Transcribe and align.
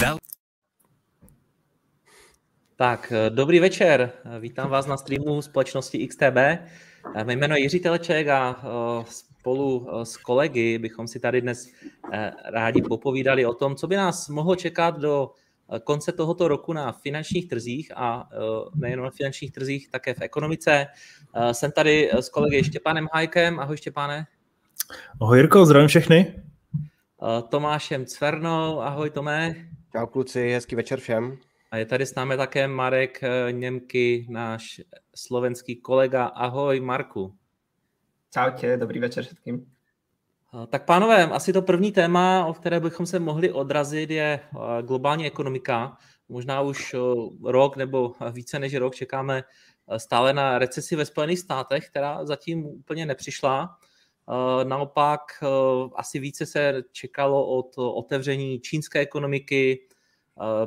Vel- 0.00 0.18
tak, 2.76 3.12
eh, 3.12 3.30
dobrý 3.30 3.60
večer. 3.60 4.12
Vítám 4.40 4.70
vás 4.70 4.86
na 4.86 4.96
streamu 4.96 5.42
společnosti 5.42 5.98
XTB. 6.08 6.36
Eh, 6.36 7.24
mé 7.24 7.32
jméno 7.32 7.54
je 7.54 7.62
Jiří 7.62 7.80
Teleček 7.80 8.28
a 8.28 8.62
eh, 8.62 9.04
spolu 9.08 9.88
s 10.02 10.16
kolegy 10.16 10.78
bychom 10.78 11.08
si 11.08 11.20
tady 11.20 11.40
dnes 11.40 11.68
rádi 12.44 12.82
popovídali 12.82 13.46
o 13.46 13.54
tom, 13.54 13.76
co 13.76 13.86
by 13.86 13.96
nás 13.96 14.28
mohlo 14.28 14.56
čekat 14.56 14.98
do 14.98 15.30
konce 15.84 16.12
tohoto 16.12 16.48
roku 16.48 16.72
na 16.72 16.92
finančních 16.92 17.48
trzích 17.48 17.92
a 17.96 18.28
nejen 18.74 19.02
na 19.02 19.10
finančních 19.10 19.52
trzích, 19.52 19.90
také 19.90 20.14
v 20.14 20.20
ekonomice. 20.20 20.86
Jsem 21.52 21.72
tady 21.72 22.10
s 22.12 22.28
kolegy 22.28 22.64
Štěpánem 22.64 23.08
Hajkem. 23.12 23.60
Ahoj 23.60 23.76
Štěpáne. 23.76 24.26
Ahoj 25.20 25.38
Jirko, 25.38 25.66
zdravím 25.66 25.88
všechny. 25.88 26.42
Tomášem 27.48 28.06
Cvernou. 28.06 28.80
Ahoj 28.80 29.10
Tomé. 29.10 29.68
Čau 29.98 30.06
kluci, 30.06 30.50
hezký 30.50 30.76
večer 30.76 31.00
všem. 31.00 31.38
A 31.70 31.76
je 31.76 31.86
tady 31.86 32.06
s 32.06 32.14
námi 32.14 32.36
také 32.36 32.68
Marek 32.68 33.22
eh, 33.22 33.52
Němky, 33.52 34.26
náš 34.30 34.80
slovenský 35.14 35.76
kolega. 35.76 36.26
Ahoj 36.26 36.80
Marku. 36.80 37.34
Čaute, 38.34 38.76
dobrý 38.76 39.00
večer 39.00 39.24
všetkým. 39.24 39.66
Eh, 40.54 40.66
tak 40.66 40.84
pánové, 40.84 41.26
asi 41.26 41.52
to 41.52 41.62
první 41.62 41.92
téma, 41.92 42.46
o 42.46 42.54
které 42.54 42.80
bychom 42.80 43.06
se 43.06 43.18
mohli 43.18 43.52
odrazit, 43.52 44.10
je 44.10 44.40
eh, 44.42 44.82
globální 44.82 45.26
ekonomika. 45.26 45.96
Možná 46.28 46.60
už 46.60 46.94
rok 47.44 47.76
nebo 47.76 48.12
více 48.32 48.58
než 48.58 48.74
rok 48.74 48.94
čekáme 48.94 49.42
stále 49.96 50.32
na 50.32 50.58
recesi 50.58 50.96
ve 50.96 51.04
Spojených 51.04 51.38
státech, 51.38 51.88
která 51.88 52.24
zatím 52.24 52.66
úplně 52.66 53.06
nepřišla. 53.06 53.78
Naopak 54.64 55.20
asi 55.96 56.18
více 56.18 56.46
se 56.46 56.82
čekalo 56.92 57.46
od 57.46 57.78
otevření 57.78 58.60
čínské 58.60 58.98
ekonomiky, 58.98 59.87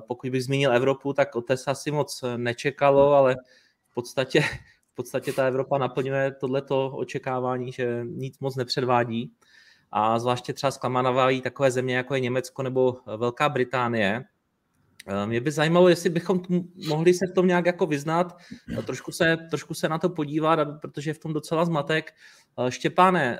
pokud 0.07 0.29
bych 0.29 0.43
zmínil 0.43 0.73
Evropu, 0.73 1.13
tak 1.13 1.35
o 1.35 1.41
té 1.41 1.57
se 1.57 1.71
asi 1.71 1.91
moc 1.91 2.23
nečekalo, 2.37 3.13
ale 3.13 3.35
v 3.89 3.93
podstatě, 3.93 4.41
v 4.91 4.95
podstatě 4.95 5.33
ta 5.33 5.47
Evropa 5.47 5.77
naplňuje 5.77 6.31
tohleto 6.31 6.91
očekávání, 6.91 7.71
že 7.71 8.01
nic 8.05 8.39
moc 8.39 8.55
nepředvádí. 8.55 9.31
A 9.91 10.19
zvláště 10.19 10.53
třeba 10.53 10.71
zklamávají 10.71 11.41
takové 11.41 11.71
země, 11.71 11.95
jako 11.95 12.15
je 12.15 12.19
Německo 12.19 12.63
nebo 12.63 12.97
Velká 13.17 13.49
Británie. 13.49 14.23
Mě 15.25 15.41
by 15.41 15.51
zajímalo, 15.51 15.89
jestli 15.89 16.09
bychom 16.09 16.41
mohli 16.87 17.13
se 17.13 17.27
v 17.31 17.33
tom 17.33 17.47
nějak 17.47 17.65
jako 17.65 17.85
vyznat, 17.85 18.37
trošku 18.85 19.11
se, 19.11 19.37
trošku 19.49 19.73
se 19.73 19.89
na 19.89 19.97
to 19.97 20.09
podívat, 20.09 20.59
protože 20.81 21.09
je 21.09 21.13
v 21.13 21.19
tom 21.19 21.33
docela 21.33 21.65
zmatek. 21.65 22.13
Štěpáne, 22.69 23.39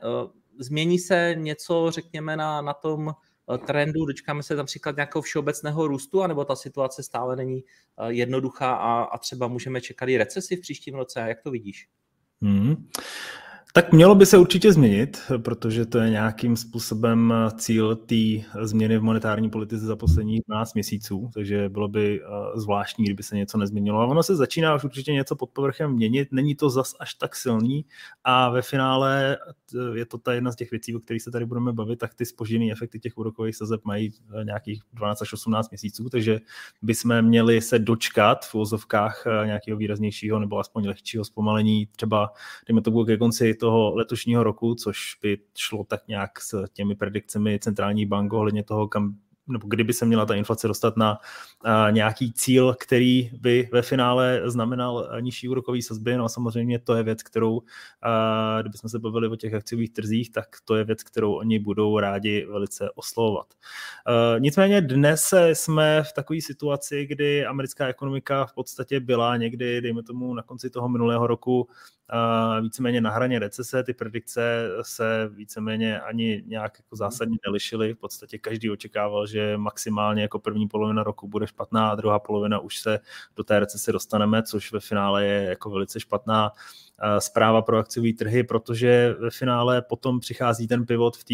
změní 0.60 1.00
se 1.00 1.36
něco, 1.38 1.92
řekněme, 1.92 2.38
na, 2.38 2.62
na 2.62 2.74
tom 2.74 3.12
Eh, 3.54 3.58
trendu, 3.58 4.06
dočkáme 4.06 4.44
se 4.44 4.56
například 4.56 4.96
nějakého 4.96 5.22
všeobecného 5.22 5.88
růstu, 5.88 6.24
anebo 6.24 6.46
ta 6.46 6.56
situace 6.56 7.04
stále 7.04 7.36
není 7.36 7.64
eh, 8.00 8.14
jednoduchá 8.14 8.74
a, 8.74 9.02
a 9.04 9.18
třeba 9.18 9.48
můžeme 9.48 9.82
čekat 9.82 10.10
i 10.10 10.18
recesi 10.18 10.56
v 10.56 10.62
příštím 10.62 10.96
roce. 10.96 11.20
Jak 11.20 11.42
to 11.42 11.52
vidíš? 11.52 11.88
Hmm. 12.42 12.90
Tak 13.74 13.94
mělo 13.94 14.16
by 14.16 14.26
se 14.26 14.38
určitě 14.38 14.74
změnit, 14.74 15.22
protože 15.38 15.86
to 15.86 15.98
je 15.98 16.10
nějakým 16.10 16.56
způsobem 16.56 17.34
cíl 17.58 17.96
té 17.96 18.16
změny 18.62 18.98
v 18.98 19.04
monetární 19.04 19.50
politice 19.50 19.86
za 19.86 19.96
posledních 19.96 20.42
12 20.48 20.74
měsíců, 20.74 21.30
takže 21.34 21.70
bylo 21.70 21.88
by 21.88 22.22
eh, 22.22 22.60
zvláštní, 22.60 23.06
kdyby 23.06 23.24
se 23.24 23.36
něco 23.36 23.58
nezměnilo. 23.58 24.00
A 24.00 24.06
ono 24.06 24.24
se 24.24 24.36
začíná 24.36 24.76
už 24.76 24.84
určitě 24.84 25.14
něco 25.14 25.36
pod 25.36 25.50
povrchem 25.50 25.92
měnit, 25.92 26.28
není 26.32 26.56
to 26.56 26.70
zas 26.70 26.96
až 27.00 27.14
tak 27.14 27.36
silný 27.36 27.86
a 28.24 28.50
ve 28.50 28.62
finále 28.62 29.38
eh, 29.76 30.00
je 30.00 30.06
to 30.06 30.18
ta 30.18 30.34
jedna 30.34 30.52
z 30.52 30.56
těch 30.56 30.72
věcí, 30.72 30.96
o 30.96 31.00
kterých 31.00 31.22
se 31.22 31.32
tady 31.32 31.46
budeme 31.46 31.74
bavit, 31.74 32.00
tak 32.00 32.14
ty 32.14 32.26
spožděné 32.26 32.72
efekty 32.72 33.00
těch 33.00 33.18
úrokových 33.18 33.56
sazeb 33.56 33.82
mají 33.86 34.14
eh, 34.42 34.44
nějakých 34.44 34.82
12 34.94 35.22
až 35.22 35.34
18 35.34 35.72
měsíců, 35.72 36.10
takže 36.10 36.40
bychom 36.82 37.22
měli 37.22 37.62
se 37.62 37.80
dočkat 37.80 38.46
v 38.46 38.56
úzovkách 38.56 39.24
nějakého 39.46 39.78
výraznějšího 39.78 40.40
nebo 40.40 40.60
aspoň 40.60 40.88
lehčího 40.88 41.26
zpomalení, 41.26 41.88
třeba 41.96 42.34
dejme 42.68 42.82
to 42.82 43.06
ke 43.06 43.18
konci 43.18 43.61
toho 43.62 43.96
letošního 43.96 44.44
roku, 44.44 44.76
což 44.76 44.98
by 45.22 45.38
šlo 45.58 45.84
tak 45.84 46.08
nějak 46.08 46.42
s 46.42 46.64
těmi 46.74 46.96
predikcemi 46.96 47.60
centrální 47.60 48.06
bank 48.06 48.34
ohledně 48.34 48.64
toho, 48.64 48.88
kam 48.88 49.16
nebo 49.48 49.68
kdyby 49.68 49.94
se 49.94 50.06
měla 50.06 50.26
ta 50.26 50.36
inflace 50.36 50.68
dostat 50.68 50.98
na 50.98 51.18
nějaký 51.92 52.34
cíl, 52.34 52.76
který 52.80 53.32
by 53.40 53.70
ve 53.72 53.82
finále 53.82 54.42
znamenal 54.46 55.10
nižší 55.20 55.50
úrokový 55.50 55.82
sazby. 55.82 56.18
No 56.18 56.26
a 56.26 56.30
samozřejmě 56.30 56.80
to 56.80 56.96
je 56.96 57.04
věc, 57.04 57.24
kterou, 57.24 57.62
kdybychom 58.62 58.90
se 58.90 59.00
bavili 59.00 59.28
o 59.28 59.36
těch 59.36 59.54
akciových 59.54 59.94
trzích, 59.94 60.32
tak 60.32 60.46
to 60.66 60.76
je 60.76 60.84
věc, 60.84 61.04
kterou 61.04 61.34
oni 61.34 61.60
budou 61.60 62.00
rádi 62.00 62.46
velice 62.46 62.92
oslovovat. 62.96 63.48
Nicméně 64.40 64.82
dnes 64.82 65.34
jsme 65.54 66.04
v 66.04 66.14
takové 66.14 66.42
situaci, 66.42 67.06
kdy 67.06 67.46
americká 67.46 67.88
ekonomika 67.88 68.46
v 68.46 68.54
podstatě 68.54 69.00
byla 69.00 69.38
někdy, 69.38 69.82
dejme 69.82 70.04
tomu, 70.04 70.34
na 70.34 70.44
konci 70.44 70.70
toho 70.70 70.90
minulého 70.90 71.28
roku 71.28 71.68
víceméně 72.62 73.02
na 73.02 73.12
hraně 73.12 73.40
recese, 73.40 73.84
ty 73.84 73.94
predikce 73.94 74.70
se 74.82 75.30
víceméně 75.34 76.00
ani 76.00 76.44
nějak 76.46 76.78
jako 76.80 76.96
zásadně 76.96 77.38
nelišily. 77.46 77.94
V 77.94 77.98
podstatě 77.98 78.38
každý 78.38 78.70
očekával, 78.70 79.28
že 79.28 79.58
maximálně 79.58 80.22
jako 80.22 80.40
první 80.40 80.68
polovina 80.68 81.04
roku 81.04 81.28
bude 81.28 81.48
špatná 81.48 81.90
a 81.90 81.96
druhá 81.96 82.20
polovina 82.20 82.60
už 82.60 82.78
se 82.78 83.00
do 83.36 83.44
té 83.44 83.60
recese 83.60 83.92
dostaneme, 83.92 84.44
což 84.44 84.72
ve 84.72 84.80
finále 84.80 85.26
je 85.26 85.44
jako 85.44 85.70
velice 85.70 86.00
špatná 86.00 86.52
zpráva 87.20 87.62
pro 87.62 87.78
akciové 87.78 88.14
trhy, 88.14 88.44
protože 88.44 89.16
ve 89.20 89.30
finále 89.30 89.82
potom 89.82 90.20
přichází 90.20 90.68
ten 90.68 90.86
pivot 90.86 91.18
v 91.18 91.24
té 91.24 91.34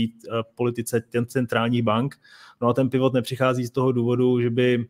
politice 0.56 1.02
ten 1.02 1.26
centrálních 1.26 1.84
bank. 1.84 2.16
No 2.62 2.68
a 2.68 2.74
ten 2.74 2.90
pivot 2.90 3.14
nepřichází 3.14 3.66
z 3.66 3.72
toho 3.72 3.92
důvodu, 3.92 4.42
že 4.42 4.50
by 4.50 4.88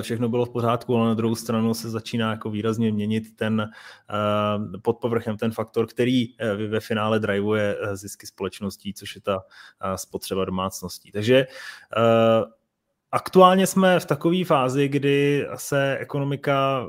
všechno 0.00 0.28
bylo 0.28 0.46
v 0.46 0.50
pořádku, 0.50 0.96
ale 0.96 1.08
na 1.08 1.14
druhou 1.14 1.34
stranu 1.34 1.74
se 1.74 1.90
začíná 1.90 2.30
jako 2.30 2.50
výrazně 2.50 2.92
měnit 2.92 3.36
ten 3.36 3.70
uh, 3.70 4.80
pod 4.82 4.98
povrchem 4.98 5.36
ten 5.36 5.52
faktor, 5.52 5.86
který 5.86 6.28
uh, 6.28 6.36
ve 6.70 6.80
finále 6.80 7.20
drivuje 7.20 7.76
zisky 7.92 8.26
společností, 8.26 8.94
což 8.94 9.14
je 9.14 9.20
ta 9.20 9.42
spotřeba 9.96 10.44
domácností. 10.44 11.12
Takže 11.12 11.46
Aktuálně 13.14 13.66
jsme 13.66 14.00
v 14.00 14.06
takové 14.06 14.44
fázi, 14.44 14.88
kdy 14.88 15.46
se 15.54 15.98
ekonomika, 15.98 16.86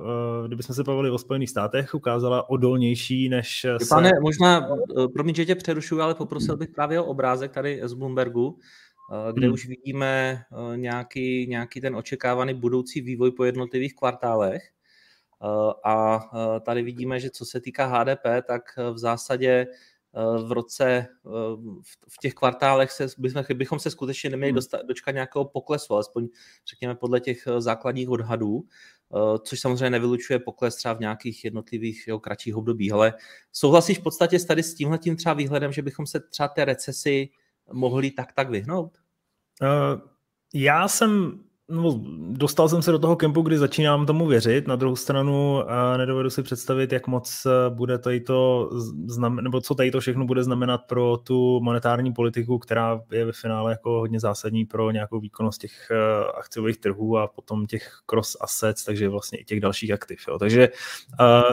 kdybychom 0.48 0.76
se 0.76 0.84
bavili 0.84 1.10
o 1.10 1.18
Spojených 1.18 1.50
státech, 1.50 1.94
ukázala 1.94 2.50
odolnější 2.50 3.30
než 3.30 3.66
Pane, 3.90 4.10
se... 4.10 4.16
možná, 4.22 4.68
promiň, 5.14 5.36
že 5.36 5.46
tě 5.46 5.56
přerušuju, 5.56 6.02
ale 6.02 6.16
poprosil 6.16 6.58
bych 6.58 6.70
právě 6.70 7.00
o 7.00 7.06
obrázek 7.06 7.52
tady 7.52 7.82
z 7.84 7.94
Bloombergu, 7.94 8.58
Eh, 8.58 8.93
kde 9.32 9.48
hmm. 9.48 9.54
už 9.54 9.68
vidíme 9.68 10.44
eh, 10.52 10.78
nějaký, 10.78 11.48
nějaký 11.48 11.82
ten 11.82 11.96
očekávaný 11.96 12.54
budoucí 12.54 13.02
vývoj 13.02 13.32
po 13.32 13.44
jednotlivých 13.44 13.96
kvartálech. 13.96 14.64
Eh, 14.64 15.74
a 15.86 16.20
tady 16.60 16.84
vidíme, 16.84 17.20
že 17.20 17.30
co 17.30 17.46
se 17.46 17.62
týká 17.62 17.86
HDP, 17.86 18.46
tak 18.48 18.62
v 18.94 18.98
zásadě 18.98 19.68
v 20.48 20.52
roce, 20.52 21.08
v 22.10 22.18
těch 22.22 22.34
kvartálech 22.34 22.92
se, 22.92 23.08
bychom, 23.18 23.44
bychom 23.54 23.80
se 23.80 23.92
skutečně 23.92 24.30
neměli 24.30 24.52
hmm. 24.52 24.56
dostat, 24.56 24.82
dočkat 24.86 25.12
nějakého 25.12 25.46
poklesu, 25.46 25.94
alespoň 25.94 26.28
řekněme 26.70 26.96
podle 26.96 27.20
těch 27.20 27.48
základních 27.58 28.10
odhadů, 28.10 28.64
což 29.44 29.60
samozřejmě 29.60 29.90
nevylučuje 29.90 30.40
pokles 30.40 30.76
třeba 30.76 30.94
v 30.94 31.00
nějakých 31.00 31.46
jednotlivých 31.46 32.08
jo, 32.08 32.20
kratších 32.20 32.56
obdobích. 32.56 32.94
Ale 32.94 33.14
souhlasíš 33.52 34.00
v 34.00 34.04
podstatě 34.04 34.40
s 34.40 34.46
tady 34.46 34.64
s 34.64 34.74
tímhletím 34.74 35.16
třeba 35.16 35.34
výhledem, 35.34 35.72
že 35.72 35.82
bychom 35.82 36.08
se 36.08 36.20
třeba 36.20 36.48
té 36.48 36.66
recesi 36.66 37.30
mohli 37.72 38.12
tak 38.12 38.34
tak 38.34 38.50
vyhnout? 38.50 38.98
Uh, 39.62 40.02
já 40.54 40.88
jsem 40.88 41.44
no, 41.70 42.02
dostal 42.30 42.70
jsem 42.70 42.82
se 42.82 42.92
do 42.92 43.00
toho 43.00 43.16
kempu, 43.16 43.42
kdy 43.42 43.58
začínám 43.58 44.06
tomu 44.06 44.28
věřit. 44.28 44.68
Na 44.68 44.76
druhou 44.76 44.96
stranu 44.96 45.54
uh, 45.54 45.98
nedovedu 45.98 46.30
si 46.30 46.44
představit, 46.44 46.92
jak 46.92 47.08
moc 47.08 47.46
eh, 47.46 47.70
bude 47.70 47.98
tady 47.98 48.20
to 48.20 48.70
znamen, 49.06 49.44
nebo 49.44 49.62
co 49.62 49.76
tady 49.76 49.92
to 49.92 50.00
všechno 50.00 50.26
bude 50.26 50.44
znamenat 50.44 50.78
pro 50.78 51.18
tu 51.18 51.60
monetární 51.60 52.14
politiku, 52.14 52.60
která 52.60 53.02
je 53.12 53.26
ve 53.26 53.32
finále 53.32 53.72
jako 53.72 54.00
hodně 54.00 54.20
zásadní 54.20 54.66
pro 54.66 54.92
nějakou 54.92 55.20
výkonnost 55.20 55.62
těch 55.62 55.92
uh, 55.92 56.30
akciových 56.40 56.78
trhů 56.78 57.18
a 57.18 57.28
potom 57.28 57.66
těch 57.66 57.92
cross 58.06 58.38
assets, 58.42 58.84
takže 58.84 59.10
vlastně 59.10 59.40
i 59.40 59.46
těch 59.46 59.60
dalších 59.60 59.92
aktiv. 59.92 60.20
Jo. 60.28 60.40
Takže 60.40 60.70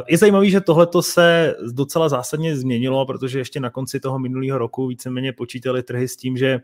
je 0.08 0.18
zajímavé, 0.18 0.50
že 0.50 0.60
tohle 0.60 0.88
se 1.00 1.54
docela 1.72 2.08
zásadně 2.08 2.56
změnilo, 2.56 3.06
protože 3.06 3.38
ještě 3.38 3.60
na 3.60 3.70
konci 3.70 4.00
toho 4.00 4.18
minulého 4.18 4.58
roku 4.58 4.86
víceméně 4.86 5.32
počítali 5.32 5.82
trhy 5.82 6.08
s 6.08 6.16
tím, 6.16 6.36
že 6.36 6.60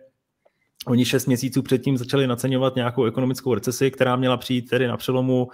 Oni 0.87 1.05
šest 1.05 1.27
měsíců 1.27 1.63
předtím 1.63 1.99
začali 1.99 2.27
naceňovat 2.27 2.77
nějakou 2.77 3.05
ekonomickou 3.05 3.55
recesi, 3.55 3.91
která 3.91 4.17
měla 4.17 4.37
přijít 4.37 4.71
tedy 4.71 4.87
na 4.87 4.97
přelomu 4.97 5.45
uh, 5.45 5.51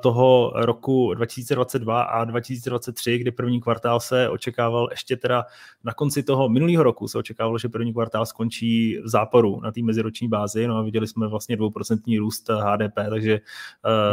toho 0.00 0.52
roku 0.54 1.14
2022 1.14 2.02
a 2.02 2.24
2023, 2.24 3.18
kdy 3.18 3.30
první 3.30 3.60
kvartál 3.60 4.00
se 4.00 4.28
očekával 4.28 4.88
ještě 4.90 5.16
teda 5.16 5.44
na 5.84 5.94
konci 5.94 6.22
toho 6.22 6.48
minulého 6.48 6.82
roku 6.82 7.08
se 7.08 7.18
očekávalo, 7.18 7.58
že 7.58 7.68
první 7.68 7.92
kvartál 7.92 8.26
skončí 8.26 8.98
v 9.04 9.08
záporu 9.08 9.60
na 9.60 9.72
té 9.72 9.82
meziroční 9.82 10.28
bázi, 10.28 10.66
no 10.66 10.76
a 10.76 10.82
viděli 10.82 11.06
jsme 11.06 11.28
vlastně 11.28 11.56
dvouprocentní 11.56 12.18
růst 12.18 12.48
HDP, 12.48 12.94
takže 13.10 13.40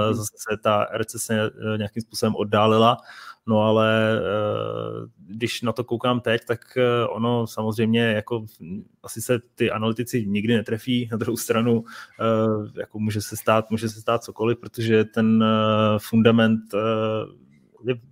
uh, 0.08 0.18
zase 0.18 0.34
se 0.36 0.58
ta 0.64 0.88
recese 0.92 1.52
uh, 1.52 1.78
nějakým 1.78 2.02
způsobem 2.02 2.36
oddálila. 2.36 2.98
No 3.48 3.62
ale 3.62 4.22
když 5.28 5.62
na 5.62 5.72
to 5.72 5.84
koukám 5.84 6.20
teď, 6.20 6.42
tak 6.48 6.60
uh, 6.78 7.16
ono 7.16 7.48
samozřejmě 7.48 8.02
jako 8.02 8.46
asi 9.04 9.22
se 9.22 9.40
ty 9.56 9.72
analytici 9.72 10.26
nikdy 10.26 10.56
netrefí, 10.56 11.10
na 11.12 11.18
druhou 11.18 11.38
stranu 11.38 11.80
uh, 11.80 12.68
jako 12.76 13.00
může 13.00 13.22
se 13.22 13.38
stát, 13.38 13.72
může 13.72 13.90
se 13.90 14.02
stát 14.02 14.24
cokoliv, 14.24 14.58
protože 14.58 15.06
ten 15.06 15.46
fundament 15.98 16.62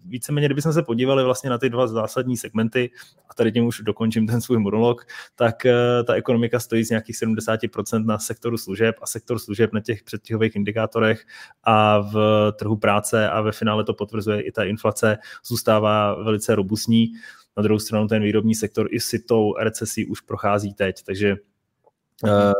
víceméně, 0.05 0.47
kdybychom 0.47 0.73
se 0.73 0.83
podívali 0.83 1.23
vlastně 1.23 1.49
na 1.49 1.57
ty 1.57 1.69
dva 1.69 1.87
zásadní 1.87 2.37
segmenty, 2.37 2.91
a 3.29 3.33
tady 3.33 3.51
tím 3.51 3.65
už 3.65 3.81
dokončím 3.81 4.27
ten 4.27 4.41
svůj 4.41 4.59
monolog, 4.59 5.05
tak 5.35 5.65
eh, 5.65 6.03
ta 6.07 6.13
ekonomika 6.13 6.59
stojí 6.59 6.83
z 6.83 6.89
nějakých 6.89 7.15
70% 7.15 8.05
na 8.05 8.19
sektoru 8.19 8.57
služeb 8.57 8.95
a 9.01 9.07
sektor 9.07 9.39
služeb 9.39 9.73
na 9.73 9.79
těch 9.79 10.03
předtihových 10.03 10.55
indikátorech 10.55 11.25
a 11.63 11.99
v 11.99 12.51
trhu 12.59 12.77
práce 12.77 13.29
a 13.29 13.41
ve 13.41 13.51
finále 13.51 13.83
to 13.83 13.93
potvrzuje 13.93 14.41
i 14.41 14.51
ta 14.51 14.63
inflace, 14.63 15.17
zůstává 15.45 16.23
velice 16.23 16.55
robustní. 16.55 17.13
Na 17.57 17.63
druhou 17.63 17.79
stranu 17.79 18.07
ten 18.07 18.23
výrobní 18.23 18.55
sektor 18.55 18.87
i 18.91 18.99
si 18.99 19.19
tou 19.19 19.53
recesí 19.57 20.05
už 20.05 20.21
prochází 20.21 20.73
teď, 20.73 21.03
takže 21.03 21.35
uh, 22.23 22.53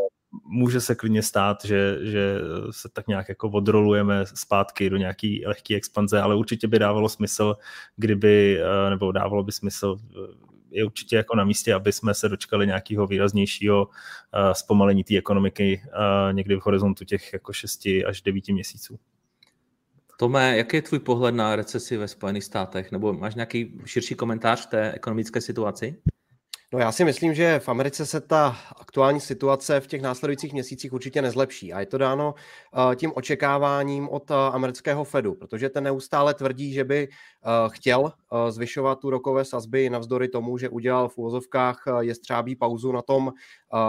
může 0.45 0.81
se 0.81 0.95
klidně 0.95 1.23
stát, 1.23 1.65
že, 1.65 1.97
že 2.01 2.39
se 2.71 2.89
tak 2.89 3.07
nějak 3.07 3.29
jako 3.29 3.49
odrolujeme 3.49 4.25
zpátky 4.25 4.89
do 4.89 4.97
nějaký 4.97 5.43
lehké 5.45 5.75
expanze, 5.75 6.21
ale 6.21 6.35
určitě 6.35 6.67
by 6.67 6.79
dávalo 6.79 7.09
smysl, 7.09 7.55
kdyby, 7.95 8.59
eh, 8.61 8.89
nebo 8.89 9.11
dávalo 9.11 9.43
by 9.43 9.51
smysl, 9.51 9.97
eh, 9.99 10.45
je 10.71 10.85
určitě 10.85 11.15
jako 11.15 11.35
na 11.35 11.43
místě, 11.43 11.73
aby 11.73 11.91
jsme 11.91 12.13
se 12.13 12.29
dočkali 12.29 12.67
nějakého 12.67 13.07
výraznějšího 13.07 13.89
eh, 14.33 14.55
zpomalení 14.55 15.03
té 15.03 15.17
ekonomiky 15.17 15.81
někdy 16.31 16.55
v 16.55 16.65
horizontu 16.65 17.05
těch 17.05 17.33
jako 17.33 17.53
6 17.53 18.03
až 18.07 18.21
9 18.21 18.53
měsíců. 18.53 18.99
Tome, 20.17 20.57
jaký 20.57 20.77
je 20.77 20.81
tvůj 20.81 20.99
pohled 20.99 21.35
na 21.35 21.55
recesi 21.55 21.97
ve 21.97 22.07
Spojených 22.07 22.43
státech? 22.43 22.91
Nebo 22.91 23.13
máš 23.13 23.35
nějaký 23.35 23.79
širší 23.85 24.15
komentář 24.15 24.63
v 24.67 24.69
té 24.69 24.91
ekonomické 24.91 25.41
situaci? 25.41 25.95
No 26.73 26.79
já 26.79 26.91
si 26.91 27.05
myslím, 27.05 27.33
že 27.33 27.59
v 27.59 27.69
Americe 27.69 28.05
se 28.05 28.21
ta 28.21 28.57
aktuální 28.77 29.19
situace 29.19 29.79
v 29.79 29.87
těch 29.87 30.01
následujících 30.01 30.53
měsících 30.53 30.93
určitě 30.93 31.21
nezlepší 31.21 31.73
a 31.73 31.79
je 31.79 31.85
to 31.85 31.97
dáno 31.97 32.33
uh, 32.33 32.95
tím 32.95 33.11
očekáváním 33.15 34.09
od 34.09 34.31
uh, 34.31 34.37
amerického 34.37 35.03
Fedu, 35.03 35.33
protože 35.35 35.69
ten 35.69 35.83
neustále 35.83 36.33
tvrdí, 36.33 36.73
že 36.73 36.83
by 36.83 37.07
uh, 37.07 37.73
chtěl 37.73 38.11
zvyšovat 38.49 38.99
tu 38.99 39.09
rokové 39.09 39.45
sazby 39.45 39.89
navzdory 39.89 40.27
tomu, 40.27 40.57
že 40.57 40.69
udělal 40.69 41.09
v 41.09 41.17
úvozovkách 41.17 41.83
jestřábí 41.99 42.55
pauzu 42.55 42.91
na 42.91 43.01
tom 43.01 43.31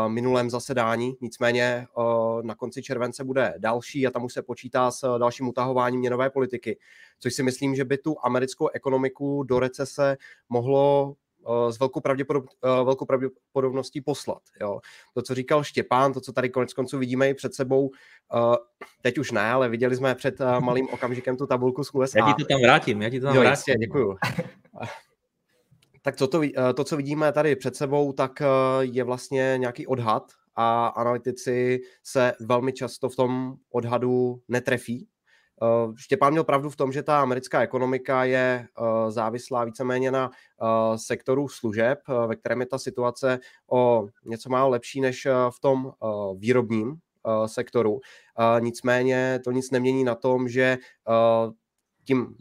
minulém 0.08 0.50
zasedání, 0.50 1.14
nicméně 1.20 1.86
na 2.42 2.54
konci 2.54 2.82
července 2.82 3.24
bude 3.24 3.54
další 3.58 4.06
a 4.06 4.10
tam 4.10 4.24
už 4.24 4.32
se 4.32 4.42
počítá 4.42 4.90
s 4.90 5.18
dalším 5.18 5.48
utahováním 5.48 6.00
měnové 6.00 6.30
politiky, 6.30 6.78
což 7.18 7.34
si 7.34 7.42
myslím, 7.42 7.74
že 7.74 7.84
by 7.84 7.98
tu 7.98 8.16
americkou 8.22 8.68
ekonomiku 8.68 9.42
do 9.42 9.60
recese 9.60 10.16
mohlo 10.48 11.14
Eh, 11.16 11.25
s 11.70 11.78
velkou, 11.78 12.00
pravděpodob, 12.00 12.44
eh, 12.64 12.84
velkou 12.84 13.04
pravděpodobností 13.04 14.00
poslat. 14.00 14.42
Jo. 14.60 14.80
To, 15.14 15.22
co 15.22 15.34
říkal 15.34 15.64
Štěpán, 15.64 16.12
to, 16.12 16.20
co 16.20 16.32
tady 16.32 16.50
konec 16.50 16.72
konců 16.72 16.98
vidíme 16.98 17.30
i 17.30 17.34
před 17.34 17.54
sebou, 17.54 17.90
eh, 18.34 18.56
teď 19.02 19.18
už 19.18 19.30
ne, 19.30 19.50
ale 19.50 19.68
viděli 19.68 19.96
jsme 19.96 20.14
před 20.14 20.38
malým 20.60 20.88
okamžikem 20.88 21.36
tu 21.36 21.46
tabulku 21.46 21.84
z 21.84 21.94
USA. 21.94 22.18
Já 22.18 22.32
ti 22.32 22.44
to 22.44 22.48
tam 22.48 22.62
vrátím, 22.62 23.02
já 23.02 23.10
ti 23.10 23.20
to 23.20 23.26
tam 23.26 23.34
jo, 23.34 23.40
vrátím. 23.40 23.52
Jistě, 23.52 23.74
děkuju. 23.74 24.16
tak 26.02 26.16
co 26.16 26.26
to, 26.26 26.40
to, 26.76 26.84
co 26.84 26.96
vidíme 26.96 27.32
tady 27.32 27.56
před 27.56 27.76
sebou, 27.76 28.12
tak 28.12 28.42
je 28.80 29.04
vlastně 29.04 29.54
nějaký 29.56 29.86
odhad 29.86 30.32
a 30.56 30.86
analytici 30.86 31.80
se 32.02 32.32
velmi 32.40 32.72
často 32.72 33.08
v 33.08 33.16
tom 33.16 33.54
odhadu 33.70 34.40
netrefí, 34.48 35.08
Štěpán 35.96 36.32
měl 36.32 36.44
pravdu 36.44 36.70
v 36.70 36.76
tom, 36.76 36.92
že 36.92 37.02
ta 37.02 37.20
americká 37.20 37.60
ekonomika 37.60 38.24
je 38.24 38.68
uh, 38.78 39.10
závislá 39.10 39.64
víceméně 39.64 40.10
na 40.10 40.28
uh, 40.28 40.96
sektoru 40.96 41.48
služeb, 41.48 41.98
ve 42.26 42.36
kterém 42.36 42.60
je 42.60 42.66
ta 42.66 42.78
situace 42.78 43.38
o 43.70 44.06
něco 44.24 44.48
málo 44.50 44.70
lepší 44.70 45.00
než 45.00 45.26
v 45.50 45.60
tom 45.60 45.92
výrobním 46.36 46.96
sektoru. 47.46 48.00
Nicméně 48.60 49.40
to 49.44 49.50
nic 49.50 49.70
nemění 49.70 50.04
na 50.04 50.14
tom, 50.14 50.48
že 50.48 50.78
tím 52.04 52.36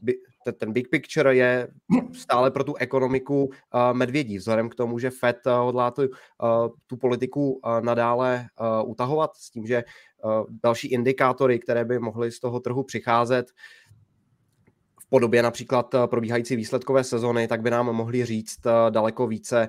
ten 0.51 0.73
big 0.73 0.89
picture 0.89 1.35
je 1.35 1.67
stále 2.13 2.51
pro 2.51 2.63
tu 2.63 2.75
ekonomiku 2.75 3.49
medvědí, 3.93 4.37
vzhledem 4.37 4.69
k 4.69 4.75
tomu, 4.75 4.99
že 4.99 5.09
Fed 5.09 5.37
hodlá 5.45 5.91
tu, 5.91 6.01
tu 6.87 6.97
politiku 6.97 7.61
nadále 7.81 8.47
utahovat 8.85 9.35
s 9.35 9.49
tím, 9.49 9.65
že 9.65 9.83
další 10.63 10.87
indikátory, 10.87 11.59
které 11.59 11.85
by 11.85 11.99
mohly 11.99 12.31
z 12.31 12.39
toho 12.39 12.59
trhu 12.59 12.83
přicházet, 12.83 13.45
podobě 15.15 15.43
například 15.43 15.95
probíhající 16.05 16.55
výsledkové 16.55 17.03
sezony, 17.03 17.47
tak 17.47 17.61
by 17.61 17.69
nám 17.69 17.85
mohli 17.85 18.25
říct 18.25 18.59
daleko 18.89 19.27
více 19.27 19.67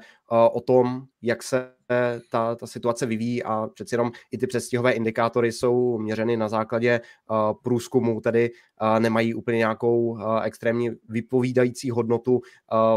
o 0.53 0.61
tom, 0.61 1.03
jak 1.23 1.43
se 1.43 1.73
ta, 2.31 2.55
ta 2.55 2.67
situace 2.67 3.07
vyvíjí 3.07 3.43
a 3.43 3.69
přeci 3.75 3.95
jenom 3.95 4.13
i 4.33 4.39
ty 4.39 4.47
přestihové 4.47 4.93
indikátory 4.93 5.53
jsou 5.53 5.99
měřeny 5.99 6.37
na 6.37 6.49
základě 6.49 7.01
průzkumu, 7.63 8.21
tedy 8.21 8.51
nemají 8.99 9.35
úplně 9.35 9.59
nějakou 9.59 10.19
extrémně 10.43 10.93
vypovídající 11.09 11.91
hodnotu 11.91 12.41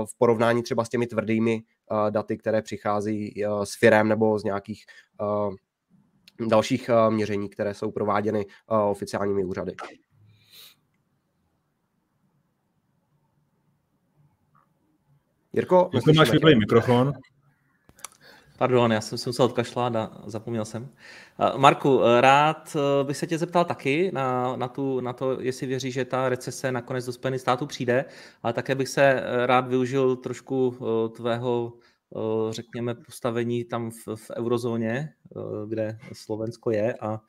v 0.06 0.18
porovnání 0.18 0.64
třeba 0.64 0.86
s 0.86 0.90
těmi 0.90 1.08
tvrdými 1.08 1.62
daty, 2.10 2.38
které 2.38 2.62
přichází 2.62 3.34
s 3.64 3.80
firem 3.80 4.08
nebo 4.08 4.40
z 4.40 4.44
nějakých 4.44 4.84
dalších 6.48 6.90
měření, 7.10 7.50
které 7.50 7.74
jsou 7.74 7.92
prováděny 7.92 8.46
oficiálními 8.68 9.44
úřady. 9.44 9.76
Jirko, 15.54 15.90
Jirko 15.94 16.14
máš 16.14 16.32
vyplý 16.32 16.56
mikrofon. 16.56 17.14
Pardon, 18.58 18.92
já 18.92 19.02
jsem 19.02 19.18
se 19.18 19.30
musel 19.30 19.46
odkašlat 19.46 19.96
a 19.96 20.12
zapomněl 20.26 20.66
jsem. 20.66 20.90
Marku, 21.58 22.02
rád 22.20 22.78
bych 23.04 23.18
se 23.18 23.28
tě 23.28 23.38
zeptal 23.38 23.66
taky 23.66 24.12
na, 24.14 24.56
na, 24.56 24.68
tu, 24.68 25.02
na 25.02 25.14
to, 25.14 25.42
jestli 25.42 25.68
věří, 25.68 25.92
že 25.92 26.06
ta 26.06 26.30
recese 26.30 26.72
nakonec 26.72 27.06
do 27.06 27.14
Spojených 27.14 27.42
států 27.42 27.66
přijde, 27.66 28.06
ale 28.44 28.54
také 28.54 28.76
bych 28.76 28.90
se 28.90 29.24
rád 29.46 29.68
využil 29.68 30.16
trošku 30.16 30.78
tvého 31.16 31.74
Eh, 32.16 32.54
řekněme, 32.54 32.96
postavení 32.96 33.64
tam 33.66 33.92
v, 33.92 34.16
v 34.16 34.32
eurozóně, 34.38 35.14
eh, 35.36 35.40
kde 35.68 35.98
Slovensko 36.14 36.72
je 36.72 36.94
a 36.94 37.22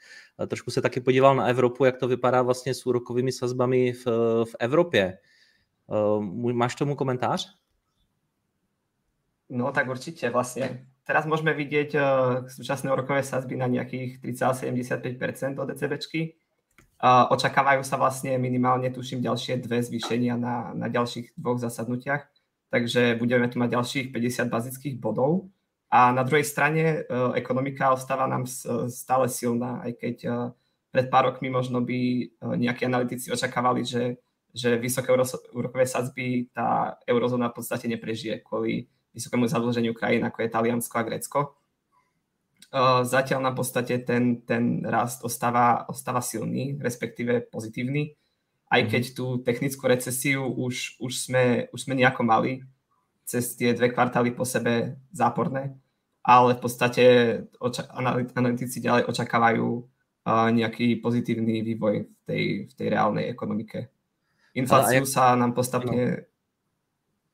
trošku 0.46 0.70
se 0.70 0.82
taky 0.82 1.00
podíval 1.00 1.37
na 1.37 1.46
Evropu, 1.46 1.84
jak 1.84 1.99
to 1.99 2.08
vypadá 2.08 2.43
vlastně 2.43 2.75
s 2.75 2.87
úrokovými 2.87 3.32
sazbami 3.32 3.93
v, 3.93 4.06
v 4.44 4.56
Evropě. 4.58 5.19
Eh, 5.90 6.52
máš 6.52 6.75
tomu 6.75 6.96
komentář? 6.96 7.60
No 9.50 9.73
tak 9.73 9.88
určitě 9.88 10.31
vlastně. 10.31 10.86
Teraz 11.05 11.27
můžeme 11.27 11.55
vidět 11.55 11.96
současné 12.46 12.93
úrokové 12.93 13.22
sazby 13.22 13.56
na 13.56 13.67
nějakých 13.67 14.20
3,75% 14.22 15.63
od 15.63 15.70
ECBčky. 15.70 16.34
Očakávajú 17.31 17.81
sa 17.81 17.96
vlastne 17.96 18.36
minimálne, 18.36 18.93
tuším, 18.93 19.25
ďalšie 19.25 19.56
dve 19.65 19.81
zvýšenia 19.81 20.36
na, 20.36 20.77
na 20.77 20.84
ďalších 20.89 21.32
dvoch 21.32 21.56
zasadnutiach 21.56 22.29
takže 22.70 23.19
budeme 23.19 23.51
tu 23.51 23.58
mať 23.58 23.70
ďalších 23.70 24.06
50 24.15 24.46
bazických 24.46 24.96
bodov. 24.96 25.51
A 25.91 26.15
na 26.15 26.22
druhej 26.22 26.46
strane 26.46 27.03
uh, 27.03 27.34
ekonomika 27.34 27.91
ostáva 27.91 28.31
nám 28.31 28.46
stále 28.86 29.27
silná, 29.27 29.82
aj 29.82 29.93
keď 29.98 30.17
uh, 30.31 30.34
pred 30.94 31.10
pár 31.10 31.34
rokmi 31.34 31.51
možno 31.51 31.82
by 31.82 32.31
uh, 32.31 32.55
nejakí 32.55 32.86
analytici 32.86 33.27
očakávali, 33.34 33.82
že, 33.82 34.22
že 34.55 34.79
vysoké 34.79 35.10
úrokové 35.51 35.91
sadzby 35.91 36.46
tá 36.55 36.94
eurozóna 37.10 37.51
v 37.51 37.58
podstate 37.58 37.91
neprežije 37.91 38.39
kvôli 38.39 38.86
vysokému 39.14 39.46
zadlženiu 39.50 39.94
krajín, 39.94 40.22
ako 40.22 40.43
je 40.43 40.52
Taliansko 40.52 40.94
a 40.98 41.06
Grécko. 41.06 41.40
Uh, 42.70 43.02
zatiaľ 43.02 43.50
na 43.50 43.52
podstate 43.56 43.98
ten, 44.06 44.46
ten 44.46 44.86
rast 44.86 45.26
ostáva, 45.26 45.90
ostáva 45.90 46.22
silný, 46.22 46.79
respektíve 46.79 47.50
pozitívny 47.50 48.14
aj 48.70 48.82
keď 48.86 49.02
mhm. 49.10 49.14
tú 49.19 49.26
technickú 49.43 49.82
recesiu 49.90 50.46
už, 50.46 51.02
už, 51.02 51.12
sme, 51.19 51.67
už 51.74 51.90
sme 51.90 51.98
nejako 51.98 52.22
mali 52.22 52.62
cez 53.26 53.55
tie 53.58 53.74
dve 53.74 53.90
kvartály 53.90 54.34
po 54.34 54.46
sebe 54.46 54.98
záporné, 55.14 55.74
ale 56.22 56.58
v 56.58 56.60
podstate 56.62 57.05
oča- 57.62 57.86
analytici 58.34 58.82
ďalej 58.82 59.06
očakávajú 59.06 59.67
uh, 59.70 60.50
nejaký 60.50 60.98
pozitívny 60.98 61.62
vývoj 61.62 62.10
v 62.10 62.22
tej, 62.26 62.44
v 62.67 62.72
tej 62.74 62.86
reálnej 62.90 63.31
ekonomike. 63.31 63.90
Infláciu 64.58 65.06
jak... 65.06 65.10
sa 65.10 65.38
nám 65.38 65.55
postupne... 65.55 66.26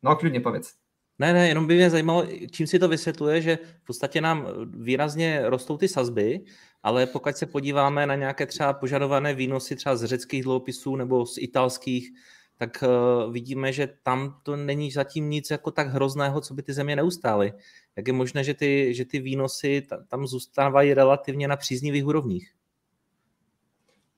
No, 0.04 0.12
kľudne 0.20 0.44
povedz. 0.44 0.76
Ne, 1.18 1.32
ne, 1.32 1.48
jenom 1.48 1.66
by 1.66 1.74
mě 1.74 1.90
zajímalo, 1.90 2.26
čím 2.50 2.66
si 2.66 2.78
to 2.78 2.88
vysvětluje, 2.88 3.42
že 3.42 3.58
v 3.82 3.86
podstatě 3.86 4.20
nám 4.20 4.48
výrazně 4.68 5.42
rostou 5.44 5.76
ty 5.76 5.88
sazby, 5.88 6.40
ale 6.82 7.06
pokud 7.06 7.36
se 7.36 7.46
podíváme 7.46 8.06
na 8.06 8.14
nějaké 8.14 8.46
třeba 8.46 8.72
požadované 8.72 9.34
výnosy 9.34 9.76
třeba 9.76 9.96
z 9.96 10.04
řeckých 10.04 10.42
dluhopisů 10.42 10.96
nebo 10.96 11.26
z 11.26 11.38
italských, 11.38 12.10
tak 12.58 12.84
uh, 12.86 13.32
vidíme, 13.32 13.72
že 13.72 13.88
tam 14.02 14.40
to 14.42 14.56
není 14.56 14.90
zatím 14.90 15.30
nic 15.30 15.50
jako 15.50 15.70
tak 15.70 15.88
hrozného, 15.88 16.40
co 16.40 16.54
by 16.54 16.62
ty 16.62 16.72
země 16.72 16.96
neustály. 16.96 17.52
Jak 17.96 18.06
je 18.06 18.12
možné, 18.12 18.44
že 18.44 18.54
ty, 18.54 18.94
že 18.94 19.04
ty 19.04 19.18
výnosy 19.18 19.86
tam 20.08 20.26
zůstávají 20.26 20.94
relativně 20.94 21.48
na 21.48 21.56
příznivých 21.56 22.06
úrovních? 22.06 22.52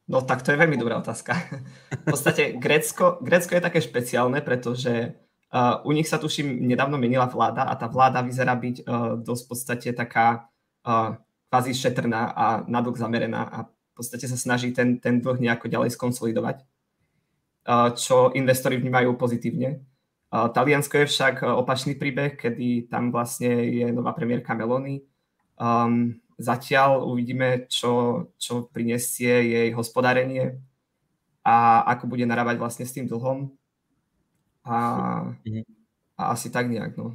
No 0.09 0.25
tak 0.25 0.41
to 0.41 0.51
je 0.51 0.57
veľmi 0.57 0.81
dobrá 0.81 0.97
otázka. 0.97 1.37
V 1.93 2.05
podstate 2.17 2.57
Grécko, 2.57 3.21
Grécko 3.21 3.55
je 3.55 3.61
také 3.61 3.81
špeciálne, 3.85 4.41
pretože 4.41 5.13
U 5.57 5.91
nich 5.97 6.05
sa 6.05 6.21
tuším 6.21 6.69
nedávno 6.69 7.01
menila 7.01 7.25
vláda 7.25 7.65
a 7.65 7.73
tá 7.73 7.89
vláda 7.89 8.21
vyzerá 8.21 8.53
byť 8.53 8.77
uh, 8.85 9.17
dosť 9.17 9.43
v 9.45 9.49
podstate 9.49 9.89
taká 9.97 10.45
uh, 10.85 11.17
kvázi 11.49 11.73
šetrná 11.73 12.37
a 12.37 12.45
na 12.69 12.85
dlh 12.85 12.93
zamerená 12.93 13.49
a 13.49 13.59
v 13.65 13.93
podstate 13.97 14.29
sa 14.29 14.37
snaží 14.37 14.77
ten, 14.77 15.01
ten 15.01 15.25
dlh 15.25 15.41
nejako 15.41 15.73
ďalej 15.73 15.97
skonsolidovať, 15.97 16.69
uh, 17.65 17.97
čo 17.97 18.29
investori 18.37 18.77
vnímajú 18.77 19.17
pozitívne. 19.17 19.81
Uh, 20.29 20.53
Taliansko 20.53 21.01
je 21.01 21.11
však 21.17 21.41
opačný 21.41 21.97
príbeh, 21.97 22.37
kedy 22.37 22.93
tam 22.93 23.09
vlastne 23.09 23.49
je 23.73 23.89
nová 23.89 24.13
premiérka 24.13 24.53
Meloni. 24.53 25.01
Um, 25.57 26.21
zatiaľ 26.37 27.09
uvidíme, 27.09 27.67
čo, 27.73 28.29
čo 28.37 28.69
prinesie 28.69 29.49
jej 29.49 29.69
hospodárenie 29.73 30.61
a 31.41 31.89
ako 31.97 32.05
bude 32.05 32.29
narábať 32.29 32.61
vlastne 32.61 32.85
s 32.85 32.95
tým 32.95 33.09
dlhom 33.09 33.58
a, 34.69 35.21
mhm. 35.23 35.63
a 36.19 36.25
asi 36.25 36.51
tak 36.51 36.71
nějak, 36.71 36.97
no. 36.97 37.15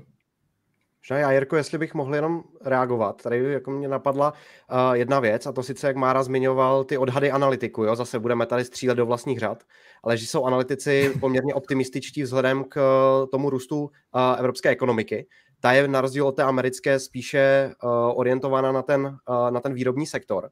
Možná 1.03 1.17
já, 1.17 1.31
Jirko, 1.31 1.55
jestli 1.55 1.77
bych 1.77 1.93
mohl 1.93 2.15
jenom 2.15 2.43
reagovat. 2.61 3.21
Tady 3.21 3.51
jako 3.51 3.71
mě 3.71 3.87
napadla 3.87 4.31
uh, 4.31 4.93
jedna 4.93 5.19
věc, 5.19 5.45
a 5.45 5.51
to 5.51 5.63
sice, 5.63 5.87
jak 5.87 5.95
Mára 5.95 6.23
zmiňoval 6.23 6.83
ty 6.83 6.97
odhady 6.97 7.31
analytiku, 7.31 7.83
jo, 7.83 7.95
zase 7.95 8.19
budeme 8.19 8.45
tady 8.45 8.65
střílet 8.65 8.95
do 8.95 9.05
vlastních 9.05 9.39
řad, 9.39 9.63
ale 10.03 10.17
že 10.17 10.27
jsou 10.27 10.45
analytici 10.45 11.13
poměrně 11.19 11.53
optimističtí 11.53 12.23
vzhledem 12.23 12.63
k 12.63 12.75
uh, 12.77 13.29
tomu 13.29 13.49
růstu 13.49 13.81
uh, 13.81 13.89
evropské 14.37 14.69
ekonomiky. 14.69 15.27
Ta 15.59 15.71
je 15.71 15.87
na 15.87 16.01
rozdíl 16.01 16.27
od 16.27 16.31
té 16.31 16.43
americké 16.43 16.99
spíše 16.99 17.73
uh, 17.83 17.89
orientovaná 18.19 18.71
na 18.71 18.81
ten, 18.81 19.17
uh, 19.29 19.51
na 19.51 19.59
ten 19.59 19.73
výrobní 19.73 20.05
sektor. 20.05 20.49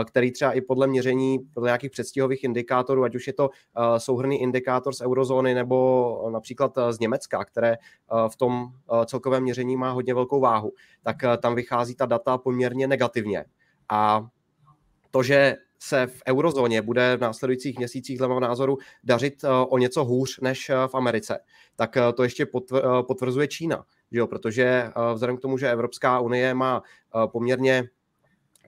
Eh, 0.00 0.04
který 0.04 0.32
třeba 0.32 0.52
i 0.52 0.60
podle 0.60 0.86
měření, 0.86 1.38
podle 1.54 1.68
nějakých 1.68 1.90
předstihových 1.90 2.44
indikátorů, 2.44 3.04
ať 3.04 3.14
už 3.14 3.26
je 3.26 3.32
to 3.32 3.50
eh, 3.50 4.00
souhrný 4.00 4.42
indikátor 4.42 4.94
z 4.94 5.00
eurozóny 5.00 5.54
nebo 5.54 6.28
například 6.32 6.78
eh, 6.78 6.92
z 6.92 6.98
Německa, 6.98 7.44
které 7.44 7.76
v 8.28 8.36
tom 8.36 8.68
celkovém 9.06 9.42
měření 9.42 9.76
má 9.76 9.90
hodně 9.90 10.14
velkou 10.14 10.40
váhu, 10.40 10.72
tak 11.02 11.16
tam 11.42 11.54
vychází 11.54 11.94
ta 11.94 12.06
data 12.06 12.38
poměrně 12.38 12.86
negativně. 12.86 13.44
A 13.88 14.26
to, 15.10 15.22
že 15.22 15.56
se 15.78 16.06
v 16.06 16.22
eurozóně 16.28 16.82
bude 16.82 17.16
v 17.16 17.20
následujících 17.20 17.78
měsících 17.78 18.18
dle 18.18 18.28
mého 18.28 18.40
názoru 18.40 18.78
dařit 19.04 19.44
o 19.68 19.78
něco 19.78 20.04
hůř 20.04 20.40
než 20.40 20.70
v 20.86 20.94
Americe, 20.94 21.38
tak 21.76 21.96
to 22.14 22.22
ještě 22.22 22.46
potvrzuje 23.06 23.48
Čína, 23.48 23.84
jo? 24.10 24.26
protože 24.26 24.90
vzhledem 25.14 25.36
k 25.36 25.40
tomu, 25.40 25.58
že 25.58 25.70
Evropská 25.70 26.20
unie 26.20 26.54
má 26.54 26.82
poměrně 27.32 27.88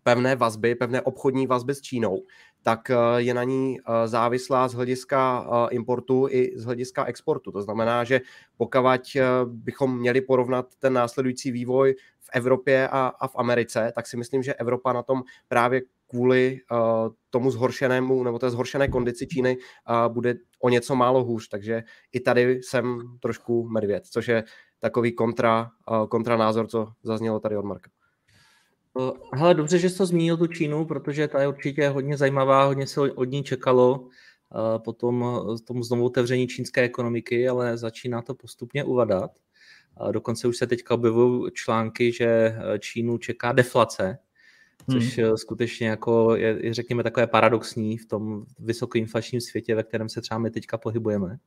pevné 0.05 0.37
vazby, 0.37 0.75
pevné 0.75 1.03
obchodní 1.03 1.47
vazby 1.47 1.75
s 1.75 1.81
Čínou, 1.81 2.23
tak 2.63 2.91
eh, 2.91 2.97
je 3.17 3.35
na 3.35 3.45
ní 3.45 3.79
eh, 3.79 4.09
závislá 4.09 4.69
z 4.69 4.75
hlediska 4.75 5.47
eh, 5.47 5.75
importu 5.75 6.27
i 6.31 6.53
z 6.57 6.65
hlediska 6.65 7.05
exportu. 7.05 7.53
To 7.53 7.63
znamená, 7.63 8.05
že 8.05 8.21
pokud 8.57 9.17
bychom 9.45 9.99
měli 9.99 10.21
porovnat 10.21 10.67
ten 10.79 10.93
následující 10.93 11.51
vývoj 11.51 11.95
v 12.21 12.31
Evropě 12.33 12.89
a, 12.89 13.29
v 13.29 13.37
Americe, 13.37 13.93
tak 13.95 14.07
si 14.07 14.17
myslím, 14.17 14.43
že 14.43 14.55
Evropa 14.55 14.93
na 14.93 15.03
tom 15.03 15.23
právě 15.49 15.83
kvůli 16.07 16.61
tomu 17.31 17.51
zhoršenému 17.51 18.23
nebo 18.25 18.39
té 18.39 18.51
zhoršené 18.51 18.89
kondici 18.89 19.27
Číny 19.27 19.57
bude 20.09 20.35
o 20.61 20.69
něco 20.69 20.97
málo 20.97 21.25
hůř. 21.25 21.49
Takže 21.49 21.83
i 22.13 22.21
tady 22.21 22.63
jsem 22.63 23.01
trošku 23.21 23.69
medvěd, 23.69 24.07
což 24.07 24.29
je 24.29 24.45
takový 24.81 25.13
kontra, 25.13 25.71
kontra 26.09 26.37
názor, 26.37 26.67
co 26.67 26.89
zaznělo 27.03 27.41
tady 27.41 27.57
od 27.57 27.65
Marka. 27.65 27.91
Eh, 29.01 29.13
hele, 29.33 29.55
dobře, 29.55 29.79
že 29.79 29.91
jsi 29.91 29.99
to 29.99 30.07
zmínil 30.07 30.37
tu 30.37 30.47
Čínu, 30.47 30.85
protože 30.85 31.29
ta 31.29 31.41
je 31.41 31.49
určitě 31.49 31.89
hodně 31.89 32.17
zajímavá, 32.17 32.65
hodně 32.65 32.87
se 32.87 33.01
od 33.01 33.25
ní 33.25 33.45
čekalo 33.45 34.09
eh, 34.09 34.79
po 34.79 34.93
tom, 34.93 35.25
eh, 35.55 35.59
tom 35.59 35.83
znovu 35.83 36.05
otevření 36.05 36.49
čínské 36.49 36.83
ekonomiky, 36.83 37.49
ale 37.49 37.79
začíná 37.79 38.23
to 38.23 38.35
postupně 38.35 38.85
uvadat. 38.85 39.31
Dokonce 40.11 40.49
už 40.49 40.57
se 40.57 40.67
teďka 40.67 40.95
objevují 40.95 41.51
články, 41.53 42.13
že 42.13 42.57
Čínu 42.79 43.19
čeká 43.19 43.53
deflace, 43.53 44.19
což 44.91 45.19
hmm. 45.19 45.37
skutečně 45.37 45.89
jako 45.89 46.37
je, 46.37 46.75
řekněme, 46.75 47.03
takové 47.03 47.27
paradoxní 47.27 47.99
v 47.99 48.07
tom 48.07 48.45
vysokoinflačním 48.59 49.41
světě, 49.41 49.75
ve 49.75 49.83
kterém 49.83 50.09
se 50.09 50.21
třeba 50.21 50.39
my 50.39 50.51
teďka 50.51 50.79
pohybujeme. 50.79 51.39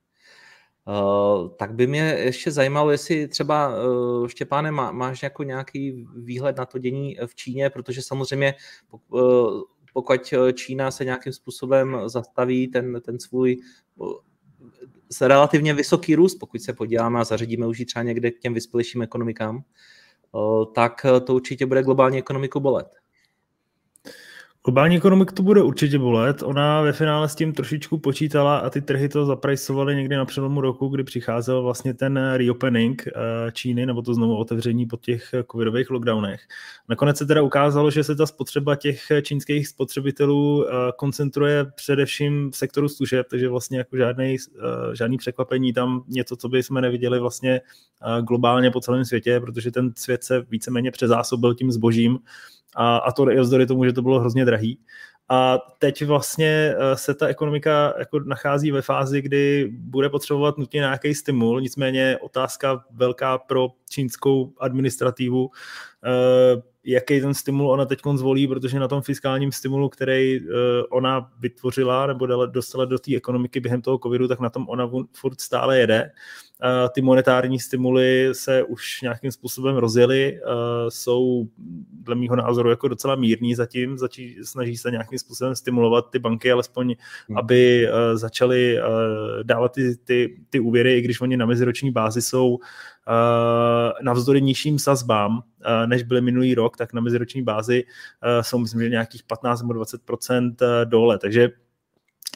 Uh, 0.87 1.49
tak 1.55 1.73
by 1.73 1.87
mě 1.87 2.17
ještě 2.19 2.51
zajímalo, 2.51 2.91
jestli 2.91 3.27
třeba, 3.27 3.69
uh, 3.69 4.27
Štěpáne, 4.27 4.71
má, 4.71 4.91
máš 4.91 5.23
jako 5.23 5.43
nějaký 5.43 6.07
výhled 6.15 6.57
na 6.57 6.65
to 6.65 6.77
dění 6.77 7.17
v 7.25 7.35
Číně, 7.35 7.69
protože 7.69 8.01
samozřejmě 8.01 8.53
uh, 9.09 9.61
pokud 9.93 10.33
Čína 10.53 10.91
se 10.91 11.05
nějakým 11.05 11.33
způsobem 11.33 12.01
zastaví 12.05 12.67
ten, 12.67 13.01
ten 13.01 13.19
svůj 13.19 13.57
relativně 15.21 15.73
vysoký 15.73 16.15
růst, 16.15 16.35
pokud 16.35 16.61
se 16.61 16.73
podíváme 16.73 17.19
a 17.19 17.23
zařadíme 17.23 17.67
už 17.67 17.83
třeba 17.87 18.03
někde 18.03 18.31
k 18.31 18.39
těm 18.39 18.53
vyspělejším 18.53 19.01
ekonomikám, 19.01 19.63
tak 20.75 21.05
to 21.23 21.35
určitě 21.35 21.65
bude 21.65 21.83
globální 21.83 22.17
ekonomiku 22.17 22.59
bolet. 22.59 22.87
Globální 24.67 24.97
ekonomik 24.97 25.31
to 25.31 25.43
bude 25.43 25.61
určitě 25.61 25.99
bolet. 25.99 26.43
Ona 26.43 26.81
ve 26.81 26.93
finále 26.93 27.29
s 27.29 27.35
tím 27.35 27.53
trošičku 27.53 27.97
počítala 27.97 28.57
a 28.57 28.69
ty 28.69 28.81
trhy 28.81 29.09
to 29.09 29.25
zaprajsovaly 29.25 29.95
někdy 29.95 30.15
na 30.15 30.25
přelomu 30.25 30.61
roku, 30.61 30.87
kdy 30.87 31.03
přicházel 31.03 31.63
vlastně 31.63 31.93
ten 31.93 32.19
reopening 32.33 33.07
eh, 33.07 33.11
Číny 33.51 33.85
nebo 33.85 34.01
to 34.01 34.13
znovu 34.13 34.37
otevření 34.37 34.85
po 34.85 34.97
těch 34.97 35.33
covidových 35.51 35.89
lockdownech. 35.89 36.41
Nakonec 36.89 37.17
se 37.17 37.25
teda 37.25 37.41
ukázalo, 37.41 37.91
že 37.91 38.03
se 38.03 38.15
ta 38.15 38.25
spotřeba 38.25 38.75
těch 38.75 39.01
čínských 39.21 39.67
spotřebitelů 39.67 40.67
eh, 40.67 40.71
koncentruje 40.97 41.65
především 41.75 42.51
v 42.51 42.57
sektoru 42.57 42.89
služeb, 42.89 43.27
takže 43.29 43.49
vlastně 43.49 43.77
jako 43.77 43.97
žádný, 43.97 44.35
eh, 44.35 44.95
žádný 44.95 45.17
překvapení 45.17 45.73
tam 45.73 46.03
něco, 46.07 46.35
co 46.35 46.49
by 46.49 46.63
jsme 46.63 46.81
neviděli 46.81 47.19
vlastně 47.19 47.61
globálně 48.27 48.71
po 48.71 48.81
celém 48.81 49.05
světě, 49.05 49.39
protože 49.39 49.71
ten 49.71 49.91
svět 49.95 50.23
se 50.23 50.45
víceméně 50.49 50.91
přezásobil 50.91 51.55
tím 51.55 51.71
zbožím, 51.71 52.19
a, 52.77 52.97
a 52.97 53.11
to 53.11 53.31
i 53.31 53.65
tomu, 53.65 53.85
že 53.85 53.93
to 53.93 54.01
bylo 54.01 54.19
hrozně 54.19 54.45
drahý. 54.45 54.79
A 55.29 55.57
teď 55.79 56.05
vlastně 56.05 56.75
eh, 56.77 56.97
se 56.97 57.13
ta 57.13 57.27
ekonomika 57.27 57.93
jako 57.99 58.19
nachází 58.19 58.71
ve 58.71 58.81
fázi, 58.81 59.21
kdy 59.21 59.69
bude 59.71 60.09
potřebovat 60.09 60.57
nutně 60.57 60.77
nějaký 60.77 61.15
stimul, 61.15 61.61
nicméně 61.61 62.17
otázka 62.21 62.83
velká 62.91 63.37
pro 63.37 63.67
čínskou 63.89 64.53
administrativu, 64.59 65.49
eh, 66.05 66.61
jaký 66.87 67.21
ten 67.21 67.33
stimul 67.33 67.71
ona 67.71 67.85
teď 67.85 67.99
zvolí, 68.15 68.47
protože 68.47 68.79
na 68.79 68.87
tom 68.87 69.01
fiskálním 69.01 69.51
stimulu, 69.51 69.89
který 69.89 70.39
uh, 70.39 70.47
ona 70.89 71.31
vytvořila 71.39 72.07
nebo 72.07 72.45
dostala 72.45 72.85
do 72.85 72.99
té 72.99 73.15
ekonomiky 73.15 73.59
během 73.59 73.81
toho 73.81 73.99
covidu, 74.03 74.27
tak 74.27 74.39
na 74.39 74.49
tom 74.49 74.69
ona 74.69 74.91
furt 75.13 75.41
stále 75.41 75.79
jede. 75.79 76.11
Ty 76.93 77.01
monetární 77.01 77.59
stimuly 77.59 78.29
se 78.31 78.63
už 78.63 79.01
nějakým 79.01 79.31
způsobem 79.31 79.75
rozjeli, 79.75 80.39
jsou 80.89 81.47
dle 81.91 82.15
mého 82.15 82.35
názoru 82.35 82.69
jako 82.69 82.87
docela 82.87 83.15
mírní 83.15 83.55
zatím, 83.55 83.97
začí, 83.97 84.37
snaží 84.43 84.77
se 84.77 84.91
nějakým 84.91 85.19
způsobem 85.19 85.55
stimulovat 85.55 86.09
ty 86.11 86.19
banky, 86.19 86.51
alespoň 86.51 86.95
hmm. 87.27 87.37
aby 87.37 87.87
začaly 88.13 88.77
dávat 89.43 89.71
ty, 89.71 89.97
ty, 89.97 90.37
ty 90.49 90.59
úvěry, 90.59 90.97
i 90.97 91.01
když 91.01 91.21
oni 91.21 91.37
na 91.37 91.45
meziroční 91.45 91.91
bázi 91.91 92.21
jsou 92.21 92.59
navzdory 94.01 94.41
nižším 94.41 94.79
sazbám, 94.79 95.41
než 95.85 96.03
byly 96.03 96.21
minulý 96.21 96.55
rok, 96.55 96.77
tak 96.77 96.93
na 96.93 97.01
meziroční 97.01 97.41
bázi 97.41 97.83
jsou 98.41 98.57
myslím, 98.57 98.81
že 98.81 98.89
nějakých 98.89 99.23
15 99.23 99.61
nebo 99.61 99.73
20% 99.73 100.55
dole. 100.85 101.17
Takže 101.17 101.49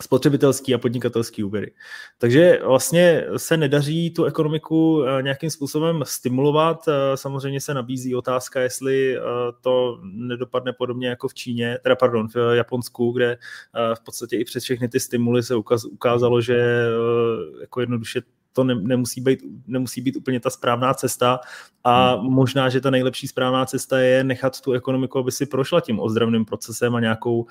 spotřebitelský 0.02 0.74
a 0.74 0.78
podnikatelský 0.78 1.44
úvěry. 1.44 1.72
Takže 2.18 2.60
vlastně 2.66 3.26
se 3.38 3.58
nedaří 3.58 4.12
tu 4.12 4.26
ekonomiku 4.26 5.04
nějakým 5.22 5.50
způsobem 5.50 6.04
stimulovat. 6.06 6.86
Samozřejmě 7.16 7.62
se 7.62 7.74
nabízí 7.74 8.16
otázka, 8.16 8.62
jestli 8.62 9.18
to 9.62 10.00
nedopadne 10.04 10.74
podobně 10.74 11.08
jako 11.08 11.28
v 11.28 11.34
Číně, 11.34 11.78
teda 11.84 11.96
pardon, 11.96 12.28
v 12.28 12.56
Japonsku, 12.56 13.12
kde 13.12 13.38
v 13.94 14.04
podstatě 14.04 14.38
i 14.38 14.44
přes 14.44 14.64
všechny 14.64 14.90
ty 14.90 15.00
stimuly 15.00 15.44
se 15.44 15.56
ukázalo, 15.92 16.42
že 16.42 16.86
jako 17.62 17.80
jednoduše 17.80 18.22
to 18.54 18.64
ne, 18.64 18.76
nemusí, 18.76 19.22
být, 19.22 19.40
nemusí 19.68 20.02
být 20.02 20.16
úplně 20.16 20.40
ta 20.40 20.50
správná 20.50 20.94
cesta 20.94 21.40
a 21.84 22.16
hmm. 22.16 22.34
možná, 22.34 22.70
že 22.70 22.82
ta 22.82 22.90
nejlepší 22.90 23.28
správná 23.28 23.66
cesta 23.66 24.00
je 24.00 24.24
nechat 24.24 24.62
tu 24.62 24.72
ekonomiku, 24.72 25.20
aby 25.20 25.32
si 25.32 25.46
prošla 25.46 25.82
tím 25.82 26.00
ozdravným 26.00 26.46
procesem 26.46 26.96
a 26.96 27.00
nějakou 27.00 27.42
uh, 27.42 27.48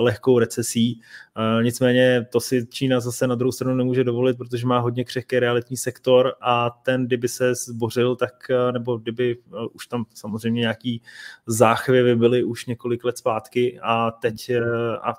lehkou 0.00 0.38
recesí. 0.38 1.00
Uh, 1.36 1.62
nicméně 1.62 2.26
to 2.32 2.40
si 2.40 2.66
Čína 2.66 3.00
zase 3.00 3.26
na 3.26 3.34
druhou 3.34 3.52
stranu 3.52 3.76
nemůže 3.76 4.04
dovolit, 4.04 4.38
protože 4.38 4.66
má 4.66 4.78
hodně 4.78 5.04
křehký 5.04 5.38
realitní 5.38 5.76
sektor 5.76 6.34
a 6.40 6.70
ten, 6.70 7.06
kdyby 7.06 7.28
se 7.28 7.54
zbořil, 7.54 8.16
tak 8.16 8.32
uh, 8.50 8.72
nebo 8.72 8.96
kdyby 8.96 9.36
uh, 9.36 9.66
už 9.72 9.86
tam 9.86 10.04
samozřejmě 10.14 10.60
nějaký 10.60 11.02
záchvěvy 11.46 12.16
byly 12.16 12.44
už 12.44 12.66
několik 12.66 13.04
let 13.04 13.18
zpátky 13.18 13.78
a 13.82 14.10
teď 14.10 14.50
uh, 14.50 14.64
a 15.02 15.14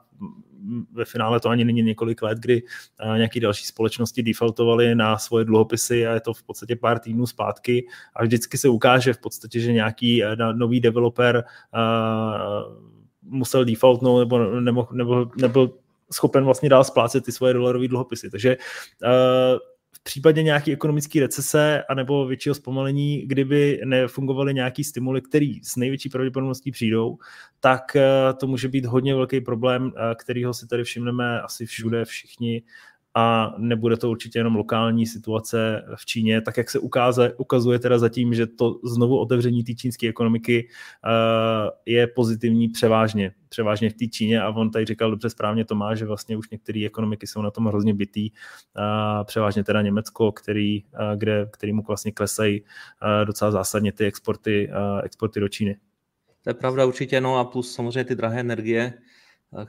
ve 0.91 1.05
finále 1.05 1.39
to 1.39 1.49
ani 1.49 1.65
není 1.65 1.81
několik 1.81 2.21
let, 2.21 2.37
kdy 2.37 2.63
nějaké 3.15 3.39
další 3.39 3.65
společnosti 3.65 4.23
defaultovaly 4.23 4.95
na 4.95 5.17
svoje 5.17 5.45
dluhopisy 5.45 6.07
a 6.07 6.13
je 6.13 6.19
to 6.19 6.33
v 6.33 6.43
podstatě 6.43 6.75
pár 6.75 6.99
týdnů 6.99 7.27
zpátky 7.27 7.87
a 8.15 8.23
vždycky 8.23 8.57
se 8.57 8.69
ukáže 8.69 9.13
v 9.13 9.17
podstatě, 9.17 9.59
že 9.59 9.73
nějaký 9.73 10.23
nový 10.53 10.79
developer 10.79 11.43
musel 13.21 13.65
defaultnout 13.65 14.19
nebo, 14.19 14.59
nebo, 14.59 14.87
nebo 14.91 15.31
nebyl 15.37 15.71
schopen 16.11 16.43
vlastně 16.43 16.69
dál 16.69 16.83
splácet 16.83 17.25
ty 17.25 17.31
svoje 17.31 17.53
dolarové 17.53 17.87
dluhopisy. 17.87 18.29
Takže 18.29 18.57
v 19.99 20.03
případě 20.03 20.43
nějaké 20.43 20.71
ekonomické 20.71 21.19
recese 21.19 21.83
anebo 21.89 22.27
většího 22.27 22.55
zpomalení, 22.55 23.21
kdyby 23.27 23.81
nefungovaly 23.85 24.53
nějaký 24.53 24.83
stimuly, 24.83 25.21
který 25.21 25.63
s 25.63 25.75
největší 25.75 26.09
pravděpodobností 26.09 26.71
přijdou, 26.71 27.17
tak 27.59 27.81
to 28.39 28.47
může 28.47 28.67
být 28.67 28.85
hodně 28.85 29.15
velký 29.15 29.41
problém, 29.41 29.91
kterýho 30.15 30.53
si 30.53 30.67
tady 30.67 30.83
všimneme 30.83 31.41
asi 31.41 31.65
všude 31.65 32.05
všichni 32.05 32.61
a 33.19 33.55
nebude 33.57 33.97
to 33.97 34.09
určitě 34.09 34.39
jenom 34.39 34.55
lokální 34.55 35.05
situace 35.05 35.85
v 35.95 36.05
Číně, 36.05 36.41
tak 36.41 36.57
jak 36.57 36.69
se 36.69 36.79
ukáze, 36.79 37.33
ukazuje 37.37 37.79
teda 37.79 37.99
zatím, 37.99 38.33
že 38.33 38.47
to 38.47 38.79
znovu 38.83 39.19
otevření 39.19 39.63
té 39.63 39.73
čínské 39.73 40.09
ekonomiky 40.09 40.67
uh, 40.67 41.69
je 41.85 42.07
pozitivní 42.07 42.67
převážně, 42.67 43.31
převážně 43.49 43.89
v 43.89 43.93
té 43.93 44.07
Číně 44.07 44.41
a 44.41 44.49
on 44.49 44.71
tady 44.71 44.85
říkal 44.85 45.11
dobře 45.11 45.29
správně 45.29 45.65
Tomáš, 45.65 45.99
že 45.99 46.05
vlastně 46.05 46.37
už 46.37 46.49
některé 46.49 46.85
ekonomiky 46.85 47.27
jsou 47.27 47.41
na 47.41 47.51
tom 47.51 47.65
hrozně 47.65 47.93
bytý, 47.93 48.31
uh, 48.31 49.25
převážně 49.25 49.63
teda 49.63 49.81
Německo, 49.81 50.31
který, 50.31 50.83
uh, 50.83 51.15
kde, 51.15 51.49
kterýmu 51.51 51.83
vlastně 51.87 52.11
klesají 52.11 52.61
uh, 52.61 53.25
docela 53.25 53.51
zásadně 53.51 53.91
ty 53.91 54.05
exporty, 54.05 54.69
uh, 54.69 55.01
exporty 55.03 55.39
do 55.39 55.47
Číny. 55.49 55.77
To 56.43 56.49
je 56.49 56.53
pravda 56.53 56.85
určitě, 56.85 57.21
no 57.21 57.37
a 57.37 57.43
plus 57.43 57.75
samozřejmě 57.75 58.03
ty 58.03 58.15
drahé 58.15 58.39
energie, 58.39 58.93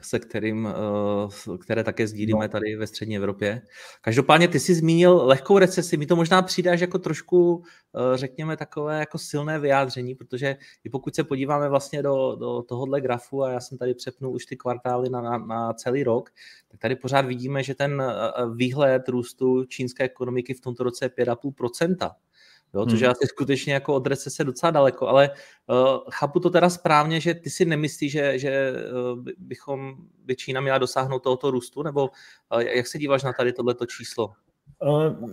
se 0.01 0.19
kterým, 0.19 0.69
eh, 0.69 1.59
které 1.59 1.85
také 1.85 2.07
sdílíme 2.07 2.45
no. 2.45 2.49
tady 2.49 2.77
ve 2.77 2.87
střední 2.87 3.17
Evropě. 3.17 3.63
Každopádně 4.01 4.49
ty 4.49 4.61
jsi 4.61 4.75
zmínil 4.75 5.27
lehkou 5.27 5.59
recesi, 5.59 5.97
mi 5.97 6.07
to 6.07 6.17
možná 6.17 6.43
přijde 6.43 6.71
až 6.71 6.81
jako 6.81 6.99
trošku, 6.99 7.63
eh, 7.97 8.17
řekněme, 8.17 8.57
takové 8.57 8.99
jako 8.99 9.19
silné 9.19 9.59
vyjádření, 9.59 10.15
protože 10.15 10.57
i 10.85 10.91
pokud 10.91 11.15
se 11.15 11.25
podíváme 11.25 11.69
vlastně 11.69 12.03
do, 12.03 12.37
do 12.37 12.63
tohohle 12.63 13.01
grafu, 13.01 13.43
a 13.43 13.51
já 13.51 13.61
jsem 13.61 13.79
tady 13.79 13.95
přepnul 13.95 14.35
už 14.35 14.47
ty 14.47 14.57
kvartály 14.57 15.11
na, 15.11 15.21
na, 15.21 15.39
na 15.39 15.73
celý 15.73 16.05
rok, 16.05 16.31
tak 16.69 16.81
tady 16.81 16.97
pořád 16.97 17.27
vidíme, 17.27 17.63
že 17.63 17.75
ten 17.75 18.03
eh, 18.03 18.15
výhled 18.55 19.09
růstu 19.09 19.65
čínské 19.65 20.05
ekonomiky 20.05 20.55
v 20.55 20.61
tomto 20.61 20.85
roce 20.85 21.05
je 21.05 21.09
5,5%. 21.09 22.11
Jo, 22.75 22.87
což 22.87 23.01
je 23.01 23.07
hmm. 23.07 23.13
asi 23.13 23.27
skutečně 23.27 23.75
jako 23.75 23.95
od 23.95 24.07
recese 24.07 24.45
docela 24.45 24.71
daleko, 24.71 25.09
ale 25.09 25.31
uh, 25.67 25.77
chápu 26.11 26.41
to 26.41 26.51
teda 26.51 26.71
správně, 26.71 27.21
že 27.21 27.35
ty 27.35 27.51
si 27.51 27.65
nemyslíš, 27.65 28.13
že, 28.13 28.39
že 28.39 28.73
uh, 29.13 29.25
bychom, 29.39 29.97
by 30.25 30.37
Čína 30.37 30.61
měla 30.61 30.79
dosáhnout 30.79 31.23
tohoto 31.23 31.51
růstu, 31.51 31.83
nebo 31.83 32.11
uh, 32.55 32.61
jak 32.61 32.87
se 32.87 32.99
díváš 32.99 33.23
na 33.23 33.33
tady 33.33 33.53
tohleto 33.53 33.87
číslo? 33.87 34.33
Uh, 34.83 35.29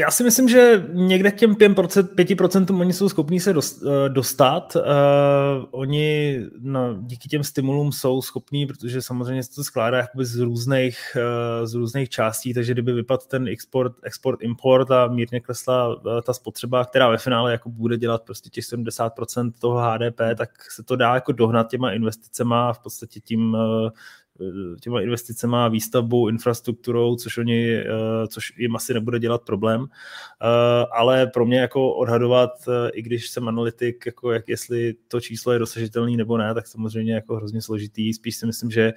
já 0.00 0.10
si 0.10 0.24
myslím, 0.24 0.48
že 0.48 0.84
někde 0.92 1.30
k 1.30 1.36
těm 1.36 1.54
5%, 1.54 2.02
5% 2.02 2.80
oni 2.80 2.92
jsou 2.92 3.08
schopní 3.08 3.40
se 3.40 3.50
eh, 3.50 4.08
dostat. 4.08 4.76
Uh, 4.76 4.82
oni 5.70 6.40
no, 6.60 6.96
díky 7.00 7.28
těm 7.28 7.44
stimulům 7.44 7.92
jsou 7.92 8.22
schopní, 8.22 8.66
protože 8.66 9.02
samozřejmě 9.02 9.42
se 9.42 9.54
to 9.54 9.64
skládá 9.64 10.06
z 10.18 10.38
různých, 10.38 11.16
uh, 11.16 11.66
z 11.66 11.74
různých 11.74 12.08
částí, 12.08 12.54
takže 12.54 12.72
kdyby 12.72 12.92
vypadl 12.92 13.22
ten 13.28 13.48
export, 13.48 13.92
export, 14.02 14.42
import 14.42 14.90
a 14.90 15.06
mírně 15.06 15.40
klesla 15.40 16.00
ta 16.22 16.32
spotřeba, 16.32 16.84
která 16.84 17.08
ve 17.08 17.18
finále 17.18 17.52
jako 17.52 17.68
bude 17.68 17.96
dělat 17.96 18.22
prostě 18.22 18.50
těch 18.50 18.64
70% 18.64 19.52
toho 19.60 19.78
HDP, 19.78 20.20
tak 20.36 20.70
se 20.70 20.82
to 20.82 20.96
dá 20.96 21.14
jako 21.14 21.32
dohnat 21.32 21.70
těma 21.70 21.92
investicema 21.92 22.68
a 22.68 22.72
v 22.72 22.78
podstatě 22.78 23.20
tím 23.20 23.56
těma 24.80 25.00
investicemi 25.00 25.56
a 25.56 25.68
výstavbou, 25.68 26.28
infrastrukturou, 26.28 27.16
což, 27.16 27.38
oni, 27.38 27.76
eh, 27.76 27.86
což 28.28 28.52
jim 28.58 28.76
asi 28.76 28.94
nebude 28.94 29.18
dělat 29.18 29.42
problém. 29.42 29.86
Eh, 29.86 30.86
ale 30.92 31.26
pro 31.26 31.46
mě 31.46 31.60
jako 31.60 31.94
odhadovat, 31.94 32.50
eh, 32.68 32.90
i 32.90 33.02
když 33.02 33.28
jsem 33.28 33.48
analytik, 33.48 34.06
jako 34.06 34.32
jak 34.32 34.48
jestli 34.48 34.94
to 35.08 35.20
číslo 35.20 35.52
je 35.52 35.58
dosažitelné 35.58 36.16
nebo 36.16 36.38
ne, 36.38 36.54
tak 36.54 36.66
samozřejmě 36.66 37.14
jako 37.14 37.36
hrozně 37.36 37.62
složitý. 37.62 38.14
Spíš 38.14 38.36
si 38.36 38.46
myslím, 38.46 38.70
že 38.70 38.92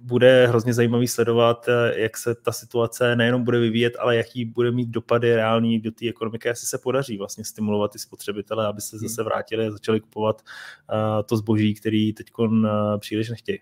bude 0.00 0.46
hrozně 0.46 0.74
zajímavý 0.74 1.08
sledovat, 1.08 1.68
jak 1.96 2.16
se 2.16 2.34
ta 2.34 2.52
situace 2.52 3.16
nejenom 3.16 3.44
bude 3.44 3.58
vyvíjet, 3.58 3.92
ale 3.98 4.16
jaký 4.16 4.44
bude 4.44 4.70
mít 4.70 4.88
dopady 4.88 5.34
reální 5.34 5.80
do 5.80 5.90
té 5.90 6.08
ekonomiky, 6.08 6.48
jestli 6.48 6.66
se 6.66 6.78
podaří 6.78 7.18
vlastně 7.18 7.44
stimulovat 7.44 7.92
ty 7.92 7.98
spotřebitele, 7.98 8.66
aby 8.66 8.80
se 8.80 8.98
zase 8.98 9.22
vrátili 9.22 9.66
a 9.66 9.70
začali 9.70 10.00
kupovat 10.00 10.42
to 11.26 11.36
zboží, 11.36 11.74
který 11.74 12.12
teď 12.12 12.26
příliš 12.98 13.30
nechtějí. 13.30 13.58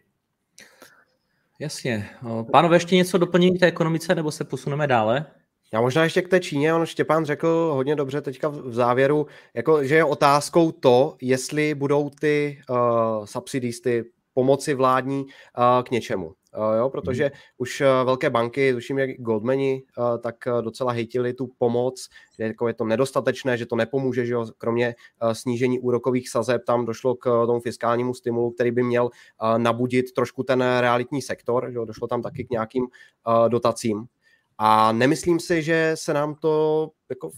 Jasně. 1.60 2.08
Pánové, 2.52 2.76
ještě 2.76 2.96
něco 2.96 3.18
doplnění 3.18 3.58
té 3.58 3.66
ekonomice, 3.66 4.14
nebo 4.14 4.30
se 4.30 4.44
posuneme 4.44 4.86
dále? 4.86 5.26
Já 5.72 5.80
možná 5.80 6.04
ještě 6.04 6.22
k 6.22 6.28
té 6.28 6.40
Číně, 6.40 6.74
on 6.74 6.86
Štěpán 6.86 7.24
řekl 7.24 7.70
hodně 7.74 7.96
dobře 7.96 8.20
teďka 8.20 8.48
v 8.48 8.74
závěru, 8.74 9.26
jako, 9.54 9.84
že 9.84 9.94
je 9.94 10.04
otázkou 10.04 10.72
to, 10.72 11.16
jestli 11.22 11.74
budou 11.74 12.10
ty 12.10 12.62
uh, 12.70 13.24
subsidies, 13.24 13.80
ty 13.80 14.04
pomoci 14.34 14.74
vládní 14.74 15.24
uh, 15.24 15.82
k 15.82 15.90
něčemu. 15.90 16.32
Uh, 16.56 16.74
jo, 16.78 16.90
protože 16.90 17.24
hmm. 17.24 17.32
už 17.58 17.80
uh, 17.80 17.86
velké 18.04 18.30
banky, 18.30 18.72
tuším 18.72 18.98
jak 18.98 19.10
Goldmani, 19.10 19.82
uh, 19.98 20.18
tak 20.18 20.36
docela 20.60 20.92
hejtili 20.92 21.34
tu 21.34 21.50
pomoc, 21.58 22.08
že 22.38 22.44
jako 22.44 22.68
je 22.68 22.74
to 22.74 22.84
nedostatečné, 22.84 23.56
že 23.56 23.66
to 23.66 23.76
nepomůže, 23.76 24.26
že 24.26 24.32
jo, 24.32 24.46
kromě 24.58 24.94
snížení 25.32 25.80
úrokových 25.80 26.30
sazeb 26.30 26.64
tam 26.64 26.84
došlo 26.84 27.14
k 27.14 27.46
tomu 27.46 27.60
fiskálnímu 27.60 28.14
stimulu, 28.14 28.50
který 28.50 28.70
by 28.70 28.82
měl 28.82 29.10
nabudit 29.56 30.12
trošku 30.12 30.42
ten 30.42 30.64
realitní 30.80 31.22
sektor, 31.22 31.70
že 31.70 31.76
jo, 31.76 31.84
došlo 31.84 32.08
tam 32.08 32.22
taky 32.22 32.44
k 32.44 32.50
nějakým 32.50 32.86
dotacím. 33.48 34.06
A 34.58 34.92
nemyslím 34.92 35.40
si, 35.40 35.62
že 35.62 35.92
se 35.94 36.14
nám 36.14 36.34
to 36.34 36.90
jako 37.10 37.30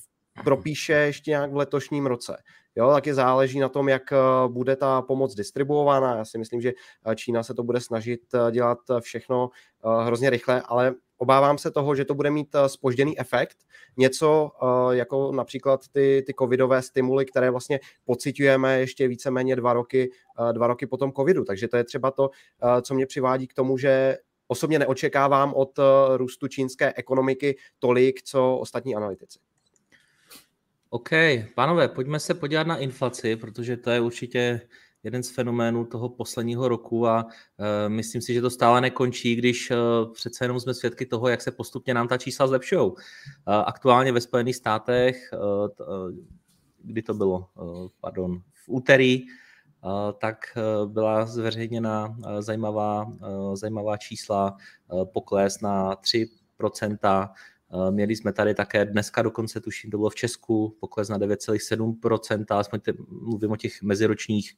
propíše 0.44 0.92
ještě 0.92 1.30
nějak 1.30 1.52
v 1.52 1.56
letošním 1.56 2.06
roce. 2.06 2.36
Jo, 2.76 2.90
taky 2.90 3.14
záleží 3.14 3.58
na 3.58 3.68
tom, 3.68 3.88
jak 3.88 4.12
eh, 4.12 4.16
bude 4.48 4.76
ta 4.76 5.02
pomoc 5.02 5.34
distribuována. 5.34 6.16
Já 6.16 6.24
si 6.24 6.38
myslím, 6.38 6.60
že 6.60 6.72
eh, 7.06 7.16
Čína 7.16 7.42
se 7.42 7.54
to 7.54 7.62
bude 7.62 7.80
snažit 7.80 8.20
eh, 8.34 8.52
dělat 8.52 8.78
všechno 9.00 9.50
hrozně 10.04 10.30
rychle, 10.30 10.62
ale 10.66 10.94
obávám 11.18 11.58
se 11.58 11.70
toho, 11.70 11.94
že 11.94 12.04
to 12.04 12.14
bude 12.14 12.30
mít 12.30 12.56
spožděný 12.66 13.18
efekt. 13.20 13.56
Něco 13.96 14.50
jako 14.90 15.32
například 15.32 15.80
ty, 15.92 16.22
ty 16.26 16.34
covidové 16.38 16.82
stimuly, 16.82 17.26
které 17.26 17.50
vlastně 17.50 17.80
pocitujeme 18.04 18.80
ještě 18.80 19.08
víceméně 19.08 19.56
dva 19.56 19.72
roky, 19.72 20.10
dva 20.52 20.66
roky 20.66 20.86
po 20.86 20.96
tom 20.96 21.12
covidu. 21.12 21.44
Takže 21.44 21.68
to 21.68 21.76
je 21.76 21.84
třeba 21.84 22.10
to, 22.10 22.30
co 22.82 22.94
mě 22.94 23.06
přivádí 23.06 23.46
k 23.46 23.54
tomu, 23.54 23.78
že 23.78 24.16
osobně 24.48 24.78
neočekávám 24.78 25.54
od 25.54 25.78
růstu 26.16 26.48
čínské 26.48 26.92
ekonomiky 26.96 27.56
tolik, 27.78 28.22
co 28.22 28.56
ostatní 28.56 28.96
analytici. 28.96 29.38
OK, 30.96 31.10
pánové, 31.54 31.88
pojďme 31.88 32.20
se 32.20 32.34
podívat 32.34 32.66
na 32.66 32.76
inflaci, 32.76 33.36
protože 33.36 33.76
to 33.76 33.90
je 33.90 34.00
určitě 34.00 34.60
jeden 35.02 35.22
z 35.22 35.30
fenoménů 35.30 35.84
toho 35.84 36.08
posledního 36.08 36.68
roku 36.68 37.06
a 37.06 37.24
uh, 37.24 37.32
myslím 37.88 38.22
si, 38.22 38.34
že 38.34 38.40
to 38.40 38.50
stále 38.50 38.80
nekončí, 38.80 39.36
když 39.36 39.70
uh, 39.70 40.12
přece 40.12 40.44
jenom 40.44 40.60
jsme 40.60 40.74
svědky 40.74 41.06
toho, 41.06 41.28
jak 41.28 41.42
se 41.42 41.50
postupně 41.50 41.94
nám 41.94 42.08
ta 42.08 42.18
čísla 42.18 42.46
zlepšují. 42.46 42.80
Uh, 42.80 42.96
aktuálně 43.46 44.12
ve 44.12 44.20
Spojených 44.20 44.56
státech, 44.56 45.30
uh, 45.32 45.68
t, 45.68 45.84
uh, 45.84 46.10
kdy 46.82 47.02
to 47.02 47.14
bylo, 47.14 47.48
uh, 47.54 47.88
pardon, 48.00 48.42
v 48.54 48.68
úterý, 48.68 49.22
tak 50.18 50.38
byla 50.86 51.26
zveřejněna 51.26 52.16
zajímavá, 52.40 53.12
zajímavá 53.54 53.96
čísla, 53.96 54.56
pokles 55.12 55.60
na 55.60 55.96
3%, 55.96 56.28
Eh, 56.98 57.28
měli 57.90 58.16
jsme 58.16 58.32
tady 58.32 58.54
také 58.54 58.84
dneska 58.84 59.22
dokonce, 59.22 59.60
tuším, 59.60 59.90
to 59.90 59.96
bylo 59.96 60.10
v 60.10 60.14
Česku, 60.14 60.76
pokles 60.80 61.08
na 61.08 61.18
9,7%, 61.18 62.58
aspoň 62.58 62.80
te, 62.80 62.92
mluvím 63.08 63.50
o 63.50 63.56
těch 63.56 63.82
meziročních, 63.82 64.56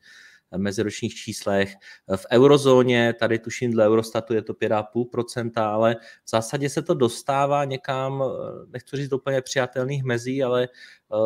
eh, 0.52 0.58
meziročních 0.58 1.14
číslech. 1.14 1.74
Eh, 2.12 2.16
v 2.16 2.26
eurozóně, 2.32 3.14
tady 3.18 3.38
tuším 3.38 3.70
dle 3.70 3.86
Eurostatu 3.86 4.34
je 4.34 4.42
to 4.42 4.54
5,5%, 4.54 5.60
ale 5.60 5.96
v 6.24 6.30
zásadě 6.30 6.68
se 6.68 6.82
to 6.82 6.94
dostává 6.94 7.64
někam, 7.64 8.24
nechci 8.72 8.96
říct 8.96 9.12
úplně 9.12 9.42
přijatelných 9.42 10.04
mezí, 10.04 10.42
ale 10.42 10.68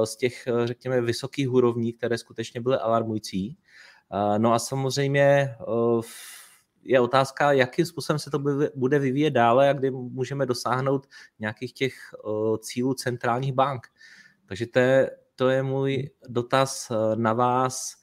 z 0.05 0.17
těch, 0.17 0.49
řekněme, 0.65 1.01
vysokých 1.01 1.53
úrovní, 1.53 1.93
které 1.93 2.19
skutečně 2.19 2.61
byly 2.61 2.77
alarmující. 2.77 3.59
No 4.39 4.53
a 4.53 4.59
samozřejmě 4.59 5.55
v 6.01 6.42
je 6.83 7.01
otázka, 7.01 7.53
jakým 7.53 7.87
způsobem 7.87 8.19
se 8.19 8.31
to 8.31 8.39
bude 8.75 8.99
vyvíjet 8.99 9.31
dále 9.31 9.71
a 9.71 9.73
kdy 9.73 9.91
můžeme 9.91 10.47
dosáhnout 10.47 11.07
nějakých 11.39 11.73
těch 11.73 11.95
cílů 12.59 12.95
centrálních 12.95 13.53
bank. 13.53 13.87
Takže 14.47 14.67
to 14.67 14.79
je, 14.79 15.11
to 15.35 15.49
je 15.49 15.63
můj 15.63 16.11
dotaz 16.29 16.91
e, 16.91 17.17
na 17.17 17.33
vás. 17.33 17.95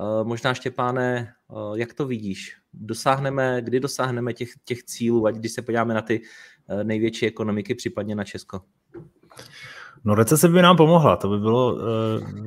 E, 0.00 0.24
možná, 0.24 0.54
Štěpáne, 0.54 1.34
jak 1.74 1.94
to 1.94 2.06
vidíš? 2.06 2.56
Dosáhneme, 2.72 3.62
kdy 3.62 3.80
dosáhneme 3.80 4.32
těch, 4.32 4.50
těch 4.64 4.82
cílů, 4.84 5.26
ať 5.26 5.34
když 5.34 5.52
se 5.52 5.62
podíváme 5.62 5.94
na 5.94 6.02
ty 6.02 6.22
největší 6.82 7.26
ekonomiky, 7.26 7.74
případně 7.74 8.14
na 8.14 8.24
Česko? 8.24 8.60
No 10.04 10.14
recese 10.14 10.48
by 10.48 10.62
nám 10.62 10.76
pomohla, 10.76 11.16
to 11.16 11.28
by 11.28 11.38
bylo, 11.38 11.74
uh, 11.74 11.80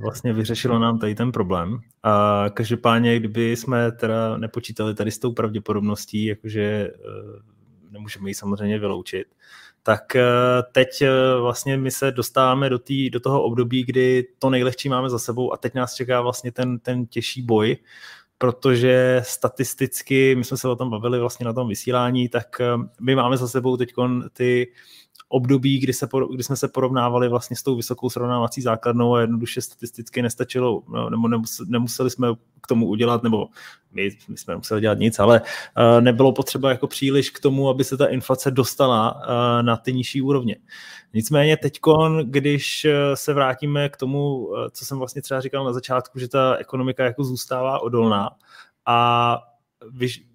vlastně 0.01 0.33
vyřešilo 0.33 0.79
nám 0.79 0.99
tady 0.99 1.15
ten 1.15 1.31
problém. 1.31 1.79
A 2.03 2.45
každopádně, 2.53 3.19
kdyby 3.19 3.55
jsme 3.55 3.91
teda 3.91 4.37
nepočítali 4.37 4.95
tady 4.95 5.11
s 5.11 5.19
tou 5.19 5.31
pravděpodobností, 5.31 6.25
jakože 6.25 6.91
uh, 7.05 7.91
nemůžeme 7.91 8.29
ji 8.29 8.33
samozřejmě 8.33 8.79
vyloučit, 8.79 9.27
tak 9.83 10.03
uh, 10.15 10.21
teď 10.71 11.03
vlastně 11.41 11.77
my 11.77 11.91
se 11.91 12.11
dostáváme 12.11 12.69
do, 12.69 12.79
tý, 12.79 13.09
do 13.09 13.19
toho 13.19 13.43
období, 13.43 13.83
kdy 13.83 14.27
to 14.39 14.49
nejlehčí 14.49 14.89
máme 14.89 15.09
za 15.09 15.19
sebou 15.19 15.53
a 15.53 15.57
teď 15.57 15.73
nás 15.73 15.93
čeká 15.93 16.21
vlastně 16.21 16.51
ten, 16.51 16.79
ten 16.79 17.05
těžší 17.05 17.41
boj, 17.41 17.77
protože 18.37 19.21
statisticky, 19.25 20.35
my 20.35 20.43
jsme 20.43 20.57
se 20.57 20.67
o 20.67 20.75
tom 20.75 20.89
bavili 20.89 21.19
vlastně 21.19 21.45
na 21.45 21.53
tom 21.53 21.67
vysílání, 21.67 22.29
tak 22.29 22.61
my 23.01 23.15
máme 23.15 23.37
za 23.37 23.47
sebou 23.47 23.77
teď 23.77 23.93
ty 24.33 24.71
období, 25.29 25.79
kdy, 25.79 25.93
se, 25.93 26.07
kdy 26.33 26.43
jsme 26.43 26.55
se 26.55 26.67
porovnávali 26.67 27.29
vlastně 27.29 27.55
s 27.55 27.63
tou 27.63 27.75
vysokou 27.75 28.09
srovnávací 28.09 28.61
základnou 28.61 29.15
a 29.15 29.21
jednoduše 29.21 29.61
statisticky 29.61 30.21
nestačilo, 30.21 30.83
no, 30.87 31.09
nebo 31.09 31.29
nemuseli 31.65 32.09
jsme 32.09 32.27
k 32.61 32.67
tomu 32.67 32.87
udělat, 32.87 33.23
nebo 33.23 33.47
my, 33.91 34.09
my 34.27 34.37
jsme 34.37 34.55
museli 34.55 34.81
dělat 34.81 34.97
nic, 34.97 35.19
ale 35.19 35.41
uh, 35.41 36.01
nebylo 36.01 36.31
potřeba 36.31 36.69
jako 36.69 36.87
příliš 36.87 37.29
k 37.29 37.39
tomu, 37.39 37.69
aby 37.69 37.83
se 37.83 37.97
ta 37.97 38.05
inflace 38.05 38.51
dostala 38.51 39.15
uh, 39.15 39.65
na 39.65 39.77
ty 39.77 39.93
nižší 39.93 40.21
úrovně. 40.21 40.55
Nicméně 41.13 41.57
teď, 41.57 41.79
když 42.23 42.87
se 43.13 43.33
vrátíme 43.33 43.89
k 43.89 43.97
tomu, 43.97 44.49
co 44.71 44.85
jsem 44.85 44.97
vlastně 44.97 45.21
třeba 45.21 45.41
říkal 45.41 45.65
na 45.65 45.73
začátku, 45.73 46.19
že 46.19 46.27
ta 46.27 46.55
ekonomika 46.55 47.03
jako 47.03 47.23
zůstává 47.23 47.79
odolná 47.79 48.29
a 48.85 49.37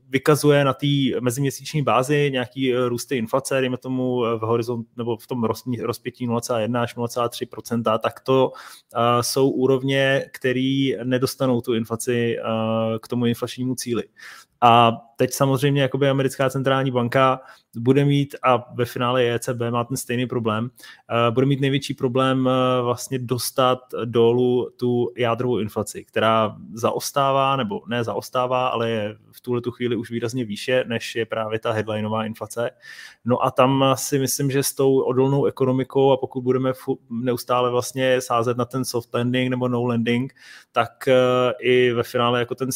vykazuje 0.09 0.65
na 0.65 0.73
té 0.73 0.87
meziměsíční 1.21 1.83
bázi 1.83 2.31
nějaký 2.33 2.75
eh, 2.75 2.89
růsty 2.89 3.17
inflace, 3.17 3.61
dejme 3.61 3.77
tomu 3.77 4.27
eh, 4.27 4.37
v 4.39 4.41
horizont 4.41 4.87
nebo 4.97 5.17
v 5.17 5.27
tom 5.27 5.45
rozpětí 5.81 6.29
0,1 6.29 6.81
až 6.81 6.97
0,3 6.97 7.99
tak 7.99 8.21
to 8.21 8.53
uh, 8.53 9.21
jsou 9.21 9.51
úrovně, 9.51 10.25
které 10.33 10.89
nedostanou 11.05 11.61
tu 11.61 11.75
inflaci 11.75 12.37
k 13.03 13.09
tomu 13.09 13.27
inflačnímu 13.27 13.75
cíli. 13.75 14.05
A 14.61 14.93
teď 15.17 15.33
samozřejmě 15.33 15.83
jakoby 15.83 16.09
americká 16.09 16.51
centrální 16.51 16.91
banka 16.91 17.41
bude 17.77 18.05
mít, 18.05 18.37
a 18.43 18.65
ve 18.75 18.85
finále 18.85 19.35
ECB 19.35 19.61
má 19.71 19.85
ten 19.85 19.97
stejný 19.97 20.27
problém, 20.27 20.65
uh, 20.65 21.35
bude 21.35 21.47
mít 21.47 21.61
největší 21.61 21.95
problém 21.95 22.47
uh, 22.47 22.85
vlastně 22.85 23.19
dostat 23.19 23.79
dolů 24.05 24.71
tu 24.79 25.13
jádrovou 25.17 25.59
inflaci, 25.59 26.05
která 26.05 26.57
zaostává, 26.73 27.57
nebo 27.57 27.83
ne 27.89 28.05
zaostává, 28.05 28.69
ale 28.69 28.91
je 28.91 29.17
v 29.33 29.41
tuhle 29.41 29.61
tu 29.61 29.71
chvíli 29.71 29.97
už 29.97 30.11
výrazně 30.11 30.45
výše, 30.45 30.85
než 30.87 31.15
je 31.17 31.27
právě 31.27 31.59
ta 31.59 31.73
headlineová 31.73 32.25
inflace. 32.25 32.71
No 33.25 33.45
a 33.45 33.51
tam 33.51 33.85
si 33.95 34.19
myslím, 34.19 34.51
že 34.51 34.63
s 34.63 34.75
tou 34.75 35.01
odolnou 35.01 35.45
ekonomikou 35.45 36.13
a 36.13 36.17
pokud 36.17 36.41
budeme 36.41 36.73
neustále 37.11 37.71
vlastně 37.71 38.21
sázet 38.21 38.57
na 38.57 38.65
ten 38.65 38.85
soft 38.85 39.15
landing 39.15 39.51
nebo 39.51 39.69
no 39.69 39.85
landing, 39.85 40.35
tak 40.73 40.91
uh, 41.09 41.15
i 41.61 41.93
ve 41.93 42.03
finále 42.03 42.39
jako 42.39 42.55
ten 42.55 42.69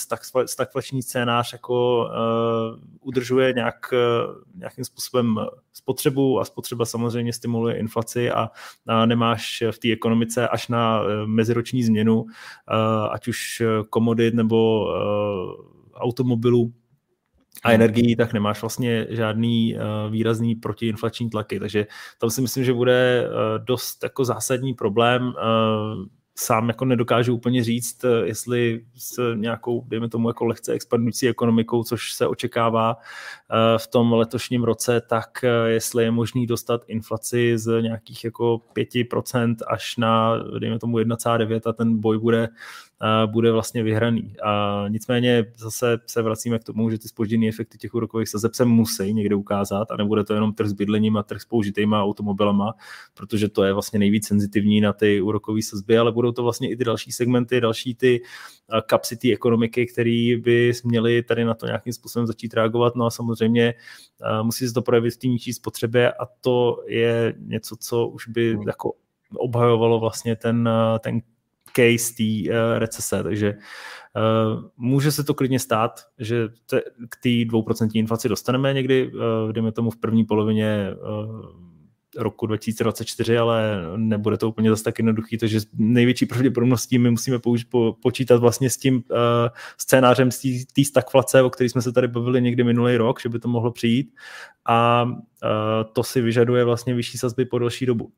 stagflační 0.47 1.03
scénář 1.03 1.53
jako 1.53 1.72
uh, 1.73 2.79
udržuje 3.01 3.53
nějak, 3.53 3.93
uh, 3.93 4.35
nějakým 4.55 4.85
způsobem 4.85 5.41
spotřebu 5.73 6.41
a 6.41 6.45
spotřeba 6.45 6.85
samozřejmě 6.85 7.33
stimuluje 7.33 7.77
inflaci 7.77 8.31
a, 8.31 8.51
a 8.87 9.07
nemáš 9.07 9.63
v 9.71 9.79
té 9.79 9.93
ekonomice 9.93 10.49
až 10.49 10.69
na 10.69 11.03
uh, 11.03 11.09
meziroční 11.27 11.83
změnu, 11.83 12.23
uh, 12.23 12.29
ať 13.11 13.29
už 13.29 13.63
komodit 13.91 14.35
nebo 14.35 14.85
uh, 14.85 14.93
automobilů 15.95 16.73
a 17.63 17.69
hmm. 17.69 17.75
energií, 17.75 18.17
tak 18.17 18.33
nemáš 18.33 18.63
vlastně 18.63 19.07
žádný 19.11 19.75
uh, 19.75 20.13
výrazný 20.13 20.55
protiinflační 20.55 21.31
tlaky. 21.31 21.61
Takže 21.61 21.87
tam 22.19 22.31
si 22.31 22.41
myslím, 22.41 22.65
že 22.65 22.73
bude 22.73 23.29
uh, 23.29 23.65
dost 23.65 24.03
jako 24.03 24.25
zásadní 24.25 24.75
problém 24.75 25.23
uh, 25.23 26.05
sám 26.35 26.69
jako 26.69 26.85
nedokážu 26.85 27.35
úplně 27.35 27.65
říct, 27.65 28.05
eh, 28.05 28.27
jestli 28.27 28.85
s 28.97 29.35
nějakou, 29.35 29.85
dejme 29.89 30.09
tomu, 30.09 30.29
jako 30.29 30.45
lehce 30.45 30.73
expandující 30.73 31.29
ekonomikou, 31.29 31.85
což 31.85 32.13
se 32.13 32.27
očekává 32.27 32.97
eh, 32.97 33.79
v 33.79 33.87
tom 33.87 34.13
letošním 34.13 34.65
roce, 34.65 35.01
tak 35.01 35.45
eh, 35.45 35.71
jestli 35.71 36.05
je 36.05 36.11
možný 36.11 36.47
dostat 36.47 36.83
inflaci 36.87 37.59
z 37.59 37.83
nějakých 37.83 38.25
jako 38.25 38.61
5% 38.77 39.57
až 39.67 39.97
na, 39.97 40.39
dejme 40.59 40.79
tomu, 40.79 40.97
1,9 40.99 41.71
a 41.71 41.73
ten 41.73 42.01
boj 42.01 42.19
bude 42.19 42.49
bude 43.27 43.53
vlastně 43.53 43.83
vyhraný. 43.83 44.35
A 44.45 44.85
nicméně 44.89 45.45
zase 45.57 45.99
se 46.07 46.23
vracíme 46.23 46.59
k 46.59 46.65
tomu, 46.65 46.91
že 46.91 46.99
ty 46.99 47.09
spožděné 47.09 47.49
efekty 47.49 47.79
těch 47.79 47.95
úrokových 47.95 48.29
sazeb 48.29 48.55
se 48.55 48.65
musí 48.65 49.15
někde 49.15 49.35
ukázat 49.35 49.91
a 49.91 49.97
nebude 49.97 50.25
to 50.25 50.35
jenom 50.35 50.55
trh 50.55 50.69
s 50.69 50.73
bydlením 50.73 51.17
a 51.17 51.23
trh 51.23 51.41
s 51.41 51.45
použitýma 51.45 52.05
automobilama, 52.05 52.75
protože 53.15 53.49
to 53.49 53.65
je 53.65 53.73
vlastně 53.73 53.99
nejvíc 53.99 54.27
senzitivní 54.27 54.81
na 54.81 54.93
ty 54.93 55.21
úrokové 55.21 55.63
sazby, 55.63 55.99
ale 55.99 56.13
budou 56.13 56.33
to 56.33 56.43
vlastně 56.43 56.71
i 56.71 56.77
ty 56.77 56.85
další 56.85 57.13
segmenty, 57.13 57.61
další 57.61 57.95
ty 57.95 58.23
kapsy 58.87 59.17
té 59.17 59.33
ekonomiky, 59.33 59.87
které 59.87 60.35
by 60.41 60.73
měly 60.85 61.23
tady 61.23 61.45
na 61.45 61.55
to 61.55 61.67
nějakým 61.67 61.93
způsobem 61.93 62.27
začít 62.27 62.55
reagovat. 62.55 62.97
No 62.97 63.07
a 63.07 63.11
samozřejmě 63.11 63.75
musí 64.43 64.69
se 64.69 64.75
to 64.75 64.83
projevit 64.83 65.15
v 65.15 65.19
té 65.19 65.27
nižší 65.27 65.53
spotřebě 65.53 66.13
a 66.13 66.27
to 66.41 66.85
je 66.89 67.35
něco, 67.39 67.77
co 67.77 68.07
už 68.07 68.29
by 68.29 68.55
hmm. 68.55 68.63
jako 68.67 68.93
obhajovalo 69.37 70.01
vlastně 70.01 70.37
ten, 70.37 70.69
ten 71.01 71.21
case 71.77 72.15
té 72.17 72.51
uh, 72.51 72.79
recese, 72.79 73.23
takže 73.23 73.55
uh, 73.55 74.65
může 74.77 75.13
se 75.13 75.25
to 75.25 75.35
klidně 75.35 75.59
stát, 75.59 76.01
že 76.19 76.49
te, 76.67 76.81
k 77.09 77.17
té 77.23 77.45
dvouprocentní 77.45 78.01
inflaci 78.01 78.29
dostaneme 78.29 78.75
někdy, 78.75 79.13
uh, 79.13 79.53
dejme 79.53 79.73
tomu 79.73 79.91
v 79.91 79.97
první 79.97 80.25
polovině 80.25 80.89
uh, 80.91 81.73
roku 82.17 82.47
2024, 82.47 83.39
ale 83.39 83.83
nebude 83.97 84.37
to 84.37 84.49
úplně 84.49 84.71
zase 84.71 84.85
tak 84.85 84.99
jednoduchý, 84.99 85.39
takže 85.39 85.61
největší 85.75 86.27
pravděpodobností 86.27 86.99
my 86.99 87.11
musíme 87.11 87.37
použ- 87.39 87.67
po, 87.69 87.97
počítat 88.03 88.41
vlastně 88.41 88.71
s 88.71 88.77
tím 88.77 88.95
uh, 88.95 89.19
scénářem 89.79 90.31
z 90.31 90.41
té 90.75 90.85
stagflace, 90.85 91.43
o 91.43 91.51
který 91.51 91.69
jsme 91.69 91.83
se 91.83 91.93
tady 91.93 92.09
bavili 92.09 92.43
někdy 92.43 92.65
minulý 92.65 92.97
rok, 92.97 93.21
že 93.21 93.29
by 93.29 93.39
to 93.39 93.49
mohlo 93.49 93.73
přijít 93.73 94.15
a 94.69 95.05
uh, 95.05 95.11
to 95.93 96.03
si 96.03 96.21
vyžaduje 96.21 96.65
vlastně 96.65 96.95
vyšší 96.95 97.19
sazby 97.19 97.45
po 97.45 97.59
delší 97.59 97.87
dobu. 97.87 98.13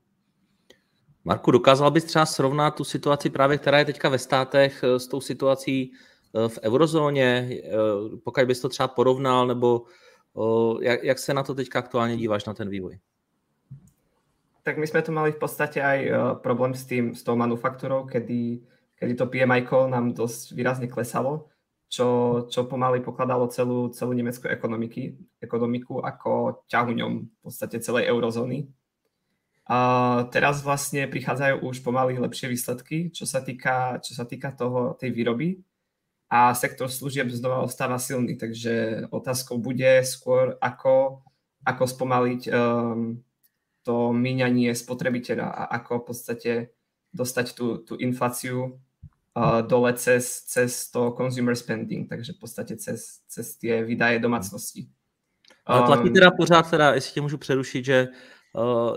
Marku, 1.26 1.50
dokázal 1.50 1.90
bys 1.90 2.04
třeba 2.04 2.26
srovnat 2.26 2.70
tu 2.70 2.84
situaci 2.84 3.30
právě, 3.30 3.58
která 3.58 3.78
je 3.78 3.84
teďka 3.84 4.08
ve 4.08 4.18
státech 4.18 4.84
eh, 4.84 4.98
s 4.98 5.06
tou 5.08 5.20
situací 5.20 5.92
eh, 5.92 6.48
v 6.48 6.58
eurozóně, 6.62 7.48
eh, 7.50 7.70
pokud 8.24 8.44
bys 8.44 8.60
to 8.60 8.68
třeba 8.68 8.88
porovnal, 8.88 9.46
nebo 9.46 9.82
jak, 10.80 11.04
jak 11.04 11.18
se 11.18 11.34
na 11.34 11.42
to 11.42 11.54
teďka 11.54 11.78
aktuálně 11.78 12.16
díváš 12.16 12.44
na 12.44 12.54
ten 12.54 12.68
vývoj? 12.68 12.98
Tak 14.62 14.78
my 14.78 14.86
jsme 14.86 15.02
tu 15.02 15.12
mali 15.12 15.32
v 15.32 15.38
podstatě 15.38 15.82
aj 15.82 16.10
problém 16.42 16.74
s, 16.74 16.84
tým, 16.84 17.14
s 17.14 17.22
tou 17.22 17.36
manufakturou, 17.36 18.04
kedy, 18.04 18.60
kedy 18.98 19.14
to 19.14 19.26
PMI 19.26 19.66
nám 19.86 20.12
dost 20.12 20.50
výrazně 20.50 20.88
klesalo, 20.88 21.48
čo, 21.88 22.46
čo 22.50 22.64
pomaly 22.64 23.00
pokladalo 23.00 23.46
celú, 23.46 23.88
celú 23.94 24.12
nemeckú 24.18 24.50
ekonomiky, 24.50 25.14
ekonomiku 25.38 26.02
ako 26.02 26.66
ťahuňom 26.66 27.12
v 27.22 27.38
podstate 27.38 27.78
celej 27.78 28.10
eurozóny. 28.10 28.66
A 29.64 29.78
teraz 30.28 30.60
vlastne 30.60 31.08
prichádzajú 31.08 31.64
už 31.64 31.80
pomaly 31.80 32.20
lepšie 32.20 32.52
výsledky, 32.52 33.08
čo 33.08 33.24
sa 33.24 33.40
týka, 33.40 33.96
čo 34.04 34.12
sa 34.12 34.28
týka 34.28 34.52
toho, 34.52 34.92
tej 34.92 35.08
výroby 35.16 35.64
a 36.28 36.50
sektor 36.54 36.90
služieb 36.90 37.30
znova 37.30 37.62
ostáva 37.62 37.96
silný, 37.96 38.36
takže 38.36 39.06
otázkou 39.08 39.62
bude 39.62 40.04
skôr 40.04 40.58
ako, 40.60 41.24
ako 41.64 41.84
spomaliť 41.86 42.42
um, 42.50 43.22
to 43.86 44.12
míňanie 44.12 44.74
spotrebiteľa 44.74 45.48
a 45.48 45.62
ako 45.80 45.92
v 46.00 46.04
podstate 46.04 46.52
dostať 47.14 47.46
tú, 47.54 47.78
tú 47.86 47.94
infláciu 47.96 48.82
uh, 49.38 49.62
dole 49.62 49.94
cez, 49.94 50.42
cez 50.44 50.90
to 50.90 51.14
consumer 51.14 51.54
spending, 51.54 52.10
takže 52.10 52.34
v 52.34 52.38
podstate 52.40 52.74
cez, 52.76 53.22
cez 53.30 53.46
tie 53.56 53.86
výdaje 53.86 54.18
domácnosti. 54.18 54.88
Ale 55.66 55.86
platí 55.86 56.10
teda 56.10 56.30
pořád, 56.30 56.70
teda, 56.70 56.94
jestli 56.94 57.12
tě 57.12 57.20
můžu 57.20 57.38
přerušit, 57.38 57.84
že 57.84 58.08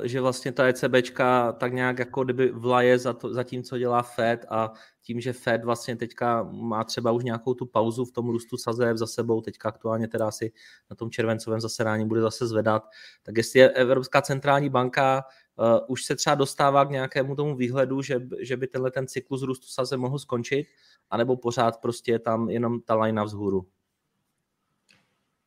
že 0.04 0.22
vlastně 0.22 0.52
ta 0.52 0.68
ECBčka 0.68 1.52
tak 1.52 1.74
nějak 1.74 2.00
jako 2.00 2.24
kdyby 2.24 2.52
vlaje 2.52 3.00
za, 3.00 3.14
to, 3.14 3.34
za 3.34 3.44
tím, 3.44 3.64
co 3.64 3.78
dělá 3.78 4.02
Fed 4.02 4.46
a 4.50 4.74
tím, 5.02 5.22
že 5.22 5.34
Fed 5.34 5.64
vlastně 5.64 5.96
teďka 5.96 6.44
má 6.44 6.84
třeba 6.84 7.12
už 7.12 7.24
nějakou 7.24 7.54
tu 7.54 7.66
pauzu 7.66 8.06
v 8.06 8.12
tom 8.12 8.30
růstu 8.30 8.58
sazeb 8.58 8.98
za 8.98 9.08
sebou, 9.08 9.42
teďka 9.42 9.70
aktuálně 9.70 10.08
teda 10.08 10.28
asi 10.28 10.54
na 10.90 10.96
tom 10.96 11.10
červencovém 11.10 11.62
zasedání 11.62 12.08
bude 12.08 12.22
zase 12.22 12.48
zvedat, 12.48 12.84
tak 13.24 13.38
jestli 13.38 13.60
je 13.60 13.70
Evropská 13.70 14.22
centrální 14.22 14.70
banka 14.70 15.24
uh, 15.56 15.66
už 15.88 16.06
se 16.06 16.16
třeba 16.16 16.36
dostává 16.36 16.86
k 16.86 16.90
nějakému 16.90 17.36
tomu 17.36 17.56
výhledu, 17.56 18.02
že, 18.02 18.20
že 18.40 18.58
by 18.58 18.68
tenhle 18.68 18.92
ten 18.92 19.08
cyklus 19.08 19.42
růstu 19.42 19.68
sazeb 19.68 20.00
mohl 20.00 20.20
skončit, 20.20 20.68
anebo 21.10 21.38
pořád 21.38 21.82
prostě 21.82 22.12
je 22.12 22.20
tam 22.20 22.50
jenom 22.50 22.82
ta 22.82 22.96
lajna 22.96 23.24
vzhůru? 23.24 23.68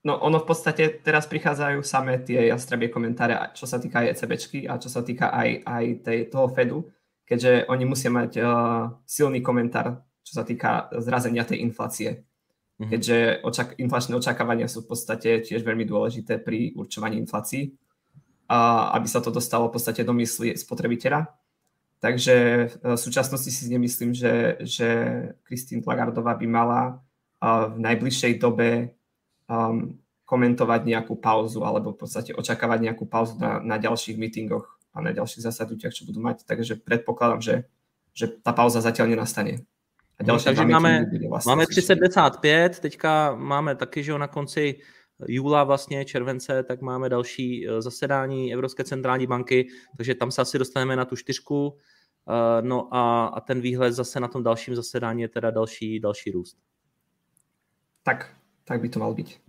No 0.01 0.17
ono 0.17 0.41
v 0.41 0.49
podstate 0.49 1.05
teraz 1.05 1.29
prichádzajú 1.29 1.85
samé 1.85 2.25
tie 2.25 2.49
jastrabie 2.49 2.89
komentáre, 2.89 3.37
čo 3.53 3.69
sa 3.69 3.77
týka 3.77 4.01
aj 4.01 4.17
ECBčky 4.17 4.65
a 4.65 4.81
čo 4.81 4.89
sa 4.89 5.05
týka 5.05 5.29
aj, 5.29 5.61
aj 5.61 5.85
tej, 6.01 6.19
toho 6.33 6.49
Fedu, 6.49 6.89
keďže 7.29 7.69
oni 7.69 7.85
musia 7.85 8.09
mať 8.09 8.41
uh, 8.41 8.97
silný 9.05 9.45
komentár, 9.45 10.01
čo 10.25 10.41
sa 10.41 10.45
týka 10.49 10.89
zrazenia 11.05 11.45
tej 11.45 11.61
inflácie. 11.61 12.25
Mm-hmm. 12.81 12.89
Keďže 12.89 13.17
očak- 13.45 13.77
inflačné 13.77 14.17
očakávania 14.17 14.73
sú 14.73 14.89
v 14.89 14.97
podstate 14.97 15.45
tiež 15.45 15.61
veľmi 15.61 15.85
dôležité 15.85 16.41
pri 16.41 16.73
určovaní 16.81 17.21
inflácií, 17.21 17.77
uh, 18.49 18.97
aby 18.97 19.05
sa 19.05 19.21
to 19.21 19.29
dostalo 19.29 19.69
v 19.69 19.77
podstate 19.77 20.01
do 20.01 20.17
mysli 20.17 20.57
spotrebiteľa. 20.57 21.29
Takže 22.01 22.37
v 22.81 22.97
súčasnosti 22.97 23.53
si 23.53 23.69
nemyslím, 23.69 24.17
že, 24.17 24.57
že 24.65 24.89
Christine 25.45 25.85
Lagardová 25.85 26.33
by 26.41 26.47
mala 26.49 26.81
uh, 27.45 27.69
v 27.69 27.85
najbližšej 27.85 28.41
dobe 28.41 28.97
um, 29.51 29.99
komentovať 30.25 30.87
nejakú 30.87 31.19
pauzu 31.19 31.67
alebo 31.67 31.91
v 31.91 32.07
podstate 32.07 32.31
očakávať 32.31 32.87
nejakú 32.87 33.11
pauzu 33.11 33.35
na, 33.43 33.59
na 33.59 33.77
ďalších 33.83 34.15
meetingoch 34.15 34.79
a 34.95 35.03
na 35.03 35.11
ďalších 35.11 35.43
zasadnutiach, 35.43 35.91
čo 35.91 36.07
budú 36.07 36.23
mať. 36.23 36.47
Takže 36.47 36.79
predpokladám, 36.79 37.43
že, 37.43 37.55
že 38.15 38.31
ta 38.31 38.55
pauza 38.55 38.79
zatiaľ 38.79 39.11
nenastane. 39.11 39.67
A 40.21 40.23
no, 40.23 40.39
takže 40.39 40.65
máme, 40.65 41.07
vlastně 41.29 41.51
máme 41.51 41.67
395, 41.67 42.81
teďka 42.81 43.35
máme 43.35 43.75
taky, 43.75 44.03
že 44.03 44.19
na 44.19 44.27
konci 44.27 44.81
júla 45.29 45.65
vlastně, 45.65 46.05
července, 46.05 46.63
tak 46.63 46.81
máme 46.81 47.09
další 47.09 47.67
zasedání 47.79 48.53
Evropské 48.53 48.85
centrální 48.85 49.27
banky, 49.27 49.69
takže 49.97 50.15
tam 50.15 50.31
se 50.31 50.43
asi 50.43 50.59
dostaneme 50.59 50.97
na 50.97 51.05
tu 51.05 51.17
čtyřku, 51.17 51.77
no 52.61 52.95
a, 52.95 53.27
a 53.27 53.41
ten 53.41 53.61
výhled 53.61 53.93
zase 53.93 54.21
na 54.21 54.29
tom 54.29 54.43
dalším 54.43 54.75
zasedání 54.75 55.23
je 55.23 55.29
teda 55.29 55.51
další, 55.51 56.01
další 56.01 56.31
růst. 56.31 56.57
Tak, 58.03 58.37
tak 58.71 58.81
by 58.81 58.89
to 58.89 58.99
mal 58.99 59.15
být. 59.15 59.41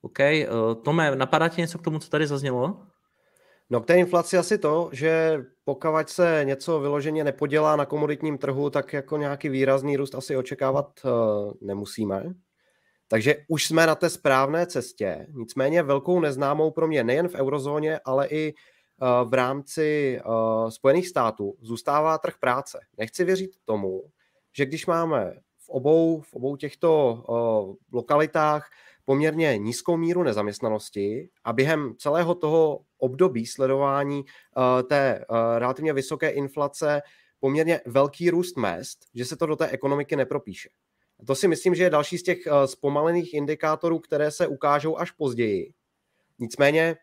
OK. 0.00 0.18
Tome, 0.82 1.16
napadá 1.16 1.48
ti 1.48 1.60
něco 1.60 1.78
k 1.78 1.82
tomu, 1.82 1.98
co 1.98 2.08
tady 2.08 2.26
zaznělo? 2.26 2.86
No 3.70 3.80
k 3.80 3.86
té 3.86 3.96
inflaci 3.96 4.38
asi 4.38 4.58
to, 4.58 4.90
že 4.92 5.44
pokud 5.64 6.08
se 6.08 6.40
něco 6.44 6.80
vyloženě 6.80 7.24
nepodělá 7.24 7.76
na 7.76 7.86
komoditním 7.86 8.38
trhu, 8.38 8.70
tak 8.70 8.92
jako 8.92 9.16
nějaký 9.16 9.48
výrazný 9.48 9.96
růst 9.96 10.14
asi 10.14 10.36
očekávat 10.36 11.00
uh, 11.04 11.52
nemusíme. 11.60 12.34
Takže 13.08 13.36
už 13.48 13.66
jsme 13.66 13.86
na 13.86 13.94
té 13.94 14.10
správné 14.10 14.66
cestě. 14.66 15.26
Nicméně 15.30 15.82
velkou 15.82 16.20
neznámou 16.20 16.70
pro 16.70 16.88
mě 16.88 17.04
nejen 17.04 17.28
v 17.28 17.34
eurozóně, 17.34 18.00
ale 18.04 18.26
i 18.28 18.54
uh, 18.54 19.30
v 19.30 19.34
rámci 19.34 20.20
Spojených 20.68 21.08
států 21.08 21.56
zůstává 21.60 22.18
trh 22.18 22.34
práce. 22.40 22.80
Nechci 22.98 23.24
věřit 23.24 23.50
tomu, 23.64 24.02
že 24.52 24.66
když 24.66 24.86
máme 24.86 25.34
obou, 25.68 26.20
v 26.20 26.34
obou 26.34 26.56
těchto 26.56 27.12
uh, 27.28 27.74
lokalitách 27.92 28.70
poměrně 29.04 29.58
nízkou 29.58 29.96
míru 29.96 30.22
nezaměstnanosti 30.22 31.30
a 31.44 31.52
během 31.52 31.94
celého 31.98 32.34
toho 32.34 32.80
období 32.98 33.46
sledování 33.46 34.24
uh, 34.24 34.88
té 34.88 35.24
uh, 35.30 35.36
relativně 35.58 35.92
vysoké 35.92 36.28
inflace 36.30 37.02
poměrně 37.40 37.80
velký 37.86 38.30
růst 38.30 38.56
mest, 38.56 38.98
že 39.14 39.24
se 39.24 39.36
to 39.36 39.46
do 39.46 39.56
té 39.56 39.68
ekonomiky 39.68 40.16
nepropíše. 40.16 40.68
A 41.20 41.24
to 41.24 41.34
si 41.34 41.48
myslím, 41.48 41.74
že 41.74 41.82
je 41.82 41.90
další 41.90 42.18
z 42.18 42.22
těch 42.22 42.38
uh, 42.46 42.64
zpomalených 42.64 43.34
indikátorů, 43.34 43.98
které 43.98 44.30
se 44.30 44.46
ukážou 44.46 44.98
až 44.98 45.10
později. 45.10 45.72
Nicméně 46.38 46.96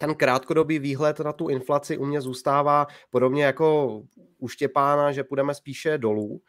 ten 0.00 0.14
krátkodobý 0.14 0.78
výhled 0.78 1.20
na 1.20 1.32
tu 1.32 1.48
inflaci 1.48 1.98
u 1.98 2.04
mě 2.04 2.20
zůstává 2.20 2.86
podobně 3.10 3.44
jako 3.44 4.02
u 4.38 4.48
Štěpána, 4.48 5.12
že 5.12 5.24
půjdeme 5.24 5.54
spíše 5.54 5.98
dolů. 5.98 6.40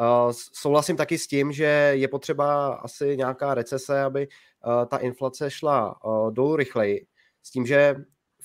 Uh, 0.00 0.32
souhlasím 0.52 0.96
taky 0.96 1.18
s 1.18 1.26
tím, 1.26 1.52
že 1.52 1.92
je 1.94 2.08
potřeba 2.08 2.74
asi 2.74 3.16
nějaká 3.16 3.54
recese, 3.54 4.02
aby 4.02 4.28
uh, 4.28 4.86
ta 4.86 4.96
inflace 4.96 5.50
šla 5.50 6.04
uh, 6.04 6.32
dolů 6.32 6.56
rychleji. 6.56 7.06
S 7.42 7.50
tím, 7.50 7.66
že 7.66 7.96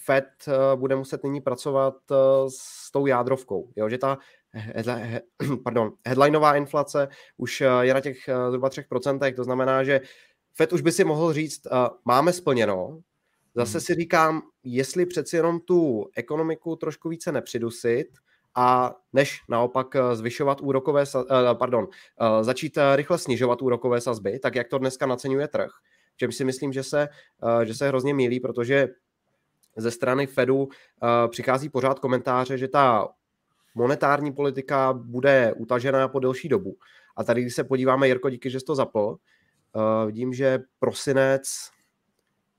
Fed 0.05 0.25
bude 0.75 0.95
muset 0.95 1.23
nyní 1.23 1.41
pracovat 1.41 1.95
s 2.47 2.91
tou 2.91 3.05
jádrovkou. 3.05 3.71
Jo? 3.75 3.89
Že 3.89 3.97
ta 3.97 4.17
pardon, 5.63 5.91
headlineová 6.07 6.55
inflace 6.55 7.07
už 7.37 7.63
je 7.81 7.93
na 7.93 8.01
těch 8.01 8.17
zhruba 8.49 8.69
3%, 8.69 9.35
to 9.35 9.43
znamená, 9.43 9.83
že 9.83 10.01
Fed 10.53 10.73
už 10.73 10.81
by 10.81 10.91
si 10.91 11.03
mohl 11.03 11.33
říct, 11.33 11.61
máme 12.05 12.33
splněno, 12.33 13.01
Zase 13.55 13.77
hmm. 13.77 13.81
si 13.81 13.95
říkám, 13.95 14.41
jestli 14.63 15.05
přeci 15.05 15.35
jenom 15.35 15.59
tu 15.59 16.05
ekonomiku 16.15 16.75
trošku 16.75 17.09
více 17.09 17.31
nepřidusit, 17.31 18.07
a 18.55 18.95
než 19.13 19.41
naopak 19.49 19.95
eh, 19.95 20.15
zvyšovat 20.15 20.61
úrokové, 20.61 21.03
eh, 21.03 21.53
pardon, 21.53 21.87
eh, 22.21 22.43
začít 22.43 22.77
rychle 22.95 23.17
snižovat 23.17 23.61
úrokové 23.61 24.01
sazby, 24.01 24.39
tak 24.39 24.55
jak 24.55 24.67
to 24.67 24.77
dneska 24.77 25.05
naceňuje 25.05 25.47
trh. 25.47 25.71
Čím 26.17 26.31
si 26.31 26.43
myslím, 26.45 26.73
že 26.73 26.83
se, 26.83 27.07
že 27.63 27.73
se 27.73 27.87
hrozně 27.87 28.13
mílí, 28.13 28.39
protože 28.39 28.87
ze 29.77 29.91
strany 29.91 30.27
Fedu 30.27 30.67
přichází 31.27 31.69
pořád 31.69 31.99
komentáře, 31.99 32.57
že 32.57 32.67
ta 32.67 33.07
monetární 33.75 34.33
politika 34.33 34.93
bude 34.93 35.53
utažená 35.57 36.07
po 36.07 36.19
delší 36.19 36.49
dobu. 36.49 36.77
A 37.15 37.23
tady, 37.23 37.41
když 37.41 37.55
se 37.55 37.63
podíváme, 37.63 38.07
Jirko, 38.07 38.29
díky, 38.29 38.49
že 38.49 38.59
jsi 38.59 38.65
to 38.65 38.75
zapl, 38.75 39.17
vidím, 40.05 40.33
že 40.33 40.59
prosinec, 40.79 41.43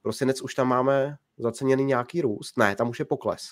prosinec 0.03 0.43
už 0.43 0.55
tam 0.55 0.69
máme 0.69 1.17
zaceněný 1.39 1.85
nějaký 1.85 2.21
růst. 2.21 2.59
Ne, 2.59 2.77
tam 2.77 2.89
už 2.89 2.99
je 2.99 3.05
pokles. 3.05 3.43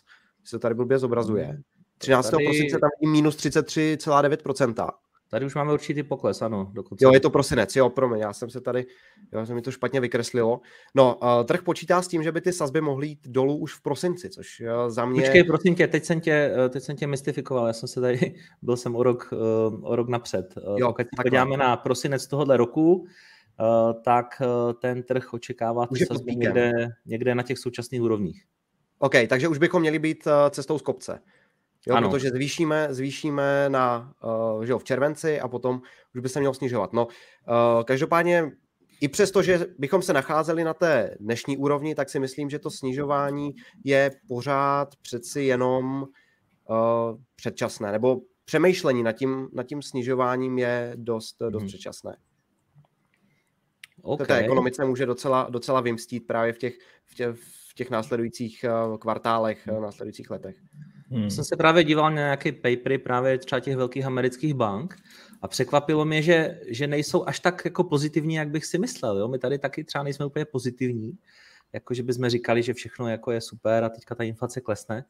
Se 0.44 0.58
tady 0.58 0.74
blbě 0.74 0.98
zobrazuje. 0.98 1.44
Hmm. 1.44 1.62
13. 2.04 2.30
Tady... 2.30 2.44
prosince 2.44 2.78
tam 2.78 2.90
vidím 3.00 3.12
minus 3.12 3.36
33,9%. 3.36 4.90
Tady 5.34 5.46
už 5.46 5.54
máme 5.54 5.72
určitý 5.72 6.02
pokles, 6.02 6.42
ano. 6.42 6.70
Dokonce. 6.72 7.04
Jo, 7.04 7.12
je 7.12 7.20
to 7.20 7.30
prosinec, 7.30 7.76
jo, 7.76 7.90
promiň, 7.90 8.20
já 8.20 8.32
jsem 8.32 8.50
se 8.50 8.60
tady, 8.60 8.86
jo, 9.32 9.46
se 9.46 9.54
mi 9.54 9.62
to 9.62 9.70
špatně 9.70 10.00
vykreslilo. 10.00 10.60
No, 10.94 11.18
uh, 11.22 11.44
trh 11.44 11.62
počítá 11.62 12.02
s 12.02 12.08
tím, 12.08 12.22
že 12.22 12.32
by 12.32 12.40
ty 12.40 12.52
sazby 12.52 12.80
mohly 12.80 13.06
jít 13.06 13.28
dolů 13.28 13.56
už 13.56 13.74
v 13.74 13.82
prosinci, 13.82 14.30
což 14.30 14.60
uh, 14.60 14.90
za 14.90 15.04
mě... 15.04 15.20
Počkej, 15.22 15.44
prosím 15.44 15.74
tě, 15.74 15.86
teď 15.86 16.04
jsem 16.04 16.20
tě, 16.20 16.52
eh, 16.56 16.68
teď 16.68 16.82
jsem 16.82 16.96
tě 16.96 17.06
mystifikoval, 17.06 17.66
já 17.66 17.72
jsem 17.72 17.88
se 17.88 18.00
tady, 18.00 18.34
byl 18.62 18.76
jsem 18.76 18.96
o 18.96 19.02
rok, 19.02 19.32
uh, 19.32 19.90
o 19.90 19.96
rok 19.96 20.08
napřed. 20.08 20.54
Jo, 20.76 20.86
Pokud 20.86 21.02
se 21.02 21.22
podíváme 21.22 21.56
na 21.56 21.76
prosinec 21.76 22.26
tohohle 22.26 22.56
roku, 22.56 22.94
uh, 22.94 23.06
tak 24.02 24.26
uh, 24.40 24.72
ten 24.72 25.02
trh 25.02 25.34
očekává 25.34 25.86
ty 25.86 26.06
sazby 26.06 26.36
někde, 26.36 26.72
někde 27.06 27.34
na 27.34 27.42
těch 27.42 27.58
současných 27.58 28.02
úrovních. 28.02 28.44
OK, 28.98 29.14
takže 29.28 29.48
už 29.48 29.58
bychom 29.58 29.80
měli 29.80 29.98
být 29.98 30.26
uh, 30.26 30.32
cestou 30.50 30.78
z 30.78 30.82
kopce. 30.82 31.20
Jo, 31.86 31.94
ano. 31.96 32.10
protože 32.10 32.30
zvýšíme, 32.30 32.88
zvýšíme 32.90 33.68
na, 33.68 34.14
uh, 34.54 34.64
že 34.64 34.72
jo, 34.72 34.78
v 34.78 34.84
červenci 34.84 35.40
a 35.40 35.48
potom 35.48 35.82
už 36.14 36.20
by 36.20 36.28
se 36.28 36.40
mělo 36.40 36.54
snižovat. 36.54 36.92
No, 36.92 37.06
uh, 37.06 37.82
každopádně 37.84 38.52
i 39.00 39.08
přesto, 39.08 39.42
že 39.42 39.66
bychom 39.78 40.02
se 40.02 40.12
nacházeli 40.12 40.64
na 40.64 40.74
té 40.74 41.16
dnešní 41.20 41.56
úrovni, 41.56 41.94
tak 41.94 42.10
si 42.10 42.18
myslím, 42.18 42.50
že 42.50 42.58
to 42.58 42.70
snižování 42.70 43.50
je 43.84 44.10
pořád 44.28 44.96
přeci 45.02 45.42
jenom 45.42 46.02
uh, 46.68 47.18
předčasné, 47.36 47.92
nebo 47.92 48.20
přemýšlení 48.44 49.02
nad 49.02 49.12
tím, 49.12 49.48
nad 49.52 49.62
tím 49.62 49.82
snižováním 49.82 50.58
je 50.58 50.92
dost, 50.96 51.36
dost 51.50 51.62
hmm. 51.62 51.68
předčasné. 51.68 52.16
Okay. 54.02 54.26
To 54.26 54.32
té 54.32 54.38
ekonomice 54.38 54.84
může 54.84 55.06
docela, 55.06 55.46
docela 55.50 55.80
vymstít 55.80 56.26
právě 56.26 56.52
v 56.52 56.58
těch, 56.58 56.74
v 57.04 57.14
těch, 57.14 57.36
v 57.70 57.74
těch 57.74 57.90
následujících 57.90 58.64
kvartálech, 58.98 59.66
následujících 59.66 60.30
letech. 60.30 60.56
Hmm. 61.14 61.30
Jsem 61.30 61.44
se 61.44 61.56
právě 61.56 61.84
díval 61.84 62.10
na 62.10 62.16
nějaké 62.16 62.52
papery 62.52 62.98
právě 62.98 63.38
třeba 63.38 63.60
těch 63.60 63.76
velkých 63.76 64.06
amerických 64.06 64.54
bank 64.54 64.96
a 65.42 65.48
překvapilo 65.48 66.04
mě, 66.04 66.22
že, 66.22 66.60
že 66.68 66.86
nejsou 66.86 67.24
až 67.24 67.40
tak 67.40 67.62
jako 67.64 67.84
pozitivní, 67.84 68.34
jak 68.34 68.48
bych 68.48 68.66
si 68.66 68.78
myslel. 68.78 69.18
Jo? 69.18 69.28
My 69.28 69.38
tady 69.38 69.58
taky 69.58 69.84
třeba 69.84 70.04
nejsme 70.04 70.26
úplně 70.26 70.44
pozitivní, 70.44 71.18
jako 71.72 71.94
že 71.94 72.02
bychom 72.02 72.28
říkali, 72.28 72.62
že 72.62 72.74
všechno 72.74 73.08
jako 73.08 73.30
je 73.30 73.40
super 73.40 73.84
a 73.84 73.88
teďka 73.88 74.14
ta 74.14 74.24
inflace 74.24 74.60
klesne 74.60 75.04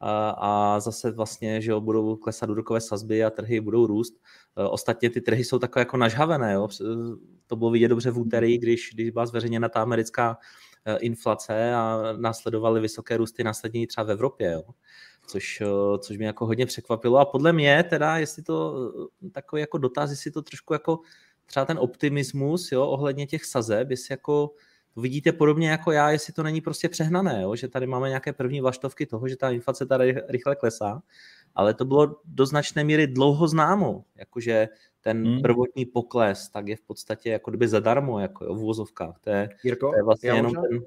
a, 0.00 0.30
a 0.30 0.80
zase 0.80 1.10
vlastně, 1.10 1.60
že 1.60 1.70
jo, 1.70 1.80
budou 1.80 2.16
klesat 2.16 2.50
úrokové 2.50 2.80
sazby 2.80 3.24
a 3.24 3.30
trhy 3.30 3.60
budou 3.60 3.86
růst. 3.86 4.14
E, 4.56 4.64
ostatně 4.64 5.10
ty 5.10 5.20
trhy 5.20 5.44
jsou 5.44 5.58
takové 5.58 5.80
jako 5.80 5.96
nažhavené. 5.96 6.52
Jo? 6.52 6.68
To 7.46 7.56
bylo 7.56 7.70
vidět 7.70 7.88
dobře 7.88 8.10
v 8.10 8.18
úterý, 8.18 8.58
když, 8.58 8.90
když 8.94 9.10
byla 9.10 9.26
zveřejněna 9.26 9.68
ta 9.68 9.82
americká 9.82 10.38
e, 10.84 10.96
inflace 10.98 11.74
a 11.74 12.02
následovaly 12.16 12.80
vysoké 12.80 13.16
růsty 13.16 13.44
následně 13.44 13.86
třeba 13.86 14.04
v 14.04 14.10
Evropě. 14.10 14.52
Jo? 14.52 14.62
Což, 15.26 15.60
eh, 15.60 15.98
což 15.98 16.16
mě 16.16 16.26
jako 16.26 16.46
hodně 16.46 16.66
překvapilo. 16.66 17.18
A 17.18 17.24
podle 17.24 17.52
mě 17.52 17.84
teda, 17.90 18.16
jestli 18.16 18.42
to 18.42 18.74
eh, 19.26 19.30
takový 19.30 19.60
jako 19.60 19.78
dotaz, 19.78 20.10
jestli 20.10 20.30
to 20.30 20.42
trošku 20.42 20.72
jako 20.72 21.00
třeba 21.46 21.66
ten 21.66 21.78
optimismus 21.78 22.72
jo, 22.72 22.86
ohledně 22.86 23.26
těch 23.26 23.44
sazeb, 23.44 23.90
jestli 23.90 24.12
jako 24.12 24.50
vidíte 24.96 25.32
podobně 25.32 25.70
jako 25.70 25.92
já, 25.92 26.10
jestli 26.10 26.32
to 26.32 26.42
není 26.42 26.60
prostě 26.60 26.88
přehnané, 26.88 27.42
jo, 27.42 27.56
že 27.56 27.68
tady 27.68 27.86
máme 27.86 28.08
nějaké 28.08 28.32
první 28.32 28.60
vlaštovky 28.60 29.06
toho, 29.06 29.28
že 29.28 29.36
ta 29.36 29.50
inflace 29.50 29.86
tady 29.86 30.16
rychle 30.28 30.56
klesá, 30.56 31.02
ale 31.54 31.74
to 31.74 31.84
bylo 31.84 32.16
do 32.24 32.46
značné 32.46 32.84
míry 32.84 33.06
dlouho 33.06 33.48
známo, 33.48 34.04
jakože 34.16 34.68
ten 35.00 35.26
hmm. 35.26 35.42
prvotní 35.42 35.86
pokles, 35.86 36.48
tak 36.48 36.68
je 36.68 36.76
v 36.76 36.82
podstatě 36.82 37.30
jako 37.30 37.50
kdyby 37.50 37.68
zadarmo, 37.68 38.20
jako 38.20 38.44
jo, 38.44 38.54
v 38.54 38.62
úvozovkách. 38.62 39.18
To 39.20 39.30
je, 39.30 39.48
Jirko, 39.64 39.90
to 39.90 39.96
je 39.96 40.02
vlastně 40.02 40.30
jenom 40.30 40.52
ten, 40.52 40.80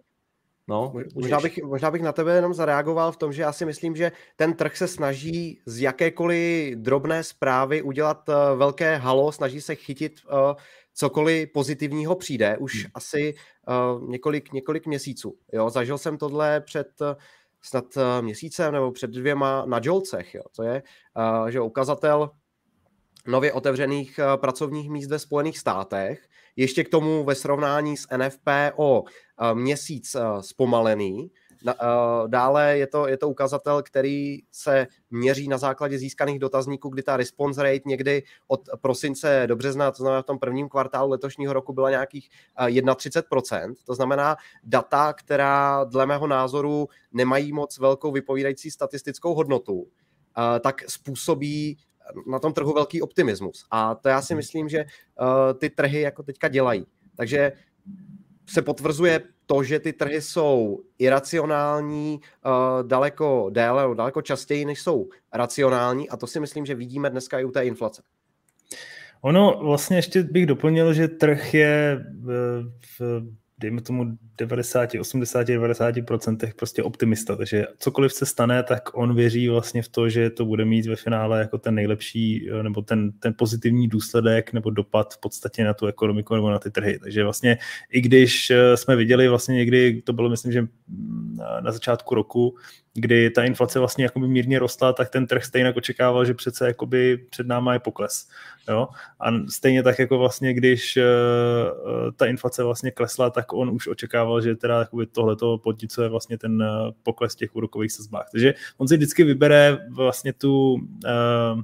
No, 0.70 0.94
možná, 1.16 1.40
bych, 1.40 1.64
možná 1.64 1.92
bych 1.92 2.02
na 2.02 2.12
tebe 2.12 2.36
jenom 2.36 2.54
zareagoval 2.54 3.12
v 3.12 3.18
tom, 3.18 3.34
že 3.34 3.42
já 3.42 3.54
si 3.54 3.66
myslím, 3.66 3.96
že 3.96 4.12
ten 4.36 4.54
trh 4.54 4.78
se 4.78 4.88
snaží 4.88 5.62
z 5.66 5.82
jakékoliv 5.82 6.76
drobné 6.76 7.24
zprávy 7.24 7.82
udělat 7.82 8.30
uh, 8.30 8.36
velké 8.58 8.96
halo, 8.96 9.32
snaží 9.32 9.62
se 9.62 9.76
chytit 9.76 10.14
uh, 10.26 10.54
cokoliv 10.94 11.50
pozitivního 11.54 12.16
přijde 12.16 12.58
už 12.58 12.84
hmm. 12.84 12.92
asi 12.94 13.34
uh, 13.68 14.10
několik, 14.10 14.54
několik 14.54 14.88
měsíců. 14.88 15.38
Jo? 15.54 15.70
Zažil 15.70 15.98
jsem 15.98 16.18
tohle 16.18 16.62
před 16.62 16.88
snad 17.62 17.86
měsícem 18.22 18.74
nebo 18.74 18.92
před 18.92 19.10
dvěma 19.10 19.66
na 19.66 19.80
Jolcech. 19.84 20.34
Jo? 20.36 20.44
To 20.56 20.64
je 20.64 20.84
že 21.50 21.62
ukazatel 21.62 22.30
nově 23.30 23.54
otevřených 23.54 24.20
uh, 24.20 24.42
pracovních 24.42 24.90
míst 24.90 25.08
ve 25.08 25.20
Spojených 25.20 25.58
státech, 25.58 26.28
ještě 26.56 26.84
k 26.84 26.90
tomu 26.90 27.24
ve 27.24 27.36
srovnání 27.36 27.98
s 27.98 28.08
NFP 28.18 28.48
o 28.76 29.04
měsíc 29.54 30.16
zpomalený. 30.42 31.32
Dále 32.28 32.78
je 32.78 32.88
to, 32.88 33.08
je 33.08 33.18
to 33.18 33.30
ukazatel, 33.30 33.84
který 33.84 34.38
se 34.52 34.88
měří 35.12 35.48
na 35.48 35.58
základě 35.58 35.98
získaných 35.98 36.40
dotazníků, 36.40 36.90
kdy 36.90 37.04
ta 37.04 37.18
response 37.18 37.64
rate 37.64 37.82
někdy 37.86 38.24
od 38.48 38.62
prosince 38.82 39.44
do 39.48 39.56
března, 39.56 39.92
to 39.92 40.04
znamená 40.04 40.22
v 40.22 40.26
tom 40.26 40.40
prvním 40.40 40.70
kvartálu 40.70 41.12
letošního 41.12 41.54
roku 41.54 41.74
byla 41.74 41.90
nějakých 41.90 42.30
31%. 42.58 43.74
To 43.86 43.96
znamená 43.96 44.36
data, 44.64 45.14
která 45.14 45.84
dle 45.84 46.06
mého 46.06 46.28
názoru 46.28 46.88
nemají 47.12 47.54
moc 47.54 47.78
velkou 47.78 48.12
vypovídající 48.12 48.72
statistickou 48.72 49.34
hodnotu, 49.34 49.88
tak 50.62 50.90
způsobí 50.90 51.78
na 52.28 52.40
tom 52.40 52.54
trhu 52.54 52.74
velký 52.74 53.02
optimismus. 53.02 53.66
A 53.72 53.96
to 53.96 54.10
já 54.10 54.22
si 54.22 54.34
mhm. 54.34 54.38
myslím, 54.38 54.70
že 54.70 54.86
ty 55.58 55.70
trhy 55.70 56.02
jako 56.02 56.24
teďka 56.24 56.48
dělají. 56.48 56.86
Takže 57.16 57.52
se 58.50 58.62
potvrzuje 58.62 59.22
to, 59.46 59.64
že 59.64 59.80
ty 59.80 59.94
trhy 59.94 60.22
jsou 60.22 60.80
iracionální 61.00 62.20
uh, 62.46 62.88
daleko 62.88 63.50
déle, 63.50 63.96
daleko 63.96 64.22
častěji, 64.22 64.66
než 64.66 64.82
jsou 64.82 65.10
racionální 65.34 66.10
a 66.10 66.18
to 66.18 66.28
si 66.28 66.40
myslím, 66.40 66.66
že 66.66 66.76
vidíme 66.76 67.10
dneska 67.10 67.40
i 67.40 67.46
u 67.46 67.52
té 67.52 67.66
inflace. 67.66 68.02
Ono 69.22 69.60
vlastně 69.64 69.98
ještě 69.98 70.24
bych 70.24 70.46
doplnil, 70.46 70.94
že 70.94 71.08
trh 71.08 71.54
je 71.54 72.06
v, 72.24 72.64
v 73.00 73.22
dejme 73.60 73.82
tomu 73.82 74.18
90, 74.38 74.90
80, 75.00 75.48
90% 75.48 76.54
prostě 76.56 76.84
optimista, 76.84 77.36
takže 77.36 77.66
cokoliv 77.78 78.14
se 78.14 78.26
stane, 78.26 78.64
tak 78.64 78.90
on 78.94 79.16
věří 79.16 79.50
vlastně 79.50 79.82
v 79.82 79.88
to, 79.88 80.10
že 80.10 80.30
to 80.30 80.46
bude 80.46 80.66
mít 80.66 80.86
ve 80.86 80.96
finále 80.96 81.40
jako 81.40 81.58
ten 81.58 81.76
nejlepší 81.76 82.50
nebo 82.62 82.82
ten, 82.82 83.12
ten 83.12 83.34
pozitivní 83.38 83.88
důsledek 83.88 84.54
nebo 84.54 84.70
dopad 84.70 85.14
v 85.14 85.20
podstatě 85.20 85.64
na 85.64 85.74
tu 85.74 85.88
ekonomiku 85.88 86.36
nebo 86.36 86.50
na 86.50 86.60
ty 86.60 86.72
trhy. 86.72 87.00
Takže 87.00 87.24
vlastně 87.24 87.58
i 87.92 88.02
když 88.02 88.50
eh, 88.50 88.78
jsme 88.78 88.96
viděli 88.96 89.28
vlastně 89.28 89.56
někdy, 89.56 90.02
to 90.02 90.14
bylo 90.14 90.30
myslím, 90.30 90.52
že 90.52 90.68
na 91.62 91.72
začátku 91.72 92.16
roku, 92.16 92.56
kdy 93.00 93.30
ta 93.30 93.44
inflace 93.44 93.80
vlastně 93.80 94.04
jakoby 94.04 94.28
mírně 94.28 94.60
rostla, 94.60 94.94
tak 94.94 95.10
ten 95.10 95.28
trh 95.28 95.46
stejně 95.46 95.74
očekával, 95.74 96.26
že 96.26 96.34
přece 96.34 96.68
jakoby 96.68 97.18
před 97.30 97.48
náma 97.48 97.74
je 97.74 97.80
pokles. 97.80 98.28
Jo? 98.70 98.88
A 99.20 99.30
stejně 99.50 99.84
tak 99.84 100.00
jako 100.00 100.18
vlastně, 100.18 100.54
když 100.54 100.98
uh, 100.98 101.04
ta 102.16 102.26
inflace 102.26 102.64
vlastně 102.64 102.92
klesla, 102.92 103.30
tak 103.30 103.54
on 103.54 103.70
už 103.70 103.88
očekával, 103.88 104.42
že 104.42 104.56
teda 104.56 104.80
jakoby 104.80 105.06
tohleto 105.06 105.58
podnicuje 105.58 106.10
vlastně 106.10 106.38
ten 106.38 106.62
uh, 106.62 106.92
pokles 107.04 107.36
těch 107.36 107.56
úrokových 107.56 107.92
sazbách. 107.92 108.28
Takže 108.32 108.54
on 108.78 108.88
si 108.88 108.98
vždycky 108.98 109.24
vybere 109.24 109.78
vlastně 109.92 110.34
tu 110.34 110.74
uh, 110.74 111.62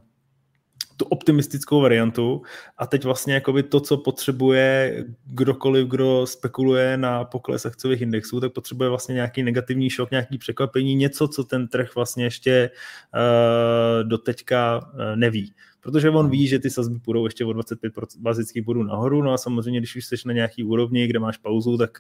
tu 0.98 1.06
optimistickou 1.06 1.82
variantu. 1.82 2.42
A 2.78 2.88
teď 2.88 3.04
vlastně 3.04 3.34
jakoby 3.34 3.64
to, 3.64 3.80
co 3.80 3.98
potřebuje 3.98 5.04
kdokoliv, 5.26 5.88
kdo 5.88 6.28
spekuluje 6.28 6.98
na 6.98 7.24
pokles 7.24 7.66
akciových 7.66 8.02
indexů, 8.02 8.40
tak 8.40 8.54
potřebuje 8.54 8.90
vlastně 8.90 9.16
nějaký 9.16 9.44
negativní 9.44 9.90
šok, 9.90 10.12
nějaký 10.12 10.38
překvapení, 10.38 10.96
něco, 10.96 11.28
co 11.28 11.44
ten 11.44 11.68
trh 11.68 11.96
vlastně 11.96 12.24
ještě 12.24 12.70
uh, 13.16 14.08
doteďka 14.10 14.78
uh, 14.78 15.16
neví 15.16 15.54
protože 15.86 16.10
on 16.10 16.30
ví, 16.30 16.48
že 16.48 16.60
ty 16.60 16.70
sazby 16.70 17.00
půjdou 17.00 17.26
ještě 17.26 17.46
o 17.46 17.54
25 17.54 17.94
bazických 18.20 18.64
bodů 18.64 18.84
nahoru, 18.84 19.24
no 19.24 19.34
a 19.34 19.38
samozřejmě, 19.38 19.80
když 19.80 19.96
už 19.96 20.06
jsi 20.06 20.16
na 20.26 20.34
nějaký 20.34 20.64
úrovni, 20.64 21.08
kde 21.08 21.20
máš 21.20 21.38
pauzu, 21.38 21.78
tak 21.78 22.00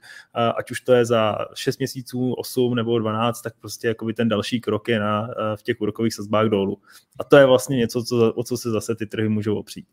ať 0.57 0.71
už 0.71 0.81
to 0.81 0.93
je 0.93 1.05
za 1.05 1.37
6 1.53 1.79
měsíců, 1.79 2.33
8 2.33 2.75
nebo 2.75 2.99
12, 2.99 3.41
tak 3.41 3.53
prostě 3.59 3.87
jakoby 3.87 4.13
ten 4.13 4.29
další 4.29 4.61
krok 4.61 4.87
je 4.87 4.99
na, 4.99 5.29
v 5.55 5.63
těch 5.63 5.81
úrokových 5.81 6.13
sazbách 6.13 6.47
dolů. 6.47 6.77
A 7.19 7.23
to 7.23 7.37
je 7.37 7.45
vlastně 7.45 7.77
něco, 7.77 8.03
co, 8.03 8.33
o 8.33 8.43
co 8.43 8.57
se 8.57 8.69
zase 8.69 8.95
ty 8.95 9.05
trhy 9.05 9.29
můžou 9.29 9.55
opřít. 9.55 9.85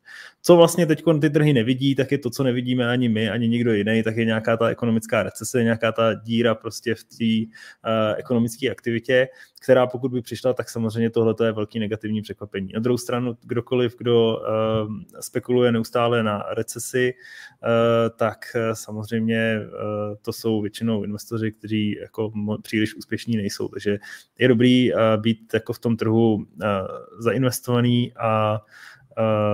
Co 0.43 0.57
vlastně 0.57 0.87
teď 0.87 1.03
ty 1.21 1.31
trhy 1.31 1.53
nevidí, 1.53 1.95
tak 1.95 2.13
je 2.13 2.19
to, 2.19 2.31
co 2.31 2.43
nevidíme 2.43 2.89
ani 2.89 3.09
my, 3.09 3.31
ani 3.31 3.49
nikdo 3.49 3.73
jiný, 3.73 4.03
tak 4.03 4.17
je 4.17 4.25
nějaká 4.25 4.57
ta 4.57 4.69
ekonomická 4.69 5.23
recese, 5.23 5.63
nějaká 5.63 5.93
ta 5.93 6.15
díra 6.15 6.55
prostě 6.55 6.95
v 6.95 7.05
té 7.05 7.53
uh, 7.91 8.15
ekonomické 8.19 8.71
aktivitě, 8.71 9.29
která 9.63 9.87
pokud 9.87 10.13
by 10.13 10.23
přišla, 10.23 10.53
tak 10.53 10.71
samozřejmě 10.71 11.11
tohle 11.11 11.35
je 11.45 11.53
velký 11.53 11.79
negativní 11.79 12.23
překvapení. 12.23 12.69
Na 12.75 12.81
druhou 12.81 12.99
stranu, 12.99 13.37
kdokoliv, 13.43 13.82
kdo 13.99 14.37
uh, 14.37 14.95
spekuluje 15.21 15.73
neustále 15.73 16.23
na 16.23 16.45
recesi, 16.57 17.15
uh, 17.15 18.17
tak 18.17 18.39
samozřejmě 18.73 19.61
uh, 19.61 20.17
to 20.23 20.33
jsou 20.33 20.61
většinou 20.61 21.05
investoři, 21.05 21.53
kteří 21.53 21.99
jako 22.01 22.33
příliš 22.63 22.95
úspěšní 22.95 23.37
nejsou. 23.37 23.69
Takže 23.69 23.99
je 24.39 24.49
dobrý 24.49 24.91
být 25.17 25.55
jako 25.55 25.73
v 25.73 25.79
tom 25.79 25.97
trhu 25.97 26.47
zainvestovaný 27.19 28.13
a 28.17 28.61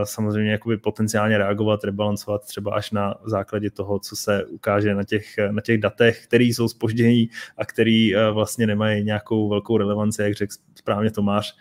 samozřejmě 0.04 0.52
jakoby 0.52 0.76
potenciálně 0.76 1.38
reagovat, 1.38 1.84
rebalancovat 1.84 2.46
třeba 2.46 2.74
až 2.74 2.90
na 2.90 3.14
základě 3.24 3.70
toho, 3.70 3.98
co 3.98 4.16
se 4.16 4.44
ukáže 4.44 4.94
na 4.94 5.04
těch, 5.04 5.24
na 5.50 5.60
těch 5.60 5.80
datech, 5.80 6.24
které 6.26 6.44
jsou 6.44 6.68
spoždění 6.68 7.30
a 7.56 7.64
který 7.64 8.16
uh, 8.16 8.20
vlastně 8.34 8.66
nemají 8.66 9.04
nějakou 9.04 9.48
velkou 9.48 9.78
relevanci, 9.78 10.22
jak 10.22 10.34
řekl 10.34 10.54
správně 10.74 11.10
Tomáš. 11.10 11.52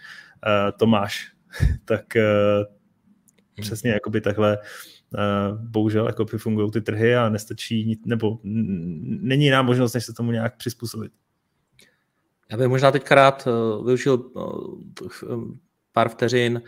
Tomáš, 0.78 1.32
tak 1.86 2.06
přesně 3.62 3.92
jakoby 3.92 4.22
takhle 4.22 4.58
bohužel 5.54 6.08
jako 6.08 6.26
fungují 6.38 6.72
ty 6.72 6.82
trhy 6.82 7.16
a 7.16 7.30
nestačí, 7.30 8.02
nebo 8.06 8.40
není 8.44 9.46
jiná 9.46 9.62
možnost, 9.62 9.94
než 9.94 10.06
se 10.06 10.14
tomu 10.14 10.32
nějak 10.32 10.58
přizpůsobit. 10.58 11.12
Já 12.52 12.58
bych 12.58 12.68
možná 12.68 12.92
teďka 12.92 13.16
rád 13.16 13.48
využil 13.86 14.32
pár 15.92 16.10
vteřin 16.10 16.62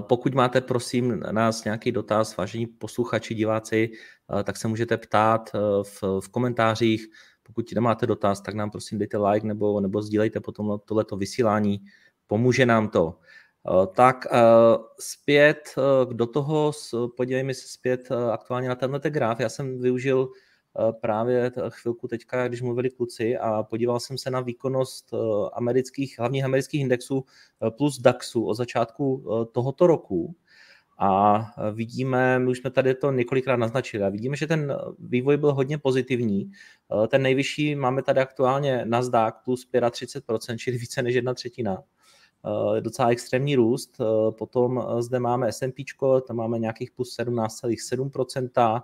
pokud 0.00 0.34
máte, 0.34 0.60
prosím, 0.60 1.20
na 1.20 1.32
nás 1.32 1.64
nějaký 1.64 1.92
dotaz, 1.92 2.36
vážení 2.36 2.66
posluchači, 2.66 3.34
diváci, 3.34 3.90
tak 4.44 4.56
se 4.56 4.68
můžete 4.68 4.96
ptát 4.96 5.50
v, 5.82 6.02
v 6.20 6.28
komentářích. 6.28 7.06
Pokud 7.42 7.72
nemáte 7.74 8.06
dotaz, 8.06 8.40
tak 8.40 8.54
nám 8.54 8.70
prosím 8.70 8.98
dejte 8.98 9.18
like 9.18 9.46
nebo, 9.46 9.80
nebo 9.80 10.02
sdílejte 10.02 10.40
potom 10.40 10.78
tohleto 10.84 11.16
vysílání. 11.16 11.80
Pomůže 12.26 12.66
nám 12.66 12.88
to. 12.88 13.18
Tak 13.94 14.26
zpět 15.00 15.74
do 16.12 16.26
toho, 16.26 16.72
podívejme 17.16 17.54
se 17.54 17.68
zpět 17.68 18.08
aktuálně 18.32 18.68
na 18.68 18.74
tenhle 18.74 19.00
graf. 19.10 19.40
Já 19.40 19.48
jsem 19.48 19.80
využil 19.80 20.28
Eh, 20.78 20.92
právě 20.92 21.52
chvilku 21.68 22.08
teďka, 22.08 22.48
když 22.48 22.62
mluvili 22.62 22.90
kluci 22.90 23.36
a 23.36 23.62
podíval 23.62 24.00
jsem 24.00 24.18
se 24.18 24.30
na 24.30 24.40
výkonnost 24.40 25.14
eh, 25.14 25.16
amerických, 25.52 26.18
hlavních 26.18 26.44
amerických 26.44 26.80
indexů 26.80 27.24
eh, 27.66 27.70
plus 27.70 27.98
DAXu 27.98 28.44
od 28.44 28.54
začátku 28.54 29.24
tohoto 29.52 29.86
roku. 29.86 30.34
A 30.98 31.40
vidíme, 31.72 32.38
my 32.38 32.50
už 32.50 32.58
jsme 32.58 32.70
tady 32.70 32.94
to 32.94 33.12
několikrát 33.12 33.56
naznačili, 33.56 34.04
a 34.04 34.08
vidíme, 34.08 34.36
že 34.36 34.46
ten 34.46 34.76
vývoj 34.98 35.36
byl 35.36 35.54
hodně 35.54 35.78
pozitivní. 35.78 36.50
Ten 37.08 37.22
nejvyšší 37.22 37.74
máme 37.74 38.02
tady 38.02 38.20
aktuálně 38.20 38.84
Nasdaq 38.84 39.32
plus 39.44 39.68
35%, 39.72 40.56
čili 40.56 40.78
více 40.78 41.02
než 41.02 41.14
jedna 41.14 41.34
třetina. 41.34 41.82
Docela 42.80 43.08
extrémní 43.08 43.56
růst. 43.56 44.00
Potom 44.30 44.86
zde 44.98 45.20
máme 45.20 45.52
S&P, 45.52 45.84
tam 46.26 46.36
máme 46.36 46.58
nějakých 46.58 46.90
plus 46.90 47.18
17,7%, 47.18 48.82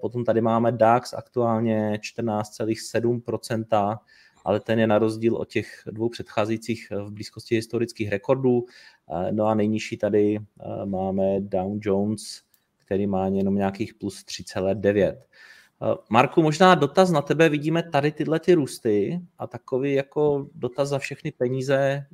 Potom 0.00 0.24
tady 0.24 0.40
máme 0.40 0.72
DAX 0.72 1.12
aktuálně 1.12 1.98
14,7%, 2.02 3.98
ale 4.44 4.60
ten 4.60 4.78
je 4.78 4.86
na 4.86 4.98
rozdíl 4.98 5.36
od 5.36 5.48
těch 5.48 5.82
dvou 5.86 6.08
předcházejících 6.08 6.88
v 6.90 7.10
blízkosti 7.10 7.54
historických 7.54 8.08
rekordů. 8.08 8.64
No 9.30 9.46
a 9.46 9.54
nejnižší 9.54 9.96
tady 9.96 10.38
máme 10.84 11.40
Dow 11.40 11.78
Jones, 11.80 12.42
který 12.78 13.06
má 13.06 13.26
jenom 13.26 13.54
nějakých 13.54 13.94
plus 13.94 14.24
3,9. 14.24 15.16
Marku, 16.10 16.42
možná 16.42 16.74
dotaz 16.74 17.10
na 17.10 17.22
tebe, 17.22 17.48
vidíme 17.48 17.82
tady 17.82 18.12
tyhle 18.12 18.40
ty 18.40 18.54
růsty 18.54 19.20
a 19.38 19.46
takový 19.46 19.94
jako 19.94 20.46
dotaz 20.54 20.88
za 20.88 20.98
všechny 20.98 21.32
peníze 21.32 22.06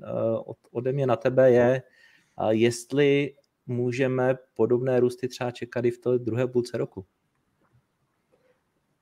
od, 0.44 0.57
ode 0.72 0.92
mě 0.92 1.07
na 1.07 1.16
tebe 1.16 1.50
je, 1.50 1.83
jestli 2.50 3.35
můžeme 3.66 4.35
podobné 4.54 5.00
růsty 5.00 5.28
třeba 5.28 5.50
čekat 5.50 5.85
i 5.85 5.90
v 5.90 5.98
té 5.98 6.18
druhé 6.18 6.46
půlce 6.46 6.78
roku. 6.78 7.07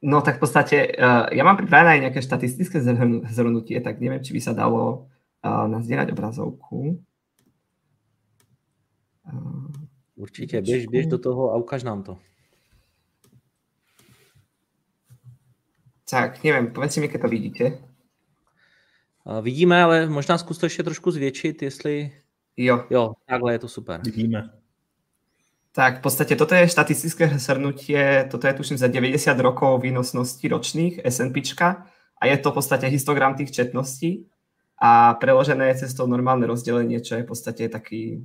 No 0.02 0.20
tak 0.20 0.36
v 0.36 0.40
podstate, 0.44 0.92
uh, 0.92 1.32
ja 1.32 1.40
mám 1.40 1.56
pripravené 1.56 1.96
aj 1.96 2.00
nejaké 2.04 2.20
štatistické 2.20 2.78
zhrnutie, 3.32 3.80
tak 3.80 3.96
neviem, 3.96 4.20
či 4.20 4.36
by 4.36 4.40
sa 4.44 4.52
dalo 4.52 5.08
uh, 5.08 5.66
nazdieľať 5.66 6.12
obrazovku. 6.12 7.00
Uh, 9.24 9.72
Určitě, 10.16 10.62
běž, 10.62 10.86
běž 10.86 11.06
do 11.06 11.18
toho 11.18 11.52
a 11.52 11.56
ukáž 11.56 11.82
nám 11.82 12.02
to. 12.02 12.18
Tak, 16.10 16.44
nevím, 16.44 16.70
povedz 16.72 16.96
mi, 16.96 17.08
keď 17.08 17.22
to 17.22 17.28
vidíte. 17.28 17.64
Uh, 19.24 19.40
vidíme, 19.42 19.82
ale 19.82 20.06
možná 20.06 20.38
zkus 20.38 20.58
to 20.58 20.66
ještě 20.66 20.82
trošku 20.82 21.10
zvětšit, 21.10 21.62
jestli... 21.62 22.12
Jo. 22.56 22.84
Jo, 22.90 23.12
takhle 23.28 23.52
je 23.52 23.58
to 23.58 23.68
super. 23.68 24.00
Vidíme. 24.04 24.50
Tak 25.72 25.98
v 25.98 26.02
podstate 26.02 26.36
toto 26.36 26.54
je 26.54 26.68
štatistické 26.68 27.38
shrnutie, 27.38 28.28
toto 28.30 28.46
je 28.46 28.54
tuším 28.54 28.78
za 28.78 28.86
90 28.86 29.38
rokov 29.38 29.82
výnosnosti 29.82 30.48
ročných 30.48 31.04
S&P 31.04 31.42
a 32.20 32.26
je 32.26 32.36
to 32.38 32.50
v 32.50 32.54
podstate 32.54 32.86
histogram 32.86 33.34
tých 33.36 33.52
četností 33.52 34.24
a 34.80 35.14
preložené 35.14 35.68
je 35.68 35.74
cez 35.74 35.94
to 35.94 36.06
normálne 36.06 36.46
rozdelenie, 36.46 37.00
čo 37.00 37.20
je 37.20 37.22
v 37.22 37.28
podstate 37.28 37.68
taký, 37.68 38.24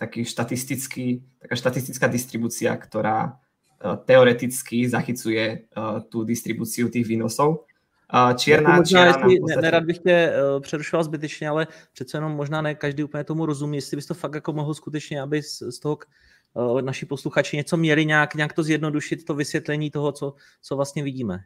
taký 0.00 0.24
štatistický, 0.24 1.20
taká 1.44 1.56
štatistická 1.56 2.06
distribúcia, 2.08 2.76
ktorá 2.76 3.36
teoreticky 4.04 4.88
zachycuje 4.88 5.44
e, 5.46 5.60
tú 6.08 6.24
distribúciu 6.24 6.88
tých 6.88 7.06
výnosov. 7.06 7.68
E, 8.10 8.34
čierna, 8.34 8.76
možná, 8.76 8.84
čierna 8.84 9.06
jestli, 9.06 9.40
podstatě... 9.40 9.62
nerad 9.62 9.84
bych 9.84 9.98
tě 9.98 10.32
uh, 10.32 10.60
přerušoval 10.60 11.04
zbytečně, 11.04 11.48
ale 11.48 11.66
přece 11.92 12.16
jenom 12.16 12.32
možná 12.32 12.62
ne 12.62 12.74
každý 12.74 13.04
úplně 13.04 13.24
tomu 13.24 13.46
rozumí, 13.46 13.76
jestli 13.76 13.96
bys 13.96 14.06
to 14.06 14.14
fakt 14.14 14.34
jako 14.34 14.52
mohl 14.52 14.74
skutečně, 14.74 15.20
aby 15.20 15.42
z, 15.42 15.62
z 15.70 15.78
toho 15.78 15.98
Eh, 16.56 16.82
naši 16.82 17.06
posluchači 17.06 17.56
něco 17.56 17.76
měli 17.76 18.06
nějak, 18.06 18.34
nějak 18.34 18.52
to 18.52 18.62
zjednodušit, 18.62 19.24
to 19.24 19.34
vysvětlení 19.34 19.90
toho, 19.90 20.12
co, 20.12 20.34
co 20.62 20.76
vlastně 20.76 21.02
vidíme. 21.02 21.44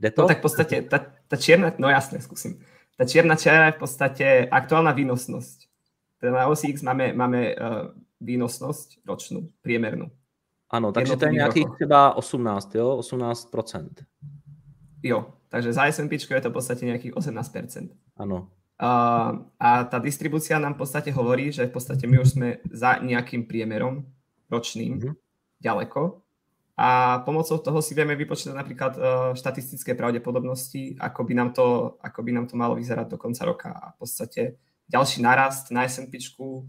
Jde 0.00 0.10
to? 0.10 0.22
No 0.22 0.28
tak 0.28 0.38
v 0.38 0.40
podstatě 0.40 0.82
ta, 0.82 1.06
ta 1.28 1.36
čierna, 1.36 1.72
no 1.78 1.88
jasně, 1.88 2.20
zkusím. 2.20 2.64
Ta 2.96 3.04
čierna 3.04 3.36
čára 3.36 3.66
je 3.66 3.72
v 3.72 3.78
podstatě 3.78 4.48
aktuálna 4.50 4.92
výnosnosť. 4.92 5.68
Teda 6.20 6.32
na 6.32 6.46
osi 6.46 6.66
X 6.66 6.82
máme, 6.82 7.12
máme 7.12 7.54
uh, 7.54 7.94
výnosnosť 8.20 9.06
ročnú, 9.06 9.54
priemernú. 9.62 10.10
Ano, 10.70 10.92
takže 10.92 11.16
to 11.16 11.26
je 11.26 11.32
nějakých 11.32 11.64
rokoch. 11.64 11.76
třeba 11.76 12.16
18, 12.16 12.74
jo? 12.74 12.96
18%. 13.00 13.88
Jo, 15.02 15.26
takže 15.48 15.72
za 15.72 15.84
S&P 15.84 16.16
je 16.16 16.40
to 16.40 16.50
v 16.50 16.52
podstate 16.52 16.86
nejakých 16.86 17.14
18%. 17.14 17.88
Áno. 18.16 18.50
Uh, 18.78 19.48
a 19.58 19.84
tá 19.90 19.98
distribúcia 19.98 20.58
nám 20.58 20.78
v 20.78 20.86
podstate 20.86 21.10
hovorí, 21.10 21.50
že 21.50 21.66
v 21.66 21.72
podstate 21.74 22.06
my 22.06 22.22
už 22.22 22.28
sme 22.28 22.48
za 22.70 23.02
nejakým 23.02 23.50
priemerom 23.50 24.06
ročným 24.46 25.02
mm-hmm. 25.02 25.14
ďaleko 25.58 26.22
a 26.78 27.18
pomocou 27.26 27.58
toho 27.58 27.82
si 27.82 27.98
vieme 27.98 28.14
vypočítať 28.14 28.54
napríklad 28.54 28.92
uh, 28.94 29.02
štatistické 29.34 29.98
pravdepodobnosti, 29.98 30.94
ako 30.94 31.26
by, 31.26 31.34
nám 31.34 31.50
to, 31.50 31.98
ako 31.98 32.22
by 32.22 32.30
nám 32.30 32.46
to 32.46 32.54
malo 32.54 32.78
vyzerať 32.78 33.10
do 33.10 33.18
konca 33.18 33.42
roka. 33.42 33.74
A 33.74 33.90
v 33.90 33.96
podstate 33.98 34.62
ďalší 34.86 35.26
narast 35.26 35.74
na 35.74 35.82
S&P 35.82 36.14
uh, 36.14 36.62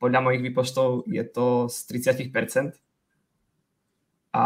podľa 0.00 0.20
mojich 0.24 0.40
výpočtov 0.40 1.04
je 1.04 1.20
to 1.28 1.68
z 1.68 1.76
30%, 2.32 2.72
a 4.32 4.44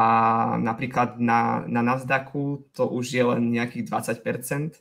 napríklad 0.59 1.23
na, 1.23 1.63
na 1.71 1.83
Nasdaqu 1.83 2.67
to 2.75 2.91
už 2.91 3.07
je 3.15 3.23
len 3.23 3.55
nejakých 3.55 3.87
20%. 3.87 4.75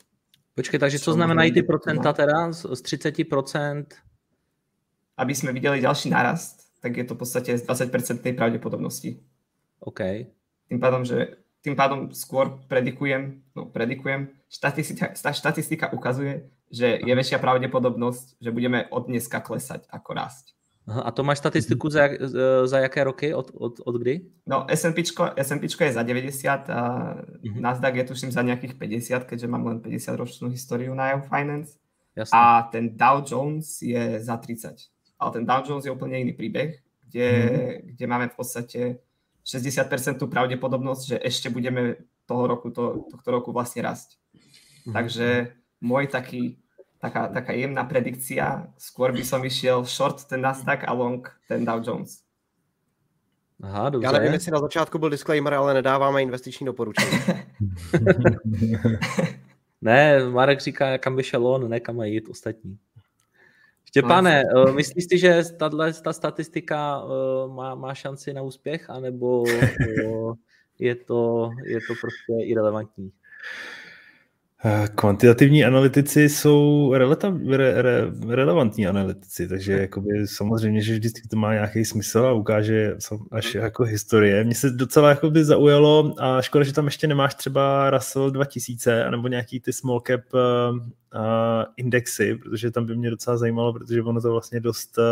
Počkej, 0.56 0.80
takže 0.80 1.00
co 1.00 1.14
znamenají 1.14 1.52
ty 1.52 1.64
procenta 1.64 2.14
teda 2.14 2.52
z 2.52 2.82
30%? 2.82 3.86
Aby 5.18 5.34
sme 5.36 5.54
videli 5.54 5.82
ďalší 5.82 6.10
narast, 6.10 6.66
tak 6.82 6.98
je 6.98 7.06
to 7.06 7.14
v 7.14 7.20
podstate 7.22 7.58
z 7.58 7.64
20% 7.64 8.36
pravdepodobnosti. 8.36 9.22
OK. 9.80 10.02
Tým 10.68 10.80
pádom, 10.82 11.06
že 11.06 11.38
tým 11.62 11.76
pádom 11.78 12.14
skôr 12.14 12.62
predikujem, 12.70 13.42
no 13.58 13.66
predikujem, 13.66 14.34
štatistika, 14.50 15.14
štatistika 15.14 15.90
ukazuje, 15.94 16.50
že 16.70 17.02
je 17.02 17.14
väčšia 17.14 17.38
pravdepodobnosť, 17.38 18.42
že 18.42 18.54
budeme 18.54 18.90
od 18.90 19.10
dneska 19.10 19.42
klesať 19.42 19.86
ako 19.90 20.10
rásť. 20.14 20.46
Aha, 20.86 21.02
a 21.02 21.10
to 21.12 21.26
máš 21.26 21.42
statistiku 21.42 21.90
za, 21.90 22.10
za 22.66 22.78
jaké 22.80 23.04
roky? 23.04 23.34
Od, 23.34 23.50
od, 23.58 23.82
od 23.82 23.96
kdy? 23.98 24.22
No, 24.46 24.70
S&P, 24.70 25.02
je 25.02 25.94
za 25.94 26.04
90 26.06 26.70
a 26.70 26.82
mm-hmm. 27.18 27.58
Nasdaq 27.58 27.96
je 27.98 28.06
tuším 28.06 28.32
za 28.32 28.46
nejakých 28.46 28.78
50, 28.78 29.26
keďže 29.26 29.48
mám 29.50 29.66
len 29.66 29.82
50 29.82 30.14
ročnú 30.14 30.48
históriu 30.54 30.94
na 30.94 31.10
Yahoo 31.10 31.26
Finance. 31.26 31.82
Jasne. 32.14 32.38
A 32.38 32.70
ten 32.70 32.94
Dow 32.94 33.26
Jones 33.26 33.82
je 33.82 34.22
za 34.22 34.38
30. 34.38 34.78
Ale 35.18 35.30
ten 35.34 35.44
Dow 35.44 35.66
Jones 35.66 35.90
je 35.90 35.92
úplne 35.92 36.22
iný 36.22 36.38
príbeh, 36.38 36.78
kde, 37.10 37.28
mm-hmm. 37.34 37.98
kde 37.98 38.06
máme 38.06 38.28
v 38.30 38.36
podstate 38.38 38.82
60% 39.42 40.22
pravdepodobnosť, 40.22 41.04
že 41.06 41.18
ešte 41.18 41.50
budeme 41.50 41.98
toho 42.30 42.46
roku, 42.46 42.70
to, 42.70 43.10
tohto 43.10 43.30
roku 43.34 43.50
vlastne 43.50 43.82
rásť. 43.82 44.22
Mm-hmm. 44.38 44.94
Takže 44.94 45.28
môj 45.82 46.14
taký 46.14 46.62
taká, 47.06 47.28
taká 47.28 47.54
jemná 47.54 47.86
predikcia. 47.86 48.66
Skôr 48.82 49.14
by 49.14 49.22
som 49.22 49.46
išiel 49.46 49.86
short 49.86 50.26
ten 50.26 50.42
Nasdaq 50.42 50.90
a 50.90 50.94
long 50.94 51.22
ten 51.46 51.66
Dow 51.66 51.78
Jones. 51.86 52.26
Aha, 53.64 53.90
dobře. 53.90 54.06
Já 54.06 54.12
nevím, 54.12 54.34
jestli 54.34 54.52
na 54.52 54.60
začátku 54.60 55.00
byl 55.00 55.10
disclaimer, 55.10 55.54
ale 55.54 55.74
nedáváme 55.74 56.22
investiční 56.22 56.66
doporučení. 56.66 57.12
ne, 59.82 60.30
Marek 60.30 60.62
říká, 60.62 60.98
kam 60.98 61.16
by 61.16 61.24
šel 61.24 61.48
on, 61.48 61.70
ne 61.70 61.80
kam 61.80 61.96
mají 61.96 62.14
jít 62.14 62.30
ostatní. 62.30 62.78
Štěpane, 63.86 64.44
no, 64.56 64.74
myslíš 64.74 65.06
si, 65.10 65.18
že 65.18 65.44
tato, 65.60 65.78
ta 66.04 66.14
statistika 66.14 67.04
uh, 67.04 67.56
má, 67.56 67.76
má 67.76 67.94
šanci 67.94 68.34
na 68.34 68.42
úspěch, 68.42 68.90
anebo 68.90 69.42
uh, 69.42 70.36
je, 70.80 70.96
to, 70.96 71.50
je 71.66 71.80
to 71.88 71.94
prostě 72.02 72.34
irrelevantní? 72.44 73.12
Eh, 74.68 74.88
kvantitativní 74.96 75.66
analytici 75.66 76.30
jsou 76.30 76.94
relata, 76.94 77.38
re, 77.50 77.82
re, 77.82 78.12
relevantní 78.28 78.88
analytici, 78.88 79.48
takže 79.48 79.74
jakoby 79.74 80.28
samozřejmě, 80.28 80.82
že 80.82 80.94
vždycky 80.94 81.28
to 81.28 81.38
má 81.38 81.54
nějaký 81.54 81.86
smysl 81.86 82.20
a 82.20 82.34
ukáže 82.34 82.96
až 83.32 83.54
mhm. 83.54 83.64
jako 83.64 83.84
historie. 83.84 84.44
Mně 84.44 84.56
se 84.56 84.70
docela 84.70 85.10
jakoby 85.10 85.44
zaujalo 85.44 86.14
a 86.18 86.42
škoda, 86.42 86.66
že 86.66 86.74
tam 86.74 86.86
ještě 86.86 87.08
nemáš 87.08 87.36
třeba 87.36 87.90
Russell 87.90 88.32
2000 88.32 89.12
nebo 89.12 89.28
nějaký 89.28 89.60
ty 89.60 89.74
small 89.74 90.02
cap 90.08 90.22
uh, 90.34 90.80
indexy, 91.78 92.36
protože 92.36 92.72
tam 92.72 92.86
by 92.86 92.96
mě 92.96 93.10
docela 93.10 93.38
zajímalo, 93.38 93.74
protože 93.74 94.02
ono 94.02 94.22
to 94.22 94.32
vlastně 94.32 94.60
dost 94.60 94.98
uh, 94.98 95.04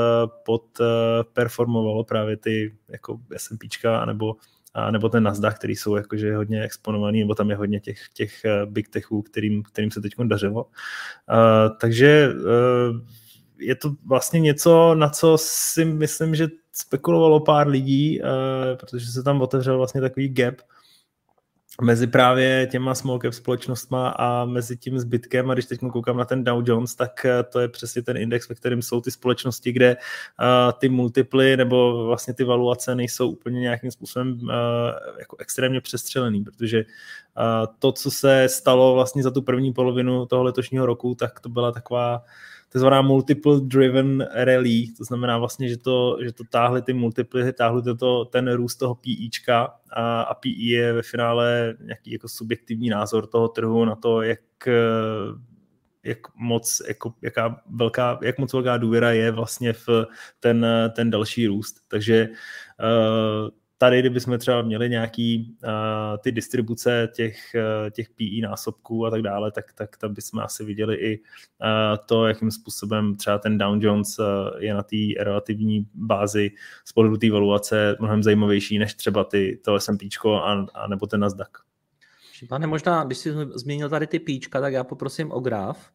podperformovalo 0.46 2.00
uh, 2.00 2.06
právě 2.06 2.38
ty 2.38 2.74
jako 2.88 3.20
S&Pčka 3.38 4.06
nebo 4.06 4.36
a 4.74 4.92
nebo 4.92 5.10
ten 5.10 5.24
Nasdaq, 5.24 5.56
který 5.56 5.76
jsou 5.76 5.96
jakože 5.96 6.36
hodně 6.36 6.64
exponovaný, 6.64 7.20
nebo 7.20 7.36
tam 7.36 7.50
je 7.50 7.56
hodně 7.56 7.80
těch, 7.80 8.00
těch 8.14 8.46
eh, 8.46 8.66
big 8.66 8.90
techů, 8.90 9.22
kterým, 9.22 9.64
kterým 9.64 9.92
se 9.92 10.02
teď 10.02 10.14
dařilo. 10.24 10.64
Uh, 10.64 11.78
takže 11.82 12.34
uh, 12.34 13.00
je 13.58 13.76
to 13.76 13.92
vlastně 14.06 14.40
něco, 14.40 14.96
na 14.96 15.10
co 15.10 15.38
si 15.40 15.86
myslím, 15.86 16.36
že 16.36 16.48
spekulovalo 16.74 17.40
pár 17.40 17.68
lidí, 17.68 18.22
protože 18.80 19.12
se 19.12 19.24
tam 19.24 19.42
otevřel 19.42 19.78
vlastně 19.78 20.02
takový 20.02 20.30
gap, 20.30 20.56
mezi 21.82 22.08
právě 22.08 22.68
těma 22.72 22.96
small 22.96 23.20
cap 23.20 23.34
společnostma 23.34 24.10
a 24.10 24.46
mezi 24.46 24.78
tím 24.78 25.00
zbytkem 25.00 25.52
a 25.52 25.54
když 25.54 25.66
teď 25.66 25.80
koukám 25.80 26.18
na 26.18 26.26
ten 26.26 26.44
Dow 26.44 26.64
Jones, 26.70 26.96
tak 26.96 27.26
eh, 27.26 27.44
to 27.44 27.60
je 27.60 27.68
přesně 27.68 28.02
ten 28.02 28.18
index, 28.18 28.50
ve 28.50 28.56
kterém 28.56 28.82
jsou 28.82 29.02
ty 29.02 29.12
společnosti, 29.12 29.72
kde 29.72 29.96
uh, 29.96 30.72
ty 30.80 30.90
multiply 30.90 31.58
nebo 31.58 32.06
vlastně 32.06 32.34
ty 32.34 32.44
valuace 32.44 32.96
nejsou 32.96 33.30
úplně 33.30 33.60
nějakým 33.60 33.92
způsobem 33.92 34.40
uh, 34.42 34.50
jako 35.20 35.38
extrémně 35.40 35.82
přestřelený, 35.82 36.44
protože 36.44 36.86
to, 37.80 37.92
co 37.92 38.12
se 38.12 38.50
stalo 38.50 38.94
vlastně 38.94 39.24
za 39.24 39.32
tu 39.32 39.42
první 39.42 39.74
polovinu 39.74 40.26
toho 40.26 40.44
letošního 40.44 40.86
roku, 40.86 41.16
tak 41.16 41.40
to 41.40 41.50
byla 41.50 41.72
taková 41.72 42.24
takzvaná 42.70 43.02
multiple 43.02 43.62
driven 43.62 44.28
rally, 44.34 44.88
to 44.98 45.04
znamená 45.04 45.38
vlastně, 45.38 45.70
že 45.70 45.78
to, 45.78 46.18
že 46.24 46.32
to 46.32 46.44
táhly 46.50 46.82
ty 46.82 46.94
multiply, 46.94 47.54
táhly 47.54 47.82
to, 48.00 48.26
ten 48.26 48.54
růst 48.54 48.76
toho 48.76 48.96
PIčka 48.96 49.74
a, 49.94 50.22
a 50.22 50.34
PI 50.34 50.70
je 50.70 50.94
ve 50.94 51.02
finále 51.02 51.76
nějaký 51.82 52.12
jako 52.12 52.30
subjektivní 52.30 52.90
názor 52.90 53.28
toho 53.28 53.48
trhu 53.48 53.86
na 53.86 53.96
to, 53.96 54.22
jak 54.22 54.40
jak 56.06 56.18
moc, 56.36 56.82
jako, 56.88 57.14
jaká 57.22 57.62
velká, 57.70 58.20
jak 58.22 58.38
moc 58.38 58.54
velká 58.54 58.78
důvěra 58.78 59.12
je 59.12 59.32
vlastně 59.32 59.74
v 59.74 59.90
ten, 60.40 60.66
ten 60.96 61.10
další 61.10 61.48
růst. 61.48 61.76
Takže 61.88 62.30
uh, 62.30 63.50
tady, 63.84 64.00
kdybychom 64.00 64.38
třeba 64.38 64.62
měli 64.62 64.90
nějaký 64.90 65.58
uh, 65.64 65.70
ty 66.24 66.32
distribuce 66.32 67.10
těch, 67.16 67.38
uh, 67.56 67.90
těch 67.90 68.10
PE 68.10 68.48
násobků 68.48 69.06
a 69.06 69.10
tak 69.10 69.22
dále, 69.22 69.52
tak, 69.52 69.74
tak 69.74 69.98
tam 69.98 70.14
bychom 70.14 70.40
asi 70.40 70.66
viděli 70.66 70.96
i 70.96 71.20
uh, 71.20 72.06
to, 72.06 72.28
jakým 72.28 72.52
způsobem 72.52 73.16
třeba 73.16 73.38
ten 73.38 73.58
Dow 73.58 73.84
Jones 73.84 74.20
uh, 74.20 74.26
je 74.60 74.74
na 74.74 74.84
té 74.84 74.96
relativní 75.20 75.88
bázi 75.94 76.52
z 76.86 76.94
pohledu 76.94 77.18
té 77.18 77.32
valuace 77.32 77.96
mnohem 78.00 78.24
zajímavější 78.24 78.80
než 78.80 78.94
třeba 78.94 79.24
ty, 79.24 79.62
to 79.66 79.80
S&P 79.80 80.10
a, 80.28 80.66
a 80.74 80.88
nebo 80.88 81.08
ten 81.08 81.20
Nasdaq. 81.20 81.50
Pane, 82.50 82.68
možná, 82.68 83.04
když 83.04 83.18
jsi 83.18 83.32
zmínil 83.56 83.90
tady 83.90 84.08
ty 84.08 84.20
píčka, 84.20 84.62
tak 84.62 84.74
já 84.74 84.84
poprosím 84.84 85.32
o 85.32 85.40
graf. 85.40 85.90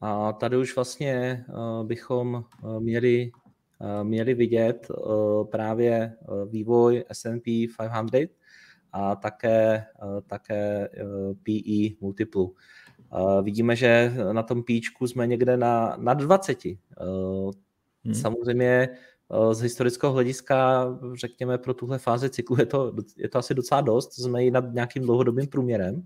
A 0.00 0.32
tady 0.32 0.56
už 0.56 0.76
vlastně 0.76 1.44
bychom 1.82 2.44
měli 2.78 3.30
měli 4.02 4.34
vidět 4.34 4.86
eh, 4.90 4.94
právě 5.44 5.92
eh, 5.92 6.14
vývoj 6.46 7.04
S&P 7.12 7.68
500 8.10 8.30
a 8.94 9.16
také, 9.16 9.84
také 10.26 10.88
PE 11.42 11.96
multiplu. 12.00 12.54
Vidíme, 13.42 13.76
že 13.76 14.12
na 14.32 14.42
tom 14.42 14.62
píčku 14.62 15.06
jsme 15.06 15.26
někde 15.26 15.56
na, 15.56 15.96
nad 16.00 16.14
20. 16.14 16.58
Hmm. 16.64 18.14
Samozřejmě 18.14 18.88
z 19.52 19.60
historického 19.60 20.12
hlediska, 20.12 20.86
řekněme, 21.14 21.58
pro 21.58 21.74
tuhle 21.74 21.98
fázi 21.98 22.30
cyklu 22.30 22.56
je 22.60 22.66
to, 22.66 22.92
je 23.16 23.28
to 23.28 23.38
asi 23.38 23.54
docela 23.54 23.80
dost, 23.80 24.12
jsme 24.12 24.44
i 24.44 24.50
nad 24.50 24.64
nějakým 24.72 25.02
dlouhodobým 25.02 25.46
průměrem. 25.46 26.02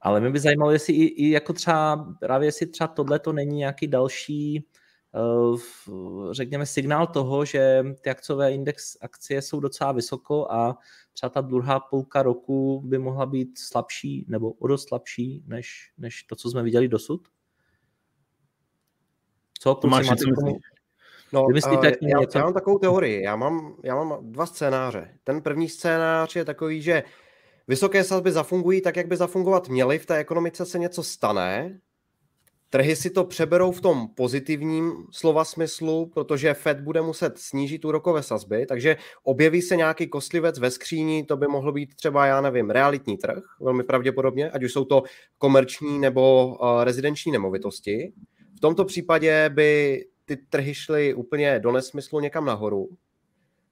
Ale 0.00 0.20
mě 0.20 0.30
by 0.30 0.40
zajímalo, 0.40 0.70
jestli 0.70 0.94
i, 0.94 1.04
i 1.04 1.30
jako 1.30 1.52
třeba, 1.52 2.14
právě 2.20 2.48
jestli 2.48 2.66
třeba 2.66 2.88
tohle 2.88 3.18
to 3.18 3.32
není 3.32 3.56
nějaký 3.56 3.86
další 3.86 4.64
Eh, 4.64 4.83
řekněme, 6.30 6.66
signál 6.66 7.06
toho, 7.06 7.44
že 7.44 7.84
ty 8.00 8.10
akciové 8.10 8.52
index 8.52 8.96
akcie 9.00 9.42
jsou 9.42 9.60
docela 9.60 9.92
vysoko 9.92 10.52
a 10.52 10.78
třeba 11.12 11.30
ta 11.30 11.40
druhá 11.40 11.80
půlka 11.80 12.22
roku 12.22 12.82
by 12.84 12.98
mohla 12.98 13.26
být 13.26 13.58
slabší 13.58 14.26
nebo 14.28 14.52
o 14.52 14.66
dost 14.66 14.88
slabší 14.88 15.44
než, 15.46 15.92
než 15.98 16.22
to, 16.22 16.36
co 16.36 16.50
jsme 16.50 16.62
viděli 16.62 16.88
dosud? 16.88 17.28
Co, 19.58 19.74
Tomáš, 19.74 20.08
máte 20.08 20.24
co 20.24 20.30
No, 21.32 21.46
myslíte, 21.52 21.88
uh, 21.88 22.08
já, 22.08 22.20
něco... 22.20 22.38
já 22.38 22.44
mám 22.44 22.54
takovou 22.54 22.78
teorii. 22.78 23.22
Já 23.22 23.36
mám, 23.36 23.76
já 23.84 23.94
mám 23.94 24.32
dva 24.32 24.46
scénáře. 24.46 25.18
Ten 25.24 25.42
první 25.42 25.68
scénář 25.68 26.36
je 26.36 26.44
takový, 26.44 26.82
že 26.82 27.02
vysoké 27.68 28.04
sazby 28.04 28.32
zafungují 28.32 28.80
tak, 28.80 28.96
jak 28.96 29.06
by 29.06 29.16
zafungovat 29.16 29.68
měly, 29.68 29.98
v 29.98 30.06
té 30.06 30.16
ekonomice 30.16 30.66
se 30.66 30.78
něco 30.78 31.02
stane, 31.02 31.80
Trhy 32.74 32.96
si 32.96 33.10
to 33.10 33.24
přeberou 33.24 33.72
v 33.72 33.80
tom 33.80 34.08
pozitivním 34.08 34.92
slova 35.10 35.44
smyslu, 35.44 36.06
protože 36.06 36.54
Fed 36.54 36.80
bude 36.80 37.02
muset 37.02 37.38
snížit 37.38 37.84
úrokové 37.84 38.22
sazby, 38.22 38.66
takže 38.66 38.96
objeví 39.22 39.62
se 39.62 39.76
nějaký 39.76 40.06
kostlivec 40.06 40.58
ve 40.58 40.70
skříni, 40.70 41.24
to 41.24 41.36
by 41.36 41.46
mohlo 41.46 41.72
být 41.72 41.94
třeba, 41.94 42.26
já 42.26 42.40
nevím, 42.40 42.70
realitní 42.70 43.16
trh, 43.16 43.42
velmi 43.60 43.82
pravděpodobně, 43.82 44.50
ať 44.50 44.64
už 44.64 44.72
jsou 44.72 44.84
to 44.84 45.02
komerční 45.38 45.98
nebo 45.98 46.46
uh, 46.46 46.84
rezidenční 46.84 47.32
nemovitosti. 47.32 48.12
V 48.56 48.60
tomto 48.60 48.84
případě 48.84 49.50
by 49.54 50.04
ty 50.24 50.36
trhy 50.36 50.74
šly 50.74 51.14
úplně 51.14 51.58
do 51.58 51.72
nesmyslu 51.72 52.20
někam 52.20 52.44
nahoru. 52.44 52.88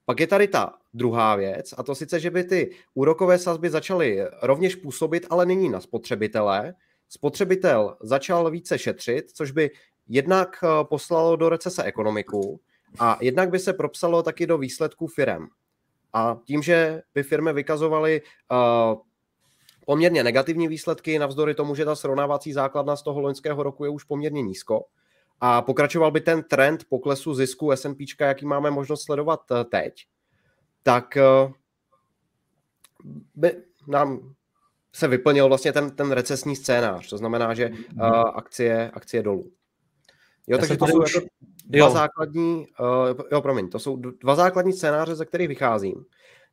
Pak 0.05 0.19
je 0.19 0.27
tady 0.27 0.47
ta 0.47 0.73
druhá 0.93 1.35
věc, 1.35 1.73
a 1.77 1.83
to 1.83 1.95
sice, 1.95 2.19
že 2.19 2.31
by 2.31 2.43
ty 2.43 2.71
úrokové 2.93 3.37
sazby 3.37 3.69
začaly 3.69 4.19
rovněž 4.41 4.75
působit, 4.75 5.27
ale 5.29 5.45
nyní 5.45 5.69
na 5.69 5.79
spotřebitele. 5.79 6.73
Spotřebitel 7.15 7.97
začal 8.01 8.51
více 8.51 8.79
šetřit, 8.79 9.31
což 9.31 9.51
by 9.51 9.71
jednak 10.07 10.63
eh, 10.63 10.67
poslalo 10.83 11.35
do 11.35 11.49
recese 11.49 11.83
ekonomiku 11.83 12.59
a 12.99 13.17
jednak 13.21 13.49
by 13.49 13.59
se 13.59 13.73
propsalo 13.73 14.23
taky 14.23 14.47
do 14.47 14.57
výsledků 14.57 15.07
firem. 15.07 15.47
A 16.13 16.37
tím, 16.45 16.61
že 16.61 17.01
by 17.13 17.23
firmy 17.23 17.53
vykazovaly 17.53 18.21
uh, 18.21 19.01
poměrně 19.85 20.23
negativní 20.23 20.67
výsledky, 20.67 21.19
navzdory 21.19 21.55
tomu, 21.55 21.75
že 21.75 21.85
ta 21.85 21.95
srovnávací 21.95 22.53
základna 22.53 22.95
z 22.95 23.03
toho 23.03 23.21
loňského 23.21 23.63
roku 23.63 23.83
je 23.83 23.89
už 23.89 24.03
poměrně 24.03 24.41
nízko, 24.41 24.85
a 25.41 25.61
pokračoval 25.61 26.11
by 26.11 26.21
ten 26.21 26.43
trend 26.43 26.85
poklesu 26.89 27.35
zisku 27.35 27.71
S&P, 27.71 28.05
jaký 28.19 28.45
máme 28.45 28.71
možnost 28.71 29.03
sledovat 29.03 29.41
eh, 29.51 29.63
teď, 29.63 29.93
tak 30.83 31.17
by 33.35 33.63
nám 33.87 34.33
se 34.95 35.07
vyplnil 35.07 35.47
vlastně 35.47 35.73
ten, 35.73 35.91
ten 35.91 36.11
recesní 36.11 36.55
scénář. 36.55 37.09
To 37.09 37.17
znamená, 37.17 37.53
že 37.53 37.69
uh, 37.69 38.05
akcie, 38.33 38.91
akcie 38.93 39.23
dolů. 39.23 39.43
Jo, 40.47 40.55
Já 40.55 40.57
takže 40.57 40.77
to 40.77 40.87
jsou 40.87 41.01
už... 41.01 41.15
jako 41.15 41.27
dva 41.65 41.87
jo. 41.87 41.93
základní, 41.93 42.67
uh, 42.79 43.25
jo, 43.31 43.41
promiň, 43.41 43.69
to 43.69 43.79
jsou 43.79 43.95
dva 43.95 44.35
základní 44.35 44.73
scénáře, 44.73 45.15
ze 45.15 45.25
kterých 45.25 45.47
vycházím. 45.47 46.05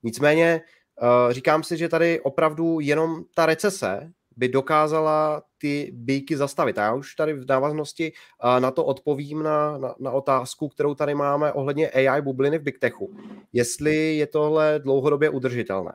Nicméně 0.02 0.60
uh, 1.02 1.32
říkám 1.32 1.62
si, 1.62 1.76
že 1.76 1.88
tady 1.88 2.20
opravdu 2.20 2.80
jenom 2.80 3.24
ta 3.34 3.46
recese 3.46 4.12
by 4.36 4.48
dokázala 4.48 5.42
ty 5.58 5.90
bíky 5.94 6.36
zastavit. 6.36 6.78
A 6.78 6.82
já 6.82 6.94
už 6.94 7.14
tady 7.14 7.32
v 7.34 7.46
návaznosti 7.48 8.12
na 8.58 8.70
to 8.70 8.84
odpovím 8.84 9.42
na, 9.42 9.78
na, 9.78 9.94
na 9.98 10.10
otázku, 10.10 10.68
kterou 10.68 10.94
tady 10.94 11.14
máme 11.14 11.52
ohledně 11.52 11.90
AI 11.90 12.22
bubliny 12.22 12.58
v 12.58 12.62
Big 12.62 12.78
Techu. 12.78 13.16
Jestli 13.52 14.16
je 14.16 14.26
tohle 14.26 14.78
dlouhodobě 14.78 15.30
udržitelné. 15.30 15.92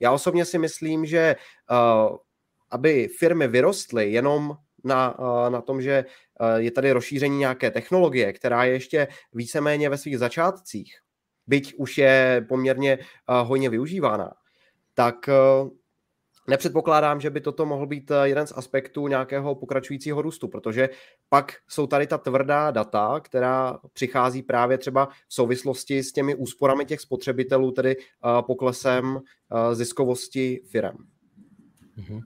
Já 0.00 0.12
osobně 0.12 0.44
si 0.44 0.58
myslím, 0.58 1.06
že 1.06 1.36
uh, 1.70 2.16
aby 2.70 3.08
firmy 3.18 3.48
vyrostly 3.48 4.12
jenom 4.12 4.56
na, 4.84 5.18
uh, 5.18 5.50
na 5.50 5.60
tom, 5.60 5.82
že 5.82 6.04
uh, 6.40 6.56
je 6.56 6.70
tady 6.70 6.92
rozšíření 6.92 7.38
nějaké 7.38 7.70
technologie, 7.70 8.32
která 8.32 8.64
je 8.64 8.72
ještě 8.72 9.08
víceméně 9.32 9.88
ve 9.88 9.98
svých 9.98 10.18
začátcích, 10.18 10.94
byť 11.46 11.74
už 11.78 11.98
je 11.98 12.46
poměrně 12.48 12.98
hojně 13.28 13.70
využívána, 13.70 14.34
tak 14.94 15.28
nepředpokládám, 16.48 17.20
že 17.20 17.30
by 17.30 17.40
toto 17.40 17.66
mohl 17.66 17.86
být 17.86 18.12
jeden 18.22 18.46
z 18.46 18.52
aspektů 18.56 19.08
nějakého 19.08 19.54
pokračujícího 19.54 20.22
růstu, 20.22 20.48
protože 20.48 20.88
pak 21.28 21.52
jsou 21.68 21.86
tady 21.86 22.06
ta 22.06 22.18
tvrdá 22.18 22.70
data, 22.70 23.20
která 23.20 23.78
přichází 23.92 24.42
právě 24.42 24.78
třeba 24.78 25.06
v 25.06 25.34
souvislosti 25.34 26.02
s 26.02 26.12
těmi 26.12 26.34
úsporami 26.34 26.84
těch 26.84 27.00
spotřebitelů, 27.00 27.70
tedy 27.70 27.96
poklesem 28.46 29.20
ziskovosti 29.72 30.60
firm. 30.70 30.96
Mm-hmm. 31.98 32.22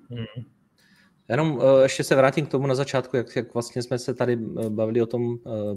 Jenom 1.29 1.53
uh, 1.53 1.63
ještě 1.83 2.05
se 2.05 2.17
vrátím 2.17 2.47
k 2.47 2.51
tomu 2.51 2.67
na 2.67 2.75
začátku, 2.75 3.17
jak, 3.17 3.37
jak 3.37 3.55
vlastně 3.55 3.83
jsme 3.83 3.99
se 3.99 4.15
tady 4.15 4.37
bavili 4.69 5.03
o 5.03 5.07
tom 5.07 5.23
uh, 5.23 5.37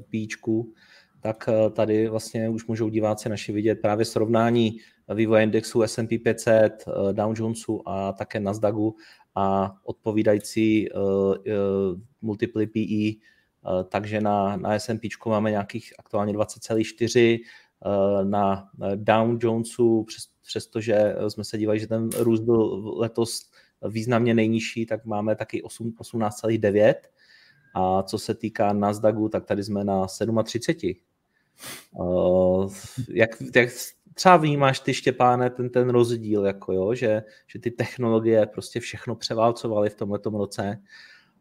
píčku, 0.10 0.74
tak 1.22 1.48
uh, 1.48 1.70
tady 1.70 2.08
vlastně 2.08 2.50
už 2.50 2.68
můžou 2.68 2.90
diváci 2.90 3.30
naši 3.30 3.52
vidět 3.52 3.76
právě 3.82 4.06
srovnání 4.06 4.78
vývoje 5.14 5.44
indexu 5.44 5.82
S&P 5.82 6.20
500, 6.20 6.84
uh, 6.88 7.14
Dow 7.14 7.34
Jonesu 7.40 7.90
a 7.90 8.12
také 8.12 8.40
Nasdaqu 8.40 8.96
a 9.36 9.76
odpovídající 9.84 10.92
uh, 10.92 11.02
uh, 11.02 11.36
multiply 12.22 12.68
PE, 12.68 13.20
takže 13.90 14.22
na, 14.22 14.58
na 14.58 14.74
S&P 14.74 15.10
máme 15.26 15.52
nějakých 15.52 15.94
aktuálně 16.00 16.34
20,4, 16.34 17.40
uh, 17.86 18.30
na 18.30 18.70
Dow 18.96 19.38
Jonesu, 19.42 20.04
přes, 20.04 20.24
přestože 20.48 21.16
jsme 21.28 21.44
se 21.44 21.58
dívali, 21.58 21.80
že 21.80 21.88
ten 21.88 22.10
růst 22.10 22.40
byl 22.40 22.62
letos 23.00 23.50
významně 23.90 24.34
nejnižší, 24.34 24.86
tak 24.86 25.06
máme 25.06 25.36
taky 25.36 25.64
18,9. 25.64 26.94
A 27.76 28.04
co 28.04 28.18
se 28.18 28.36
týká 28.36 28.74
Nasdaqu, 28.74 29.30
tak 29.30 29.46
tady 29.46 29.64
jsme 29.64 29.84
na 29.84 30.08
37. 30.44 30.94
Uh, 31.92 32.74
jak, 33.10 33.30
jak 33.56 33.70
třeba 34.14 34.38
vnímáš 34.38 34.80
ty, 34.80 34.94
Štěpáne, 34.94 35.50
ten, 35.50 35.70
ten 35.70 35.90
rozdíl, 35.90 36.46
jako 36.46 36.74
jo, 36.74 36.94
že, 36.94 37.24
že 37.48 37.60
ty 37.60 37.72
technologie 37.72 38.46
prostě 38.46 38.80
všechno 38.80 39.16
převálcovaly 39.16 39.90
v 39.90 39.96
tomto 39.96 40.30
roce 40.30 40.82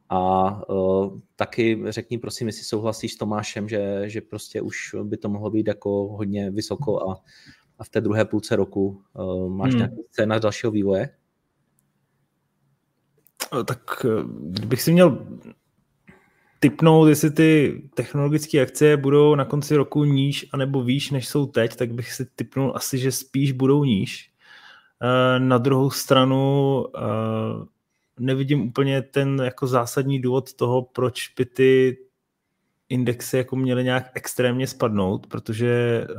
a 0.09 0.51
uh, 0.71 1.21
taky 1.37 1.83
řekni 1.89 2.19
prosím, 2.19 2.47
jestli 2.47 2.65
souhlasíš 2.65 3.13
s 3.13 3.17
Tomášem, 3.17 3.69
že, 3.69 4.03
že 4.07 4.21
prostě 4.21 4.61
už 4.61 4.95
by 5.03 5.17
to 5.17 5.29
mohlo 5.29 5.51
být 5.51 5.67
jako 5.67 5.91
hodně 5.91 6.51
vysoko 6.51 7.11
a, 7.11 7.23
a 7.79 7.85
v 7.85 7.89
té 7.89 8.01
druhé 8.01 8.25
půlce 8.25 8.57
roku 8.57 9.03
uh, 9.13 9.53
máš 9.53 9.71
hmm. 9.71 9.79
nějaký 9.79 10.03
scénář 10.11 10.43
dalšího 10.43 10.73
vývoje? 10.73 11.09
Tak 13.65 14.07
kdybych 14.51 14.83
si 14.83 14.93
měl 14.93 15.27
typnout, 16.63 17.09
jestli 17.09 17.31
ty 17.31 17.83
technologické 17.95 18.61
akcie 18.63 18.97
budou 18.97 19.35
na 19.35 19.45
konci 19.45 19.77
roku 19.77 20.05
níž 20.05 20.47
anebo 20.53 20.83
výš, 20.83 21.11
než 21.11 21.29
jsou 21.29 21.47
teď, 21.47 21.77
tak 21.77 21.93
bych 21.93 22.13
si 22.13 22.27
typnul 22.37 22.73
asi, 22.77 22.99
že 22.99 23.13
spíš 23.13 23.53
budou 23.53 23.85
níž. 23.85 24.31
Eh, 25.03 25.39
na 25.39 25.59
druhou 25.59 25.91
stranu 25.91 26.87
eh, 26.97 27.67
nevidím 28.19 28.63
úplně 28.63 29.03
ten 29.03 29.43
jako 29.45 29.67
zásadní 29.67 30.21
důvod 30.21 30.53
toho, 30.53 30.83
proč 30.83 31.29
by 31.37 31.45
ty 31.45 31.99
indexy 32.89 33.37
jako 33.37 33.57
měly 33.57 33.85
nějak 33.85 34.11
extrémně 34.15 34.67
spadnout, 34.67 35.27
protože 35.27 36.05
uh, 36.11 36.17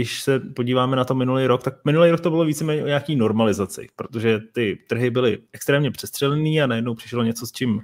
když 0.00 0.22
se 0.22 0.40
podíváme 0.40 0.96
na 0.96 1.04
to 1.04 1.14
minulý 1.14 1.46
rok, 1.46 1.62
tak 1.62 1.74
minulý 1.84 2.10
rok 2.10 2.20
to 2.20 2.30
bylo 2.30 2.44
víceméně 2.44 2.84
o 2.84 2.86
nějaký 2.86 3.16
normalizaci, 3.16 3.88
protože 3.96 4.40
ty 4.52 4.78
trhy 4.88 5.10
byly 5.10 5.38
extrémně 5.52 5.90
přestřelený 5.90 6.62
a 6.62 6.66
najednou 6.66 6.94
přišlo 6.94 7.22
něco, 7.22 7.46
s 7.46 7.52
čím 7.52 7.74
uh, 7.74 7.82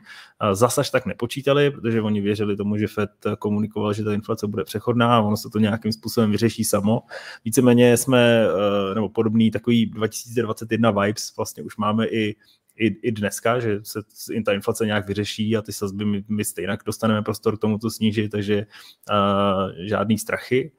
zasaž 0.52 0.90
tak 0.90 1.06
nepočítali, 1.06 1.70
protože 1.70 2.02
oni 2.02 2.20
věřili 2.20 2.56
tomu, 2.56 2.76
že 2.76 2.86
Fed 2.86 3.10
komunikoval, 3.38 3.92
že 3.92 4.04
ta 4.04 4.12
inflace 4.12 4.46
bude 4.46 4.64
přechodná 4.64 5.16
a 5.16 5.20
ono 5.20 5.36
se 5.36 5.50
to 5.50 5.58
nějakým 5.58 5.92
způsobem 5.92 6.30
vyřeší 6.30 6.64
samo. 6.64 7.02
Víceméně 7.44 7.96
jsme, 7.96 8.46
uh, 8.46 8.94
nebo 8.94 9.08
podobný 9.08 9.50
takový 9.50 9.86
2021 9.86 10.90
vibes 10.90 11.36
vlastně 11.36 11.62
už 11.62 11.76
máme 11.76 12.06
i 12.06 12.36
i, 12.78 12.86
i 12.86 13.12
dneska, 13.12 13.60
že 13.60 13.80
se 13.82 14.00
ta 14.44 14.52
inflace 14.52 14.86
nějak 14.86 15.08
vyřeší 15.08 15.56
a 15.56 15.62
ty 15.62 15.72
sazby 15.72 16.04
my, 16.04 16.24
my 16.28 16.44
stejně 16.44 16.76
dostaneme 16.86 17.22
prostor 17.22 17.56
k 17.56 17.60
tomu 17.60 17.78
to 17.78 17.90
snížit, 17.90 18.28
takže 18.28 18.66
uh, 19.10 19.86
žádný 19.86 20.18
strachy. 20.18 20.72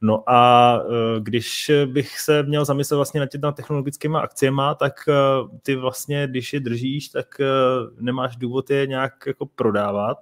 No 0.00 0.30
a 0.30 0.80
uh, 0.84 0.92
když 1.22 1.70
bych 1.86 2.20
se 2.20 2.42
měl 2.42 2.64
zamyslet 2.64 2.96
vlastně 2.96 3.20
nad 3.20 3.26
těmi 3.26 3.46
technologickými 3.56 4.16
akciemi, 4.16 4.62
tak 4.78 4.92
uh, 5.08 5.48
ty 5.62 5.76
vlastně, 5.76 6.26
když 6.26 6.52
je 6.52 6.60
držíš, 6.60 7.08
tak 7.08 7.26
uh, 7.40 8.04
nemáš 8.04 8.36
důvod 8.36 8.70
je 8.70 8.86
nějak 8.86 9.12
jako 9.26 9.46
prodávat, 9.46 10.18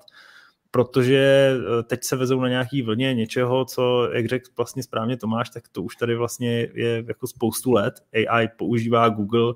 protože 0.71 1.53
teď 1.87 2.05
se 2.05 2.17
vezou 2.17 2.41
na 2.41 2.49
nějaký 2.49 2.83
vlně 2.83 3.15
něčeho, 3.15 3.65
co, 3.65 4.09
jak 4.13 4.27
řekl 4.27 4.51
vlastně 4.57 4.83
správně 4.83 5.17
Tomáš, 5.17 5.51
tak 5.51 5.69
to 5.69 5.83
už 5.83 5.97
tady 5.97 6.17
vlastně 6.17 6.69
je 6.75 7.05
jako 7.09 7.27
spoustu 7.27 7.73
let. 7.73 7.95
AI 8.29 8.49
používá 8.49 9.09
Google 9.09 9.55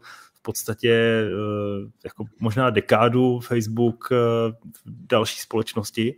podstatě 0.48 0.92
eh, 0.92 1.90
jako 2.04 2.24
možná 2.40 2.70
dekádu 2.70 3.40
Facebook, 3.40 4.08
eh, 4.12 4.16
další 4.86 5.40
společnosti. 5.40 6.16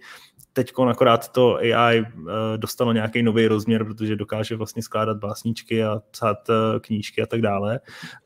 Teď 0.52 0.72
akorát 0.88 1.32
to 1.32 1.56
AI 1.56 1.98
eh, 1.98 2.04
dostalo 2.56 2.92
nějaký 2.92 3.22
nový 3.22 3.46
rozměr, 3.46 3.84
protože 3.84 4.16
dokáže 4.16 4.56
vlastně 4.56 4.82
skládat 4.82 5.16
básničky 5.16 5.84
a 5.84 6.02
psát 6.10 6.38
knížky 6.80 7.22
a 7.22 7.26
tak 7.26 7.40
dále. 7.40 7.80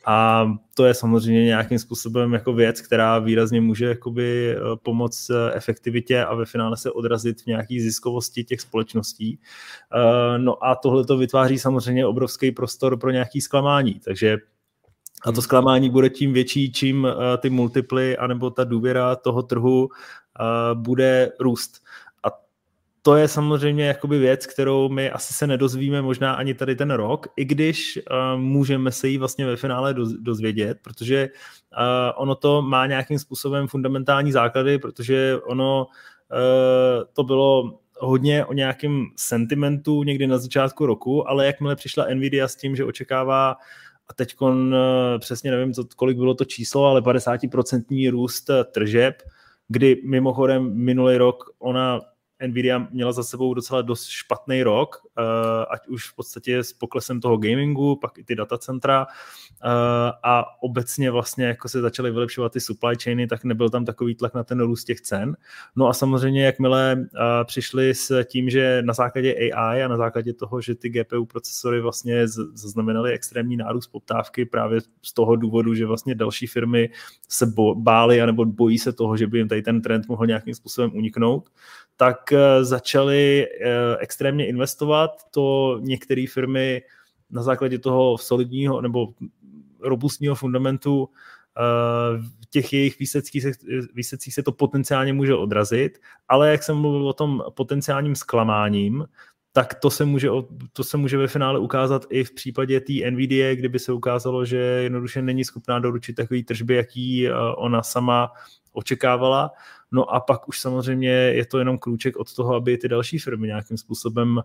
A 0.07 0.47
to 0.75 0.85
je 0.85 0.95
samozřejmě 0.95 1.45
nějakým 1.45 1.79
způsobem 1.79 2.33
jako 2.33 2.53
věc, 2.53 2.81
která 2.81 3.19
výrazně 3.19 3.61
může 3.61 3.87
jakoby 3.87 4.57
pomoct 4.83 5.31
efektivitě 5.53 6.25
a 6.25 6.35
ve 6.35 6.45
finále 6.45 6.77
se 6.77 6.91
odrazit 6.91 7.43
v 7.43 7.47
nějaký 7.47 7.81
ziskovosti 7.81 8.45
těch 8.45 8.61
společností. 8.61 9.39
No 10.37 10.65
a 10.65 10.75
tohle 10.75 11.05
to 11.05 11.17
vytváří 11.17 11.59
samozřejmě 11.59 12.07
obrovský 12.07 12.51
prostor 12.53 12.99
pro 12.99 13.11
nějaký 13.11 13.41
zklamání, 13.41 14.01
takže 14.05 14.39
a 15.27 15.33
to 15.33 15.43
zklamání 15.43 15.91
bude 15.91 16.11
tím 16.11 16.33
větší, 16.33 16.73
čím 16.73 17.09
ty 17.39 17.51
multiply 17.51 18.17
anebo 18.17 18.51
ta 18.51 18.65
důvěra 18.65 19.17
toho 19.17 19.43
trhu 19.43 19.89
bude 20.75 21.33
růst. 21.41 21.85
To 23.07 23.17
je 23.17 23.29
samozřejmě 23.29 23.85
jakoby 23.85 24.19
věc, 24.19 24.47
kterou 24.47 24.89
my 24.89 25.11
asi 25.11 25.35
se 25.35 25.47
nedozvíme 25.47 26.03
možná 26.03 26.35
ani 26.35 26.55
tady 26.55 26.77
ten 26.77 26.91
rok, 26.91 27.27
i 27.37 27.45
když 27.45 27.99
uh, 28.11 28.41
můžeme 28.41 28.93
se 28.93 29.09
jí 29.09 29.19
vlastně 29.19 29.47
ve 29.47 29.57
finále 29.57 29.95
doz, 29.95 30.13
dozvědět, 30.13 30.79
protože 30.83 31.29
uh, 31.29 32.23
ono 32.23 32.35
to 32.35 32.63
má 32.63 32.87
nějakým 32.87 33.19
způsobem 33.19 33.69
fundamentální 33.69 34.33
základy, 34.33 34.79
protože 34.79 35.39
ono 35.47 35.87
uh, 35.87 37.05
to 37.13 37.25
bylo 37.25 37.79
hodně 37.99 38.45
o 38.45 38.53
nějakém 38.53 39.07
sentimentu 39.17 40.03
někdy 40.03 40.27
na 40.27 40.39
začátku 40.39 40.87
roku, 40.87 41.29
ale 41.29 41.47
jakmile 41.47 41.77
přišla 41.77 42.07
Nvidia 42.15 42.49
s 42.49 42.57
tím, 42.57 42.77
že 42.77 42.85
očekává 42.85 43.57
a 44.09 44.15
teď 44.15 44.37
eh, 44.43 45.19
přesně 45.19 45.51
nevím, 45.51 45.73
co, 45.73 45.85
kolik 45.97 46.17
bylo 46.17 46.35
to 46.35 46.45
číslo, 46.45 46.85
ale 46.85 47.01
50% 47.01 48.11
růst 48.11 48.51
tržeb, 48.73 49.15
kdy 49.69 50.03
mimochodem 50.05 50.75
minulý 50.75 51.17
rok 51.17 51.45
ona 51.59 52.01
Nvidia 52.47 52.79
měla 52.79 53.13
za 53.13 53.23
sebou 53.23 53.55
docela 53.55 53.83
dost 53.83 54.07
špatný 54.07 54.63
rok, 54.63 54.97
ať 55.71 55.89
už 55.89 56.11
v 56.11 56.17
podstatě 56.17 56.65
s 56.65 56.73
poklesem 56.73 57.21
toho 57.21 57.37
gamingu, 57.37 57.97
pak 57.97 58.19
i 58.19 58.25
ty 58.25 58.35
datacentra 58.35 59.07
a 60.23 60.45
obecně 60.63 61.11
vlastně 61.11 61.45
jako 61.45 61.69
se 61.69 61.81
začaly 61.81 62.11
vylepšovat 62.11 62.53
ty 62.53 62.61
supply 62.61 62.97
chainy, 63.03 63.27
tak 63.27 63.45
nebyl 63.45 63.71
tam 63.71 63.85
takový 63.85 64.15
tlak 64.15 64.35
na 64.35 64.45
ten 64.45 64.61
růst 64.61 64.85
těch 64.85 65.01
cen. 65.01 65.37
No 65.77 65.89
a 65.89 65.93
samozřejmě, 65.93 66.45
jakmile 66.45 67.07
přišli 67.45 67.95
s 67.95 68.25
tím, 68.25 68.51
že 68.51 68.83
na 68.83 68.93
základě 68.93 69.35
AI 69.35 69.83
a 69.83 69.89
na 69.89 69.97
základě 69.97 70.33
toho, 70.33 70.61
že 70.61 70.75
ty 70.75 70.89
GPU 70.89 71.27
procesory 71.27 71.81
vlastně 71.81 72.29
zaznamenaly 72.53 73.13
extrémní 73.13 73.57
nárůst 73.57 73.87
poptávky 73.87 74.45
právě 74.45 74.81
z 75.03 75.13
toho 75.15 75.37
důvodu, 75.37 75.75
že 75.75 75.87
vlastně 75.87 76.15
další 76.15 76.47
firmy 76.47 76.91
se 77.29 77.47
bály 77.75 78.23
anebo 78.23 78.45
bojí 78.45 78.79
se 78.79 78.93
toho, 78.93 79.17
že 79.17 79.27
by 79.27 79.39
jim 79.39 79.49
tady 79.49 79.63
ten 79.63 79.83
trend 79.83 80.09
mohl 80.09 80.27
nějakým 80.27 80.55
způsobem 80.55 80.91
uniknout, 80.95 81.51
tak 81.97 82.33
eh, 82.33 82.65
začaly 82.65 83.47
eh, 83.47 83.97
extrémně 83.99 84.47
investovat. 84.47 85.04
To 85.31 85.79
některé 85.81 86.25
firmy 86.29 86.83
na 87.31 87.43
základě 87.43 87.79
toho 87.79 88.19
solidního 88.19 88.81
nebo 88.81 89.15
robustního 89.81 90.35
fundamentu 90.35 91.09
v 91.57 92.21
eh, 92.21 92.47
těch 92.51 92.73
jejich 92.73 92.99
výsledcích, 92.99 93.47
výsledcích 93.95 94.35
se 94.35 94.43
to 94.43 94.53
potenciálně 94.53 95.13
může 95.13 95.35
odrazit, 95.35 95.99
ale 96.29 96.51
jak 96.51 96.63
jsem 96.63 96.77
mluvil 96.77 97.09
o 97.09 97.13
tom 97.13 97.45
potenciálním 97.55 98.15
zklamáním, 98.15 99.05
tak 99.53 99.75
to 99.75 99.91
se, 99.91 100.05
může, 100.05 100.29
to 100.73 100.85
se 100.85 100.97
může 100.97 101.19
ve 101.19 101.29
finále 101.29 101.59
ukázat 101.59 102.07
i 102.11 102.25
v 102.25 102.35
případě 102.35 102.81
té 102.81 102.93
NVIDIA, 103.11 103.55
kdyby 103.55 103.79
se 103.79 103.93
ukázalo, 103.93 104.45
že 104.45 104.57
jednoduše 104.57 105.23
není 105.23 105.45
schopná 105.45 105.79
doručit 105.79 106.13
takový 106.13 106.45
tržby, 106.45 106.75
jaký 106.75 107.29
ona 107.57 107.83
sama 107.83 108.33
očekávala. 108.73 109.51
No 109.93 110.15
a 110.15 110.21
pak 110.21 110.49
už 110.49 110.61
samozřejmě 110.61 111.11
je 111.11 111.47
to 111.47 111.59
jenom 111.59 111.79
klíček 111.79 112.17
od 112.17 112.35
toho, 112.35 112.55
aby 112.55 112.79
ty 112.79 112.89
další 112.89 113.19
firmy 113.19 113.47
nějakým 113.47 113.77
způsobem 113.77 114.43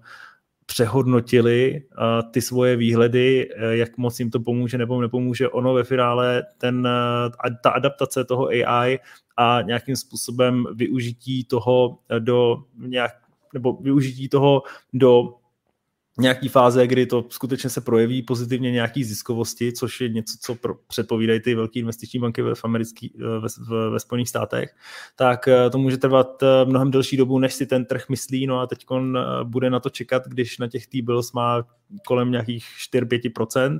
přehodnotili 0.69 1.81
uh, 1.81 2.31
ty 2.31 2.41
svoje 2.41 2.75
výhledy, 2.75 3.49
uh, 3.49 3.63
jak 3.63 3.97
moc 3.97 4.19
jim 4.19 4.29
to 4.29 4.39
pomůže 4.39 4.77
nebo 4.77 5.01
nepomůže. 5.01 5.49
Ono 5.49 5.73
ve 5.73 5.83
finále 5.83 6.43
ten, 6.57 6.79
uh, 6.79 7.49
ta 7.63 7.69
adaptace 7.69 8.25
toho 8.25 8.47
AI 8.47 8.99
a 9.37 9.61
nějakým 9.61 9.95
způsobem 9.95 10.65
využití 10.75 11.43
toho 11.43 11.97
do 12.19 12.63
nějak, 12.77 13.11
nebo 13.53 13.73
využití 13.73 14.29
toho 14.29 14.63
do 14.93 15.33
nějaký 16.19 16.47
fáze, 16.47 16.87
kdy 16.87 17.05
to 17.05 17.25
skutečně 17.29 17.69
se 17.69 17.81
projeví 17.81 18.21
pozitivně 18.21 18.71
nějaký 18.71 19.03
ziskovosti, 19.03 19.73
což 19.73 20.01
je 20.01 20.09
něco, 20.09 20.37
co 20.41 20.55
pro, 20.55 20.75
předpovídají 20.87 21.39
ty 21.39 21.55
velké 21.55 21.79
investiční 21.79 22.19
banky 22.19 22.41
ve, 22.41 22.53
americký, 22.63 23.13
ve, 23.17 23.47
ve, 23.69 23.89
ve 23.89 23.99
Spojených 23.99 24.29
státech, 24.29 24.75
tak 25.15 25.47
eh, 25.47 25.69
to 25.69 25.77
může 25.77 25.97
trvat 25.97 26.43
eh, 26.43 26.65
mnohem 26.65 26.91
delší 26.91 27.17
dobu, 27.17 27.39
než 27.39 27.53
si 27.53 27.65
ten 27.65 27.85
trh 27.85 28.09
myslí, 28.09 28.47
no 28.47 28.59
a 28.59 28.67
teď 28.67 28.85
eh, 28.91 29.19
bude 29.43 29.69
na 29.69 29.79
to 29.79 29.89
čekat, 29.89 30.27
když 30.27 30.57
na 30.57 30.67
těch 30.67 30.87
T-bills 30.87 31.31
má 31.31 31.63
kolem 32.05 32.31
nějakých 32.31 32.65
4-5%, 32.93 33.79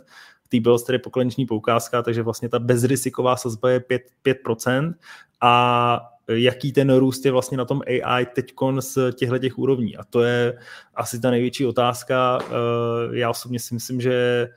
T-bills 0.50 0.84
tedy 0.84 1.00
poklenční 1.00 1.46
poukázka, 1.46 2.02
takže 2.02 2.22
vlastně 2.22 2.50
ta 2.50 2.60
bezriziková 2.60 3.36
sazba 3.36 3.70
je 3.70 3.80
5, 3.80 4.02
5% 4.26 4.94
a 5.42 6.02
jaký 6.30 6.74
ten 6.74 6.96
růst 6.96 7.26
je 7.26 7.32
vlastně 7.32 7.58
na 7.58 7.66
tom 7.66 7.82
AI 7.88 8.26
teď 8.26 8.54
z 8.80 8.98
těchto 9.14 9.38
těch 9.38 9.58
úrovní. 9.58 9.98
A 9.98 10.04
to 10.04 10.22
je 10.22 10.60
asi 10.96 11.20
ta 11.20 11.32
největší 11.32 11.66
otázka. 11.66 12.40
Eh, 12.42 13.18
já 13.18 13.30
osobně 13.30 13.60
si 13.60 13.74
myslím, 13.74 14.02
že 14.02 14.48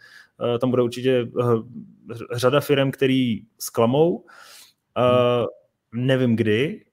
eh, 0.54 0.58
tam 0.58 0.70
bude 0.70 0.82
určitě 0.82 1.28
eh, 1.40 1.44
řada 2.32 2.60
firm, 2.60 2.90
který 2.90 3.42
zklamou. 3.58 4.24
Hmm. 4.96 5.46
Nevím 6.06 6.36
kdy, 6.36 6.84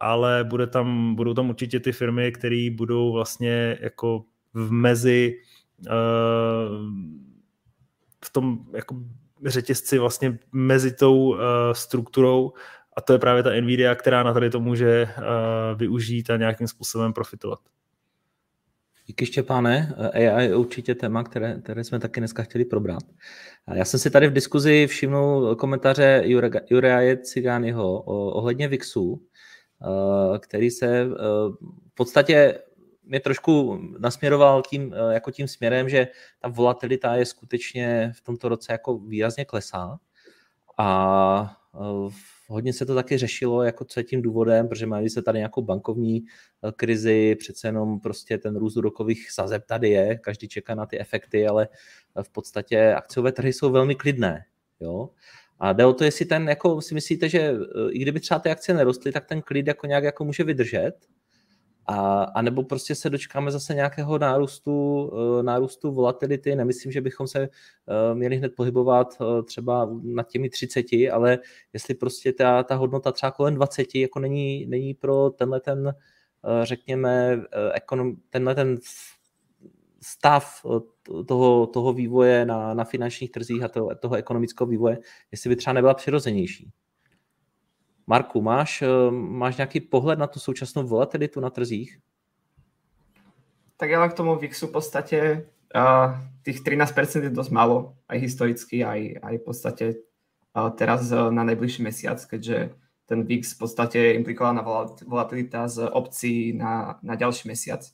ale 0.00 0.44
bude 0.44 0.66
tam, 0.66 1.14
budou 1.14 1.34
tam 1.34 1.50
určitě 1.50 1.80
ty 1.80 1.92
firmy, 1.92 2.32
které 2.32 2.68
budou 2.72 3.12
vlastně 3.12 3.78
jako 3.80 4.24
v 4.54 4.70
mezi 4.72 5.36
v 8.24 8.32
tom 8.32 8.58
jako 8.72 8.96
řetězci 9.46 9.98
vlastně 9.98 10.38
mezi 10.52 10.94
tou 10.94 11.36
strukturou 11.72 12.52
a 12.96 13.00
to 13.00 13.12
je 13.12 13.18
právě 13.18 13.42
ta 13.42 13.50
Nvidia, 13.60 13.94
která 13.94 14.22
na 14.22 14.32
tady 14.32 14.50
to 14.50 14.60
může 14.60 15.08
uh, 15.18 15.78
využít 15.78 16.30
a 16.30 16.36
nějakým 16.36 16.68
způsobem 16.68 17.12
profitovat. 17.12 17.58
Díky 19.06 19.26
Štěpáne. 19.26 19.94
AI 20.14 20.44
je 20.44 20.56
určitě 20.56 20.94
téma, 20.94 21.24
které, 21.24 21.60
které 21.62 21.84
jsme 21.84 22.00
taky 22.00 22.20
dneska 22.20 22.42
chtěli 22.42 22.64
probrat. 22.64 23.02
Já 23.74 23.84
jsem 23.84 24.00
si 24.00 24.10
tady 24.10 24.28
v 24.28 24.32
diskuzi 24.32 24.86
všimnul 24.86 25.56
komentáře 25.56 26.22
Juraje 26.70 27.16
Cigányho 27.16 28.00
ohledně 28.02 28.68
VIXu, 28.68 29.22
eh, 29.82 30.38
který 30.38 30.70
se 30.70 31.00
eh, 31.00 31.06
v 31.88 31.94
podstatě 31.94 32.58
mě 33.02 33.20
trošku 33.20 33.80
nasměroval 33.98 34.62
tím, 34.62 34.94
jako 35.10 35.30
tím 35.30 35.48
směrem, 35.48 35.88
že 35.88 36.08
ta 36.40 36.48
volatilita 36.48 37.14
je 37.14 37.26
skutečně 37.26 38.12
v 38.14 38.20
tomto 38.20 38.48
roce 38.48 38.72
jako 38.72 38.98
výrazně 38.98 39.44
klesá 39.44 39.98
a 40.78 41.56
hodně 42.50 42.72
se 42.72 42.86
to 42.86 42.94
taky 42.94 43.18
řešilo, 43.18 43.62
jako 43.62 43.84
co 43.84 44.00
je 44.00 44.04
tím 44.04 44.22
důvodem, 44.22 44.68
protože 44.68 44.86
mají 44.86 45.10
se 45.10 45.22
tady 45.22 45.38
nějakou 45.38 45.62
bankovní 45.62 46.24
eh, 46.64 46.72
krizi, 46.72 47.36
přece 47.38 47.68
jenom 47.68 48.00
prostě 48.00 48.38
ten 48.38 48.56
růst 48.56 48.76
úrokových 48.76 49.30
sazeb 49.30 49.64
tady 49.66 49.88
je, 49.90 50.18
každý 50.18 50.48
čeká 50.48 50.74
na 50.74 50.86
ty 50.86 51.00
efekty, 51.00 51.46
ale 51.46 51.68
v 52.22 52.30
podstatě 52.30 52.94
akciové 52.94 53.32
trhy 53.32 53.52
jsou 53.52 53.70
velmi 53.70 53.94
klidné. 53.94 54.44
Jo? 54.80 55.10
A 55.58 55.72
jde 55.72 55.86
o 55.86 55.92
to, 55.92 56.04
jestli 56.04 56.24
ten, 56.24 56.48
jako 56.48 56.80
si 56.80 56.94
myslíte, 56.94 57.28
že 57.28 57.40
eh, 57.40 57.90
i 57.90 57.98
kdyby 57.98 58.20
třeba 58.20 58.40
ty 58.40 58.50
akcie 58.50 58.76
nerostly, 58.76 59.12
tak 59.12 59.26
ten 59.26 59.42
klid 59.42 59.66
jako 59.66 59.86
nějak 59.86 60.04
jako 60.04 60.24
může 60.24 60.44
vydržet, 60.44 60.92
a, 61.90 62.22
a 62.22 62.42
nebo 62.42 62.62
prostě 62.62 62.94
se 62.94 63.10
dočkáme 63.10 63.50
zase 63.50 63.74
nějakého 63.74 64.18
nárůstu, 64.18 65.10
eh, 65.40 65.42
nárůstu 65.42 65.92
volatility. 65.92 66.56
Nemyslím, 66.56 66.92
že 66.92 67.00
bychom 67.00 67.26
se 67.26 67.40
eh, 67.42 68.14
měli 68.14 68.36
hned 68.36 68.54
pohybovat 68.56 69.16
eh, 69.20 69.42
třeba 69.42 69.90
nad 70.02 70.28
těmi 70.28 70.50
30, 70.50 70.86
ale 71.12 71.38
jestli 71.72 71.94
prostě 71.94 72.32
ta, 72.32 72.62
ta 72.62 72.74
hodnota 72.74 73.12
třeba 73.12 73.30
kolem 73.30 73.54
20 73.54 73.94
jako 73.94 74.18
není, 74.18 74.66
není 74.66 74.94
pro 74.94 75.30
tenhle 75.30 75.60
ten, 75.60 75.94
řekněme, 76.62 77.42
ekonom, 77.72 78.16
tenhle 78.30 78.54
ten 78.54 78.78
stav 80.02 80.66
toho, 81.26 81.66
toho 81.66 81.92
vývoje 81.92 82.46
na, 82.46 82.74
na 82.74 82.84
finančních 82.84 83.30
trzích 83.30 83.62
a 83.62 83.68
toho, 83.68 83.94
toho 83.94 84.14
ekonomického 84.14 84.68
vývoje, 84.68 84.98
jestli 85.32 85.50
by 85.50 85.56
třeba 85.56 85.74
nebyla 85.74 85.94
přirozenější. 85.94 86.70
Marku, 88.10 88.42
máš, 88.42 88.82
eh, 88.82 89.10
máš 89.10 89.56
nějaký 89.56 89.80
pohled 89.80 90.18
na 90.18 90.26
tu 90.26 90.40
současnou 90.40 90.86
volatilitu 90.86 91.40
na 91.40 91.50
trzích? 91.50 91.98
Tak 93.76 93.92
ale 93.92 94.08
k 94.08 94.12
tomu 94.12 94.36
VIXu 94.36 94.66
v 94.66 94.72
podstate 94.72 95.46
uh, 95.74 96.12
tých 96.42 96.60
13% 96.60 97.22
je 97.22 97.30
dosť 97.30 97.50
málo, 97.50 97.96
aj 98.08 98.18
historicky, 98.18 98.84
aj, 98.84 99.16
aj 99.22 99.34
v 99.38 99.44
podstate 99.44 99.86
uh, 100.52 100.68
teraz 100.70 101.12
uh, 101.12 101.30
na 101.30 101.44
najbližší 101.44 101.82
mesiac, 101.82 102.20
keďže 102.20 102.76
ten 103.06 103.24
VIX 103.24 103.54
v 103.54 103.58
podstate 103.58 104.00
implikovaná 104.20 104.60
volatilita 105.06 105.64
z 105.68 105.88
obcí 105.88 106.52
na, 106.52 106.98
na 107.00 107.14
ďalší 107.14 107.48
mesiac. 107.48 107.88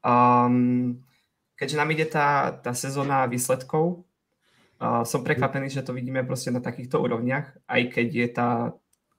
Um, 0.00 1.04
keďže 1.58 1.76
nám 1.76 1.90
ide 1.90 2.06
tá, 2.08 2.56
tá 2.56 2.72
sezóna 2.72 3.28
výsledkov, 3.28 4.08
uh, 4.80 5.04
som 5.04 5.20
prekvapený, 5.20 5.68
že 5.68 5.84
to 5.84 5.92
vidíme 5.92 6.24
proste 6.24 6.48
na 6.48 6.64
takýchto 6.64 6.96
úrovniach, 6.96 7.60
aj 7.68 7.82
keď 7.92 8.08
je 8.08 8.28
tá 8.32 8.48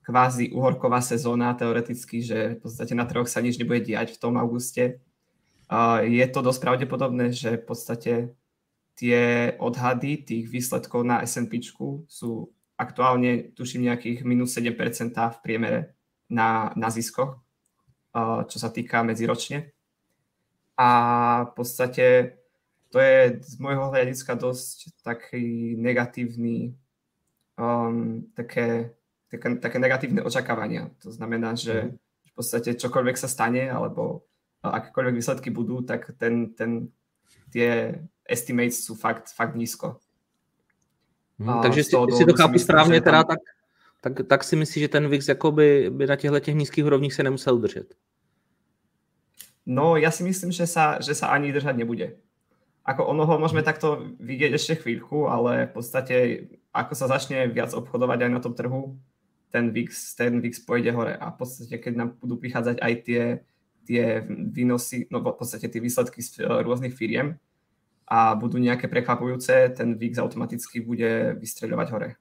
kvázi 0.04 0.52
uhorková 0.52 1.00
sezóna 1.00 1.56
teoreticky, 1.56 2.20
že 2.20 2.60
v 2.60 2.68
podstate 2.68 2.92
na 2.92 3.08
troch 3.08 3.26
sa 3.26 3.40
nič 3.40 3.56
nebude 3.56 3.80
diať 3.88 4.14
v 4.14 4.20
tom 4.20 4.36
auguste. 4.36 5.00
Je 6.04 6.26
to 6.28 6.40
dosť 6.44 6.60
pravdepodobné, 6.60 7.32
že 7.32 7.56
v 7.56 7.64
podstate 7.64 8.12
tie 8.94 9.52
odhady 9.58 10.22
tých 10.22 10.46
výsledkov 10.52 11.02
na 11.02 11.24
S&P 11.24 11.58
sú 12.06 12.52
aktuálne, 12.76 13.56
tuším, 13.56 13.88
nejakých 13.88 14.22
minus 14.28 14.52
7% 14.54 14.76
v 15.16 15.38
priemere 15.40 15.80
na, 16.28 16.70
na 16.76 16.92
ziskoch, 16.92 17.40
čo 18.46 18.56
sa 18.60 18.68
týka 18.68 19.02
medziročne. 19.02 19.72
A 20.74 20.88
v 21.48 21.52
podstate 21.54 22.06
to 22.90 22.98
je 23.02 23.42
z 23.42 23.54
môjho 23.58 23.90
hľadiska 23.90 24.38
dosť 24.38 25.02
taký 25.02 25.74
negatívny, 25.78 26.78
um, 27.58 28.26
také 28.34 28.94
také, 29.36 29.58
také 29.58 29.78
negatívne 29.78 30.22
očakávania. 30.22 30.90
To 31.02 31.10
znamená, 31.10 31.54
že 31.54 31.74
mhm. 31.74 31.90
v 31.98 32.32
podstate 32.34 32.70
čokoľvek 32.78 33.16
sa 33.18 33.28
stane, 33.28 33.70
alebo 33.70 34.24
akékoľvek 34.64 35.14
výsledky 35.14 35.48
budú, 35.52 35.84
tak 35.84 36.16
ten, 36.16 36.56
ten, 36.56 36.88
tie 37.52 38.00
estimates 38.24 38.80
sú 38.80 38.96
fakt, 38.96 39.28
fakt 39.28 39.54
nízko. 39.54 40.00
Hmm, 41.38 41.60
takže 41.62 41.84
si, 41.84 41.90
si 41.90 42.24
to 42.24 42.34
chápu 42.34 42.58
správně, 42.58 43.00
tam... 43.00 43.04
teda, 43.04 43.24
tak, 43.24 43.38
tak, 44.00 44.26
tak 44.26 44.44
si 44.44 44.56
myslíš, 44.56 44.82
že 44.82 44.88
ten 44.88 45.08
VIX 45.08 45.28
by, 45.50 45.90
by 45.90 46.06
na 46.06 46.16
těchto 46.16 46.40
těch 46.40 46.54
nízkých 46.54 46.86
úrovních 46.86 47.14
se 47.14 47.22
nemusel 47.22 47.58
držet? 47.58 47.94
No, 49.66 49.96
ja 49.96 50.12
si 50.12 50.20
myslím, 50.28 50.52
že 50.52 50.68
sa, 50.68 51.00
že 51.00 51.16
sa 51.16 51.32
ani 51.32 51.48
držať 51.48 51.72
nebude. 51.72 52.20
Ako 52.84 53.08
ono 53.08 53.24
ho 53.24 53.40
môžeme 53.40 53.64
takto 53.64 54.12
vidieť 54.20 54.52
ešte 54.60 54.74
chvíľku, 54.76 55.24
ale 55.24 55.64
v 55.66 55.72
podstate 55.72 56.14
ako 56.68 56.92
sa 56.92 57.08
začne 57.08 57.48
viac 57.48 57.72
obchodovať 57.72 58.28
aj 58.28 58.30
na 58.30 58.40
tom 58.44 58.52
trhu, 58.52 59.00
ten 59.54 59.70
VIX, 59.70 59.94
ten 60.18 60.42
VIX 60.42 60.58
pôjde 60.66 60.90
hore 60.90 61.14
a 61.14 61.30
v 61.30 61.36
podstate, 61.38 61.78
keď 61.78 61.94
nám 61.94 62.08
budú 62.18 62.42
prichádzať 62.42 62.82
aj 62.82 62.94
tie 63.06 63.22
tie 63.84 64.24
výnosy, 64.28 65.06
no 65.12 65.20
v 65.20 65.36
podstate 65.36 65.68
tie 65.68 65.80
výsledky 65.80 66.22
z 66.24 66.40
rôznych 66.48 66.96
firiem 66.96 67.36
a 68.08 68.34
budú 68.36 68.58
nejaké 68.60 68.88
prekvapujúce, 68.88 69.76
ten 69.76 69.96
VIX 69.96 70.18
automaticky 70.18 70.80
bude 70.80 71.36
vystřelovat 71.40 71.90
hore. 71.90 72.14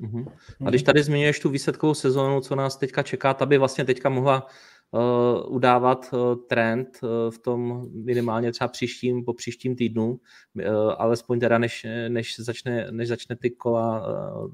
Uh-huh. 0.00 0.26
A 0.66 0.70
když 0.70 0.82
tady 0.82 1.02
zmiňuješ 1.02 1.40
tu 1.40 1.50
výsledkovou 1.50 1.94
sezónu, 1.94 2.40
co 2.40 2.56
nás 2.56 2.76
teďka 2.76 3.02
čeká, 3.02 3.34
ta 3.34 3.46
by 3.46 3.58
vlastně 3.58 3.84
teďka 3.84 4.08
mohla 4.08 4.46
uh, 4.90 5.54
udávat 5.54 6.10
uh, 6.12 6.34
trend 6.48 6.88
uh, 7.02 7.30
v 7.30 7.38
tom 7.38 7.86
minimálně 8.04 8.52
třeba 8.52 8.68
příštím, 8.68 9.24
po 9.24 9.34
příštím 9.34 9.76
týdnu, 9.76 10.10
uh, 10.10 10.62
alespoň 10.98 11.40
teda 11.40 11.58
než, 11.58 11.86
než, 12.08 12.40
začne, 12.40 12.86
než 12.90 13.08
začne 13.08 13.36
ty 13.36 13.50
kola, 13.50 14.06
uh, 14.06 14.50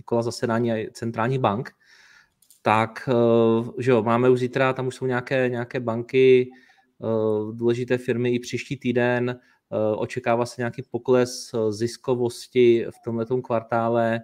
ty 0.00 0.04
kola 0.04 0.22
zasedání 0.22 0.86
centrálních 0.92 1.38
bank, 1.38 1.70
tak 2.62 3.08
uh, 3.08 3.70
že 3.78 3.90
jo, 3.90 4.02
máme 4.02 4.30
už 4.30 4.40
zítra, 4.40 4.72
tam 4.72 4.86
už 4.86 4.94
jsou 4.94 5.06
nějaké, 5.06 5.48
nějaké 5.48 5.80
banky, 5.80 6.50
uh, 6.98 7.54
důležité 7.54 7.98
firmy 7.98 8.30
i 8.30 8.38
příští 8.38 8.76
týden, 8.76 9.40
uh, 9.68 10.02
očekává 10.02 10.46
se 10.46 10.54
nějaký 10.58 10.82
pokles 10.90 11.54
ziskovosti 11.70 12.86
v 12.90 13.04
tomto 13.04 13.42
kvartále, 13.42 14.20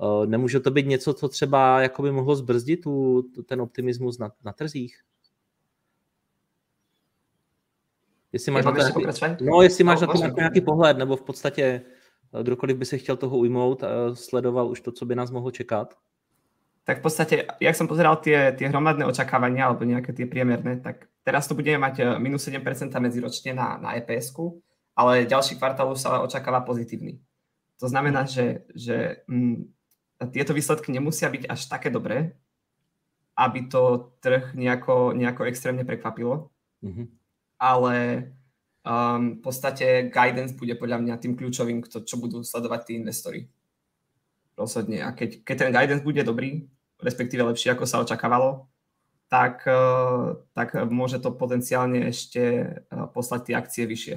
Eh, 0.00 0.26
nemůže 0.26 0.60
to 0.60 0.70
být 0.70 0.86
něco, 0.86 1.14
co 1.14 1.28
třeba 1.28 1.80
jakoby 1.80 2.12
mohlo 2.12 2.36
zbrzdit 2.36 2.80
tu, 2.82 3.22
ten 3.46 3.60
optimismus 3.60 4.18
na, 4.18 4.32
na 4.44 4.52
trzích? 4.52 5.00
Jestli 8.32 8.52
máš, 8.52 8.64
na 8.64 8.72
to 8.72 8.78
nějaký, 8.78 9.44
no, 9.44 9.62
jestli 9.62 9.84
máš 9.84 10.00
no, 10.00 10.06
na 10.06 10.12
to 10.12 10.18
nějaký, 10.18 10.36
nějaký 10.36 10.60
pohled, 10.60 10.98
nebo 10.98 11.16
v 11.16 11.22
podstatě 11.22 11.62
eh, 11.62 11.82
kdokoliv 12.42 12.76
by 12.76 12.84
se 12.84 12.98
chtěl 12.98 13.16
toho 13.16 13.38
ujmout 13.38 13.82
a 13.82 14.14
sledoval 14.14 14.68
už 14.70 14.80
to, 14.80 14.92
co 14.92 15.06
by 15.06 15.14
nás 15.14 15.30
mohlo 15.30 15.50
čekat? 15.50 15.94
Tak 16.84 16.98
v 16.98 17.02
podstate, 17.02 17.44
jak 17.60 17.76
som 17.76 17.84
pozeral 17.84 18.16
tie, 18.16 18.52
tie 18.56 18.64
hromadné 18.68 19.04
očakávania 19.04 19.68
alebo 19.68 19.84
nejaké 19.84 20.16
tie 20.16 20.24
priemerné, 20.24 20.80
tak 20.80 21.04
teraz 21.20 21.44
to 21.44 21.52
budeme 21.52 21.84
mať 21.84 22.00
eh, 22.00 22.16
minus 22.16 22.48
7% 22.48 22.64
medziročne 22.96 23.52
na, 23.52 23.76
na 23.76 23.92
eps 23.92 24.32
ale 24.96 25.28
ďalší 25.28 25.60
kvartál 25.60 25.92
už 25.92 26.00
sa 26.00 26.24
očakáva 26.24 26.64
pozitívny. 26.64 27.20
To 27.78 27.86
znamená, 27.86 28.24
že, 28.26 28.66
že 28.74 29.22
mm, 29.28 29.68
tieto 30.32 30.56
výsledky 30.56 30.90
nemusia 30.90 31.30
byť 31.30 31.46
až 31.46 31.60
také 31.70 31.92
dobré, 31.92 32.34
aby 33.38 33.70
to 33.70 34.10
trh 34.18 34.56
nejako, 34.58 35.14
nejako 35.14 35.46
extrémne 35.46 35.86
prekvapilo. 35.86 36.50
Mm-hmm. 36.82 37.06
Ale 37.62 37.94
um, 38.88 39.36
v 39.36 39.40
podstate 39.44 40.08
guidance 40.08 40.56
bude 40.56 40.72
podľa 40.80 41.04
mňa 41.04 41.20
tým 41.20 41.36
kľúčovým, 41.36 41.84
kto, 41.84 42.08
čo 42.08 42.16
budú 42.16 42.40
sledovať 42.40 42.80
tí 42.88 42.92
investori. 42.96 43.52
Rozhodne. 44.56 45.04
A 45.04 45.12
keď, 45.12 45.44
keď 45.44 45.56
ten 45.60 45.70
guidance 45.70 46.02
bude 46.02 46.24
dobrý, 46.24 46.64
respektíve 46.98 47.44
lepší, 47.44 47.76
ako 47.76 47.84
sa 47.84 48.00
očakávalo, 48.00 48.66
tak, 49.28 49.68
uh, 49.68 50.40
tak 50.56 50.72
môže 50.88 51.20
to 51.20 51.36
potenciálne 51.36 52.08
ešte 52.08 52.72
uh, 52.88 53.06
poslať 53.12 53.52
tie 53.52 53.54
akcie 53.60 53.84
vyššie. 53.84 54.16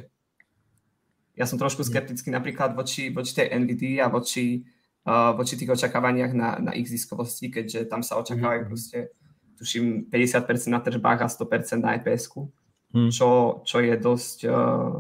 Ja 1.36 1.44
som 1.44 1.60
trošku 1.60 1.84
mhm. 1.84 1.90
skeptický 1.92 2.32
napríklad 2.32 2.72
voči, 2.72 3.12
voči 3.12 3.36
tej 3.36 3.52
NVD 3.52 4.00
a 4.00 4.08
voči 4.08 4.64
voči 5.10 5.58
tých 5.58 5.74
očakávaniach 5.74 6.32
na, 6.34 6.50
na 6.62 6.72
ich 6.78 6.86
ziskovosti, 6.86 7.50
keďže 7.50 7.90
tam 7.90 8.06
sa 8.06 8.22
očakávajú 8.22 8.62
mm. 8.66 8.70
proste, 8.70 9.10
tuším, 9.58 10.14
50% 10.14 10.70
na 10.70 10.80
tržbách 10.82 11.26
a 11.26 11.28
100% 11.28 11.82
na 11.82 11.98
EPS-ku. 11.98 12.54
Čo, 12.92 13.62
čo 13.64 13.78
je 13.80 13.96
dosť, 13.96 14.40
uh, 14.52 15.00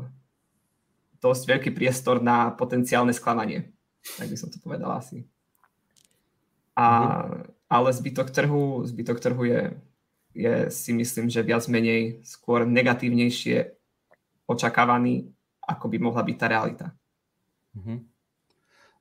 dosť 1.20 1.44
veľký 1.48 1.72
priestor 1.76 2.24
na 2.24 2.52
potenciálne 2.56 3.12
sklamanie. 3.12 3.72
Tak 4.18 4.28
by 4.32 4.38
som 4.40 4.50
to 4.50 4.58
povedal 4.64 4.96
asi. 4.96 5.28
A, 6.76 6.86
mm. 6.88 7.52
Ale 7.72 7.90
zbytok 7.94 8.36
trhu, 8.36 8.84
zbytok 8.84 9.20
trhu 9.24 9.44
je, 9.48 9.62
je 10.36 10.56
si 10.72 10.92
myslím, 10.92 11.32
že 11.32 11.46
viac 11.46 11.64
menej 11.72 12.20
skôr 12.28 12.68
negatívnejšie 12.68 13.76
očakávaný, 14.48 15.32
ako 15.64 15.86
by 15.88 15.98
mohla 16.00 16.24
byť 16.24 16.36
tá 16.36 16.48
realita. 16.52 16.88
Mm-hmm. 17.72 17.98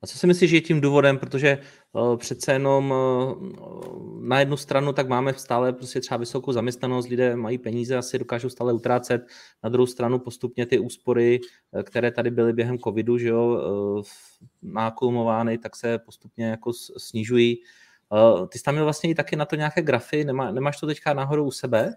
A 0.02 0.06
co 0.06 0.18
si 0.18 0.26
myslíš, 0.26 0.50
že 0.50 0.56
je 0.56 0.60
tím 0.60 0.80
důvodem, 0.80 1.18
protože 1.18 1.58
uh, 1.92 2.16
přece 2.16 2.52
jenom 2.52 2.90
uh, 2.90 4.28
na 4.28 4.40
jednu 4.40 4.56
stranu 4.56 4.92
tak 4.92 5.08
máme 5.08 5.34
stále 5.34 5.72
prostě 5.72 6.00
třeba 6.00 6.18
vysokou 6.18 6.52
zaměstnanost, 6.52 7.08
lidé 7.08 7.36
mají 7.36 7.58
peníze, 7.58 7.96
asi 7.96 8.18
dokážou 8.18 8.48
stále 8.48 8.72
utrácet, 8.72 9.26
na 9.64 9.70
druhou 9.70 9.86
stranu 9.86 10.18
postupně 10.18 10.66
ty 10.66 10.78
úspory, 10.78 11.40
eh, 11.72 11.82
které 11.82 12.10
tady 12.10 12.30
byly 12.30 12.52
během 12.52 12.78
covidu, 12.78 13.18
že 13.18 13.28
jo, 13.28 13.44
uh, 13.44 14.02
nákulumovány, 14.62 15.58
tak 15.58 15.76
se 15.76 15.98
postupně 15.98 16.46
jako 16.46 16.72
snižují. 16.96 17.56
Ty 18.48 18.58
jsi 18.58 18.64
tam 18.64 18.74
měl 18.74 18.84
vlastně 18.84 19.10
i 19.10 19.14
taky 19.14 19.36
na 19.36 19.44
to 19.44 19.56
nějaké 19.56 19.82
grafy, 19.82 20.24
Nemá, 20.24 20.50
nemáš 20.50 20.80
to 20.80 20.86
teďka 20.86 21.14
nahoru 21.14 21.44
u 21.44 21.50
sebe? 21.50 21.94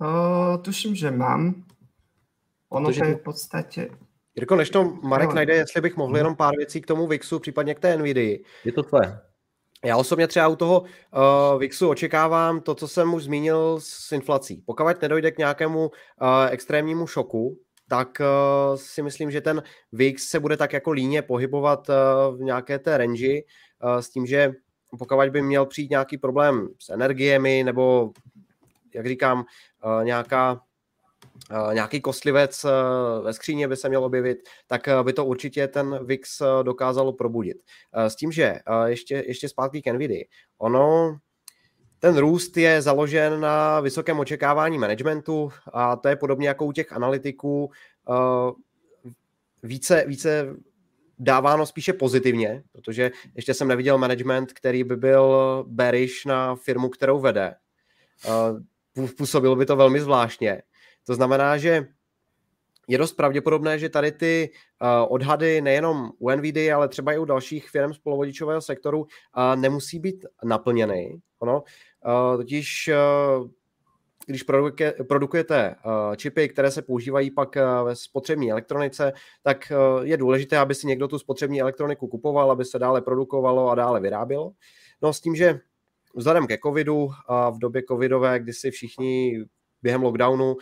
Uh, 0.00 0.62
tuším, 0.62 0.94
že 0.94 1.10
mám. 1.10 1.64
Ono 2.68 2.88
Protože... 2.88 3.00
to 3.00 3.06
je 3.06 3.14
v 3.14 3.22
podstatě, 3.22 3.90
Jirko, 4.38 4.56
než 4.56 4.70
to 4.70 4.84
Marek 4.84 5.28
no. 5.28 5.34
najde, 5.34 5.54
jestli 5.54 5.80
bych 5.80 5.96
mohl 5.96 6.08
mhm. 6.08 6.16
jenom 6.16 6.36
pár 6.36 6.56
věcí 6.56 6.80
k 6.80 6.86
tomu 6.86 7.06
VIXu, 7.06 7.38
případně 7.38 7.74
k 7.74 7.80
té 7.80 7.96
NVIDII. 7.96 8.44
Je 8.64 8.72
to 8.72 8.82
tvoje. 8.82 9.18
Já 9.84 9.96
osobně 9.96 10.26
třeba 10.26 10.48
u 10.48 10.56
toho 10.56 10.80
uh, 10.80 11.60
VIXu 11.60 11.88
očekávám 11.88 12.60
to, 12.60 12.74
co 12.74 12.88
jsem 12.88 13.14
už 13.14 13.24
zmínil 13.24 13.76
s 13.80 14.12
inflací. 14.12 14.62
Pokud 14.66 15.02
nedojde 15.02 15.30
k 15.30 15.38
nějakému 15.38 15.86
uh, 15.86 15.90
extrémnímu 16.50 17.06
šoku, 17.06 17.58
tak 17.88 18.08
uh, 18.20 18.76
si 18.76 19.02
myslím, 19.02 19.30
že 19.30 19.40
ten 19.40 19.62
VIX 19.92 20.28
se 20.28 20.40
bude 20.40 20.56
tak 20.56 20.72
jako 20.72 20.90
líně 20.90 21.22
pohybovat 21.22 21.88
uh, 21.88 21.94
v 22.36 22.40
nějaké 22.40 22.78
té 22.78 22.98
range 22.98 23.28
uh, 23.28 23.98
s 23.98 24.10
tím, 24.10 24.26
že 24.26 24.52
pokud 24.98 25.28
by 25.30 25.42
měl 25.42 25.66
přijít 25.66 25.90
nějaký 25.90 26.18
problém 26.18 26.68
s 26.78 26.88
energiemi 26.88 27.62
nebo, 27.64 28.10
jak 28.94 29.06
říkám, 29.06 29.38
uh, 29.84 30.04
nějaká 30.04 30.60
Eh, 30.60 30.67
nějaký 31.72 32.00
kostlivec 32.00 32.64
eh, 32.64 32.70
ve 33.22 33.32
skříně 33.32 33.68
by 33.68 33.76
se 33.76 33.88
měl 33.88 34.04
objevit, 34.04 34.38
tak 34.66 34.88
eh, 34.88 35.02
by 35.02 35.12
to 35.12 35.24
určitě 35.24 35.68
ten 35.68 36.06
VIX 36.06 36.42
dokázalo 36.62 37.12
probudit. 37.12 37.56
S 37.94 38.16
tím, 38.16 38.32
že 38.32 38.58
ještě, 38.86 39.24
ještě 39.26 39.48
zpátky 39.48 39.82
k 39.82 39.92
NVIDII, 39.92 40.28
ono 40.58 41.16
ten 41.98 42.16
růst 42.16 42.56
je 42.56 42.82
založen 42.82 43.40
na 43.40 43.80
vysokém 43.80 44.18
očekávání 44.18 44.78
managementu 44.78 45.52
a 45.72 45.96
to 45.96 46.08
je 46.08 46.16
podobně 46.16 46.48
jako 46.48 46.64
u 46.64 46.72
těch 46.72 46.92
analytiků 46.92 47.70
více, 49.62 50.04
více 50.06 50.56
dáváno 51.18 51.66
spíše 51.66 51.92
pozitivně, 51.92 52.62
protože 52.72 53.10
ještě 53.34 53.54
jsem 53.54 53.68
neviděl 53.68 53.98
management, 53.98 54.52
který 54.52 54.84
by 54.84 54.96
byl 54.96 55.64
bearish 55.68 56.24
na 56.26 56.56
firmu, 56.56 56.88
kterou 56.88 57.20
vede. 57.20 57.54
Působilo 59.16 59.56
by 59.56 59.66
to 59.66 59.76
velmi 59.76 60.00
zvláštně. 60.00 60.62
To 61.08 61.14
znamená, 61.14 61.56
že 61.56 61.88
je 62.88 62.98
dost 62.98 63.12
pravděpodobné, 63.12 63.78
že 63.78 63.88
tady 63.88 64.12
ty 64.12 64.50
uh, 64.82 64.88
odhady 65.12 65.60
nejenom 65.60 66.10
u 66.18 66.30
NVIDIA, 66.30 66.76
ale 66.76 66.88
třeba 66.88 67.12
i 67.12 67.18
u 67.18 67.24
dalších 67.24 67.70
firm 67.70 67.94
z 67.94 67.98
polovodičového 67.98 68.60
sektoru 68.60 69.00
uh, 69.00 69.06
nemusí 69.56 69.98
být 69.98 70.24
naplněny. 70.44 71.20
Ono, 71.38 71.62
uh, 71.62 72.36
totiž 72.36 72.90
když 74.26 74.42
produkuje, 74.42 74.94
produkujete 75.08 75.74
čipy, 76.16 76.48
které 76.48 76.70
se 76.70 76.82
používají 76.82 77.30
pak 77.30 77.56
ve 77.84 77.96
spotřební 77.96 78.50
elektronice, 78.50 79.12
tak 79.42 79.72
je 80.02 80.16
důležité, 80.16 80.58
aby 80.58 80.74
si 80.74 80.86
někdo 80.86 81.08
tu 81.08 81.18
spotřební 81.18 81.60
elektroniku 81.60 82.06
kupoval, 82.06 82.50
aby 82.50 82.64
se 82.64 82.78
dále 82.78 83.00
produkovalo 83.00 83.70
a 83.70 83.74
dále 83.74 84.00
vyrábělo. 84.00 84.52
No 85.02 85.12
s 85.12 85.20
tím, 85.20 85.34
že 85.34 85.60
vzhledem 86.14 86.46
ke 86.46 86.58
covidu 86.58 87.08
a 87.26 87.50
v 87.50 87.58
době 87.58 87.82
covidové, 87.88 88.38
kdy 88.38 88.52
si 88.52 88.70
všichni 88.70 89.44
během 89.82 90.02
lockdownu 90.02 90.52
uh, 90.54 90.56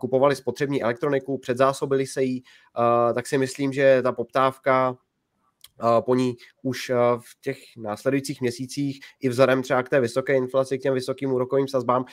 kupovali 0.00 0.36
spotřební 0.36 0.82
elektroniku, 0.82 1.38
předzásobili 1.38 2.06
se 2.06 2.22
jí, 2.22 2.42
uh, 2.78 3.14
tak 3.14 3.26
si 3.26 3.38
myslím, 3.38 3.72
že 3.72 4.02
ta 4.02 4.12
poptávka 4.12 4.90
uh, 4.90 6.00
po 6.00 6.14
ní 6.14 6.36
už 6.62 6.90
v 7.18 7.40
těch 7.40 7.58
následujících 7.76 8.40
měsících 8.40 9.00
i 9.20 9.28
vzhledem 9.28 9.62
třeba 9.62 9.82
k 9.82 9.88
té 9.88 10.00
vysoké 10.00 10.36
inflaci, 10.36 10.78
k 10.78 10.82
těm 10.82 10.94
vysokým 10.94 11.32
úrokovým 11.32 11.68
sazbám 11.68 12.04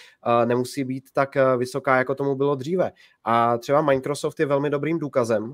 nemusí 0.45 0.83
být 0.83 1.03
tak 1.13 1.37
vysoká, 1.57 1.97
jako 1.97 2.15
tomu 2.15 2.35
bylo 2.35 2.55
dříve. 2.55 2.91
A 3.23 3.57
třeba 3.57 3.81
Microsoft 3.81 4.39
je 4.39 4.45
velmi 4.45 4.69
dobrým 4.69 4.99
důkazem 4.99 5.53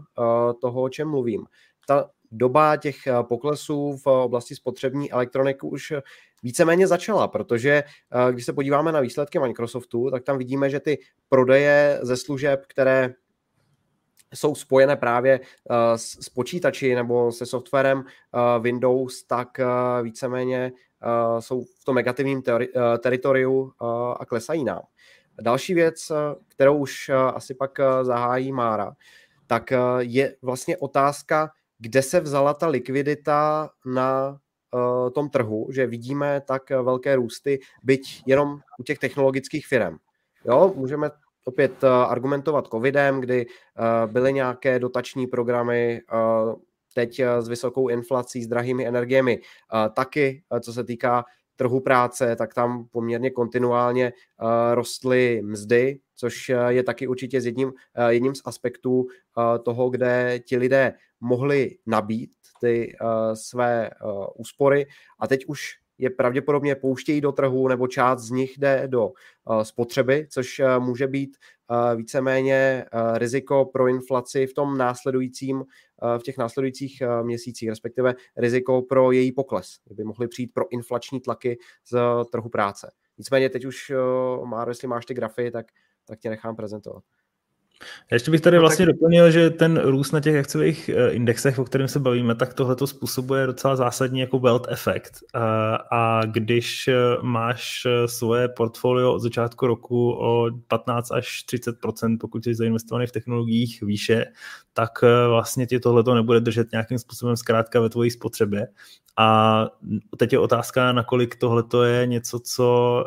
toho, 0.61 0.81
o 0.81 0.89
čem 0.89 1.09
mluvím. 1.09 1.45
Ta 1.87 2.09
doba 2.31 2.77
těch 2.77 2.95
poklesů 3.21 3.97
v 4.05 4.07
oblasti 4.07 4.55
spotřební 4.55 5.11
elektroniky 5.11 5.59
už 5.67 5.93
víceméně 6.45 6.87
začala, 6.87 7.27
protože 7.27 7.83
eh, 7.83 8.33
když 8.33 8.45
se 8.45 8.53
podíváme 8.53 8.91
na 8.91 8.99
výsledky 8.99 9.39
Microsoftu, 9.39 10.11
tak 10.11 10.23
tam 10.23 10.37
vidíme, 10.37 10.69
že 10.69 10.79
ty 10.79 10.97
prodeje 11.29 11.99
ze 12.01 12.17
služeb, 12.17 12.65
které 12.67 13.13
jsou 14.33 14.55
spojené 14.55 14.95
právě 14.95 15.39
uh, 15.39 15.75
s, 15.95 16.19
s 16.25 16.29
počítači 16.29 16.95
nebo 16.95 17.31
se 17.31 17.45
softwarem 17.45 17.97
uh, 17.97 18.63
Windows, 18.63 19.23
tak 19.23 19.47
víceméně 20.03 20.71
jsou 21.39 21.63
v 21.63 21.85
tom 21.85 21.95
negativním 21.95 22.43
teritoriu 22.99 23.71
a 24.19 24.25
klesají 24.25 24.63
nám. 24.63 24.81
Další 25.41 25.73
věc, 25.73 26.11
kterou 26.47 26.77
už 26.77 27.11
asi 27.33 27.53
pak 27.53 27.79
zahájí 28.01 28.51
Mára, 28.51 28.95
tak 29.47 29.73
je 29.99 30.35
vlastně 30.41 30.77
otázka, 30.77 31.51
kde 31.79 32.01
se 32.01 32.19
vzala 32.19 32.53
ta 32.53 32.67
likvidita 32.67 33.69
na 33.85 34.39
tom 35.13 35.29
trhu, 35.29 35.67
že 35.71 35.87
vidíme 35.87 36.41
tak 36.47 36.69
velké 36.69 37.15
růsty, 37.15 37.59
byť 37.83 38.23
jenom 38.25 38.59
u 38.79 38.83
těch 38.83 38.99
technologických 38.99 39.67
firm. 39.67 39.97
Jo, 40.45 40.73
můžeme 40.75 41.09
opět 41.45 41.83
argumentovat 41.83 42.67
covidem, 42.67 43.21
kdy 43.21 43.45
byly 44.05 44.33
nějaké 44.33 44.79
dotační 44.79 45.27
programy, 45.27 46.01
teď 46.93 47.19
s 47.39 47.47
vysokou 47.47 47.87
inflací, 47.87 48.43
s 48.43 48.47
drahými 48.47 48.87
energiemi 48.87 49.39
taky, 49.93 50.43
co 50.61 50.73
se 50.73 50.83
týká 50.83 51.25
trhu 51.55 51.79
práce, 51.79 52.35
tak 52.35 52.53
tam 52.53 52.85
poměrně 52.91 53.29
kontinuálně 53.29 54.13
rostly 54.73 55.41
mzdy, 55.43 55.99
což 56.15 56.51
je 56.67 56.83
taky 56.83 57.07
určitě 57.07 57.37
jedním, 57.37 57.73
jedním 58.09 58.35
z 58.35 58.41
aspektů 58.45 59.05
toho, 59.63 59.89
kde 59.89 60.39
ti 60.39 60.57
lidé 60.57 60.93
mohli 61.19 61.77
nabít 61.85 62.31
ty 62.61 62.95
své 63.33 63.89
úspory 64.35 64.85
a 65.19 65.27
teď 65.27 65.45
už 65.45 65.71
je 65.97 66.09
pravděpodobně 66.09 66.75
pouštějí 66.75 67.21
do 67.21 67.31
trhu 67.31 67.67
nebo 67.67 67.87
část 67.87 68.21
z 68.21 68.31
nich 68.31 68.57
jde 68.57 68.83
do 68.87 69.11
spotřeby, 69.63 70.27
což 70.29 70.61
může 70.79 71.07
být 71.07 71.37
víceméně 71.95 72.85
riziko 73.13 73.65
pro 73.65 73.87
inflaci 73.87 74.47
v 74.47 74.53
tom 74.53 74.77
následujícím, 74.77 75.63
v 76.17 76.23
těch 76.23 76.37
následujících 76.37 77.03
měsících, 77.23 77.69
respektive 77.69 78.15
riziko 78.37 78.81
pro 78.81 79.11
její 79.11 79.31
pokles, 79.31 79.67
kdyby 79.85 80.03
mohly 80.03 80.27
přijít 80.27 80.53
pro 80.53 80.65
inflační 80.71 81.21
tlaky 81.21 81.57
z 81.85 81.99
trhu 82.31 82.49
práce. 82.49 82.91
Nicméně 83.17 83.49
teď 83.49 83.65
už, 83.65 83.91
Máro, 84.45 84.71
jestli 84.71 84.87
máš 84.87 85.05
ty 85.05 85.13
grafy, 85.13 85.51
tak, 85.51 85.65
tak 86.05 86.19
tě 86.19 86.29
nechám 86.29 86.55
prezentovat. 86.55 87.03
Já 88.11 88.15
ještě 88.15 88.31
bych 88.31 88.41
tady 88.41 88.55
no 88.55 88.61
vlastně 88.61 88.85
tak... 88.85 88.95
doplnil, 88.95 89.31
že 89.31 89.49
ten 89.49 89.77
růst 89.77 90.11
na 90.11 90.19
těch 90.19 90.35
akciových 90.35 90.89
eh, 90.89 91.11
indexech, 91.11 91.59
o 91.59 91.63
kterém 91.65 91.87
se 91.87 91.99
bavíme, 91.99 92.35
tak 92.35 92.53
tohle 92.53 92.75
to 92.75 92.87
způsobuje 92.87 93.45
docela 93.47 93.75
zásadní 93.75 94.19
jako 94.19 94.39
wealth 94.39 94.67
efekt. 94.69 95.13
A 95.91 96.21
když 96.25 96.87
eh, 96.87 96.93
máš 97.21 97.81
eh, 97.85 98.07
svoje 98.07 98.47
portfolio 98.47 99.13
od 99.13 99.19
začátku 99.19 99.67
roku 99.67 100.11
o 100.11 100.49
15 100.67 101.11
až 101.11 101.43
30 101.43 101.75
pokud 102.19 102.43
jsi 102.43 102.55
zainvestovaný 102.55 103.07
v 103.07 103.11
technologiích 103.11 103.81
výše, 103.81 104.25
tak 104.73 104.91
vlastně 105.29 105.67
ti 105.67 105.79
tohle 105.79 106.03
to 106.03 106.15
nebude 106.15 106.39
držet 106.39 106.71
nějakým 106.71 106.99
způsobem 106.99 107.37
zkrátka 107.37 107.79
ve 107.79 107.89
tvojí 107.89 108.11
spotřebě. 108.11 108.67
A 109.17 109.67
teď 110.17 110.33
je 110.33 110.39
otázka, 110.39 110.91
nakolik 110.91 111.35
tohle 111.35 111.63
je 111.87 112.07
něco, 112.07 112.39
co 112.39 113.03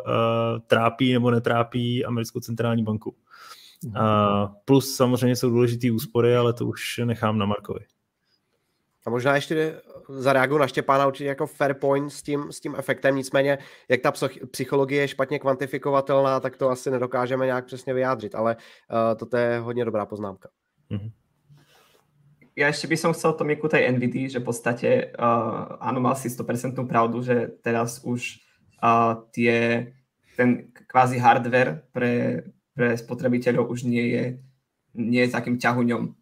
trápí 0.66 1.12
nebo 1.12 1.30
netrápí 1.30 2.04
americkou 2.04 2.40
centrální 2.40 2.84
banku. 2.84 3.14
A 3.94 4.46
plus 4.64 4.96
samozřejmě 4.96 5.36
jsou 5.36 5.50
důležité 5.50 5.90
úspory, 5.90 6.36
ale 6.36 6.52
to 6.52 6.66
už 6.66 7.00
nechám 7.04 7.38
na 7.38 7.46
Markovi. 7.46 7.80
A 9.06 9.10
možná 9.10 9.34
ještě 9.34 9.80
zareaguju 10.08 10.58
na 10.58 10.66
Štěpána 10.66 11.06
určitě 11.06 11.28
jako 11.28 11.46
fair 11.46 11.74
point 11.74 12.12
s 12.12 12.22
tím, 12.22 12.52
s 12.52 12.60
tím 12.60 12.74
efektem, 12.78 13.16
nicméně 13.16 13.58
jak 13.88 14.00
ta 14.00 14.12
psychologie 14.50 15.00
je 15.00 15.08
špatně 15.08 15.38
kvantifikovatelná, 15.38 16.40
tak 16.40 16.56
to 16.56 16.70
asi 16.70 16.90
nedokážeme 16.90 17.46
nějak 17.46 17.64
přesně 17.64 17.94
vyjádřit, 17.94 18.34
ale 18.34 18.56
uh, 19.12 19.28
to 19.28 19.36
je 19.36 19.58
hodně 19.58 19.84
dobrá 19.84 20.06
poznámka. 20.06 20.48
Mm-hmm. 20.90 21.10
Ja 22.58 22.74
ešte 22.74 22.90
by 22.90 22.96
som 22.98 23.14
chcel 23.14 23.38
Tomiku 23.38 23.70
tej 23.70 23.86
NVD, 23.86 24.34
že 24.34 24.42
v 24.42 24.50
podstate 24.50 25.14
uh, 25.14 25.78
áno, 25.78 26.02
mal 26.02 26.18
si 26.18 26.26
100% 26.26 26.74
pravdu, 26.90 27.22
že 27.22 27.54
teraz 27.62 28.02
už 28.02 28.42
uh, 28.82 29.22
tie, 29.30 29.86
ten 30.34 30.74
kvázi 30.90 31.22
hardware 31.22 31.86
pre 31.94 32.42
pre 32.78 32.94
spotrebiteľov 32.94 33.66
už 33.74 33.90
nie 33.90 34.14
je, 34.14 34.24
nie 34.94 35.26
je 35.26 35.34
takým 35.34 35.58
ťahuňom. 35.58 36.14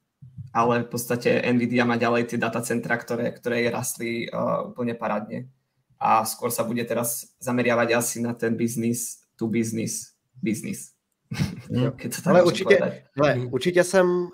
Ale 0.56 0.88
v 0.88 0.88
podstate 0.88 1.44
Nvidia 1.52 1.84
má 1.84 2.00
ďalej 2.00 2.32
tie 2.32 2.38
datacentra, 2.40 2.96
ktoré, 2.96 3.28
ktoré 3.36 3.68
rastli 3.68 4.24
uh, 4.32 4.72
úplne 4.72 4.96
parádne. 4.96 5.52
A 6.00 6.24
skôr 6.24 6.48
sa 6.48 6.64
bude 6.64 6.80
teraz 6.88 7.36
zameriavať 7.44 7.88
asi 7.92 8.24
na 8.24 8.32
ten 8.32 8.56
business 8.56 9.20
to 9.36 9.44
business 9.52 10.16
business. 10.40 10.95
Hmm. 11.32 11.90
ale 12.26 12.42
určitě, 12.42 12.78
hele, 13.16 13.32
hmm. 13.32 13.52
určitě 13.52 13.84
jsem 13.84 14.08
uh, 14.08 14.28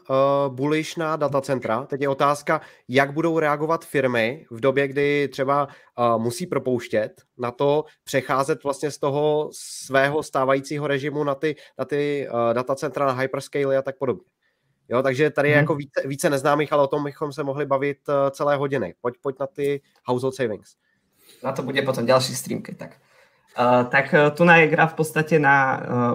bullish 0.49 0.97
na 0.97 1.17
datacentra. 1.17 1.87
Teď 1.87 2.01
je 2.01 2.09
otázka, 2.09 2.61
jak 2.89 3.13
budou 3.13 3.39
reagovat 3.39 3.85
firmy 3.85 4.47
v 4.51 4.61
době, 4.61 4.89
kdy 4.89 5.29
třeba 5.29 5.69
uh, 5.99 6.23
musí 6.23 6.47
propouštět 6.47 7.23
na 7.39 7.51
to 7.51 7.85
přecházet 8.05 8.65
vlastně 8.65 8.91
z 8.91 8.99
toho 8.99 9.51
svého 9.53 10.23
stávajícího 10.23 10.87
režimu 10.87 11.25
na 11.25 11.35
ty, 11.35 11.57
na 11.79 11.85
ty 11.85 12.29
uh, 12.31 12.55
datacentra, 12.55 13.07
na 13.07 13.13
hyperscale 13.13 13.77
a 13.77 13.83
tak 13.83 13.99
podobně. 13.99 14.25
Jo, 14.89 15.03
takže 15.03 15.31
tady 15.31 15.49
je 15.49 15.55
hmm. 15.55 15.63
jako 15.63 15.75
více, 15.75 16.03
více 16.05 16.31
neznámých, 16.31 16.73
ale 16.73 16.83
o 16.83 16.87
tom 16.87 17.05
bychom 17.05 17.33
se 17.33 17.45
mohli 17.45 17.67
bavit 17.67 17.99
uh, 18.09 18.15
celé 18.31 18.57
hodiny. 18.57 18.95
Pojď, 19.01 19.15
pojď 19.23 19.37
na 19.41 19.47
ty 19.47 19.83
household 20.05 20.35
savings. 20.35 20.77
Na 21.43 21.53
to 21.53 21.63
bude 21.63 21.83
potom 21.83 22.07
další 22.07 22.35
streamky, 22.35 22.75
tak. 22.75 22.97
Uh, 23.53 23.85
tak 23.93 24.15
uh, 24.17 24.33
tu 24.33 24.49
je 24.49 24.73
graf 24.73 24.97
v 24.97 25.05
podstate 25.05 25.37
na 25.37 25.57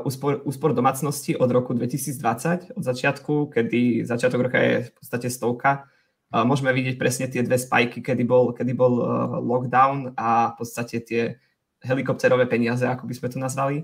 uh, 0.01 0.07
úspor, 0.09 0.41
úspor 0.41 0.73
domácnosti 0.73 1.37
od 1.37 1.45
roku 1.51 1.73
2020, 1.73 2.73
od 2.73 2.83
začiatku, 2.83 3.53
kedy 3.53 4.01
začiatok 4.09 4.41
roka 4.41 4.57
je 4.57 4.89
v 4.89 4.91
podstate 4.97 5.29
stovka. 5.29 5.85
Uh, 6.33 6.41
môžeme 6.49 6.73
vidieť 6.73 6.97
presne 6.97 7.29
tie 7.29 7.45
dve 7.45 7.61
spajky, 7.61 8.01
kedy 8.01 8.25
bol, 8.25 8.57
kedy 8.57 8.73
bol 8.73 8.93
uh, 9.05 9.37
lockdown 9.37 10.17
a 10.17 10.57
v 10.57 10.65
podstate 10.65 10.97
tie 11.05 11.37
helikopterové 11.85 12.49
peniaze, 12.49 12.89
ako 12.89 13.05
by 13.05 13.13
sme 13.13 13.29
to 13.29 13.37
nazvali. 13.37 13.77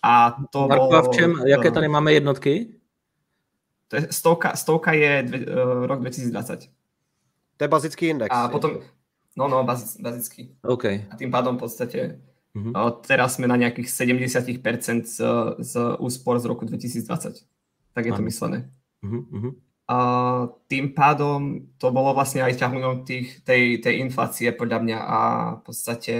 A 0.00 0.32
to 0.48 0.64
Marko, 0.64 0.88
bolo, 0.88 0.96
a 0.96 1.02
v 1.04 1.10
čem, 1.12 1.30
jaké 1.44 1.68
tady 1.70 1.88
máme 1.92 2.16
jednotky? 2.16 2.80
To 3.88 3.96
je 3.96 4.02
stovka, 4.08 4.56
stovka 4.56 4.96
je 4.96 5.22
dve, 5.22 5.38
uh, 5.44 5.84
rok 5.84 6.00
2020. 6.00 6.72
To 7.56 7.64
je 7.64 7.68
bazický 7.68 8.08
index. 8.08 8.32
A 8.32 8.48
potom, 8.48 8.80
no, 9.36 9.48
no, 9.48 9.64
bazický. 9.64 10.02
bazický. 10.02 10.42
Okay. 10.64 11.04
A 11.12 11.16
tým 11.20 11.28
pádom 11.28 11.60
v 11.60 11.68
podstate 11.68 12.24
Uh-huh. 12.56 12.72
Teraz 13.04 13.36
sme 13.36 13.44
na 13.44 13.60
nejakých 13.60 13.92
70% 13.92 15.04
z, 15.04 15.18
z 15.60 15.72
úspor 16.00 16.40
z 16.40 16.44
roku 16.48 16.64
2020. 16.64 17.44
Tak 17.92 18.02
je 18.02 18.12
to 18.16 18.24
myslené. 18.24 18.72
Uh-huh. 19.04 19.52
A 19.86 19.98
tým 20.66 20.96
pádom 20.96 21.68
to 21.76 21.92
bolo 21.92 22.16
vlastne 22.16 22.40
aj 22.40 22.56
ťahnutom 22.56 23.04
tých, 23.04 23.44
tej, 23.44 23.84
tej 23.84 24.00
inflácie 24.00 24.48
podľa 24.56 24.78
mňa 24.82 24.98
a 24.98 25.18
v 25.60 25.62
podstate 25.68 26.14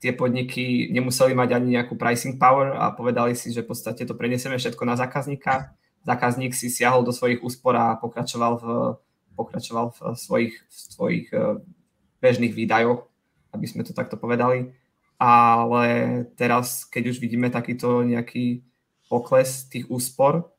tie 0.00 0.12
podniky 0.16 0.88
nemuseli 0.88 1.36
mať 1.36 1.50
ani 1.52 1.78
nejakú 1.78 2.00
pricing 2.00 2.40
power 2.40 2.72
a 2.74 2.92
povedali 2.96 3.36
si, 3.36 3.52
že 3.52 3.62
v 3.62 3.70
podstate 3.72 4.08
to 4.08 4.16
prenesieme 4.16 4.56
všetko 4.56 4.82
na 4.88 4.96
zákazníka. 4.96 5.76
Zákazník 6.04 6.56
si 6.56 6.72
siahol 6.72 7.04
do 7.04 7.12
svojich 7.12 7.40
úspor 7.44 7.76
a 7.76 7.96
pokračoval 8.00 8.52
v, 8.60 8.64
pokračoval 9.36 9.92
v 9.92 9.98
svojich, 10.16 10.54
v 10.60 10.74
svojich 10.74 11.26
eh, 11.32 11.60
bežných 12.24 12.56
výdajoch, 12.56 13.04
aby 13.52 13.66
sme 13.68 13.84
to 13.84 13.92
takto 13.96 14.16
povedali 14.16 14.72
ale 15.18 15.86
teraz, 16.34 16.84
keď 16.84 17.14
už 17.14 17.22
vidíme 17.22 17.50
takýto 17.50 18.02
nejaký 18.02 18.66
pokles 19.06 19.70
tých 19.70 19.86
úspor, 19.86 20.50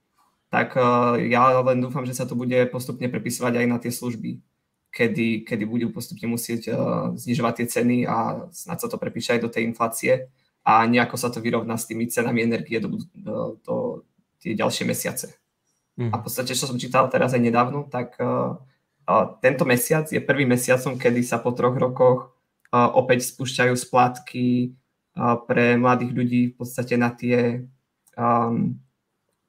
tak 0.48 0.78
uh, 0.80 1.20
ja 1.20 1.60
len 1.60 1.84
dúfam, 1.84 2.08
že 2.08 2.16
sa 2.16 2.24
to 2.24 2.38
bude 2.38 2.56
postupne 2.72 3.12
prepisovať 3.12 3.54
aj 3.60 3.66
na 3.68 3.78
tie 3.82 3.92
služby, 3.92 4.40
kedy, 4.94 5.44
kedy 5.44 5.64
budú 5.68 5.92
postupne 5.92 6.32
musieť 6.32 6.72
uh, 6.72 7.12
znižovať 7.18 7.54
tie 7.60 7.68
ceny 7.68 7.98
a 8.08 8.48
snad 8.56 8.80
sa 8.80 8.88
to 8.88 8.96
prepíše 8.96 9.36
aj 9.36 9.42
do 9.44 9.52
tej 9.52 9.68
inflácie 9.68 10.32
a 10.64 10.88
nejako 10.88 11.16
sa 11.20 11.28
to 11.28 11.44
vyrovná 11.44 11.76
s 11.76 11.86
tými 11.92 12.08
cenami 12.08 12.42
energie 12.42 12.80
do, 12.80 12.96
do, 13.14 13.60
do 13.62 13.76
tie 14.40 14.56
ďalšie 14.56 14.88
mesiace. 14.88 15.36
Mm. 16.00 16.12
A 16.12 16.16
v 16.20 16.24
podstate, 16.24 16.56
čo 16.56 16.68
som 16.68 16.80
čítal 16.80 17.08
teraz 17.12 17.36
aj 17.36 17.42
nedávno, 17.44 17.88
tak 17.92 18.16
uh, 18.20 18.56
uh, 19.08 19.26
tento 19.44 19.68
mesiac 19.68 20.08
je 20.08 20.24
prvým 20.24 20.56
mesiacom, 20.56 20.96
kedy 20.96 21.22
sa 21.24 21.44
po 21.44 21.52
troch 21.52 21.76
rokoch 21.76 22.35
opäť 22.96 23.30
spúšťajú 23.32 23.74
splátky 23.78 24.76
pre 25.48 25.66
mladých 25.80 26.12
ľudí 26.12 26.42
v 26.52 26.56
podstate 26.60 27.00
na 27.00 27.08
tie 27.14 27.64
um, 28.20 28.76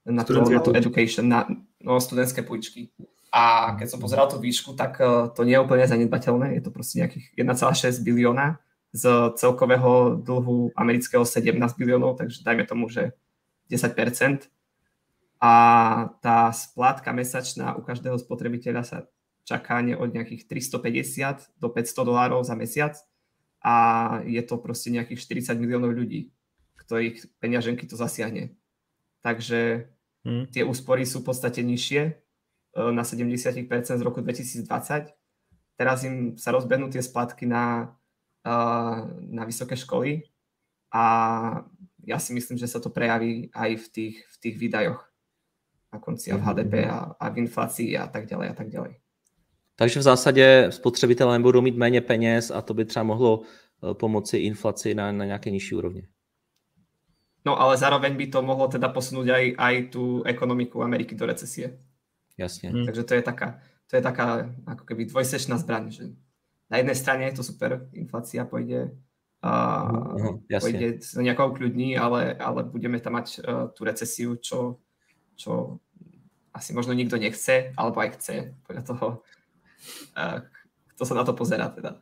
na, 0.06 0.22
to, 0.22 0.38
na 0.38 0.62
tú 0.62 0.70
education, 0.70 1.26
na 1.26 1.50
no, 1.82 1.98
studentské 1.98 2.46
pôjčky. 2.46 2.94
A 3.34 3.74
keď 3.74 3.90
som 3.90 3.98
pozeral 3.98 4.30
tú 4.30 4.38
výšku, 4.38 4.78
tak 4.78 5.02
uh, 5.02 5.26
to 5.34 5.42
nie 5.42 5.58
je 5.58 5.64
úplne 5.66 5.82
zanedbateľné. 5.82 6.54
Je 6.54 6.62
to 6.62 6.70
proste 6.70 7.02
nejakých 7.02 7.34
1,6 7.34 8.06
bilióna 8.06 8.62
z 8.94 9.34
celkového 9.36 10.22
dlhu 10.22 10.72
amerického 10.78 11.26
17 11.26 11.58
biliónov, 11.74 12.16
takže 12.16 12.46
dajme 12.46 12.64
tomu, 12.64 12.86
že 12.86 13.12
10%. 13.68 14.46
A 15.36 15.54
tá 16.24 16.48
splátka 16.54 17.12
mesačná 17.12 17.76
u 17.76 17.84
každého 17.84 18.16
spotrebiteľa 18.16 18.82
sa 18.86 18.98
čaká 19.44 19.84
od 20.00 20.08
nejakých 20.10 20.48
350 20.48 21.60
do 21.60 21.68
500 21.68 22.08
dolárov 22.08 22.40
za 22.40 22.56
mesiac 22.56 22.96
a 23.66 23.74
je 24.22 24.38
to 24.46 24.62
proste 24.62 24.94
nejakých 24.94 25.42
40 25.42 25.58
miliónov 25.58 25.90
ľudí, 25.90 26.30
ktorých 26.86 27.26
peňaženky 27.42 27.90
to 27.90 27.98
zasiahne. 27.98 28.54
Takže 29.26 29.90
hmm. 30.22 30.54
tie 30.54 30.62
úspory 30.62 31.02
sú 31.02 31.26
v 31.26 31.34
podstate 31.34 31.66
nižšie 31.66 32.02
e, 32.06 32.12
na 32.94 33.02
70% 33.02 33.66
z 33.98 34.02
roku 34.06 34.22
2020. 34.22 34.70
Teraz 35.74 35.98
im 36.06 36.38
sa 36.38 36.54
rozbehnú 36.54 36.94
tie 36.94 37.02
splatky 37.02 37.50
na, 37.50 37.90
e, 38.46 38.54
na 39.34 39.42
vysoké 39.42 39.74
školy 39.74 40.30
a 40.94 41.04
ja 42.06 42.22
si 42.22 42.30
myslím, 42.38 42.54
že 42.54 42.70
sa 42.70 42.78
to 42.78 42.94
prejaví 42.94 43.50
aj 43.50 43.70
v 43.82 43.86
tých, 43.90 44.16
v 44.30 44.36
tých 44.38 44.56
výdajoch 44.62 45.02
na 45.90 45.98
konci 45.98 46.30
a 46.30 46.38
v 46.38 46.46
HDP 46.46 46.86
a, 46.86 47.18
a 47.18 47.24
v 47.34 47.42
inflácii 47.42 47.98
a 47.98 48.06
tak 48.06 48.30
ďalej 48.30 48.46
a 48.46 48.54
tak 48.54 48.70
ďalej. 48.70 49.02
Takže 49.76 50.00
v 50.00 50.02
zásadě 50.02 50.66
spotřebitelé 50.70 51.38
budou 51.38 51.60
mít 51.60 51.76
méně 51.76 52.00
peněz 52.00 52.50
a 52.50 52.62
to 52.62 52.74
by 52.74 52.84
třeba 52.84 53.02
mohlo 53.02 53.40
eh, 53.42 53.94
pomoci 53.94 54.36
inflaci 54.38 54.94
na, 54.94 55.12
na 55.12 55.24
nějaké 55.24 55.50
nižší 55.50 55.74
úrovni. 55.74 56.08
No 57.46 57.60
ale 57.60 57.76
zároveň 57.76 58.16
by 58.16 58.26
to 58.26 58.42
mohlo 58.42 58.66
teda 58.66 58.90
posunúť 58.90 59.30
aj, 59.30 59.44
aj 59.54 59.74
tú 59.94 60.26
ekonomiku 60.26 60.82
Ameriky 60.82 61.14
do 61.14 61.26
recesie. 61.26 61.78
Jasně. 62.38 62.70
Hmm. 62.70 62.84
Takže 62.84 63.04
to 63.04 63.14
je 63.14 63.22
taká, 63.22 63.60
to 63.86 63.96
je 63.96 64.02
taká 64.02 64.50
ako 64.66 64.84
keby 64.84 65.04
dvojsečná 65.04 65.56
zbraň, 65.58 65.90
že 65.90 66.04
na 66.70 66.76
jednej 66.76 66.94
strane 66.94 67.24
je 67.30 67.32
to 67.32 67.42
super, 67.46 67.86
inflácia 67.94 68.44
pôjde, 68.44 68.90
uh, 69.46 70.18
uh, 70.18 70.58
pôjde 70.58 71.00
sa 71.00 71.22
nejako 71.22 71.54
ukľudní, 71.54 71.94
ale, 71.94 72.34
ale 72.34 72.66
budeme 72.66 72.98
tam 72.98 73.14
mať 73.14 73.26
uh, 73.38 73.70
tú 73.70 73.86
recesiu, 73.86 74.34
čo, 74.36 74.82
čo 75.38 75.78
asi 76.50 76.74
možno 76.74 76.98
nikto 76.98 77.16
nechce, 77.16 77.70
alebo 77.78 78.02
aj 78.02 78.18
chce, 78.18 78.58
podľa 78.66 78.82
toho, 78.82 79.06
uh, 80.18 80.40
kto 80.94 81.04
sa 81.06 81.14
na 81.14 81.24
to 81.24 81.32
pozerá 81.32 81.68
teda. 81.68 81.96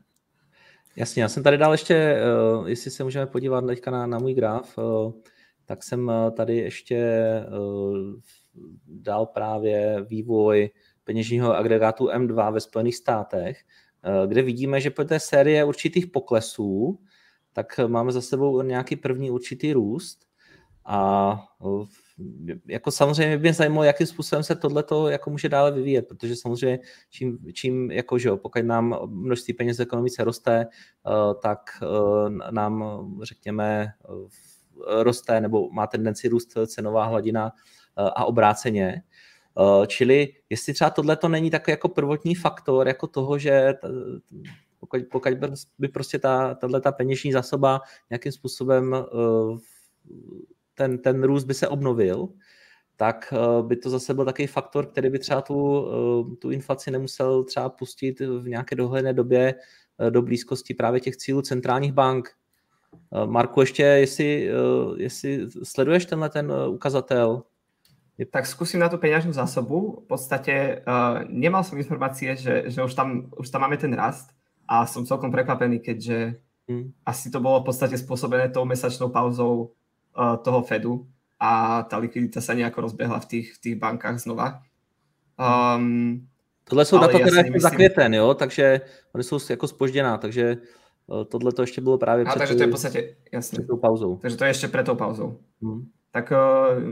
Jasně, 0.97 1.23
já 1.23 1.29
jsem 1.29 1.43
tady 1.43 1.59
dal 1.59 1.73
ještě, 1.73 2.17
uh, 2.59 2.69
jestli 2.69 2.91
se 2.91 3.05
můžeme 3.05 3.27
podívat 3.27 3.67
teďka 3.67 3.91
na, 3.91 4.07
na 4.07 4.19
můj 4.19 4.35
graf, 4.35 4.79
uh, 4.79 5.13
tak 5.65 5.83
jsem 5.83 6.09
uh, 6.09 6.31
tady 6.31 6.57
ještě 6.57 7.21
uh, 7.49 8.21
dal 8.87 9.27
právě 9.27 10.03
vývoj 10.09 10.71
peněžního 11.05 11.57
agregátu 11.57 12.07
M2 12.07 12.53
ve 12.53 12.61
Spojených 12.61 12.97
státech, 12.97 13.65
kde 14.27 14.43
vidíme, 14.43 14.81
že 14.81 14.91
po 14.91 15.05
té 15.05 15.21
série 15.21 15.65
určitých 15.65 16.07
poklesů, 16.07 17.01
tak 17.53 17.81
máme 17.87 18.13
za 18.13 18.21
sebou 18.21 18.63
nějaký 18.63 18.97
první 18.97 19.31
určitý 19.31 19.73
růst 19.73 20.27
a 20.85 21.39
jako 22.67 22.91
samozřejmě 22.91 23.37
mě 23.39 23.53
zajímalo, 23.53 23.85
jakým 23.85 24.07
způsobem 24.07 24.43
se 24.43 24.55
tohleto 24.55 25.09
jako 25.09 25.31
může 25.31 25.49
dále 25.49 25.73
vyvíjet, 25.73 26.09
protože 26.09 26.37
samozřejmě 26.37 26.79
čím, 27.11 27.39
čím 27.53 27.91
jako, 27.91 28.19
že 28.19 28.29
jo, 28.29 28.37
pokud 28.37 28.65
nám 28.65 28.99
množství 29.07 29.55
peněz 29.55 29.79
v 29.79 29.83
ekonomice 29.83 30.25
roste, 30.25 30.67
uh, 31.07 31.41
tak 31.43 31.59
uh, 31.83 32.29
nám, 32.51 32.85
řekněme, 33.23 33.87
uh, 34.09 34.29
roste 35.03 35.41
nebo 35.41 35.71
má 35.71 35.87
tendenci 35.87 36.29
růst 36.29 36.59
cenová 36.67 37.05
hladina 37.05 37.53
a 37.97 38.25
obráceně. 38.25 39.03
Čili 39.87 40.29
jestli 40.51 40.75
třeba 40.75 40.91
tohle 40.91 41.17
to 41.17 41.29
není 41.29 41.51
takový 41.51 41.73
jako 41.73 41.89
prvotní 41.89 42.35
faktor 42.35 42.89
jako 42.89 43.07
toho, 43.07 43.39
že 43.39 43.75
pokud, 44.81 45.01
pokud 45.11 45.33
by 45.79 45.89
prostě 45.89 46.19
ta, 46.19 46.59
ta 46.83 46.93
peněžní 46.93 47.33
zásoba 47.33 47.81
nějakým 48.11 48.33
způsobem 48.33 48.97
ten, 50.75 50.99
ten 50.99 51.23
růst 51.23 51.45
by 51.45 51.55
se 51.55 51.69
obnovil, 51.69 52.29
tak 52.97 53.33
eh, 53.33 53.63
by 53.63 53.77
to 53.77 53.91
zase 53.91 54.15
byl 54.15 54.25
takový 54.25 54.47
faktor, 54.47 54.87
který 54.87 55.11
by 55.11 55.19
třeba 55.19 55.41
tu, 55.41 55.87
eh, 55.87 56.37
tu 56.37 56.51
inflaci 56.51 56.91
nemusel 56.91 57.45
třeba 57.45 57.69
pustit 57.69 58.21
v 58.21 58.49
nějaké 58.49 58.77
dohledné 58.77 59.13
době 59.13 59.55
eh, 59.99 60.11
do 60.11 60.23
blízkosti 60.23 60.75
právě 60.75 61.01
těch 61.01 61.17
cílů 61.17 61.43
centrálních 61.43 61.93
bank. 61.93 62.31
Marku, 63.27 63.61
ještě 63.61 63.83
jestli, 63.83 64.51
jestli 64.97 65.49
sleduješ 65.63 66.07
tenhle 66.07 66.29
ten 66.29 66.53
ukazatel? 66.69 67.43
Tak 68.15 68.47
skúsim 68.47 68.79
na 68.79 68.87
tú 68.87 68.95
peňažnú 69.03 69.35
zásobu. 69.35 70.07
V 70.07 70.15
podstate 70.15 70.87
uh, 70.87 71.27
nemal 71.27 71.67
som 71.67 71.75
informácie, 71.75 72.39
že, 72.39 72.71
že 72.71 72.79
už, 72.79 72.95
tam, 72.95 73.35
už 73.35 73.51
tam 73.51 73.67
máme 73.67 73.75
ten 73.75 73.91
rast 73.91 74.31
a 74.71 74.87
som 74.87 75.03
celkom 75.03 75.35
prekvapený, 75.35 75.83
keďže 75.83 76.39
hmm. 76.71 76.95
asi 77.03 77.27
to 77.35 77.43
bolo 77.43 77.67
v 77.67 77.75
podstate 77.75 77.99
spôsobené 77.99 78.55
tou 78.55 78.63
mesačnou 78.63 79.11
pauzou 79.11 79.75
toho 80.15 80.63
Fedu 80.63 81.07
a 81.45 81.83
tá 81.85 81.99
likvidita 81.99 82.41
sa 82.41 82.55
nejako 82.55 82.89
rozbehla 82.89 83.21
v 83.21 83.27
tých, 83.27 83.47
v 83.55 83.59
tých 83.59 83.77
bankách 83.77 84.17
znova. 84.23 84.63
Um, 85.37 86.27
Tohle 86.65 86.85
jsou 86.85 86.99
data, 86.99 87.19
které 87.19 87.43
myslím... 87.43 87.61
za 87.61 87.71
květen, 87.71 88.15
jo, 88.15 88.35
takže 88.35 88.81
oni 89.15 89.25
jsou 89.25 89.39
jako 89.51 89.69
spožděná, 89.69 90.19
takže 90.19 90.51
eh, 90.51 91.25
tohle 91.25 91.53
to 91.53 91.63
ještě 91.63 91.81
bylo 91.81 91.99
právě 91.99 92.25
před, 92.25 92.39
takže 92.39 92.55
to 92.55 92.63
je 92.63 92.67
v 92.67 92.71
podstatě, 92.71 93.17
jasně. 93.33 93.57
před 93.57 93.67
tou 93.67 93.77
pauzou. 93.77 94.17
Takže 94.17 94.37
to 94.37 94.45
je 94.45 94.51
ještě 94.51 94.69
před 94.69 94.87
tou 94.87 94.95
pauzou. 94.95 95.39
Hmm. 95.63 95.89
Tak 96.11 96.33
uh, 96.33 96.83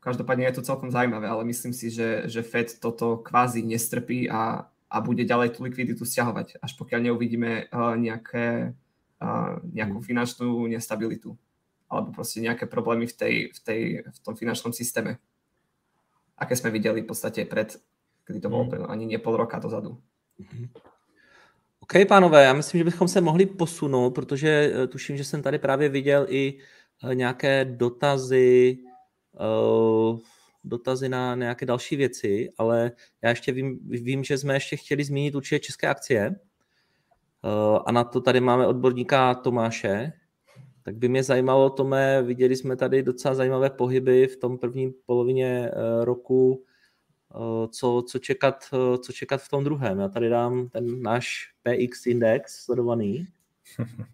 každopádně 0.00 0.44
je 0.44 0.52
to 0.52 0.62
celkom 0.62 0.90
zajímavé, 0.90 1.28
ale 1.28 1.44
myslím 1.44 1.72
si, 1.72 1.90
že, 1.90 2.22
že 2.24 2.42
Fed 2.42 2.78
toto 2.80 3.16
kvázi 3.16 3.62
nestrpí 3.62 4.30
a, 4.30 4.66
a 4.90 5.00
bude 5.00 5.24
ďalej 5.24 5.48
tu 5.48 5.62
likviditu 5.62 6.04
stiahovať, 6.04 6.62
až 6.62 6.78
pokiaľ 6.78 7.10
neuvidíme 7.10 7.66
uh, 7.74 7.98
nejaké, 7.98 8.78
uh, 9.18 9.58
nejakú 9.66 9.98
hmm. 9.98 10.06
finančnú 10.06 10.70
nestabilitu 10.70 11.34
alebo 11.88 12.12
proste 12.12 12.44
nejaké 12.44 12.68
problémy 12.68 13.08
v, 13.08 13.14
tej, 13.16 13.34
v, 13.52 13.58
tej, 13.64 13.80
v 14.04 14.18
tom 14.20 14.36
finančnom 14.36 14.76
systéme. 14.76 15.16
Aké 16.36 16.54
sme 16.54 16.70
videli 16.70 17.02
v 17.02 17.08
podstate 17.08 17.48
pred, 17.48 17.80
kdy 18.28 18.38
to 18.38 18.52
bolo 18.52 18.68
hmm. 18.68 18.86
ani 18.86 19.08
nie 19.08 19.18
pol 19.18 19.36
roka 19.36 19.58
dozadu. 19.58 19.96
Hmm. 20.38 20.68
OK, 21.80 22.08
pánové, 22.08 22.44
já 22.44 22.52
myslím, 22.52 22.78
že 22.78 22.84
bychom 22.84 23.08
se 23.08 23.20
mohli 23.20 23.46
posunout, 23.46 24.10
protože 24.10 24.48
eh, 24.48 24.86
tuším, 24.86 25.16
že 25.16 25.24
jsem 25.24 25.42
tady 25.42 25.58
právě 25.58 25.88
viděl 25.88 26.26
i 26.28 26.58
eh, 27.04 27.14
nějaké 27.14 27.64
dotazy, 27.64 28.78
uh, 29.40 30.18
dotazy 30.64 31.08
na 31.08 31.34
nějaké 31.34 31.66
další 31.66 31.96
věci, 31.96 32.52
ale 32.58 32.92
já 33.22 33.30
ještě 33.30 33.52
vím, 33.52 33.78
vím 33.82 34.24
že 34.24 34.38
jsme 34.38 34.54
ještě 34.54 34.76
chtěli 34.76 35.04
zmínit 35.04 35.34
určitě 35.34 35.58
české 35.58 35.88
akcie 35.88 36.36
a 37.86 37.92
na 37.92 38.04
to 38.04 38.20
tady 38.20 38.40
máme 38.40 38.66
odborníka 38.66 39.34
Tomáše, 39.34 40.12
tak 40.88 40.96
by 40.96 41.08
mě 41.08 41.22
zajímalo, 41.22 41.70
Tome, 41.70 42.22
viděli 42.22 42.56
jsme 42.56 42.76
tady 42.76 43.02
docela 43.02 43.34
zajímavé 43.34 43.70
pohyby 43.70 44.26
v 44.26 44.36
tom 44.36 44.58
první 44.58 44.94
polovině 45.06 45.70
eh, 45.72 46.04
roku, 46.04 46.64
eh, 47.34 47.68
co, 47.68 48.04
co, 48.08 48.18
čekat, 48.18 48.64
eh, 48.72 48.98
co 48.98 49.12
čekat 49.12 49.42
v 49.42 49.48
tom 49.48 49.64
druhém. 49.64 49.98
Já 49.98 50.08
tady 50.08 50.28
dám 50.28 50.68
ten 50.68 51.02
náš 51.02 51.52
PX 51.62 52.06
index 52.06 52.64
sledovaný. 52.64 53.26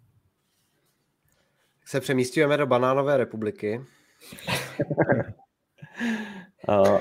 Se 1.85 1.99
přemístujeme 1.99 2.57
do 2.57 2.67
banánové 2.67 3.17
republiky. 3.17 3.81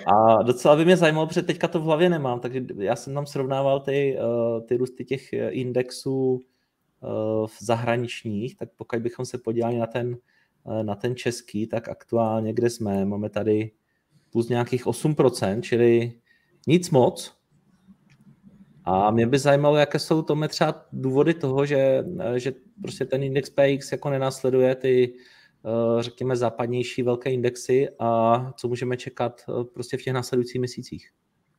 A 0.06 0.42
docela 0.42 0.76
by 0.76 0.84
mě 0.84 0.96
zajímalo, 0.96 1.26
protože 1.26 1.42
teďka 1.42 1.68
to 1.68 1.80
v 1.80 1.82
hlavě 1.82 2.08
nemám, 2.08 2.40
takže 2.40 2.64
já 2.78 2.96
jsem 2.96 3.14
tam 3.14 3.26
srovnával 3.26 3.80
ty, 3.80 4.18
ty 4.68 4.76
růsty 4.76 5.04
těch 5.04 5.32
indexů 5.32 6.40
v 7.46 7.56
zahraničních, 7.60 8.56
tak 8.56 8.68
pokud 8.76 8.98
bychom 8.98 9.24
se 9.24 9.38
podívali 9.38 9.78
na 9.78 9.86
ten, 9.86 10.16
na 10.82 10.94
ten 10.94 11.16
český, 11.16 11.66
tak 11.66 11.88
aktuálně, 11.88 12.52
kde 12.52 12.70
jsme, 12.70 13.04
máme 13.04 13.30
tady 13.30 13.70
plus 14.30 14.48
nějakých 14.48 14.86
8%, 14.86 15.60
čili 15.60 16.12
nic 16.66 16.90
moc. 16.90 17.36
A 18.84 19.10
mě 19.10 19.26
by 19.26 19.38
zajímalo, 19.38 19.76
jaké 19.76 19.98
jsou 19.98 20.22
to 20.22 20.48
třeba 20.48 20.86
důvody 20.92 21.34
toho, 21.34 21.66
že, 21.66 22.04
že 22.36 22.52
prostě 22.82 23.04
ten 23.04 23.22
index 23.22 23.50
PX 23.50 23.92
jako 23.92 24.10
nenásleduje 24.10 24.74
ty, 24.74 25.14
řekněme, 26.00 26.36
západnější 26.36 27.02
velké 27.02 27.30
indexy 27.30 27.88
a 27.98 28.52
co 28.56 28.68
můžeme 28.68 28.96
čekat 28.96 29.42
prostě 29.74 29.96
v 29.96 30.02
těch 30.02 30.14
následujících 30.14 30.58
měsících. 30.58 31.10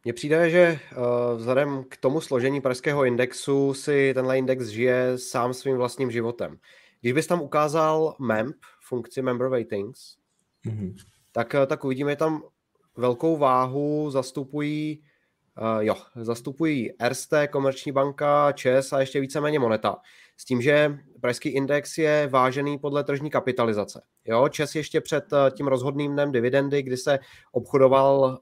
Mně 0.05 0.13
přijde, 0.13 0.49
že 0.49 0.59
eh, 0.59 0.95
vzhledem 1.35 1.83
k 1.89 1.97
tomu 1.97 2.21
složení 2.21 2.61
pražského 2.61 3.05
indexu 3.05 3.73
si 3.73 4.11
tenhle 4.13 4.37
index 4.37 4.65
žije 4.65 5.17
sám 5.17 5.53
svým 5.53 5.77
vlastním 5.77 6.11
životem. 6.11 6.57
Když 7.01 7.13
bys 7.13 7.27
tam 7.27 7.41
ukázal 7.41 8.15
MEMP, 8.19 8.55
funkci 8.87 9.21
Member 9.21 9.47
Weightings, 9.47 10.17
mm-hmm. 10.65 10.95
tak, 11.31 11.55
eh, 11.55 11.65
tak 11.65 11.85
uvidíme 11.85 12.15
tam 12.15 12.43
velkou 12.97 13.37
váhu 13.37 14.11
zastupují 14.11 15.03
uh, 15.61 15.83
jo, 15.83 15.95
zastupují 16.15 16.91
RST, 17.09 17.33
Komerční 17.51 17.91
banka, 17.91 18.51
ČES 18.51 18.93
a 18.93 18.99
ještě 18.99 19.19
víceméně 19.19 19.59
Moneta. 19.59 19.95
S 20.37 20.45
tím, 20.45 20.61
že 20.61 20.97
pražský 21.21 21.49
index 21.49 21.97
je 21.97 22.27
vážený 22.27 22.77
podle 22.77 23.03
tržní 23.03 23.29
kapitalizace. 23.29 24.01
Jo, 24.25 24.49
ČES 24.49 24.75
ještě 24.75 25.01
před 25.01 25.25
tím 25.51 25.67
rozhodným 25.67 26.13
dnem 26.13 26.31
dividendy, 26.31 26.83
kdy 26.83 26.97
se 26.97 27.19
obchodoval 27.51 28.39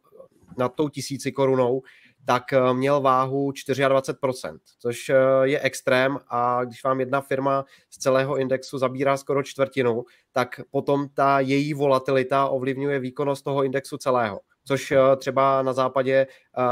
nad 0.57 0.75
tou 0.75 0.89
tisíci 0.89 1.31
korunou, 1.31 1.81
tak 2.25 2.53
eh, 2.53 2.73
měl 2.73 3.01
váhu 3.01 3.51
24%, 3.51 4.59
což 4.79 5.09
eh, 5.09 5.15
je 5.43 5.59
extrém 5.59 6.19
a 6.27 6.65
když 6.65 6.83
vám 6.83 6.99
jedna 6.99 7.21
firma 7.21 7.65
z 7.89 7.97
celého 7.97 8.37
indexu 8.37 8.77
zabírá 8.77 9.17
skoro 9.17 9.43
čtvrtinu, 9.43 10.03
tak 10.31 10.61
potom 10.71 11.07
ta 11.13 11.39
její 11.39 11.73
volatilita 11.73 12.47
ovlivňuje 12.47 12.99
výkonnost 12.99 13.43
toho 13.43 13.63
indexu 13.63 13.97
celého 13.97 14.39
což 14.65 14.91
eh, 14.91 14.97
třeba 15.17 15.61
na 15.61 15.73
západě 15.73 16.27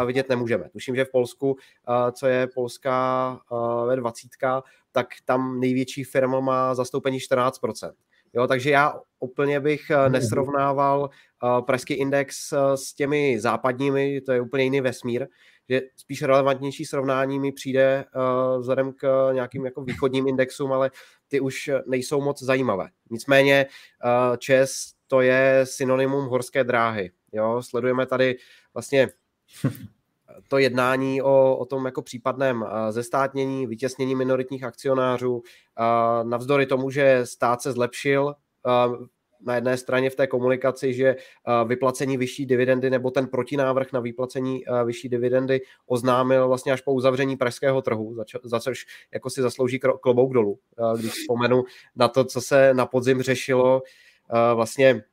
vidět 0.06 0.30
nemůžeme. 0.30 0.70
Tuším, 0.70 0.96
že 0.96 1.06
v 1.06 1.12
Polsku, 1.12 1.58
co 2.12 2.28
je 2.28 2.48
polská 2.48 3.40
ve 3.88 3.96
20, 3.96 4.30
tak 4.92 5.08
tam 5.26 5.60
největší 5.60 6.04
firma 6.04 6.40
má 6.40 6.76
zastoupení 6.76 7.20
14%. 7.20 7.92
Jo, 8.34 8.48
takže 8.48 8.70
já 8.70 8.94
úplně 9.20 9.60
bych 9.60 9.90
eh, 9.90 10.04
mhm. 10.04 10.12
nesrovnával 10.12 11.10
uh, 11.44 11.66
pražský 11.66 11.94
index 11.94 12.52
uh, 12.52 12.74
s 12.74 12.94
těmi 12.94 13.40
západními, 13.40 14.22
to 14.22 14.32
je 14.32 14.42
úplně 14.42 14.64
jiný 14.64 14.82
vesmír, 14.82 15.28
že 15.70 15.82
spíš 15.96 16.22
relevantnější 16.22 16.86
srovnání 16.86 17.40
mi 17.40 17.52
přijde 17.52 18.06
vzhledem 18.60 18.94
k 18.94 19.30
nějakým 19.34 19.66
jako 19.66 19.84
východním 19.84 20.28
indexům, 20.28 20.74
ale 20.74 20.92
ty 21.28 21.40
už 21.40 21.70
nejsou 21.88 22.22
moc 22.22 22.44
zajímavé. 22.44 22.88
Nicméně 23.12 23.66
ČES 24.38 24.94
to 25.08 25.22
je 25.22 25.62
synonymum 25.64 26.26
horské 26.26 26.64
dráhy. 26.64 27.12
Jo, 27.34 27.62
sledujeme 27.64 28.06
tady 28.06 28.36
vlastně 28.74 29.10
to 30.48 30.58
jednání 30.58 31.22
o, 31.22 31.58
o 31.58 31.66
tom 31.66 31.86
jako 31.86 32.02
případném 32.02 32.66
zestátnění, 32.90 33.68
vytěsnění 33.68 34.16
minoritních 34.16 34.64
akcionářů, 34.64 35.42
navzdory 36.24 36.66
tomu, 36.66 36.90
že 36.90 37.22
stát 37.24 37.62
se 37.62 37.72
zlepšil, 37.72 38.34
na 39.46 39.56
jedné 39.56 39.78
straně 39.78 40.10
v 40.10 40.16
té 40.16 40.28
komunikaci, 40.28 40.94
že 40.94 41.16
vyplacení 41.66 42.18
vyšší 42.18 42.46
dividendy 42.46 42.90
nebo 42.90 43.12
ten 43.12 43.28
protinávrh 43.28 43.94
na 43.94 44.00
vyplacení 44.00 44.64
vyšší 44.86 45.10
dividendy 45.10 45.62
oznámil 45.86 46.48
vlastně 46.48 46.74
až 46.74 46.82
po 46.82 46.94
uzavření 46.94 47.38
pražského 47.38 47.82
trhu, 47.82 48.16
za, 48.44 48.60
což 48.60 48.86
jako 49.14 49.30
si 49.30 49.42
zaslouží 49.42 49.80
klobouk 49.80 50.34
dolů. 50.34 50.60
Když 50.98 51.12
vzpomenu 51.12 51.64
na 51.96 52.08
to, 52.08 52.24
co 52.24 52.42
se 52.42 52.74
na 52.74 52.86
podzim 52.86 53.22
řešilo 53.22 53.82
vlastně 54.56 55.04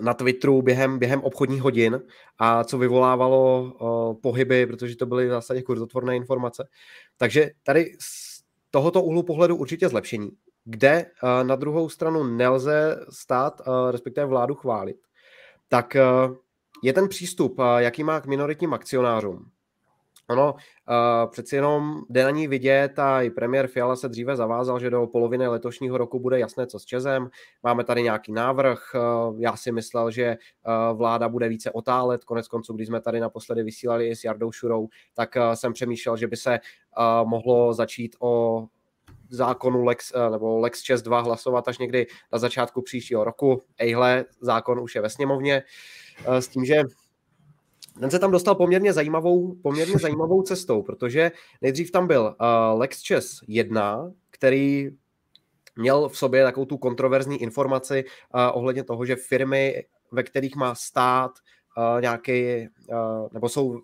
na 0.00 0.14
Twitteru 0.14 0.62
během, 0.62 0.98
během 0.98 1.20
obchodních 1.20 1.62
hodin 1.62 2.02
a 2.38 2.64
co 2.64 2.78
vyvolávalo 2.78 3.62
uh, 3.62 4.20
pohyby, 4.20 4.66
protože 4.66 4.96
to 4.96 5.06
byly 5.06 5.26
v 5.26 5.30
zásadě 5.30 5.62
kurzotvorné 5.62 6.16
informace. 6.16 6.68
Takže 7.16 7.50
tady 7.62 7.92
z 8.00 8.40
tohoto 8.70 9.02
úhlu 9.02 9.22
pohledu 9.22 9.56
určitě 9.56 9.88
zlepšení, 9.88 10.30
kde 10.64 11.06
uh, 11.22 11.48
na 11.48 11.56
druhou 11.56 11.88
stranu 11.88 12.24
nelze 12.24 13.04
stát, 13.10 13.60
uh, 13.60 13.90
respektive 13.90 14.26
vládu 14.26 14.54
chválit, 14.54 14.96
tak 15.68 15.96
uh, 16.28 16.36
je 16.82 16.92
ten 16.92 17.08
přístup, 17.08 17.58
uh, 17.58 17.64
jaký 17.76 18.04
má 18.04 18.20
k 18.20 18.26
minoritním 18.26 18.74
akcionářům. 18.74 19.50
Ono 20.30 20.52
uh, 20.52 21.30
přeci 21.30 21.56
jenom 21.56 22.00
jde 22.10 22.24
na 22.24 22.30
ní 22.30 22.48
vidět 22.48 22.98
a 22.98 23.22
i 23.22 23.30
premiér 23.30 23.66
Fiala 23.66 23.96
se 23.96 24.08
dříve 24.08 24.36
zavázal, 24.36 24.80
že 24.80 24.90
do 24.90 25.06
poloviny 25.06 25.46
letošního 25.46 25.98
roku 25.98 26.20
bude 26.20 26.38
jasné, 26.38 26.66
co 26.66 26.78
s 26.78 26.84
Čezem. 26.84 27.30
Máme 27.62 27.84
tady 27.84 28.02
nějaký 28.02 28.32
návrh. 28.32 28.82
Uh, 28.94 29.40
já 29.40 29.56
si 29.56 29.72
myslel, 29.72 30.10
že 30.10 30.36
uh, 30.36 30.98
vláda 30.98 31.28
bude 31.28 31.48
více 31.48 31.70
otálet. 31.70 32.24
Konec 32.24 32.48
konců, 32.48 32.72
když 32.72 32.88
jsme 32.88 33.00
tady 33.00 33.20
naposledy 33.20 33.62
vysílali 33.62 34.08
i 34.08 34.16
s 34.16 34.24
Jardou 34.24 34.52
Šurou, 34.52 34.88
tak 35.14 35.36
uh, 35.36 35.52
jsem 35.52 35.72
přemýšlel, 35.72 36.16
že 36.16 36.26
by 36.26 36.36
se 36.36 36.60
uh, 36.98 37.28
mohlo 37.28 37.74
začít 37.74 38.16
o 38.20 38.64
zákonu 39.32 39.84
Lex, 39.84 40.12
nebo 40.30 40.58
Lex 40.58 40.82
6.2 40.82 41.24
hlasovat 41.24 41.68
až 41.68 41.78
někdy 41.78 42.06
na 42.32 42.38
začátku 42.38 42.82
příštího 42.82 43.24
roku. 43.24 43.62
Ejhle, 43.78 44.24
zákon 44.40 44.80
už 44.80 44.94
je 44.94 45.00
ve 45.00 45.10
sněmovně. 45.10 45.62
S 46.26 46.48
tím, 46.48 46.64
že 46.64 46.82
ten 48.00 48.10
se 48.10 48.18
tam 48.18 48.30
dostal 48.30 48.54
poměrně 48.54 48.92
zajímavou, 48.92 49.54
poměrně 49.54 49.98
zajímavou 50.00 50.42
cestou, 50.42 50.82
protože 50.82 51.32
nejdřív 51.62 51.90
tam 51.90 52.06
byl 52.06 52.22
uh, 52.40 52.78
Lex 52.78 53.06
Chess 53.06 53.40
1, 53.48 54.12
který 54.30 54.90
měl 55.76 56.08
v 56.08 56.18
sobě 56.18 56.44
takovou 56.44 56.66
tu 56.66 56.78
kontroverzní 56.78 57.42
informaci 57.42 58.04
uh, 58.04 58.40
ohledně 58.52 58.84
toho, 58.84 59.04
že 59.04 59.16
firmy, 59.16 59.84
ve 60.12 60.22
kterých 60.22 60.56
má 60.56 60.74
stát 60.74 61.30
uh, 61.76 62.00
nějaký, 62.00 62.68
uh, 62.88 63.28
nebo 63.32 63.48
jsou 63.48 63.80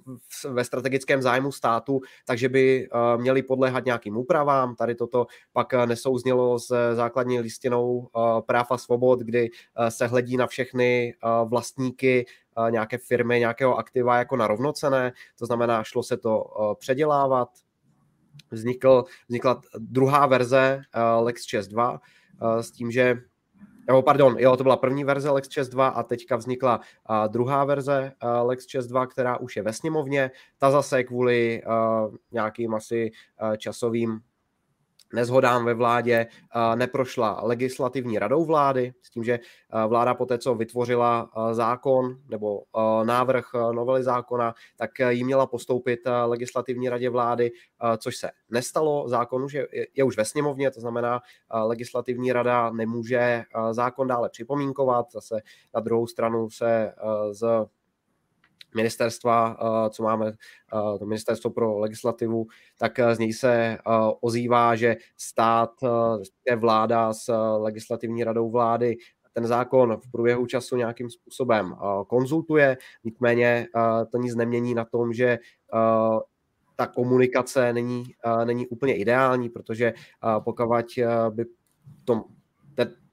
ve 0.48 0.64
strategickém 0.64 1.22
zájmu 1.22 1.52
státu, 1.52 2.00
takže 2.26 2.48
by 2.48 2.88
uh, 2.88 3.20
měli 3.20 3.42
podléhat 3.42 3.84
nějakým 3.84 4.16
úpravám. 4.16 4.76
Tady 4.76 4.94
toto 4.94 5.26
pak 5.52 5.72
uh, 5.72 5.86
nesouznělo 5.86 6.58
s 6.58 6.94
základní 6.94 7.40
listinou 7.40 7.96
uh, 7.98 8.40
práv 8.40 8.66
a 8.70 8.78
svobod, 8.78 9.20
kdy 9.20 9.50
uh, 9.50 9.86
se 9.86 10.06
hledí 10.06 10.36
na 10.36 10.46
všechny 10.46 11.14
uh, 11.24 11.48
vlastníky 11.48 12.26
nějaké 12.70 12.98
firmy, 12.98 13.38
nějakého 13.38 13.76
aktiva 13.76 14.18
jako 14.18 14.36
na 14.36 14.46
rovnocené, 14.46 15.12
to 15.38 15.46
znamená, 15.46 15.84
šlo 15.84 16.02
se 16.02 16.16
to 16.16 16.44
předělávat, 16.78 17.48
vznikl, 18.50 19.04
vznikla 19.28 19.60
druhá 19.78 20.26
verze 20.26 20.80
Lex 21.20 21.42
6.2 21.42 21.98
s 22.60 22.70
tím, 22.70 22.90
že 22.90 23.16
nebo 23.86 24.02
pardon, 24.02 24.36
jo, 24.38 24.56
to 24.56 24.62
byla 24.62 24.76
první 24.76 25.04
verze 25.04 25.30
Lex 25.30 25.48
6.2 25.48 25.92
a 25.94 26.02
teďka 26.02 26.36
vznikla 26.36 26.80
uh, 27.10 27.28
druhá 27.28 27.64
verze 27.64 28.12
uh, 28.22 28.48
Lex 28.48 28.66
6.2, 28.66 29.06
která 29.06 29.36
už 29.36 29.56
je 29.56 29.62
ve 29.62 29.72
sněmovně. 29.72 30.30
Ta 30.58 30.70
zase 30.70 31.04
kvůli 31.04 31.62
uh, 31.66 32.14
nějakým 32.32 32.74
asi 32.74 33.10
uh, 33.42 33.56
časovým 33.56 34.20
nezhodám 35.12 35.64
ve 35.64 35.74
vládě 35.74 36.26
neprošla 36.74 37.40
legislativní 37.42 38.18
radou 38.18 38.44
vlády, 38.44 38.92
s 39.02 39.10
tím, 39.10 39.24
že 39.24 39.38
vláda 39.88 40.14
poté, 40.14 40.38
co 40.38 40.54
vytvořila 40.54 41.30
zákon 41.52 42.16
nebo 42.28 42.62
návrh 43.04 43.44
novely 43.72 44.02
zákona, 44.02 44.54
tak 44.76 44.90
ji 45.08 45.24
měla 45.24 45.46
postoupit 45.46 46.00
legislativní 46.24 46.88
radě 46.88 47.10
vlády, 47.10 47.50
což 47.98 48.16
se 48.16 48.30
nestalo. 48.50 49.08
Zákon 49.08 49.44
už 49.44 49.52
je, 49.52 49.68
je 49.94 50.04
už 50.04 50.16
ve 50.16 50.24
sněmovně, 50.24 50.70
to 50.70 50.80
znamená, 50.80 51.20
legislativní 51.64 52.32
rada 52.32 52.70
nemůže 52.70 53.42
zákon 53.70 54.08
dále 54.08 54.28
připomínkovat. 54.28 55.12
Zase 55.12 55.40
na 55.74 55.80
druhou 55.80 56.06
stranu 56.06 56.50
se 56.50 56.92
z 57.32 57.66
ministerstva, 58.74 59.56
eh, 59.60 59.90
co 59.90 60.02
máme, 60.02 60.26
eh, 60.26 60.98
to 60.98 61.06
ministerstvo 61.06 61.50
pro 61.50 61.78
legislativu, 61.78 62.46
tak 62.78 62.98
eh, 62.98 63.14
z 63.14 63.18
něj 63.18 63.32
se 63.32 63.78
ozývá, 64.20 64.76
že 64.76 64.96
stát, 65.16 65.70
vláda 66.56 67.12
s 67.12 67.32
legislativní 67.58 68.24
radou 68.24 68.50
vlády 68.50 68.96
ten 69.32 69.46
zákon 69.46 69.96
v 69.96 70.10
průběhu 70.10 70.46
času 70.46 70.76
nějakým 70.76 71.10
způsobem 71.10 71.76
konzultuje, 72.06 72.76
nicméně 73.04 73.66
to 74.12 74.18
nic 74.18 74.34
nemění 74.34 74.74
na 74.74 74.84
tom, 74.84 75.12
že 75.12 75.38
ta 76.76 76.86
komunikace 76.86 77.72
není, 77.72 78.04
není 78.44 78.66
úplně 78.66 78.96
ideální, 78.96 79.48
protože 79.48 79.92
pokud 80.44 80.68
by 81.30 81.44
tom 82.04 82.24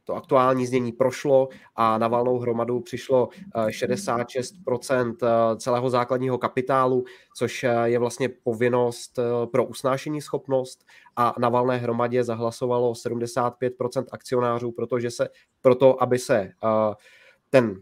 to 0.04 0.16
aktuální 0.16 0.68
znění 0.68 0.92
prošlo 0.92 1.50
a 1.76 1.98
na 1.98 2.08
valnou 2.08 2.40
hromadu 2.40 2.80
přišlo 2.80 3.30
66% 3.68 5.16
eh, 5.24 5.28
eh, 5.28 5.58
celého 5.58 5.90
základního 5.90 6.38
kapitálu, 6.38 7.04
což 7.36 7.64
eh, 7.64 7.74
je 7.84 8.00
vlastně 8.00 8.30
povinnost 8.30 9.20
pro 9.52 9.66
usnášení 9.66 10.22
schopnost 10.22 10.86
a 11.16 11.36
na 11.40 11.50
valné 11.50 11.78
hromadě 11.78 12.24
zahlasovalo 12.24 12.94
75% 12.94 14.06
akcionářů, 14.12 14.72
protože 14.72 15.12
se, 15.12 15.30
proto, 15.62 16.04
aby 16.04 16.20
se 16.20 16.52
ten 17.50 17.82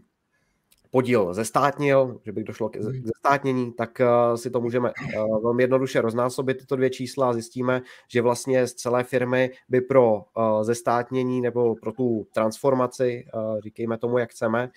podíl 0.92 1.34
zestátnil, 1.34 2.20
že 2.24 2.32
by 2.32 2.44
došlo 2.44 2.68
k 2.68 2.76
hmm. 2.76 3.02
zestátnění, 3.04 3.72
tak 3.72 4.00
uh, 4.00 4.36
si 4.36 4.50
to 4.50 4.60
můžeme 4.60 4.92
uh, 5.16 5.42
velmi 5.42 5.62
jednoduše 5.62 6.00
roznásobit 6.00 6.58
tyto 6.58 6.76
dvě 6.76 6.90
čísla 6.90 7.28
a 7.28 7.32
zjistíme, 7.32 7.82
že 8.08 8.22
vlastně 8.22 8.66
z 8.66 8.74
celé 8.74 9.04
firmy 9.04 9.50
by 9.68 9.80
pro 9.80 10.14
uh, 10.14 10.62
zestátnění 10.62 11.40
nebo 11.40 11.74
pro 11.74 11.92
tu 11.92 12.26
transformaci, 12.34 13.24
říkejme 13.64 13.98
tomu, 13.98 14.18
jak 14.18 14.30
chceme, 14.30 14.70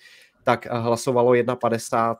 tak 0.44 0.66
hlasovalo 0.70 1.32
51% 1.32 2.16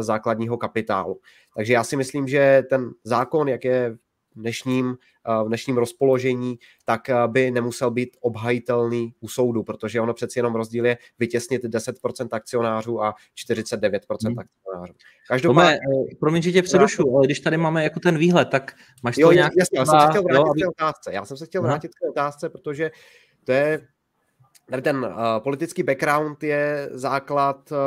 základního 0.00 0.56
kapitálu. 0.56 1.20
Takže 1.56 1.72
já 1.72 1.84
si 1.84 1.96
myslím, 1.96 2.28
že 2.28 2.62
ten 2.70 2.90
zákon, 3.04 3.48
jak 3.48 3.64
je 3.64 3.96
dnešním, 4.36 4.96
v 5.44 5.48
dnešním 5.48 5.78
rozpoložení, 5.78 6.58
tak 6.84 7.00
by 7.26 7.50
nemusel 7.50 7.90
být 7.90 8.16
obhajitelný 8.20 9.14
u 9.20 9.28
soudu, 9.28 9.62
protože 9.62 10.00
ono 10.00 10.14
přeci 10.14 10.38
jenom 10.38 10.54
rozdíl 10.54 10.86
je 10.86 10.98
vytěsnit 11.18 11.64
10% 11.64 12.28
akcionářů 12.32 13.02
a 13.02 13.14
49% 13.48 14.28
hmm. 14.28 14.38
akcionářů. 14.38 14.94
Každopádně... 15.28 15.78
Tome, 15.92 16.04
promiň, 16.20 16.42
že 16.42 16.52
tě 16.52 16.62
předušu, 16.62 17.16
ale 17.16 17.26
když 17.26 17.40
tady 17.40 17.56
máme 17.56 17.84
jako 17.84 18.00
ten 18.00 18.18
výhled, 18.18 18.48
tak 18.50 18.72
máš 19.02 19.16
jo, 19.18 19.28
to 19.28 19.32
nějak... 19.32 19.52
Jasně, 19.58 19.78
já 19.78 19.84
jsem 19.84 20.00
se 20.00 20.08
chtěl 20.08 20.22
vrátit 20.22 20.44
jo, 20.44 20.52
k 20.52 20.58
té 20.60 20.68
otázce. 20.68 21.12
Já 21.12 21.24
jsem 21.24 21.36
se 21.36 21.46
chtěl 21.46 21.62
vrátit 21.62 21.88
k 21.88 22.00
té 22.02 22.10
otázce, 22.10 22.48
protože 22.48 22.90
to 23.44 23.52
je 23.52 23.80
Tady 24.70 24.82
ten 24.82 25.04
uh, 25.04 25.12
politický 25.38 25.82
background 25.82 26.42
je 26.42 26.88
základ 26.92 27.72
uh, 27.72 27.78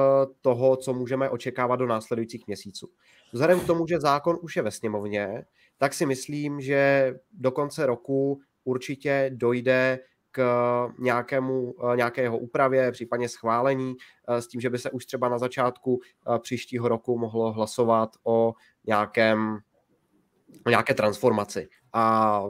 toho, 0.42 0.76
co 0.76 0.94
můžeme 0.94 1.30
očekávat 1.30 1.76
do 1.76 1.88
následujících 1.88 2.48
měsíců. 2.48 2.90
Vzhledem 3.34 3.60
k 3.60 3.66
tomu, 3.66 3.88
že 3.88 4.00
zákon 4.00 4.38
už 4.42 4.56
je 4.56 4.62
ve 4.62 4.72
sněmovně, 4.72 5.46
tak 5.78 5.94
si 5.94 6.06
myslím, 6.06 6.62
že 6.62 7.14
do 7.32 7.52
konce 7.52 7.86
roku 7.86 8.40
určitě 8.64 9.32
dojde 9.34 10.00
k 10.32 10.90
nějakému, 11.00 11.76
eh, 11.94 11.96
nějakého 11.96 12.38
úpravě, 12.38 12.92
případně 12.92 13.30
schválení, 13.30 13.96
eh, 14.28 14.42
s 14.42 14.48
tím, 14.48 14.62
že 14.62 14.70
by 14.70 14.78
se 14.78 14.92
už 14.92 15.06
třeba 15.06 15.30
na 15.30 15.38
začátku 15.38 16.00
eh, 16.02 16.40
příštího 16.40 16.88
roku 16.88 17.18
mohlo 17.18 17.52
hlasovat 17.52 18.10
o 18.24 18.54
nějakém, 18.88 19.60
o 20.66 20.70
nějaké 20.70 20.94
transformaci. 20.94 21.68
A 21.94 22.44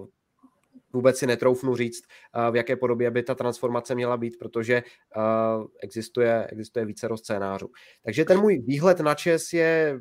vůbec 0.93 1.18
si 1.18 1.27
netroufnu 1.27 1.76
říct, 1.76 2.03
v 2.52 2.56
jaké 2.56 2.76
podobě 2.76 3.11
by 3.11 3.23
ta 3.23 3.35
transformace 3.35 3.95
měla 3.95 4.18
být, 4.18 4.39
protože 4.39 4.84
existuje, 5.84 6.47
existuje 6.47 6.85
více 6.85 7.07
scénářů. 7.15 7.69
Takže 8.03 8.26
ten 8.26 8.39
můj 8.39 8.60
výhled 8.60 8.99
na 8.99 9.15
ČES 9.15 9.53
je 9.53 9.99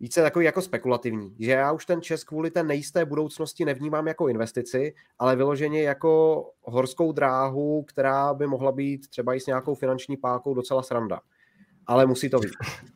více 0.00 0.22
takový 0.22 0.44
jako 0.44 0.62
spekulativní, 0.62 1.36
že 1.38 1.50
já 1.50 1.72
už 1.72 1.86
ten 1.86 2.02
Čes 2.02 2.24
kvůli 2.24 2.50
té 2.50 2.62
nejisté 2.62 3.04
budoucnosti 3.04 3.64
nevnímám 3.64 4.08
jako 4.08 4.28
investici, 4.28 4.94
ale 5.18 5.36
vyloženě 5.36 5.82
jako 5.82 6.44
horskou 6.62 7.12
dráhu, 7.12 7.82
která 7.82 8.34
by 8.34 8.46
mohla 8.46 8.72
být 8.72 9.08
třeba 9.08 9.34
i 9.34 9.40
s 9.40 9.46
nějakou 9.46 9.74
finanční 9.74 10.16
pákou 10.16 10.54
docela 10.54 10.82
sranda. 10.82 11.20
Ale 11.86 12.06
musí 12.06 12.30
to 12.30 12.38
být. 12.38 12.52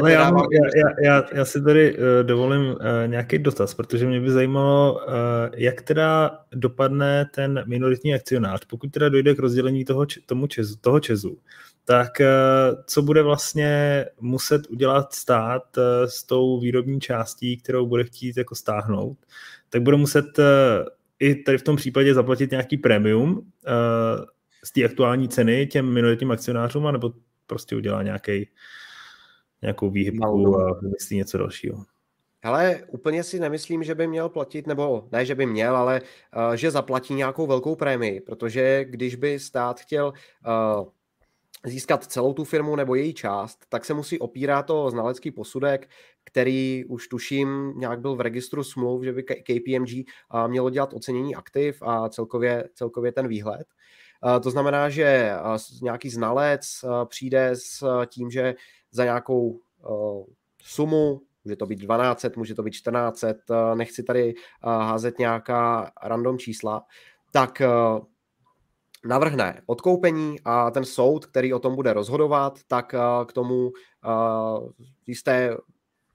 Ale 0.00 0.12
já, 0.12 0.32
já, 0.74 0.88
já, 1.04 1.24
já 1.32 1.44
si 1.44 1.62
tady 1.62 1.96
uh, 1.96 2.02
dovolím 2.22 2.62
uh, 2.62 2.76
nějaký 3.06 3.38
dotaz, 3.38 3.74
protože 3.74 4.06
mě 4.06 4.20
by 4.20 4.30
zajímalo, 4.30 4.94
uh, 4.94 5.12
jak 5.54 5.82
teda 5.82 6.38
dopadne 6.54 7.26
ten 7.34 7.64
minoritní 7.66 8.14
akcionář, 8.14 8.64
pokud 8.64 8.90
teda 8.90 9.08
dojde 9.08 9.34
k 9.34 9.38
rozdělení 9.38 9.84
toho, 9.84 10.06
tomu 10.26 10.46
čezu, 10.46 10.76
toho 10.80 11.00
Česu, 11.00 11.38
tak 11.84 12.10
uh, 12.20 12.82
co 12.86 13.02
bude 13.02 13.22
vlastně 13.22 14.04
muset 14.20 14.66
udělat 14.70 15.12
stát 15.12 15.76
uh, 15.76 15.82
s 16.06 16.24
tou 16.24 16.60
výrobní 16.60 17.00
částí, 17.00 17.56
kterou 17.56 17.86
bude 17.86 18.04
chtít 18.04 18.36
jako 18.36 18.54
stáhnout, 18.54 19.18
tak 19.70 19.82
bude 19.82 19.96
muset 19.96 20.38
uh, 20.38 20.44
i 21.18 21.34
tady 21.34 21.58
v 21.58 21.62
tom 21.62 21.76
případě 21.76 22.14
zaplatit 22.14 22.50
nějaký 22.50 22.76
premium, 22.76 23.52
z 24.64 24.72
té 24.72 24.84
aktuální 24.84 25.28
ceny 25.28 25.66
těm 25.66 25.92
minoritním 25.92 26.30
akcionářům, 26.30 26.92
nebo 26.92 27.12
prostě 27.46 27.76
udělá 27.76 28.02
nějaký, 28.02 28.48
nějakou 29.62 29.90
výhybku 29.90 30.60
a 30.60 30.80
vymyslí 30.80 31.16
něco 31.16 31.38
dalšího? 31.38 31.84
Ale 32.42 32.80
úplně 32.88 33.24
si 33.24 33.40
nemyslím, 33.40 33.84
že 33.84 33.94
by 33.94 34.06
měl 34.06 34.28
platit, 34.28 34.66
nebo 34.66 35.08
ne, 35.12 35.26
že 35.26 35.34
by 35.34 35.46
měl, 35.46 35.76
ale 35.76 36.00
uh, 36.00 36.52
že 36.52 36.70
zaplatí 36.70 37.14
nějakou 37.14 37.46
velkou 37.46 37.76
prémii, 37.76 38.20
protože 38.20 38.84
když 38.84 39.14
by 39.14 39.38
stát 39.38 39.80
chtěl 39.80 40.06
uh, 40.06 40.88
získat 41.64 42.04
celou 42.04 42.32
tu 42.32 42.44
firmu 42.44 42.76
nebo 42.76 42.94
její 42.94 43.14
část, 43.14 43.66
tak 43.68 43.84
se 43.84 43.94
musí 43.94 44.18
opírat 44.18 44.70
o 44.70 44.90
znalecký 44.90 45.30
posudek, 45.30 45.90
který 46.24 46.84
už 46.84 47.08
tuším 47.08 47.72
nějak 47.76 48.00
byl 48.00 48.16
v 48.16 48.20
registru 48.20 48.64
smluv, 48.64 49.02
že 49.02 49.12
by 49.12 49.22
KPMG 49.22 50.10
mělo 50.46 50.70
dělat 50.70 50.94
ocenění 50.94 51.34
aktiv 51.34 51.82
a 51.82 52.08
celkově, 52.08 52.68
celkově 52.74 53.12
ten 53.12 53.28
výhled. 53.28 53.66
To 54.42 54.50
znamená, 54.50 54.88
že 54.88 55.32
nějaký 55.82 56.10
znalec 56.10 56.84
přijde 57.04 57.50
s 57.52 57.84
tím, 58.06 58.30
že 58.30 58.54
za 58.90 59.04
nějakou 59.04 59.60
sumu 60.62 61.20
může 61.44 61.56
to 61.56 61.66
být 61.66 61.78
12, 61.78 62.36
může 62.36 62.54
to 62.54 62.62
být 62.62 62.72
14, 62.72 63.24
nechci 63.74 64.02
tady 64.02 64.34
házet 64.62 65.18
nějaká 65.18 65.92
random 66.02 66.38
čísla, 66.38 66.84
tak 67.30 67.62
navrhne 69.06 69.62
odkoupení 69.66 70.36
a 70.44 70.70
ten 70.70 70.84
soud, 70.84 71.26
který 71.26 71.54
o 71.54 71.58
tom 71.58 71.74
bude 71.74 71.92
rozhodovat, 71.92 72.58
tak 72.66 72.94
k 73.26 73.32
tomu 73.32 73.70
jisté 75.06 75.56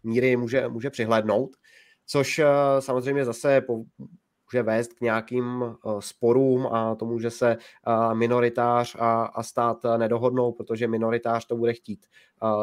míry 0.04 0.38
může, 0.38 0.68
může 0.68 0.90
přihlédnout, 0.90 1.50
což 2.06 2.42
samozřejmě 2.80 3.26
zase 3.26 3.62
může 4.52 4.64
vést 4.64 4.94
k 4.94 5.02
nějakým 5.02 5.64
eh, 5.64 5.90
sporům 6.00 6.68
a 6.68 6.96
to 6.96 7.06
může 7.06 7.30
se 7.30 7.52
eh, 7.52 8.16
minoritář 8.16 8.96
a, 9.00 9.24
a 9.24 9.44
stát 9.44 9.86
eh, 9.86 9.98
nedohodnou, 9.98 10.52
protože 10.52 10.88
minoritář 10.88 11.46
to 11.46 11.58
bude 11.58 11.74
chtít 11.74 12.06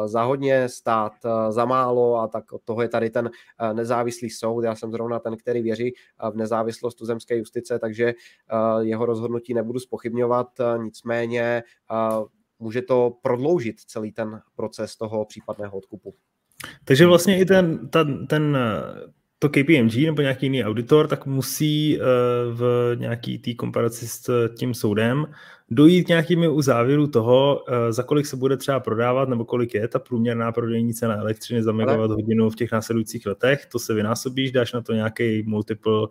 za 0.05 0.23
hodně, 0.23 0.69
stát 0.69 1.13
za 1.49 1.65
málo 1.65 2.19
a 2.19 2.27
tak 2.27 2.51
od 2.51 2.61
toho 2.61 2.81
je 2.81 2.87
tady 2.87 3.09
ten 3.09 3.29
nezávislý 3.73 4.29
soud. 4.29 4.63
Já 4.63 4.75
jsem 4.75 4.91
zrovna 4.91 5.19
ten, 5.19 5.37
který 5.37 5.61
věří 5.61 5.93
v 6.31 6.35
nezávislost 6.35 6.95
tuzemské 6.95 7.37
justice, 7.37 7.79
takže 7.79 8.13
jeho 8.79 9.05
rozhodnutí 9.05 9.53
nebudu 9.53 9.79
spochybňovat, 9.79 10.47
nicméně 10.77 11.63
může 12.59 12.81
to 12.81 13.17
prodloužit 13.21 13.81
celý 13.81 14.11
ten 14.11 14.41
proces 14.55 14.95
toho 14.95 15.25
případného 15.25 15.77
odkupu. 15.77 16.13
Takže 16.85 17.05
vlastně 17.05 17.39
i 17.39 17.45
ten, 17.45 17.89
ten, 17.89 18.27
ten 18.27 18.57
to 19.39 19.49
KPMG 19.49 19.95
nebo 20.05 20.21
nějaký 20.21 20.45
jiný 20.45 20.63
auditor, 20.63 21.07
tak 21.07 21.25
musí 21.25 21.97
eh, 21.97 22.03
v 22.51 22.91
nějaký 22.95 23.37
té 23.39 23.53
komparaci 23.53 24.07
s 24.07 24.49
tím 24.57 24.73
soudem 24.73 25.25
dojít 25.69 26.07
nějakými 26.07 26.47
u 26.47 26.61
závěru 26.61 27.07
toho, 27.07 27.63
eh, 27.67 27.93
za 27.93 28.03
kolik 28.03 28.25
se 28.25 28.35
bude 28.35 28.57
třeba 28.57 28.79
prodávat, 28.79 29.29
nebo 29.29 29.45
kolik 29.45 29.73
je 29.73 29.87
ta 29.87 29.99
průměrná 29.99 30.51
prodejní 30.51 30.93
cena 30.93 31.15
elektřiny 31.15 31.63
za 31.63 31.71
megawatt 31.71 32.11
hodinu 32.11 32.49
v 32.49 32.55
těch 32.55 32.71
následujících 32.71 33.25
letech. 33.25 33.65
To 33.65 33.79
se 33.79 33.93
vynásobíš, 33.93 34.51
dáš 34.51 34.73
na 34.73 34.81
to 34.81 34.93
nějaký 34.93 35.43
multiple 35.43 36.07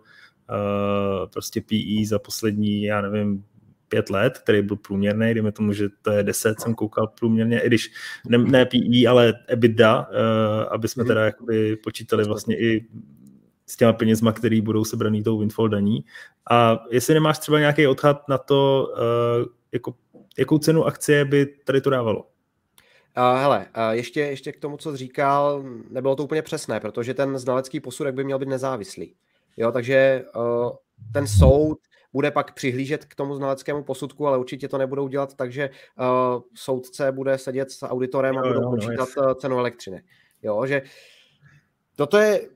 eh, 0.49 1.27
prostě 1.33 1.61
PE 1.61 2.05
za 2.05 2.19
poslední, 2.19 2.83
já 2.83 3.01
nevím, 3.01 3.43
pět 3.95 4.09
let, 4.09 4.37
který 4.37 4.61
byl 4.61 4.75
průměrný, 4.75 5.33
dejme 5.33 5.51
tomu, 5.51 5.73
že 5.73 5.87
to 6.01 6.11
je 6.11 6.23
10, 6.23 6.61
jsem 6.61 6.75
koukal 6.75 7.07
průměrně, 7.07 7.59
i 7.59 7.67
když 7.67 7.91
ne, 8.27 8.37
ne 8.37 8.65
PE, 8.65 9.07
ale 9.09 9.33
EBITDA, 9.47 10.07
aby 10.69 10.87
jsme 10.87 11.03
mhm. 11.03 11.07
teda 11.07 11.25
jakoby 11.25 11.75
počítali 11.75 12.23
vlastně 12.23 12.59
i 12.59 12.85
s 13.65 13.75
těma 13.77 13.93
penězma, 13.93 14.31
který 14.31 14.61
budou 14.61 14.83
sebraný 14.83 15.23
tou 15.23 15.39
windfall 15.39 15.69
daní. 15.69 16.05
A 16.51 16.79
jestli 16.91 17.13
nemáš 17.13 17.39
třeba 17.39 17.59
nějaký 17.59 17.87
odhad 17.87 18.29
na 18.29 18.37
to, 18.37 18.87
uh, 18.91 19.45
jako, 19.71 19.95
jakou 20.37 20.57
cenu 20.57 20.83
akcie 20.83 21.25
by 21.25 21.45
tady 21.45 21.81
to 21.81 21.89
dávalo? 21.89 22.19
Uh, 22.21 23.39
hele, 23.39 23.65
uh, 23.77 23.91
ještě, 23.91 24.19
ještě 24.19 24.51
k 24.51 24.59
tomu, 24.59 24.77
co 24.77 24.91
jsi 24.91 24.97
říkal, 24.97 25.63
nebylo 25.89 26.15
to 26.15 26.23
úplně 26.23 26.41
přesné, 26.41 26.79
protože 26.79 27.13
ten 27.13 27.37
znalecký 27.37 27.79
posudek 27.79 28.15
by 28.15 28.23
měl 28.23 28.39
být 28.39 28.49
nezávislý. 28.49 29.15
Jo, 29.57 29.71
takže 29.71 30.25
uh, 30.35 30.71
ten 31.13 31.27
soud 31.27 31.79
bude 32.15 32.31
pak 32.31 32.53
přihlížet 32.53 33.05
k 33.05 33.15
tomu 33.15 33.35
znaleckému 33.35 33.83
posudku, 33.83 34.27
ale 34.27 34.37
určitě 34.37 34.67
to 34.67 34.77
nebudou 34.77 35.07
dělat 35.07 35.35
tak, 35.35 35.51
že 35.51 35.69
uh, 35.69 36.41
soudce 36.53 37.11
bude 37.11 37.37
sedět 37.37 37.71
s 37.71 37.85
auditorem 37.85 38.35
jo, 38.35 38.39
a 38.41 38.47
budou 38.47 38.61
jo, 38.61 38.69
no, 38.69 38.71
počítat 38.71 39.09
no, 39.17 39.35
cenu 39.35 39.59
elektřiny. 39.59 40.03
Jo, 40.43 40.65
že 40.65 40.81
toto 41.95 42.17
je 42.17 42.49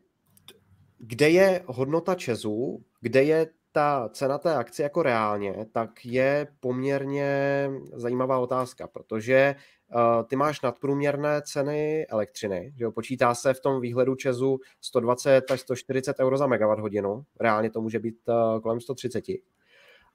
kde 0.97 1.29
je 1.29 1.63
hodnota 1.65 2.15
Česu, 2.15 2.83
kde 3.01 3.23
je 3.23 3.47
ta 3.71 4.09
cena 4.13 4.37
té 4.37 4.55
akcie 4.55 4.83
jako 4.83 5.03
reálně, 5.03 5.65
tak 5.71 6.05
je 6.05 6.47
poměrně 6.59 7.69
zajímavá 7.93 8.37
otázka, 8.39 8.87
protože 8.87 9.55
uh, 9.55 9.78
ty 10.27 10.35
máš 10.35 10.61
nadprůměrné 10.61 11.41
ceny 11.41 12.07
elektřiny, 12.09 12.73
že 12.77 12.83
jo, 12.83 12.91
počítá 12.91 13.35
se 13.35 13.53
v 13.53 13.59
tom 13.59 13.81
výhledu 13.81 14.15
Česu 14.15 14.59
120 14.81 15.51
až 15.51 15.59
140 15.61 16.19
euro 16.19 16.37
za 16.37 16.47
megawatt 16.47 16.81
hodinu, 16.81 17.25
reálně 17.39 17.69
to 17.69 17.81
může 17.81 17.99
být 17.99 18.15
uh, 18.27 18.59
kolem 18.61 18.81
130. 18.81 19.23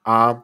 A 0.05 0.43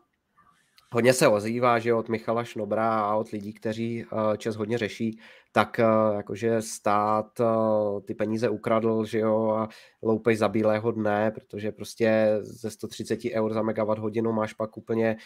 hodně 0.94 1.14
se 1.14 1.28
ozývá, 1.28 1.80
že 1.80 1.94
od 1.94 2.10
Michala 2.10 2.44
Šnobra 2.44 3.00
a 3.00 3.16
od 3.16 3.30
lidí, 3.30 3.54
kteří 3.54 4.06
uh, 4.06 4.36
Čes 4.38 4.56
hodně 4.56 4.78
řeší, 4.78 5.20
tak 5.52 5.80
uh, 5.80 6.16
jakože 6.16 6.62
stát 6.62 7.40
uh, 7.40 8.02
ty 8.02 8.14
peníze 8.14 8.50
ukradl, 8.50 9.06
že 9.06 9.20
jo, 9.20 9.50
a 9.50 9.70
loupej 10.02 10.36
za 10.36 10.48
bílého 10.48 10.92
dne, 10.92 11.32
protože 11.32 11.72
prostě 11.72 12.38
ze 12.42 12.72
130 12.72 13.20
eur 13.32 13.54
za 13.54 13.62
megawatt 13.62 14.02
hodinu 14.02 14.32
máš 14.32 14.54
pak 14.54 14.78
úplně 14.78 15.18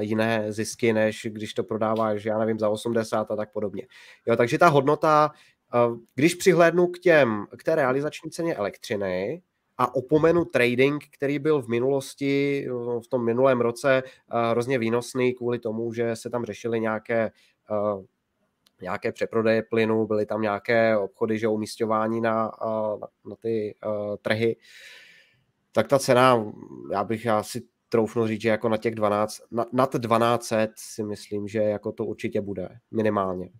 jiné 0.00 0.52
zisky, 0.52 0.92
než 0.92 1.26
když 1.30 1.54
to 1.54 1.64
prodáváš, 1.64 2.24
já 2.24 2.38
nevím, 2.38 2.58
za 2.58 2.68
80 2.68 3.30
a 3.30 3.36
tak 3.36 3.52
podobně. 3.52 3.86
Jo, 4.26 4.36
takže 4.36 4.58
ta 4.58 4.68
hodnota, 4.68 5.30
když 6.14 6.34
přihlédnu 6.34 6.86
k, 6.86 6.98
těm, 6.98 7.46
k 7.58 7.64
té 7.64 7.74
realizační 7.74 8.30
ceně 8.30 8.54
elektřiny, 8.54 9.42
a 9.82 9.94
opomenu 9.94 10.44
trading, 10.44 11.04
který 11.10 11.38
byl 11.38 11.62
v 11.62 11.68
minulosti, 11.68 12.66
v 13.04 13.08
tom 13.08 13.24
minulém 13.24 13.60
roce 13.60 14.02
eh, 14.06 14.50
hrozně 14.50 14.78
výnosný 14.78 15.34
kvůli 15.34 15.58
tomu, 15.58 15.92
že 15.92 16.16
se 16.16 16.30
tam 16.30 16.44
řešily 16.44 16.80
nějaké 16.80 17.30
eh, 17.70 18.04
nějaké 18.82 19.12
přeprodeje 19.12 19.62
plynu, 19.62 20.06
byly 20.06 20.26
tam 20.26 20.42
nějaké 20.42 20.96
obchody, 20.96 21.38
že 21.38 21.48
umístování 21.48 22.20
na, 22.20 22.52
eh, 22.62 22.98
na, 23.00 23.08
na 23.30 23.36
ty 23.36 23.74
uh, 23.86 24.16
trhy, 24.22 24.56
tak 25.72 25.88
ta 25.88 25.98
cena, 25.98 26.52
já 26.92 27.04
bych 27.04 27.26
asi 27.26 27.62
troufnul 27.88 28.26
říct, 28.26 28.40
že 28.40 28.48
jako 28.48 28.68
na 28.68 28.76
těch 28.76 28.94
12, 28.94 29.40
na, 29.50 29.66
nad 29.72 29.90
1200 29.90 30.68
si 30.76 31.02
myslím, 31.02 31.48
že 31.48 31.58
jako 31.58 31.92
to 31.92 32.04
určitě 32.04 32.40
bude, 32.40 32.68
minimálně. 32.90 33.50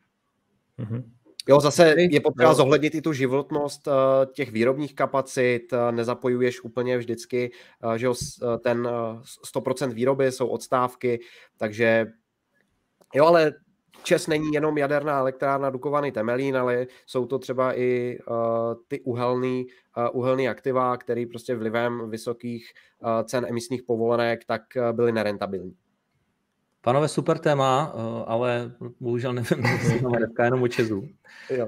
Mm-hmm. 0.79 1.05
Jo, 1.49 1.61
zase 1.61 1.95
je 1.99 2.21
potřeba 2.21 2.55
zohlednit 2.55 2.95
i 2.95 3.03
tu 3.03 3.13
životnost 3.13 3.87
uh, 3.87 3.93
těch 4.33 4.53
výrobních 4.53 4.95
kapacit, 4.95 5.73
uh, 5.73 5.93
nezapojuješ 5.93 6.65
úplně 6.65 6.99
vždycky, 6.99 7.51
uh, 7.85 7.95
že 7.95 8.07
jo, 8.07 8.15
ten 8.59 8.89
100% 9.55 9.93
výroby 9.93 10.33
jsou 10.33 10.47
odstávky, 10.47 11.21
takže 11.57 12.07
jo, 13.15 13.27
ale 13.27 13.53
Čes 14.03 14.27
není 14.27 14.53
jenom 14.53 14.79
jaderná 14.79 15.19
elektrárna 15.19 15.71
Dukovany 15.71 16.13
Temelín, 16.13 16.57
ale 16.57 16.87
jsou 17.07 17.27
to 17.27 17.39
třeba 17.39 17.79
i 17.79 18.19
uh, 18.31 18.37
ty 18.89 19.01
uhelný, 19.01 19.67
uh, 19.97 20.21
uhelný 20.21 20.49
aktiva, 20.49 20.97
které 20.97 21.25
prostě 21.31 21.57
vlivem 21.57 22.11
vysokých 22.11 22.73
uh, 22.99 23.09
cen 23.25 23.47
emisních 23.49 23.83
povolenek 23.83 24.45
tak 24.45 24.63
uh, 24.77 24.93
byly 24.93 25.13
nerentabilní. 25.13 25.77
Panové, 26.85 27.09
super 27.09 27.39
téma, 27.39 27.95
eh, 27.95 28.25
ale 28.27 28.73
bohužel 29.01 29.33
nevím, 29.33 29.65
co 29.83 29.89
se 30.37 30.45
jenom 30.45 30.63
o 30.63 30.69
Česu. 30.69 31.09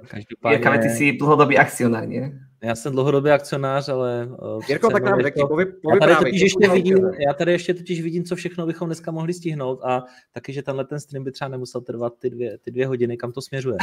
Každopádně... 0.08 0.56
Jirka, 0.56 0.78
ty 0.78 0.88
jsi 0.88 1.12
dlouhodobý 1.12 1.58
akcionář, 1.58 2.06
ne? 2.08 2.48
Já 2.62 2.74
jsem 2.74 2.92
dlouhodobý 2.92 3.30
akcionář, 3.30 3.88
ale... 3.88 4.28
Eh, 4.32 4.64
Jirko, 4.68 4.90
tak 4.90 5.02
nám 5.02 5.22
řekni, 5.22 5.42
povi, 5.48 5.66
já 5.92 5.98
tady 5.98 6.16
totiž 6.16 6.42
ještě 6.42 6.68
vidím, 6.68 6.98
já 7.26 7.34
tady 7.34 7.52
ještě 7.52 7.74
totiž 7.74 8.02
vidím, 8.02 8.24
co 8.24 8.36
všechno 8.36 8.66
bychom 8.66 8.88
dneska 8.88 9.10
mohli 9.10 9.34
stihnout 9.34 9.80
a 9.84 10.04
taky, 10.32 10.52
že 10.52 10.62
tenhle 10.62 10.84
ten 10.84 11.00
stream 11.00 11.24
by 11.24 11.32
třeba 11.32 11.48
nemusel 11.48 11.80
trvat 11.80 12.12
ty 12.18 12.30
dvě, 12.30 12.58
ty 12.58 12.70
dvě 12.70 12.86
hodiny, 12.86 13.16
kam 13.16 13.32
to 13.32 13.42
směřuje. 13.42 13.76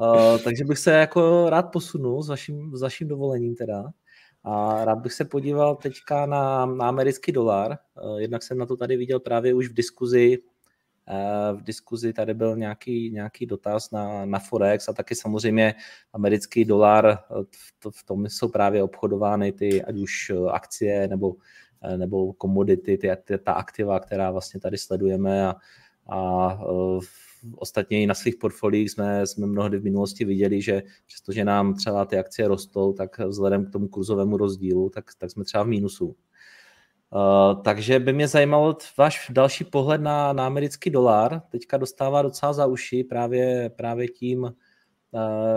uh, 0.00 0.38
takže 0.44 0.64
bych 0.64 0.78
se 0.78 0.92
jako 0.92 1.50
rád 1.50 1.62
posunul 1.62 2.22
s 2.22 2.28
vaším, 2.28 2.76
s 2.76 2.82
vaším 2.82 3.08
dovolením 3.08 3.54
teda. 3.54 3.84
A 4.44 4.84
rád 4.84 4.98
bych 4.98 5.12
se 5.12 5.24
podíval 5.24 5.76
teďka 5.76 6.26
na, 6.26 6.66
na 6.66 6.88
americký 6.88 7.32
dolar. 7.32 7.72
Eh, 7.72 8.20
jednak 8.20 8.42
jsem 8.42 8.58
na 8.58 8.66
to 8.66 8.76
tady 8.76 8.96
viděl 8.96 9.20
právě 9.20 9.54
už 9.54 9.68
v 9.68 9.74
diskuzi. 9.74 10.38
Eh, 11.08 11.52
v 11.52 11.62
diskuzi 11.62 12.12
tady 12.12 12.34
byl 12.34 12.56
nějaký, 12.56 13.10
nějaký 13.10 13.46
dotaz 13.46 13.90
na, 13.90 14.24
na 14.24 14.38
Forex 14.38 14.88
a 14.88 14.92
taky 14.92 15.14
samozřejmě 15.14 15.74
americký 16.12 16.64
dolar, 16.64 17.06
eh, 17.06 17.44
v, 17.50 17.90
v 17.90 18.04
tom 18.04 18.26
jsou 18.26 18.48
právě 18.48 18.82
obchodovány 18.82 19.52
ty 19.52 19.84
ať 19.84 19.96
už 19.96 20.32
akcie 20.50 21.08
nebo, 21.08 21.36
nebo 21.96 22.32
komodity, 22.32 22.98
ty, 22.98 23.38
ta 23.38 23.52
aktiva, 23.52 24.00
která 24.00 24.30
vlastně 24.30 24.60
tady 24.60 24.78
sledujeme 24.78 25.48
a, 25.48 25.56
a 26.08 26.58
ostatně 27.56 28.02
i 28.02 28.06
na 28.06 28.14
svých 28.14 28.36
portfoliích 28.36 28.90
jsme, 28.90 29.26
jsme 29.26 29.46
mnohdy 29.46 29.78
v 29.78 29.84
minulosti 29.84 30.24
viděli, 30.24 30.62
že 30.62 30.82
přestože 31.06 31.44
nám 31.44 31.74
třeba 31.74 32.04
ty 32.04 32.18
akcie 32.18 32.48
rostou, 32.48 32.92
tak 32.92 33.18
vzhledem 33.18 33.66
k 33.66 33.70
tomu 33.70 33.88
kurzovému 33.88 34.36
rozdílu, 34.36 34.90
tak, 34.90 35.04
tak 35.18 35.30
jsme 35.30 35.44
třeba 35.44 35.64
v 35.64 35.66
mínusu. 35.66 36.06
Uh, 36.06 37.62
takže 37.62 37.98
by 37.98 38.12
mě 38.12 38.28
zajímalo 38.28 38.76
váš 38.98 39.30
další 39.34 39.64
pohled 39.64 40.00
na, 40.00 40.32
na 40.32 40.46
americký 40.46 40.90
dolar. 40.90 41.42
Teďka 41.50 41.76
dostává 41.76 42.22
docela 42.22 42.52
za 42.52 42.66
uši 42.66 43.04
právě, 43.04 43.70
právě 43.76 44.08
tím, 44.08 44.42
uh, 44.42 44.50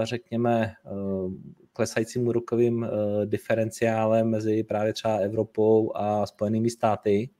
řekněme, 0.04 0.74
uh, 0.92 1.34
klesajícím 1.74 2.28
úrokovým 2.28 2.88
diferenciálem 3.26 4.30
mezi 4.30 4.64
právě 4.64 4.94
třeba 4.94 5.18
Evropou 5.18 5.92
a 5.96 6.26
Spojenými 6.26 6.70
státy. 6.70 7.30
Uh, 7.30 7.36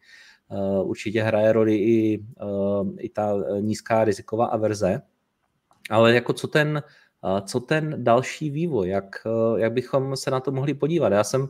určitě 0.84 1.24
hraje 1.24 1.54
roli 1.54 1.76
i, 1.76 2.26
uh, 2.44 2.96
i 3.00 3.10
ta 3.10 3.34
nízká 3.60 4.04
riziková 4.04 4.46
averze. 4.46 5.02
Ale 5.90 6.14
jako 6.14 6.34
co 6.34 6.48
ten, 6.48 6.84
co 7.46 7.60
ten 7.60 8.04
další 8.04 8.50
vývoj, 8.50 8.90
jak, 8.90 9.16
jak 9.58 9.74
bychom 9.74 10.16
se 10.16 10.32
na 10.32 10.40
to 10.40 10.52
mohli 10.52 10.74
podívat? 10.74 11.12
Já 11.12 11.24
jsem 11.24 11.50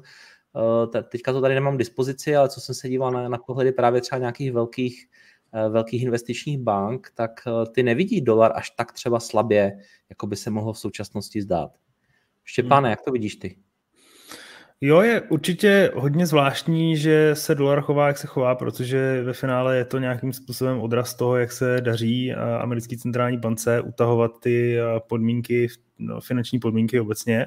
Eh, 0.58 1.04
teďka 1.04 1.34
to 1.34 1.42
tady 1.42 1.56
nemám 1.56 1.78
dispozici, 1.78 2.36
ale 2.36 2.50
co 2.50 2.62
jsem 2.62 2.76
se 2.76 2.90
díval 2.90 3.12
na, 3.12 3.30
na 3.30 3.38
pohledy 3.38 3.72
právě 3.72 4.02
třeba 4.02 4.20
nějakých 4.20 4.52
velkých, 4.52 5.08
eh, 5.54 5.70
velkých 5.70 6.04
investičních 6.04 6.58
bank, 6.58 7.12
tak 7.16 7.32
eh, 7.48 7.70
ty 7.72 7.84
nevidí 7.84 8.22
dolar 8.22 8.52
až 8.56 8.70
tak 8.70 8.92
třeba 8.92 9.20
slabě, 9.20 9.80
jako 10.10 10.28
by 10.28 10.36
se 10.36 10.50
mohlo 10.50 10.74
v 10.74 10.80
současnosti 10.80 11.42
zdát. 11.42 11.72
Štěpáne, 12.44 12.88
hmm. 12.88 12.92
jak 12.92 13.02
to 13.02 13.12
vidíš 13.12 13.36
ty? 13.36 13.58
Jo, 14.82 15.02
je 15.02 15.22
určitě 15.22 15.92
hodně 15.96 16.26
zvláštní, 16.26 16.98
že 16.98 17.36
se 17.36 17.56
dolar 17.56 17.82
chová, 17.82 18.08
jak 18.08 18.18
se 18.18 18.28
chová, 18.28 18.56
protože 18.56 19.24
ve 19.24 19.34
finále 19.34 19.78
je 19.78 19.86
to 19.86 20.00
nějakým 20.00 20.34
způsobem 20.34 20.80
odraz 20.80 21.16
toho, 21.16 21.38
jak 21.38 21.52
se 21.52 21.82
daří 21.82 22.34
americký 22.34 22.98
centrální 22.98 23.38
bance 23.38 23.82
utahovat 23.82 24.32
ty 24.40 24.78
podmínky, 25.08 25.68
no, 26.00 26.22
finanční 26.22 26.60
podmínky 26.60 27.00
obecně 27.00 27.46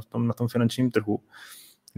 v 0.00 0.04
tom, 0.04 0.26
na 0.26 0.34
tom 0.34 0.48
finančním 0.48 0.90
trhu 0.90 1.20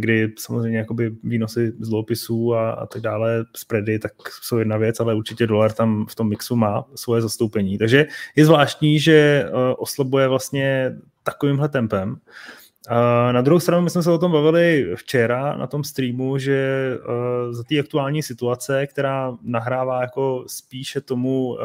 kdy 0.00 0.32
samozřejmě 0.38 0.78
jakoby 0.78 1.10
výnosy 1.22 1.72
z 1.80 1.88
dluhopisů 1.88 2.54
a, 2.54 2.70
a 2.70 2.86
tak 2.86 3.02
dále, 3.02 3.44
spready, 3.56 3.98
tak 3.98 4.12
jsou 4.42 4.58
jedna 4.58 4.76
věc, 4.76 5.00
ale 5.00 5.14
určitě 5.14 5.46
dolar 5.46 5.72
tam 5.72 6.06
v 6.06 6.14
tom 6.14 6.28
mixu 6.28 6.56
má 6.56 6.84
svoje 6.94 7.22
zastoupení. 7.22 7.78
Takže 7.78 8.06
je 8.36 8.44
zvláštní, 8.44 9.00
že 9.00 9.46
oslabuje 9.76 10.28
vlastně 10.28 10.96
takovýmhle 11.22 11.68
tempem. 11.68 12.16
Na 13.32 13.40
druhou 13.40 13.60
stranu 13.60 13.82
my 13.82 13.90
jsme 13.90 14.02
se 14.02 14.10
o 14.10 14.18
tom 14.18 14.32
bavili 14.32 14.90
včera 14.96 15.56
na 15.56 15.66
tom 15.66 15.84
streamu, 15.84 16.38
že 16.38 16.90
uh, 16.98 17.52
za 17.52 17.62
té 17.62 17.78
aktuální 17.78 18.22
situace, 18.22 18.86
která 18.86 19.36
nahrává 19.42 20.00
jako 20.00 20.44
spíše 20.46 21.00
tomu 21.00 21.48
uh, 21.48 21.58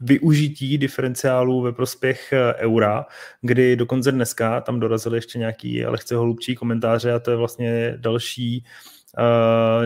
využití 0.00 0.78
diferenciálů 0.78 1.62
ve 1.62 1.72
prospěch 1.72 2.32
eh, 2.32 2.54
eura, 2.54 3.06
kdy 3.42 3.76
dokonce 3.76 4.12
dneska 4.12 4.60
tam 4.60 4.80
dorazily 4.80 5.16
ještě 5.16 5.38
nějaký 5.38 5.86
lehce 5.86 6.16
holubčí 6.16 6.54
komentáře 6.54 7.12
a 7.12 7.18
to 7.18 7.30
je 7.30 7.36
vlastně 7.36 7.94
další 7.96 8.64
Uh, 8.64 8.99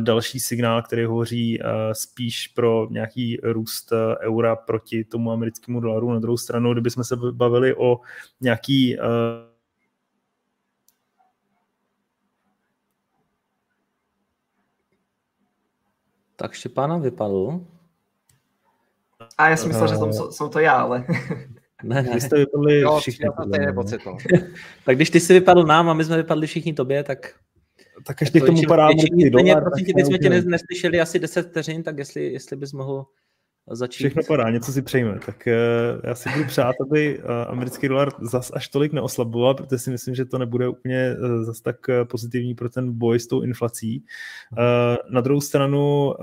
další 0.00 0.40
signál, 0.40 0.82
který 0.82 1.04
hovoří 1.04 1.60
uh, 1.60 1.66
spíš 1.92 2.48
pro 2.48 2.86
nějaký 2.90 3.40
růst 3.42 3.92
uh, 3.92 3.98
eura 4.20 4.56
proti 4.56 5.04
tomu 5.04 5.32
americkému 5.32 5.80
dolaru. 5.80 6.12
Na 6.12 6.18
druhou 6.18 6.36
stranu, 6.36 6.72
kdybychom 6.72 7.04
se 7.04 7.16
bavili 7.16 7.74
o 7.76 8.00
nějaký 8.40 8.96
Tak 16.36 16.52
Štěpána 16.52 16.98
vypadl. 16.98 17.60
A 19.38 19.48
já 19.48 19.56
si 19.56 19.68
myslel, 19.68 19.88
že 19.88 19.96
jsem, 19.96 20.12
jsou 20.12 20.48
to 20.48 20.58
já, 20.58 20.72
ale... 20.72 21.04
Ne, 21.82 22.02
ne. 22.02 22.14
Vy 22.14 22.20
jste 22.20 22.36
vypadli 22.36 22.80
jo, 22.80 22.98
všichni. 22.98 23.26
Jo, 23.26 23.72
pocit, 23.74 24.00
no. 24.06 24.16
tak 24.84 24.96
když 24.96 25.10
ty 25.10 25.20
si 25.20 25.32
vypadl 25.32 25.62
nám 25.62 25.90
a 25.90 25.94
my 25.94 26.04
jsme 26.04 26.16
vypadli 26.16 26.46
všichni 26.46 26.72
tobě, 26.72 27.04
tak... 27.04 27.34
Tak 28.06 28.20
ještě 28.20 28.40
k 28.40 28.46
tomu 28.46 28.62
padá 28.68 28.88
dolar. 29.30 29.62
Prosím 29.64 29.86
tě, 29.86 29.92
teď 29.94 30.06
jsme 30.06 30.18
tě 30.18 30.30
neslyšeli 30.30 31.00
asi 31.00 31.18
10 31.18 31.48
vteřin, 31.50 31.82
tak 31.82 31.98
jestli, 31.98 32.32
jestli 32.32 32.56
bys 32.56 32.72
mohl 32.72 33.06
začít. 33.70 34.04
Všechno 34.04 34.22
padá, 34.28 34.50
něco 34.50 34.72
si 34.72 34.82
přejme. 34.82 35.18
Tak 35.26 35.46
uh, 35.46 36.00
já 36.04 36.14
si 36.14 36.28
budu 36.28 36.44
přát, 36.44 36.74
aby 36.80 37.18
uh, 37.18 37.24
americký 37.48 37.88
dolar 37.88 38.08
zas 38.20 38.50
až 38.54 38.68
tolik 38.68 38.92
neoslaboval, 38.92 39.54
protože 39.54 39.78
si 39.78 39.90
myslím, 39.90 40.14
že 40.14 40.24
to 40.24 40.38
nebude 40.38 40.68
úplně 40.68 41.16
uh, 41.20 41.44
zas 41.44 41.60
tak 41.60 41.76
pozitivní 42.04 42.54
pro 42.54 42.68
ten 42.68 42.92
boj 42.92 43.18
s 43.18 43.26
tou 43.26 43.42
inflací. 43.42 44.04
Na 45.10 45.20
druhou 45.20 45.40
stranu, 45.40 46.14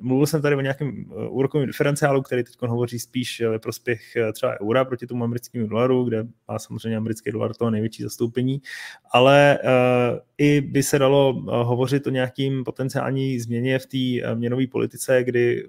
mluvil 0.00 0.26
jsem 0.26 0.42
tady 0.42 0.56
o 0.56 0.60
nějakém 0.60 1.04
úrokovém 1.28 1.66
diferenciálu, 1.66 2.22
který 2.22 2.44
teď 2.44 2.54
hovoří 2.60 2.98
spíš 2.98 3.40
ve 3.40 3.58
prospěch 3.58 4.00
třeba 4.32 4.60
eura 4.60 4.84
proti 4.84 5.06
tomu 5.06 5.24
americkému 5.24 5.66
dolaru, 5.66 6.04
kde 6.04 6.26
má 6.48 6.58
samozřejmě 6.58 6.96
americký 6.96 7.30
dolar 7.30 7.54
to 7.54 7.70
největší 7.70 8.02
zastoupení, 8.02 8.62
ale 9.12 9.58
i 10.38 10.60
by 10.60 10.82
se 10.82 10.98
dalo 10.98 11.32
hovořit 11.64 12.06
o 12.06 12.10
nějakým 12.10 12.64
potenciální 12.64 13.40
změně 13.40 13.78
v 13.78 13.86
té 13.86 14.34
měnové 14.34 14.66
politice, 14.66 15.24
kdy, 15.24 15.66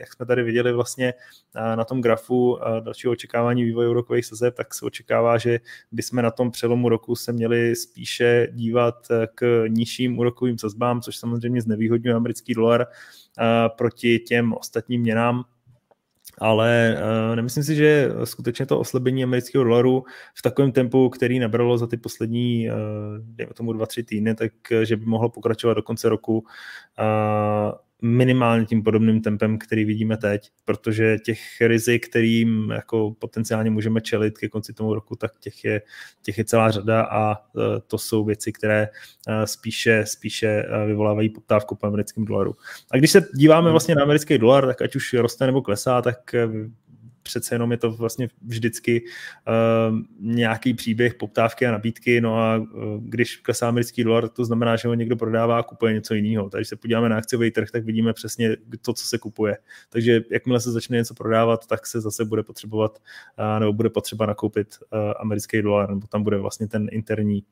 jak 0.00 0.12
jsme 0.12 0.25
tady 0.26 0.42
viděli 0.42 0.72
vlastně 0.72 1.14
na 1.54 1.84
tom 1.84 2.00
grafu 2.00 2.58
dalšího 2.80 3.12
očekávání 3.12 3.64
vývoje 3.64 3.88
úrokových 3.88 4.26
sazeb, 4.26 4.54
tak 4.54 4.74
se 4.74 4.86
očekává, 4.86 5.38
že 5.38 5.60
bychom 5.92 6.22
na 6.22 6.30
tom 6.30 6.50
přelomu 6.50 6.88
roku 6.88 7.16
se 7.16 7.32
měli 7.32 7.76
spíše 7.76 8.48
dívat 8.52 9.10
e, 9.10 9.28
k 9.34 9.64
nižším 9.68 10.18
úrokovým 10.18 10.58
sazbám, 10.58 11.00
což 11.00 11.16
samozřejmě 11.16 11.62
znevýhodňuje 11.62 12.14
americký 12.14 12.54
dolar 12.54 12.86
proti 13.76 14.18
těm 14.18 14.52
ostatním 14.52 15.00
měnám, 15.00 15.44
ale 16.38 16.96
uh, 17.28 17.36
nemyslím 17.36 17.64
si, 17.64 17.74
že 17.74 18.10
skutečně 18.24 18.66
to 18.66 18.80
oslabení 18.80 19.24
amerického 19.24 19.64
dolaru 19.64 20.04
v 20.34 20.42
takovém 20.42 20.72
tempu, 20.72 21.08
který 21.08 21.38
nabralo 21.38 21.78
za 21.78 21.86
ty 21.86 21.96
poslední, 21.96 22.70
uh, 22.70 22.76
dejme 23.20 23.54
tomu 23.54 23.72
dva, 23.72 23.86
tři 23.86 24.02
týdny, 24.02 24.34
tak 24.34 24.52
že 24.82 24.96
by 24.96 25.06
mohlo 25.06 25.28
pokračovat 25.28 25.74
do 25.74 25.82
konce 25.82 26.08
roku. 26.08 26.38
Uh, 26.38 27.72
minimálně 28.02 28.66
tím 28.66 28.82
podobným 28.82 29.22
tempem, 29.22 29.58
který 29.58 29.84
vidíme 29.84 30.16
teď, 30.16 30.50
protože 30.64 31.18
těch 31.18 31.40
rizik, 31.60 32.08
kterým 32.08 32.70
jako 32.70 33.14
potenciálně 33.18 33.70
můžeme 33.70 34.00
čelit 34.00 34.38
ke 34.38 34.48
konci 34.48 34.72
tomu 34.72 34.94
roku, 34.94 35.16
tak 35.16 35.38
těch 35.40 35.64
je, 35.64 35.82
těch 36.22 36.38
je 36.38 36.44
celá 36.44 36.70
řada 36.70 37.02
a 37.02 37.34
e, 37.34 37.36
to 37.86 37.98
jsou 37.98 38.24
věci, 38.24 38.52
které 38.52 38.88
e, 39.28 39.46
spíše, 39.46 40.04
spíše 40.06 40.48
e, 40.48 40.86
vyvolávají 40.86 41.28
poptávku 41.28 41.74
po 41.74 41.86
americkém 41.86 42.24
dolaru. 42.24 42.56
A 42.90 42.96
když 42.96 43.10
se 43.10 43.28
díváme 43.34 43.70
vlastně 43.70 43.94
na 43.94 44.02
americký 44.02 44.38
dolar, 44.38 44.66
tak 44.66 44.82
ať 44.82 44.96
už 44.96 45.14
roste 45.14 45.46
nebo 45.46 45.62
klesá, 45.62 46.02
tak 46.02 46.34
přece 47.26 47.54
jenom 47.54 47.72
je 47.72 47.78
to 47.78 47.90
vlastně 47.90 48.28
vždycky 48.42 49.02
uh, 49.02 49.98
nějaký 50.20 50.74
příběh 50.74 51.14
poptávky 51.14 51.66
a 51.66 51.72
nabídky, 51.72 52.20
no 52.20 52.38
a 52.38 52.56
uh, 52.56 52.66
když 53.00 53.36
klesá 53.36 53.68
americký 53.68 54.04
dolar, 54.04 54.28
to 54.28 54.44
znamená, 54.44 54.76
že 54.76 54.88
ho 54.88 54.94
někdo 54.94 55.16
prodává 55.16 55.58
a 55.58 55.62
kupuje 55.62 55.94
něco 55.94 56.14
jiného. 56.14 56.50
Takže 56.50 56.68
se 56.68 56.76
podíváme 56.76 57.08
na 57.08 57.16
akciový 57.16 57.50
trh, 57.50 57.70
tak 57.70 57.84
vidíme 57.84 58.12
přesně 58.12 58.56
to, 58.82 58.92
co 58.92 59.04
se 59.06 59.18
kupuje. 59.18 59.58
Takže 59.90 60.20
jakmile 60.30 60.60
se 60.60 60.72
začne 60.72 60.96
něco 60.96 61.14
prodávat, 61.14 61.66
tak 61.66 61.86
se 61.86 62.00
zase 62.00 62.24
bude 62.24 62.42
potřebovat 62.42 62.98
uh, 63.38 63.60
nebo 63.60 63.72
bude 63.72 63.90
potřeba 63.90 64.26
nakoupit 64.26 64.78
uh, 64.92 65.12
americký 65.18 65.62
dolar, 65.62 65.90
nebo 65.90 66.06
tam 66.06 66.22
bude 66.22 66.38
vlastně 66.38 66.68
ten 66.68 66.86
interní, 66.92 67.44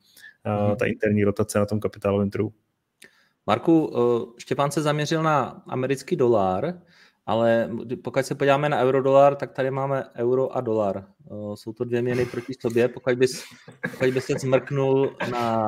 uh, 0.70 0.76
ta 0.76 0.86
interní 0.86 1.24
rotace 1.24 1.58
na 1.58 1.66
tom 1.66 1.80
kapitálovém 1.80 2.30
trhu. 2.30 2.52
Marku, 3.46 3.92
Štěpán 4.38 4.70
se 4.70 4.82
zaměřil 4.82 5.22
na 5.22 5.62
americký 5.66 6.16
dolar. 6.16 6.80
Ale 7.26 7.70
pokud 8.04 8.26
se 8.26 8.34
podíváme 8.34 8.68
na 8.68 8.80
euro-dolar, 8.80 9.36
tak 9.36 9.52
tady 9.52 9.70
máme 9.70 10.04
euro 10.16 10.56
a 10.56 10.60
dolar. 10.60 11.06
Jsou 11.54 11.72
to 11.72 11.84
dvě 11.84 12.02
měny 12.02 12.26
proti 12.26 12.52
sobě. 12.60 12.88
Pokud 12.88 13.14
bys, 13.14 13.44
pokud 13.90 14.08
bys 14.14 14.24
se 14.24 14.34
zmrknul 14.40 15.16
na, 15.30 15.66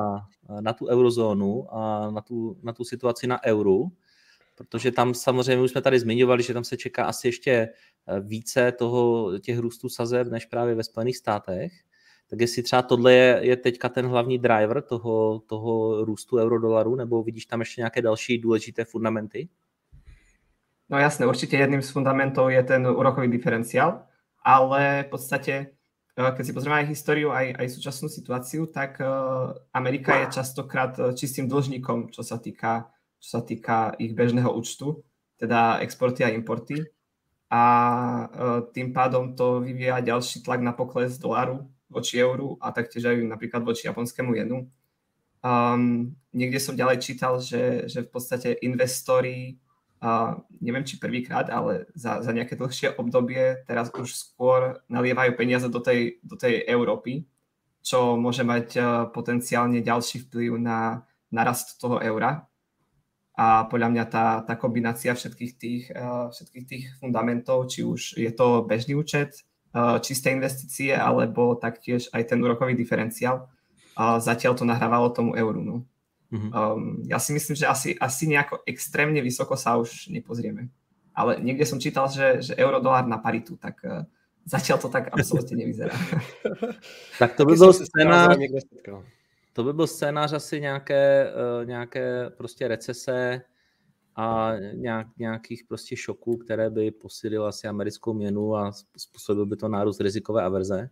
na 0.61 0.73
tu 0.73 0.87
eurozónu 0.87 1.74
a 1.74 2.11
na 2.11 2.20
tu, 2.20 2.59
na 2.62 2.73
tu 2.73 2.85
situaci 2.85 3.27
na 3.27 3.45
euru, 3.45 3.93
protože 4.57 4.93
tam 4.93 5.15
samozřejmě 5.15 5.65
už 5.65 5.70
jsme 5.70 5.83
tady 5.83 6.01
zmiňovali, 6.01 6.43
že 6.43 6.55
tam 6.55 6.65
se 6.65 6.77
čeká 6.77 7.05
asi 7.05 7.28
ještě 7.28 7.51
eh, 7.51 8.20
více 8.20 8.73
toho, 8.73 9.31
těch 9.39 9.59
růstů 9.59 9.89
sazeb 9.89 10.28
než 10.28 10.47
právě 10.47 10.74
ve 10.74 10.85
Spojených 10.85 11.16
státech. 11.16 11.73
Tak 12.31 12.41
jestli 12.41 12.62
třeba 12.62 12.83
tohle 12.83 13.12
je, 13.12 13.39
je 13.43 13.57
teďka 13.57 13.89
ten 13.89 14.07
hlavní 14.07 14.39
driver 14.39 14.83
toho, 14.83 15.41
toho 15.47 16.05
růstu 16.05 16.37
eurodolaru, 16.37 16.97
nebo 16.97 17.23
vidíš 17.23 17.47
tam 17.47 17.61
ještě 17.61 17.81
nějaké 17.81 18.03
další 18.03 18.39
důležité 18.39 18.85
fundamenty? 18.85 19.49
No 20.87 21.03
jasné, 21.03 21.27
určite 21.27 21.59
jedným 21.59 21.83
z 21.83 21.91
fundamentov 21.91 22.47
je 22.55 22.63
ten 22.63 22.87
úrokový 22.87 23.27
diferenciál, 23.27 24.07
ale 24.39 25.03
v 25.03 25.09
podstate, 25.11 25.55
eh, 26.15 26.31
keď 26.31 26.45
si 26.47 26.55
pozrieme 26.55 26.79
aj 26.79 26.91
históriu, 26.95 27.35
aj, 27.35 27.59
aj 27.59 27.67
súčasnú 27.75 28.07
situáciu, 28.07 28.71
tak 28.71 29.03
eh, 29.03 29.07
Amerika 29.75 30.15
je 30.23 30.39
častokrát 30.39 30.95
eh, 31.03 31.11
čistým 31.19 31.51
dlžníkom, 31.51 32.15
čo 32.15 32.23
sa 32.23 32.39
týka, 32.39 32.95
čo 33.19 33.29
sa 33.39 33.41
týka 33.43 33.99
ich 33.99 34.15
bežného 34.15 34.47
účtu, 34.55 35.03
teda 35.43 35.83
exporty 35.83 36.23
a 36.23 36.31
importy. 36.31 36.87
A 37.47 37.63
tým 38.75 38.91
pádom 38.91 39.39
to 39.39 39.63
vyvíja 39.63 40.03
ďalší 40.03 40.43
tlak 40.43 40.67
na 40.67 40.75
pokles 40.75 41.15
dolaru 41.15 41.71
voči 41.87 42.19
euru 42.19 42.59
a 42.59 42.75
taktiež 42.75 43.07
aj 43.07 43.23
napríklad 43.23 43.63
voči 43.63 43.87
japonskému 43.87 44.35
jenu. 44.35 44.67
Um, 45.47 46.19
niekde 46.35 46.59
som 46.59 46.75
ďalej 46.75 46.99
čítal, 47.07 47.39
že, 47.39 47.87
že 47.87 48.03
v 48.03 48.11
podstate 48.11 48.59
investori 48.67 49.63
a 50.01 50.36
neviem, 50.60 50.85
či 50.85 51.01
prvýkrát, 51.01 51.48
ale 51.48 51.89
za, 51.97 52.20
za 52.20 52.31
nejaké 52.32 52.52
dlhšie 52.52 53.01
obdobie 53.01 53.64
teraz 53.64 53.89
už 53.97 54.12
skôr 54.12 54.85
nalievajú 54.93 55.32
peniaze 55.35 55.66
do 55.73 55.81
tej, 55.81 56.20
do 56.20 56.36
tej 56.36 56.60
Európy, 56.68 57.24
čo 57.81 58.20
môže 58.20 58.44
mať 58.44 58.66
uh, 58.77 58.85
potenciálne 59.09 59.81
ďalší 59.81 60.28
vplyv 60.28 60.60
na, 60.60 61.09
narast 61.32 61.81
toho 61.81 61.97
eura. 62.05 62.44
A 63.36 63.68
podľa 63.68 63.89
mňa 63.93 64.05
tá, 64.09 64.27
tá 64.44 64.55
kombinácia 64.56 65.16
všetkých 65.16 65.52
tých, 65.56 65.82
uh, 65.97 66.28
všetkých 66.28 66.64
tých 66.68 66.85
fundamentov, 67.01 67.73
či 67.73 67.81
už 67.81 68.20
je 68.20 68.32
to 68.36 68.68
bežný 68.68 68.97
účet, 69.01 69.48
uh, 69.73 69.97
čisté 70.05 70.36
investície, 70.36 70.93
alebo 70.93 71.56
taktiež 71.56 72.12
aj 72.12 72.36
ten 72.36 72.39
úrokový 72.44 72.77
diferenciál, 72.77 73.48
zatiaľ 73.97 74.52
to 74.60 74.68
nahrávalo 74.68 75.09
tomu 75.09 75.32
euru. 75.32 75.64
No. 75.64 75.77
Mm-hmm. 76.32 76.51
Um, 76.51 77.07
ja 77.07 77.19
si 77.23 77.31
myslím, 77.32 77.55
že 77.55 77.66
asi, 77.66 77.94
asi 77.98 78.27
nejako 78.27 78.66
extrémne 78.66 79.23
vysoko 79.23 79.55
sa 79.55 79.78
už 79.78 80.11
nepozrieme. 80.11 80.69
Ale 81.15 81.39
niekde 81.40 81.65
som 81.65 81.81
čítal, 81.81 82.11
že, 82.11 82.43
že 82.43 82.53
euro-dolár 82.59 83.07
na 83.07 83.23
paritu, 83.23 83.57
tak 83.57 83.78
uh, 83.86 84.03
zatiaľ 84.44 84.78
to 84.82 84.89
tak 84.90 85.15
absolútne 85.15 85.57
nevyzerá. 85.57 85.94
tak 87.23 87.35
to 87.39 87.47
by 87.47 87.55
byl 87.55 87.73
scénář, 87.73 88.36
to 89.53 89.65
by 89.65 89.73
byl 89.73 89.86
scénář 89.86 90.32
asi 90.32 90.61
nějaké, 90.61 91.32
uh, 91.32 91.66
nějaké 91.66 92.31
prostě 92.31 92.69
recese 92.69 93.43
a 94.16 94.53
nějak, 94.73 95.07
nějakých 95.19 95.65
prostě 95.69 95.97
šoků, 95.97 96.36
které 96.36 96.70
by 96.70 96.90
posílily 96.90 97.47
asi 97.48 97.69
americkou 97.69 98.15
měnu 98.15 98.57
a 98.57 98.73
způsobil 98.97 99.47
by 99.47 99.57
to 99.57 99.69
nárůst 99.69 100.01
rizikové 100.01 100.43
averze. 100.43 100.90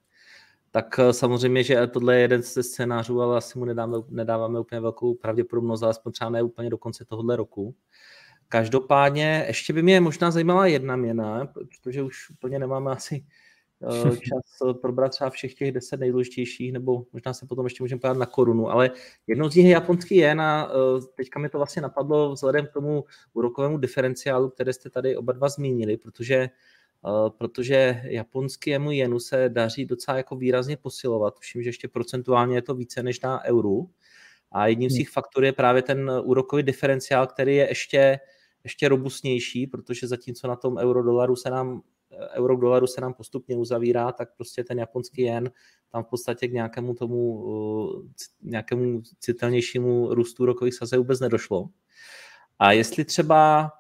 Tak 0.75 0.99
uh, 0.99 1.11
samozřejmě, 1.11 1.63
že 1.63 1.87
tohle 1.87 2.15
je 2.15 2.21
jeden 2.21 2.43
ze 2.43 2.63
scénářů, 2.63 3.23
ale 3.23 3.37
asi 3.37 3.59
mu 3.59 3.65
nedáme, 3.65 3.97
nedáváme 4.09 4.61
úplně 4.61 4.81
velkou 4.81 5.15
pravděpodobnost, 5.15 5.83
aspoň 5.83 6.13
třeba 6.13 6.31
ne 6.31 6.43
úplně 6.43 6.71
do 6.71 6.79
konce 6.79 7.05
tohohle 7.05 7.37
roku. 7.37 7.75
Každopádně 8.49 9.45
ještě 9.47 9.73
by 9.73 9.83
mě 9.83 10.01
možná 10.01 10.31
zajímala 10.31 10.67
jedna 10.67 10.97
měna, 10.97 11.47
protože 11.47 12.03
už 12.03 12.31
úplně 12.31 12.59
nemáme 12.59 12.91
asi 12.91 13.25
Eh, 13.83 14.17
čas 14.17 14.79
probrat 14.81 15.13
třeba 15.13 15.31
všech 15.31 15.55
těch 15.55 15.73
deset 15.73 16.01
nejdůležitějších, 16.01 16.73
nebo 16.73 17.05
možná 17.13 17.35
se 17.35 17.47
potom 17.47 17.67
ještě 17.67 17.83
můžeme 17.83 18.01
podívat 18.01 18.19
na 18.19 18.27
korunu, 18.27 18.71
ale 18.71 18.91
jednou 19.27 19.51
z 19.51 19.55
nich 19.55 19.67
je 19.67 19.73
japonský 19.73 20.17
jen 20.17 20.41
a 20.41 20.71
eh, 20.71 21.01
teďka 21.17 21.41
mi 21.41 21.49
to 21.49 21.59
vlastně 21.59 21.83
napadlo 21.83 22.33
vzhledem 22.33 22.67
k 22.67 22.73
tomu 22.73 23.05
úrokovému 23.33 23.79
diferenciálu, 23.79 24.51
které 24.51 24.73
jste 24.73 24.91
tady 24.91 25.17
oba 25.17 25.33
dva 25.33 25.49
zmínili, 25.49 25.97
protože 25.97 26.35
eh, 26.35 26.51
protože 27.39 28.03
japonský 28.05 28.71
jenu 28.91 29.19
se 29.21 29.49
daří 29.49 29.85
docela 29.87 30.17
jako 30.17 30.37
výrazně 30.37 30.77
posilovat. 30.77 31.35
Tuším, 31.35 31.63
že 31.63 31.69
ještě 31.69 31.89
procentuálně 31.89 32.57
je 32.57 32.63
to 32.63 32.75
více 32.75 33.03
než 33.03 33.21
na 33.21 33.45
euru. 33.45 33.91
A 34.53 34.67
jedním 34.67 34.91
z 34.91 34.93
hmm. 34.93 34.99
těch 34.99 35.09
faktorů 35.09 35.47
je 35.47 35.53
právě 35.53 35.83
ten 35.83 36.11
úrokový 36.25 36.63
diferenciál, 36.63 37.27
který 37.27 37.57
je 37.57 37.69
ještě, 37.69 38.21
ještě 38.65 38.89
robustnější, 38.89 39.67
protože 39.67 40.07
zatímco 40.07 40.49
na 40.49 40.57
tom 40.57 40.77
euro-dolaru 40.77 41.37
se 41.37 41.51
nám 41.51 41.83
euro 42.35 42.57
k 42.57 42.61
dolaru 42.61 42.87
se 42.87 43.01
nám 43.01 43.15
postupně 43.15 43.57
uzavírá, 43.57 44.13
tak 44.13 44.37
prostě 44.37 44.65
ten 44.65 44.79
japonský 44.79 45.23
jen 45.23 45.51
tam 45.93 46.05
v 46.05 46.07
podstatě 46.07 46.49
k 46.49 46.53
nějakému 46.53 46.95
tomu 46.95 47.45
nějakému 48.43 49.03
citelnějšímu 49.21 50.15
růstu 50.15 50.47
rokových 50.47 50.75
sazeb 50.75 50.99
vůbec 50.99 51.21
nedošlo. 51.21 51.69
A 52.59 52.73
jestli 52.73 53.05
třeba, 53.05 53.71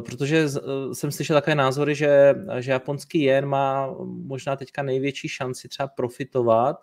protože 0.00 0.36
e, 0.38 0.94
jsem 0.94 1.12
slyšel 1.12 1.36
takové 1.36 1.54
názory, 1.54 1.94
že, 1.94 2.34
že 2.58 2.72
japonský 2.72 3.22
jen 3.22 3.46
má 3.46 3.94
možná 4.04 4.56
teďka 4.56 4.82
největší 4.82 5.28
šanci 5.28 5.68
třeba 5.68 5.86
profitovat 5.86 6.76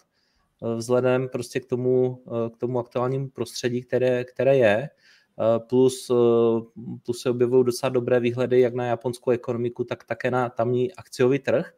e, 0.63 0.75
vzhledem 0.75 1.29
prostě 1.29 1.59
k 1.59 1.65
tomu, 1.65 2.23
k 2.53 2.57
tomu 2.57 2.79
aktuálnímu 2.79 3.29
prostředí, 3.29 3.81
které, 3.81 4.23
které 4.23 4.57
je, 4.57 4.89
Eh, 5.39 5.59
plus, 5.59 6.09
eh, 6.09 6.61
plus 7.05 7.21
se 7.21 7.29
objevují 7.29 7.65
docela 7.65 7.89
dobré 7.89 8.19
výhledy 8.19 8.59
jak 8.59 8.73
na 8.73 8.85
japonskou 8.85 9.31
ekonomiku, 9.31 9.83
tak 9.83 10.03
také 10.03 10.31
na 10.31 10.49
tamní 10.49 10.93
akciový 10.93 11.39
trh. 11.39 11.71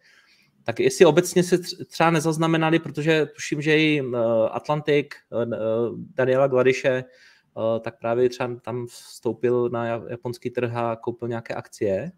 Tak 0.63 0.79
jestli 0.79 1.05
obecně 1.05 1.43
se 1.43 1.57
třeba 1.85 2.11
nezaznamenali, 2.11 2.79
protože 2.79 3.25
tuším, 3.25 3.61
že 3.61 3.77
i 3.77 4.01
eh, 4.01 4.17
Atlantik, 4.51 5.15
Daniela 6.15 6.47
Gladiše, 6.47 7.03
tak 7.79 7.99
právě 7.99 8.29
třeba 8.29 8.55
tam 8.55 8.87
vstoupil 8.87 9.69
na 9.69 9.85
japonský 9.85 10.49
trh 10.49 10.75
a 10.75 10.95
koupil 10.95 11.27
nějaké 11.27 11.53
akcie. 11.53 12.11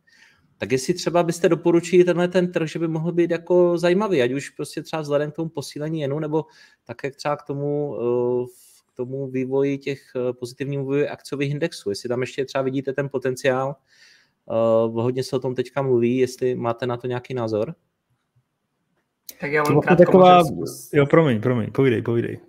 Tak 0.57 0.71
jestli 0.71 0.93
třeba 0.93 1.23
byste 1.23 1.49
doporučili 1.49 2.03
tenhle 2.03 2.27
ten 2.27 2.51
trh, 2.51 2.69
že 2.69 2.79
by 2.79 2.87
mohl 2.87 3.11
být 3.11 3.31
jako 3.31 3.77
zajímavý, 3.77 4.21
ať 4.21 4.31
už 4.31 4.49
prostě 4.49 4.81
třeba 4.81 5.01
vzhledem 5.01 5.31
k 5.31 5.35
tomu 5.35 5.49
posílení 5.49 6.01
jenu, 6.01 6.19
nebo 6.19 6.45
také 6.85 7.11
třeba 7.11 7.35
k 7.35 7.43
tomu 7.43 7.95
tomu 8.95 9.27
vývoji 9.27 9.77
těch 9.77 10.01
eh, 10.15 10.33
pozitivnímu 10.33 10.83
vývoji 10.83 11.07
akciových 11.07 11.51
indexů. 11.51 11.89
Jestli 11.89 12.09
tam 12.09 12.21
ještě 12.21 12.45
třeba 12.45 12.61
vidíte 12.61 12.93
ten 12.93 13.09
potenciál, 13.09 13.75
hodně 14.93 15.23
se 15.23 15.35
o 15.35 15.39
tom 15.39 15.55
teďka 15.55 15.81
mluví, 15.81 16.17
jestli 16.17 16.55
máte 16.55 16.87
na 16.87 16.97
to 16.97 17.07
nějaký 17.07 17.33
názor? 17.33 17.75
Tak 19.41 19.51
já 19.51 19.63
len 19.63 19.81
krátko 19.81 20.05
taková... 20.05 20.41
Jo, 20.93 21.05
promiň, 21.05 21.41
promiň, 21.41 21.71
povídej, 21.71 22.01
povídej. 22.01 22.39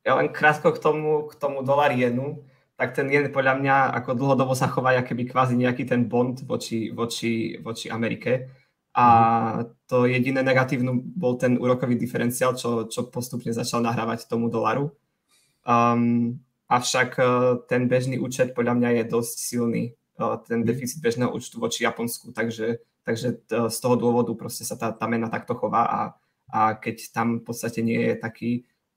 Ja 0.00 0.16
len 0.16 0.32
krátko 0.32 0.72
k 0.72 0.80
tomu, 0.80 1.28
k 1.28 1.36
tomu 1.36 1.60
dolar 1.60 1.92
jenu, 1.92 2.40
tak 2.80 2.96
ten 2.96 3.12
jen 3.12 3.28
podľa 3.28 3.60
mňa 3.60 3.76
ako 4.00 4.16
dlhodobo 4.16 4.56
sa 4.56 4.64
chová 4.72 4.96
keby 5.04 5.28
kvázi 5.28 5.52
nejaký 5.52 5.84
ten 5.84 6.08
bond 6.08 6.40
voči, 6.48 6.88
voči, 6.88 7.60
voči 7.60 7.92
Amerike. 7.92 8.48
A 8.96 9.06
to 9.84 10.08
jediné 10.08 10.40
negatívne 10.40 10.96
bol 10.96 11.36
ten 11.36 11.60
úrokový 11.60 11.94
diferenciál, 12.00 12.56
čo, 12.56 12.88
čo 12.88 13.12
postupne 13.12 13.52
začal 13.52 13.84
nahrávať 13.84 14.26
tomu 14.26 14.48
dolaru. 14.48 14.96
Um, 15.62 16.40
avšak 16.72 17.10
uh, 17.20 17.60
ten 17.68 17.84
bežný 17.84 18.16
účet 18.16 18.56
podľa 18.56 18.80
mňa 18.80 18.88
je 18.96 19.04
dosť 19.12 19.34
silný, 19.36 19.84
uh, 20.16 20.40
ten 20.40 20.64
mhm. 20.64 20.66
deficit 20.66 20.98
bežného 21.04 21.30
účtu 21.30 21.60
voči 21.60 21.84
Japonsku, 21.84 22.32
takže, 22.32 22.80
takže 23.04 23.44
t- 23.44 23.68
z 23.68 23.76
toho 23.76 23.94
dôvodu 24.00 24.32
proste 24.32 24.64
sa 24.64 24.74
tá, 24.80 24.88
tá 24.90 25.04
mena 25.04 25.28
takto 25.28 25.52
chová 25.52 25.84
a, 25.84 26.00
a 26.48 26.60
keď 26.80 27.12
tam 27.12 27.44
v 27.44 27.44
podstate 27.44 27.84
nie 27.84 28.00
je 28.10 28.14
taký, 28.16 28.50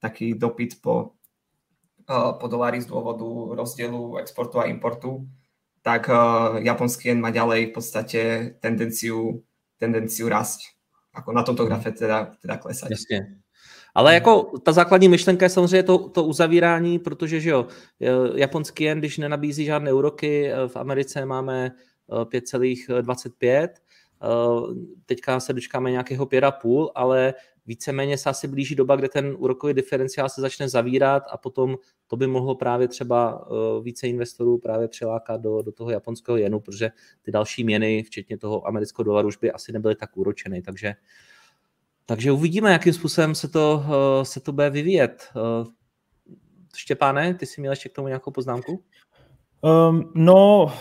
taký 0.03 0.35
dopyt 0.35 0.83
po, 0.83 1.15
uh, 2.11 2.35
po 2.35 2.45
dolári 2.51 2.83
z 2.83 2.91
dôvodu 2.91 3.55
rozdielu 3.55 4.19
exportu 4.19 4.59
a 4.59 4.67
importu, 4.67 5.23
tak 5.79 6.11
uh, 6.11 6.59
japonský 6.59 7.15
jen 7.15 7.23
má 7.23 7.31
ďalej 7.31 7.71
v 7.71 7.73
podstate 7.73 8.21
tendenciu, 8.59 9.47
tendenciu 9.79 10.27
rásť. 10.27 10.75
Ako 11.15 11.31
na 11.31 11.47
tomto 11.47 11.63
mhm. 11.63 11.69
grafe 11.71 11.89
teda, 11.95 12.35
teda 12.43 12.59
klesať. 12.59 12.91
Jasne. 12.91 13.43
Ale 13.95 14.11
hmm. 14.11 14.15
jako 14.15 14.51
ta 14.63 14.71
základní 14.71 15.09
myšlenka 15.09 15.45
je 15.45 15.49
samozřejmě 15.49 15.83
to, 15.83 16.09
to 16.09 16.23
uzavírání, 16.23 16.99
protože 16.99 17.39
že 17.39 17.49
jo, 17.49 17.67
japonský 18.35 18.83
jen, 18.83 18.99
když 18.99 19.17
nenabízí 19.17 19.65
žádné 19.65 19.93
úroky, 19.93 20.51
eh, 20.51 20.67
v 20.67 20.75
Americe 20.75 21.25
máme 21.25 21.71
5,25, 22.23 23.69
eh, 23.69 23.69
eh, 24.23 24.27
teďka 25.05 25.39
se 25.39 25.53
dočkáme 25.53 25.91
nějakého 25.91 26.25
5,5, 26.25 26.89
ale 26.95 27.33
víceméně 27.65 28.17
se 28.17 28.29
asi 28.29 28.47
blíží 28.47 28.75
doba, 28.75 28.95
kde 28.95 29.09
ten 29.09 29.35
úrokový 29.37 29.73
diferenciál 29.73 30.29
se 30.29 30.41
začne 30.41 30.69
zavírat 30.69 31.23
a 31.31 31.37
potom 31.37 31.77
to 32.07 32.17
by 32.17 32.27
mohlo 32.27 32.55
právě 32.55 32.87
třeba 32.87 33.47
více 33.81 34.07
investorů 34.07 34.57
právě 34.57 34.87
přilákat 34.87 35.41
do, 35.41 35.61
do 35.61 35.71
toho 35.71 35.89
japonského 35.89 36.37
jenu, 36.37 36.59
protože 36.59 36.91
ty 37.21 37.31
další 37.31 37.63
měny, 37.63 38.03
včetně 38.03 38.37
toho 38.37 38.67
amerického 38.67 39.03
dolaru, 39.03 39.27
už 39.27 39.37
by 39.37 39.51
asi 39.51 39.71
nebyly 39.71 39.95
tak 39.95 40.17
úročeny, 40.17 40.61
takže 40.61 40.93
takže 42.05 42.31
uvidíme, 42.31 42.71
jakým 42.71 42.93
způsobem 42.93 43.35
se 43.35 43.47
to, 43.47 43.85
eh, 43.87 44.25
se 44.25 44.39
to 44.39 44.51
bude 44.51 44.69
vyvíjet. 44.69 45.27
Eh, 45.35 45.65
Štěpáne, 46.75 47.33
ty 47.33 47.45
jsi 47.45 47.61
měl 47.61 47.71
ještě 47.71 47.89
k 47.89 47.93
tomu 47.93 48.07
nějakou 48.07 48.31
poznámku? 48.31 48.83
Um, 49.61 50.11
no, 50.15 50.73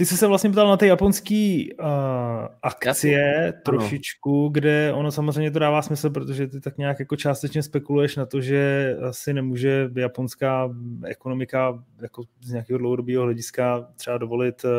ty 0.00 0.06
jsi 0.06 0.16
se 0.16 0.26
vlastně 0.26 0.50
ptal 0.50 0.68
na 0.68 0.76
ty 0.76 0.86
japonský 0.86 1.72
uh, 1.72 1.86
akcie 2.62 3.18
Jasně. 3.18 3.52
trošičku, 3.64 4.40
ano. 4.40 4.50
kde 4.50 4.92
ono 4.92 5.12
samozřejmě 5.12 5.50
to 5.50 5.58
dává 5.58 5.82
smysl, 5.82 6.10
protože 6.10 6.46
ty 6.46 6.60
tak 6.60 6.78
nějak 6.78 7.00
jako 7.00 7.16
částečně 7.16 7.62
spekuluješ 7.62 8.16
na 8.16 8.26
to, 8.26 8.40
že 8.40 8.96
asi 9.08 9.32
nemůže 9.32 9.90
japonská 9.96 10.70
ekonomika 11.04 11.84
jako 12.02 12.22
z 12.40 12.50
nějakého 12.50 12.78
dlouhodobého 12.78 13.24
hlediska 13.24 13.88
třeba 13.96 14.18
dovolit 14.18 14.64
uh, 14.64 14.70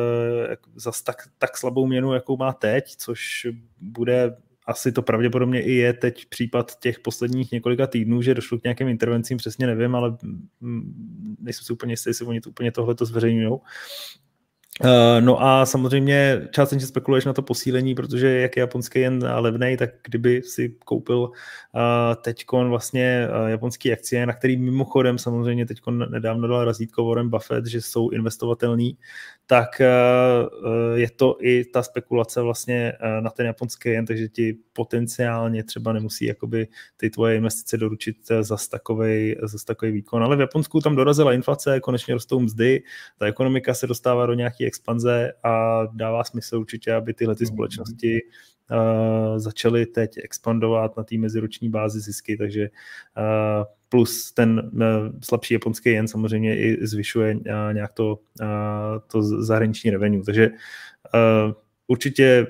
zas 0.75 1.01
tak, 1.01 1.15
tak 1.37 1.57
slabou 1.57 1.87
měnu, 1.87 2.13
jakou 2.13 2.37
má 2.37 2.53
teď, 2.53 2.95
což 2.97 3.47
bude 3.81 4.37
asi 4.67 4.91
to 4.91 5.01
pravděpodobně 5.01 5.61
i 5.61 5.71
je 5.71 5.93
teď 5.93 6.25
případ 6.25 6.79
těch 6.79 6.99
posledních 6.99 7.51
několika 7.51 7.87
týdnů, 7.87 8.21
že 8.21 8.33
došlo 8.33 8.59
k 8.59 8.63
nějakým 8.63 8.87
intervencím, 8.87 9.37
přesně 9.37 9.67
nevím, 9.67 9.95
ale 9.95 10.17
nejsem 11.39 11.65
si 11.65 11.73
úplně 11.73 11.93
jistý, 11.93 12.09
jestli 12.09 12.25
oni 12.25 12.41
to 12.41 12.49
úplně 12.49 12.71
tohle 12.71 12.95
to 12.95 13.05
zveřejňují. 13.05 13.59
Uh, 14.83 14.87
no 15.19 15.43
a 15.43 15.65
samozřejmě 15.65 16.47
částečně 16.51 16.87
spekuluješ 16.87 17.25
na 17.25 17.33
to 17.33 17.41
posílení, 17.41 17.95
protože 17.95 18.39
jak 18.39 18.57
je 18.57 18.61
japonský 18.61 18.99
jen 18.99 19.23
levnej, 19.35 19.77
tak 19.77 19.89
kdyby 20.03 20.41
si 20.41 20.75
koupil 20.85 21.19
uh, 21.19 21.31
teďkon 22.21 22.69
vlastně 22.69 23.27
uh, 23.43 23.47
japonský 23.47 23.93
akcie, 23.93 24.25
na 24.25 24.33
který 24.33 24.57
mimochodem 24.57 25.17
samozřejmě 25.17 25.65
teďkon 25.65 26.11
nedávno 26.11 26.47
dal 26.47 26.65
razítko 26.65 27.05
Warren 27.05 27.29
Buffett, 27.29 27.65
že 27.65 27.81
jsou 27.81 28.09
investovatelný, 28.09 28.97
tak 29.45 29.81
je 30.95 31.09
to 31.15 31.37
i 31.41 31.65
ta 31.65 31.83
spekulace 31.83 32.41
vlastně 32.41 32.93
na 33.19 33.29
ten 33.29 33.45
japonský 33.45 33.89
jen, 33.89 34.05
takže 34.05 34.27
ti 34.27 34.57
potenciálně 34.73 35.63
třeba 35.63 35.93
nemusí 35.93 36.25
jakoby 36.25 36.67
ty 36.97 37.09
tvoje 37.09 37.35
investice 37.35 37.77
doručit 37.77 38.17
za 38.41 38.57
takový 38.71 39.35
za 39.43 39.57
takový 39.67 39.91
výkon. 39.91 40.23
Ale 40.23 40.37
v 40.37 40.39
Japonsku 40.39 40.79
tam 40.79 40.95
dorazila 40.95 41.33
inflace, 41.33 41.79
konečně 41.79 42.13
rostou 42.13 42.39
mzdy, 42.39 42.83
ta 43.19 43.25
ekonomika 43.25 43.73
se 43.73 43.87
dostává 43.87 44.25
do 44.25 44.33
nějaké 44.33 44.65
expanze 44.65 45.31
a 45.43 45.83
dává 45.93 46.23
smysl 46.23 46.57
určitě, 46.57 46.93
aby 46.93 47.13
tyhle 47.13 47.35
ty 47.35 47.45
společnosti 47.45 48.21
začaly 49.37 49.85
teď 49.85 50.17
expandovat 50.23 50.97
na 50.97 51.03
té 51.03 51.17
meziroční 51.17 51.69
bázi 51.69 51.99
zisky, 51.99 52.37
takže 52.37 52.69
plus 53.91 54.31
ten 54.31 54.71
slabší 55.23 55.53
japonský 55.53 55.89
jen 55.89 56.07
samozřejmě 56.07 56.59
i 56.59 56.87
zvyšuje 56.87 57.39
nějak 57.73 57.93
to, 57.93 58.19
to 59.07 59.21
zahraniční 59.21 59.91
revenue. 59.91 60.23
Takže 60.25 60.49
určitě 61.87 62.47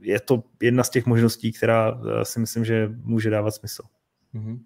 je 0.00 0.20
to 0.20 0.42
jedna 0.62 0.84
z 0.84 0.90
těch 0.90 1.06
možností, 1.06 1.52
která 1.52 2.00
si 2.22 2.40
myslím, 2.40 2.64
že 2.64 2.90
může 3.02 3.30
dávat 3.30 3.50
smysl. 3.50 3.82
Mm-hmm. 4.34 4.58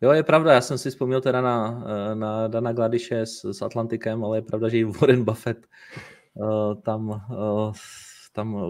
Jo, 0.00 0.12
je 0.12 0.22
pravda, 0.22 0.52
já 0.52 0.60
jsem 0.60 0.78
si 0.78 0.90
vzpomněl 0.90 1.20
teda 1.20 1.40
na, 1.40 1.84
na 2.14 2.48
Dana 2.48 2.72
Gladiše 2.72 3.26
s, 3.26 3.44
s 3.52 3.62
Atlantikem, 3.62 4.24
ale 4.24 4.38
je 4.38 4.42
pravda, 4.42 4.68
že 4.68 4.78
i 4.78 4.84
Warren 4.84 5.24
Buffett 5.24 5.66
uh, 6.34 6.74
tam, 6.82 7.08
uh, 7.08 7.72
tam 8.32 8.64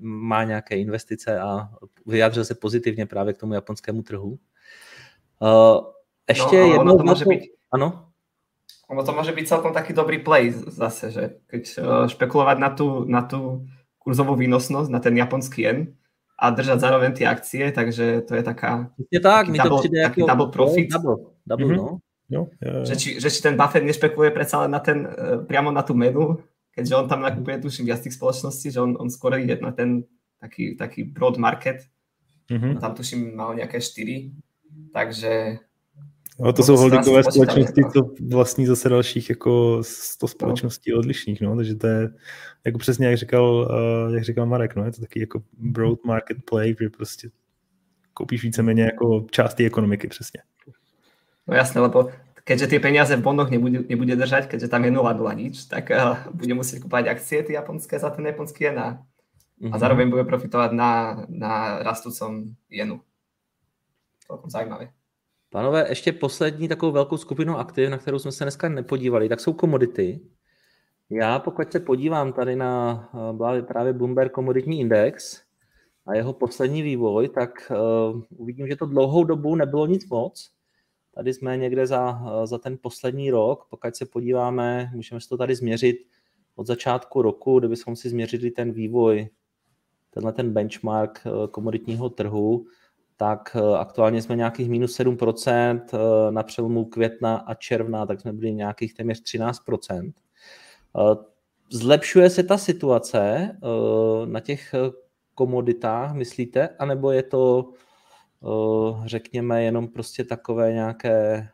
má 0.00 0.44
nějaké 0.44 0.76
investice 0.76 1.40
a 1.40 1.68
vyjádřil 2.06 2.44
se 2.44 2.54
pozitivně 2.54 3.06
právě 3.06 3.34
k 3.34 3.38
tomu 3.38 3.54
japonskému 3.54 4.02
trhu. 4.02 4.38
Uh, 5.42 5.84
ještě 6.28 6.56
no, 6.56 6.72
jednou... 6.72 6.98
To 6.98 7.04
může 7.04 7.24
být... 7.24 7.40
Ano? 7.72 8.04
Ono 8.90 9.04
to 9.04 9.12
může 9.12 9.32
být 9.32 9.48
celkom 9.48 9.72
taký 9.72 9.92
dobrý 9.92 10.18
play 10.18 10.50
zase, 10.50 11.10
že 11.10 11.30
keď 11.46 11.78
uh, 11.78 12.06
špekulovat 12.08 12.58
na 12.58 12.70
tu, 12.70 13.04
na 13.04 13.22
tu 13.22 13.66
kurzovou 13.98 14.36
výnosnosť, 14.36 14.90
na 14.90 15.00
ten 15.00 15.16
japonský 15.16 15.62
jen, 15.62 15.92
a 16.38 16.50
držať 16.50 16.80
zároveň 16.80 17.12
ty 17.12 17.26
akcie, 17.26 17.72
takže 17.72 18.22
to 18.22 18.34
je 18.34 18.42
taká... 18.42 18.90
Je 19.10 19.20
tak, 19.20 19.48
mi 19.48 19.58
to 19.58 19.68
double, 19.68 19.78
přijde 19.78 20.02
taký 20.02 20.20
jako 20.20 20.30
double 20.30 20.52
profit. 20.52 20.90
Double, 20.90 21.16
double 21.46 21.66
mm-hmm. 21.66 21.76
no. 21.76 21.98
Jo, 22.30 22.46
je, 22.62 22.78
je. 22.78 22.86
Že, 22.86 22.96
či, 22.96 23.20
že 23.20 23.30
či 23.30 23.42
ten 23.42 23.56
Buffett 23.56 23.84
nešpekuluje 23.84 24.30
predsa 24.30 24.60
len 24.60 24.70
na 24.70 24.78
ten, 24.78 25.08
uh, 25.08 25.42
priamo 25.48 25.72
na 25.72 25.82
tú 25.82 25.96
menu, 25.96 26.38
keďže 26.76 26.94
on 26.96 27.08
tam 27.08 27.24
nakupuje 27.24 27.58
tuším 27.58 27.88
viac 27.90 28.04
tých 28.04 28.14
spoločností, 28.14 28.70
že 28.70 28.80
on, 28.80 28.94
on 29.00 29.10
skoro 29.10 29.34
ide 29.34 29.58
na 29.58 29.72
ten 29.72 30.04
taký, 30.38 30.76
taký 30.76 31.08
broad 31.08 31.40
market. 31.40 31.88
Mm-hmm. 32.52 32.78
Tam 32.78 32.94
tuším 32.94 33.34
mal 33.34 33.56
nejaké 33.56 33.80
4, 33.80 34.30
takže 34.92 35.58
No, 36.40 36.52
to 36.52 36.62
jsou 36.62 36.76
holdingové 36.76 37.22
společnosti, 37.24 37.82
co 37.92 38.10
vlastní 38.28 38.66
zase 38.66 38.88
dalších 38.88 39.30
jako 39.30 39.78
100 39.82 40.24
no. 40.24 40.28
společností 40.28 40.90
no. 40.90 40.98
odlišných, 40.98 41.40
no, 41.40 41.56
takže 41.56 41.74
to 41.74 41.86
je 41.86 42.10
jako 42.66 42.78
přesně 42.78 43.06
jak 43.06 43.16
říkal, 43.16 43.68
uh, 44.08 44.14
jak 44.14 44.24
říkal 44.24 44.46
Marek, 44.46 44.76
no, 44.76 44.84
je 44.84 44.92
to 44.92 45.00
taky 45.00 45.20
jako 45.20 45.42
broad 45.52 45.98
market 46.04 46.36
play, 46.44 46.74
že 46.80 46.90
prostě 46.90 47.28
koupíš 48.14 48.42
víceméně 48.42 48.82
jako 48.82 49.26
část 49.30 49.54
té 49.54 49.64
ekonomiky 49.64 50.08
přesně. 50.08 50.42
No 51.46 51.54
jasné, 51.54 51.80
lebo 51.80 52.10
keďže 52.44 52.66
ty 52.66 52.78
peniaze 52.78 53.16
v 53.16 53.22
bondoch 53.22 53.50
nebude, 53.50 53.80
nebude 53.88 54.16
držať, 54.16 54.46
keďže 54.46 54.68
tam 54.68 54.84
je 54.84 54.90
0,0 54.90 55.36
nič, 55.36 55.64
tak 55.64 55.90
uh, 55.90 56.16
bude 56.32 56.54
musieť 56.54 56.80
kúpať 56.80 57.08
akcie 57.08 57.42
ty 57.42 57.52
japonské 57.52 57.98
za 57.98 58.10
ten 58.10 58.26
japonský 58.26 58.64
jen 58.64 58.78
a, 58.78 58.88
mm-hmm. 58.88 59.68
a 59.68 59.76
mhm. 59.76 59.80
zároveň 59.80 60.06
bude 60.10 60.24
profitovať 60.24 60.70
na, 60.72 61.24
na 61.28 61.82
rastúcom 61.82 62.56
jenu. 62.70 63.00
Celkom 64.30 64.50
zajímavé. 64.50 64.92
Pánové, 65.50 65.86
ještě 65.88 66.12
poslední 66.12 66.68
takovou 66.68 66.92
velkou 66.92 67.16
skupinu 67.16 67.58
aktiv, 67.58 67.90
na 67.90 67.98
kterou 67.98 68.18
jsme 68.18 68.32
se 68.32 68.44
dneska 68.44 68.68
nepodívali, 68.68 69.28
tak 69.28 69.40
jsou 69.40 69.52
komodity. 69.52 70.20
Já 71.10 71.38
pokud 71.38 71.72
se 71.72 71.80
podívám 71.80 72.32
tady 72.32 72.56
na 72.56 73.04
eh, 73.54 73.62
právě 73.62 73.92
Bloomberg 73.92 74.32
komoditní 74.32 74.80
index 74.80 75.42
a 76.08 76.14
jeho 76.14 76.32
poslední 76.32 76.82
vývoj, 76.82 77.28
tak 77.28 77.50
uh, 77.70 78.22
uvidím, 78.28 78.66
že 78.68 78.76
to 78.76 78.86
dlouhou 78.86 79.24
dobu 79.24 79.56
nebylo 79.56 79.86
nic 79.86 80.08
moc. 80.08 80.50
Tady 81.14 81.34
jsme 81.34 81.56
někde 81.56 81.86
za, 81.86 82.10
uh, 82.10 82.46
za 82.46 82.58
ten 82.58 82.78
poslední 82.82 83.30
rok, 83.30 83.66
pokud 83.70 83.96
se 83.96 84.06
podíváme, 84.06 84.90
můžeme 84.94 85.20
si 85.20 85.28
to 85.28 85.36
tady 85.36 85.54
změřit 85.54 85.96
od 86.56 86.66
začátku 86.66 87.22
roku, 87.22 87.58
kdybychom 87.58 87.96
si 87.96 88.08
změřili 88.08 88.50
ten 88.50 88.72
vývoj, 88.72 89.28
tenhle 90.10 90.32
ten 90.32 90.52
benchmark 90.52 91.24
komoditního 91.50 92.08
trhu, 92.08 92.66
tak 93.18 93.56
eh, 93.56 93.78
aktuálně 93.78 94.22
jsme 94.22 94.36
nějakých 94.36 94.68
minus 94.68 95.00
7%, 95.00 95.80
eh, 95.94 96.32
na 96.32 96.42
přelomu 96.42 96.84
května 96.84 97.36
a 97.36 97.54
června, 97.54 98.06
tak 98.06 98.20
jsme 98.20 98.32
byli 98.32 98.52
nějakých 98.54 98.94
téměř 98.94 99.22
13%. 99.22 100.12
Eh, 100.96 101.16
zlepšuje 101.70 102.30
se 102.30 102.42
ta 102.42 102.58
situace 102.58 103.50
na 104.24 104.40
těch 104.40 104.74
komoditách, 105.34 106.14
myslíte, 106.14 106.68
anebo 106.68 107.10
je 107.10 107.22
to, 107.22 107.72
řekněme, 109.04 109.64
jenom 109.64 109.88
prostě 109.88 110.24
takové 110.24 110.72
nějaké 110.72 111.48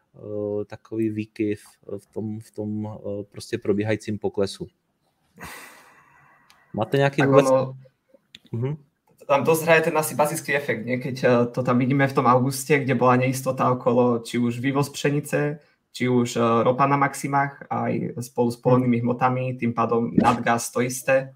takový 0.67 1.11
výkyv 1.11 1.63
v 1.99 2.07
tom, 2.07 2.41
v 2.41 2.51
tom 2.51 2.99
prostě 3.31 3.59
probíhajícím 3.59 4.19
poklesu? 4.19 4.67
Máte 6.73 6.97
nějaký 6.97 7.23
vůbec... 7.23 7.47
Ono... 7.51 7.77
Uh-huh 8.53 8.77
tam 9.25 9.41
dosť 9.45 9.63
hraje 9.65 9.83
ten 9.91 9.97
asi 9.97 10.13
bazický 10.15 10.55
efekt, 10.55 10.85
nie? 10.87 11.01
keď 11.01 11.17
eh, 11.25 11.31
to 11.51 11.61
tam 11.65 11.81
vidíme 11.81 12.05
v 12.09 12.17
tom 12.17 12.27
auguste, 12.29 12.81
kde 12.81 12.95
bola 12.95 13.17
neistota 13.17 13.73
okolo 13.73 14.21
či 14.21 14.39
už 14.39 14.61
vývoz 14.61 14.93
pšenice, 14.93 15.59
či 15.93 16.05
už 16.09 16.37
eh, 16.37 16.43
ropa 16.63 16.85
na 16.87 16.97
maximách, 17.01 17.67
aj 17.69 18.21
spolu 18.21 18.49
s 18.53 18.59
polnými 18.61 19.01
hmotami, 19.01 19.57
tým 19.57 19.73
pádom 19.73 20.13
nadgaz 20.13 20.71
to 20.71 20.85
isté. 20.85 21.35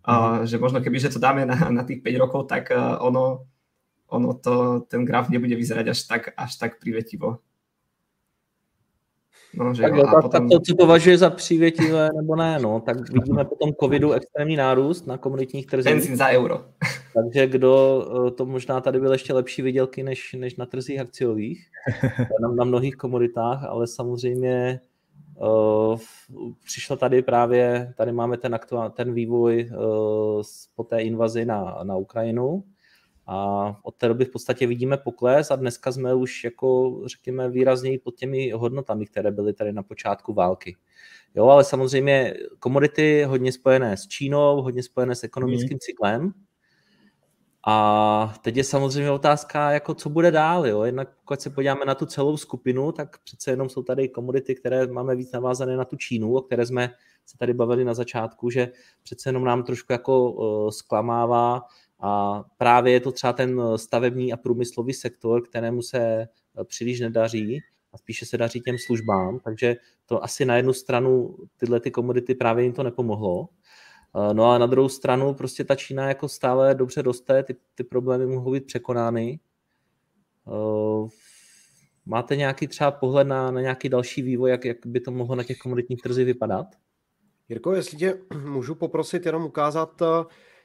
Uh, 0.00 0.48
že 0.48 0.56
možno 0.56 0.80
keby, 0.80 0.96
že 0.96 1.12
to 1.12 1.20
dáme 1.20 1.44
na, 1.44 1.68
na 1.68 1.84
tých 1.84 2.00
5 2.00 2.24
rokov, 2.24 2.48
tak 2.48 2.72
uh, 2.72 2.96
ono, 3.04 3.44
ono 4.08 4.32
to, 4.32 4.88
ten 4.88 5.04
graf 5.04 5.28
nebude 5.28 5.52
vyzerať 5.52 5.86
až 5.92 6.00
tak, 6.08 6.22
až 6.32 6.56
tak 6.56 6.80
privetivo. 6.80 7.44
No, 9.54 9.74
že 9.74 9.82
tak, 9.82 9.94
jo, 9.94 10.02
tak, 10.02 10.22
potom... 10.22 10.30
tak 10.30 10.42
to, 10.50 10.60
co 10.60 10.74
považuje 10.76 11.18
za 11.18 11.30
přívětivé 11.30 12.08
nebo 12.16 12.36
ne, 12.36 12.58
no, 12.58 12.80
tak 12.80 13.10
vidíme 13.10 13.44
potom 13.44 13.72
covidu 13.80 14.12
extrémní 14.12 14.56
nárůst 14.56 15.06
na 15.06 15.18
komunitních 15.18 15.66
trzích. 15.66 15.92
Benzín 15.92 16.16
za 16.16 16.28
euro. 16.28 16.64
Takže 17.14 17.46
kdo, 17.46 18.04
eh, 18.26 18.30
to 18.30 18.46
možná 18.46 18.80
tady 18.80 19.00
byl 19.00 19.12
ještě 19.12 19.32
lepší 19.32 19.62
vydělky 19.62 20.02
než, 20.02 20.36
než 20.38 20.56
na 20.56 20.66
trzích 20.66 21.00
akciových, 21.00 21.66
na, 22.42 22.48
na 22.48 22.64
mnohých 22.64 22.96
komoditách, 22.96 23.64
ale 23.64 23.86
samozřejmě 23.86 24.80
uh, 25.40 25.98
přišlo 26.64 26.96
tady 26.96 27.22
právě, 27.22 27.94
tady 27.96 28.12
máme 28.12 28.36
ten, 28.36 28.54
aktuál, 28.54 28.90
ten 28.90 29.14
vývoj 29.14 29.70
uh, 29.70 30.42
po 30.76 30.84
té 30.84 31.02
invazi 31.02 31.44
na, 31.44 31.80
na 31.82 31.96
Ukrajinu, 31.96 32.64
a 33.32 33.76
od 33.82 33.94
té 33.94 34.08
doby 34.08 34.24
v 34.24 34.30
podstatě 34.30 34.66
vidíme 34.66 34.96
pokles 34.96 35.50
a 35.50 35.56
dneska 35.56 35.92
jsme 35.92 36.14
už 36.14 36.44
jako 36.44 37.00
řekněme 37.06 37.50
výrazněji 37.50 37.98
pod 37.98 38.14
těmi 38.14 38.50
hodnotami, 38.50 39.06
které 39.06 39.30
byly 39.30 39.52
tady 39.52 39.72
na 39.72 39.82
počátku 39.82 40.34
války. 40.34 40.76
Jo, 41.34 41.46
ale 41.46 41.64
samozřejmě 41.64 42.34
komodity 42.58 43.24
hodně 43.24 43.52
spojené 43.52 43.96
s 43.96 44.06
Čínou, 44.06 44.62
hodně 44.62 44.82
spojené 44.82 45.14
s 45.14 45.24
ekonomickým 45.24 45.74
mm. 45.74 45.78
cyklem. 45.78 46.32
A 47.66 48.34
teď 48.42 48.56
je 48.56 48.64
samozřejmě 48.64 49.10
otázka, 49.10 49.70
jako 49.70 49.94
co 49.94 50.10
bude 50.10 50.30
dál. 50.30 50.66
Jo? 50.66 50.82
Jednak 50.82 51.08
pokud 51.24 51.40
se 51.40 51.50
podíváme 51.50 51.84
na 51.84 51.94
tu 51.94 52.06
celou 52.06 52.36
skupinu, 52.36 52.92
tak 52.92 53.18
přece 53.18 53.50
jenom 53.50 53.68
jsou 53.68 53.82
tady 53.82 54.08
komodity, 54.08 54.54
které 54.54 54.86
máme 54.86 55.16
víc 55.16 55.32
navázané 55.32 55.76
na 55.76 55.84
tu 55.84 55.96
Čínu, 55.96 56.34
o 56.34 56.42
které 56.42 56.66
jsme 56.66 56.90
se 57.26 57.38
tady 57.38 57.54
bavili 57.54 57.84
na 57.84 57.94
začátku, 57.94 58.50
že 58.50 58.72
přece 59.02 59.28
jenom 59.28 59.44
nám 59.44 59.62
trošku 59.62 59.92
jako 59.92 60.32
uh, 60.32 60.70
zklamává 60.70 61.62
a 62.00 62.42
právě 62.58 62.92
je 62.92 63.00
to 63.00 63.12
třeba 63.12 63.32
ten 63.32 63.62
stavební 63.76 64.32
a 64.32 64.36
průmyslový 64.36 64.92
sektor, 64.92 65.42
kterému 65.42 65.82
se 65.82 65.98
eh, 66.00 66.28
příliš 66.64 67.00
nedaří 67.00 67.60
a 67.92 67.98
spíše 67.98 68.26
se 68.26 68.38
daří 68.38 68.60
těm 68.60 68.78
službám, 68.78 69.38
takže 69.38 69.76
to 70.06 70.24
asi 70.24 70.44
na 70.44 70.56
jednu 70.56 70.72
stranu 70.72 71.36
tyhle 71.56 71.80
ty 71.80 71.90
komodity 71.90 72.34
právě 72.34 72.64
jim 72.64 72.72
to 72.72 72.82
nepomohlo. 72.82 73.48
Eh, 74.16 74.34
no 74.34 74.50
a 74.50 74.58
na 74.58 74.66
druhou 74.66 74.88
stranu 74.88 75.34
prostě 75.34 75.64
ta 75.64 75.74
Čína 75.74 76.08
jako 76.08 76.28
stále 76.28 76.74
dobře 76.74 77.02
roste, 77.02 77.42
ty, 77.42 77.56
ty 77.74 77.84
problémy 77.84 78.26
mohou 78.26 78.52
být 78.52 78.66
překonány. 78.66 79.40
Eh, 80.48 81.08
máte 82.06 82.36
nějaký 82.36 82.66
třeba 82.66 82.90
pohled 82.90 83.26
na, 83.26 83.50
na 83.50 83.60
nějaký 83.60 83.88
další 83.88 84.22
vývoj, 84.22 84.50
jak, 84.50 84.64
jak 84.64 84.86
by 84.86 85.00
to 85.00 85.10
mohlo 85.10 85.34
na 85.34 85.44
těch 85.44 85.58
komoditních 85.58 86.02
trzích 86.02 86.26
vypadat? 86.26 86.66
Jirko, 87.48 87.72
jestli 87.72 87.98
tě 87.98 88.18
můžu 88.44 88.74
poprosit 88.74 89.26
jenom 89.26 89.44
ukázat 89.44 90.02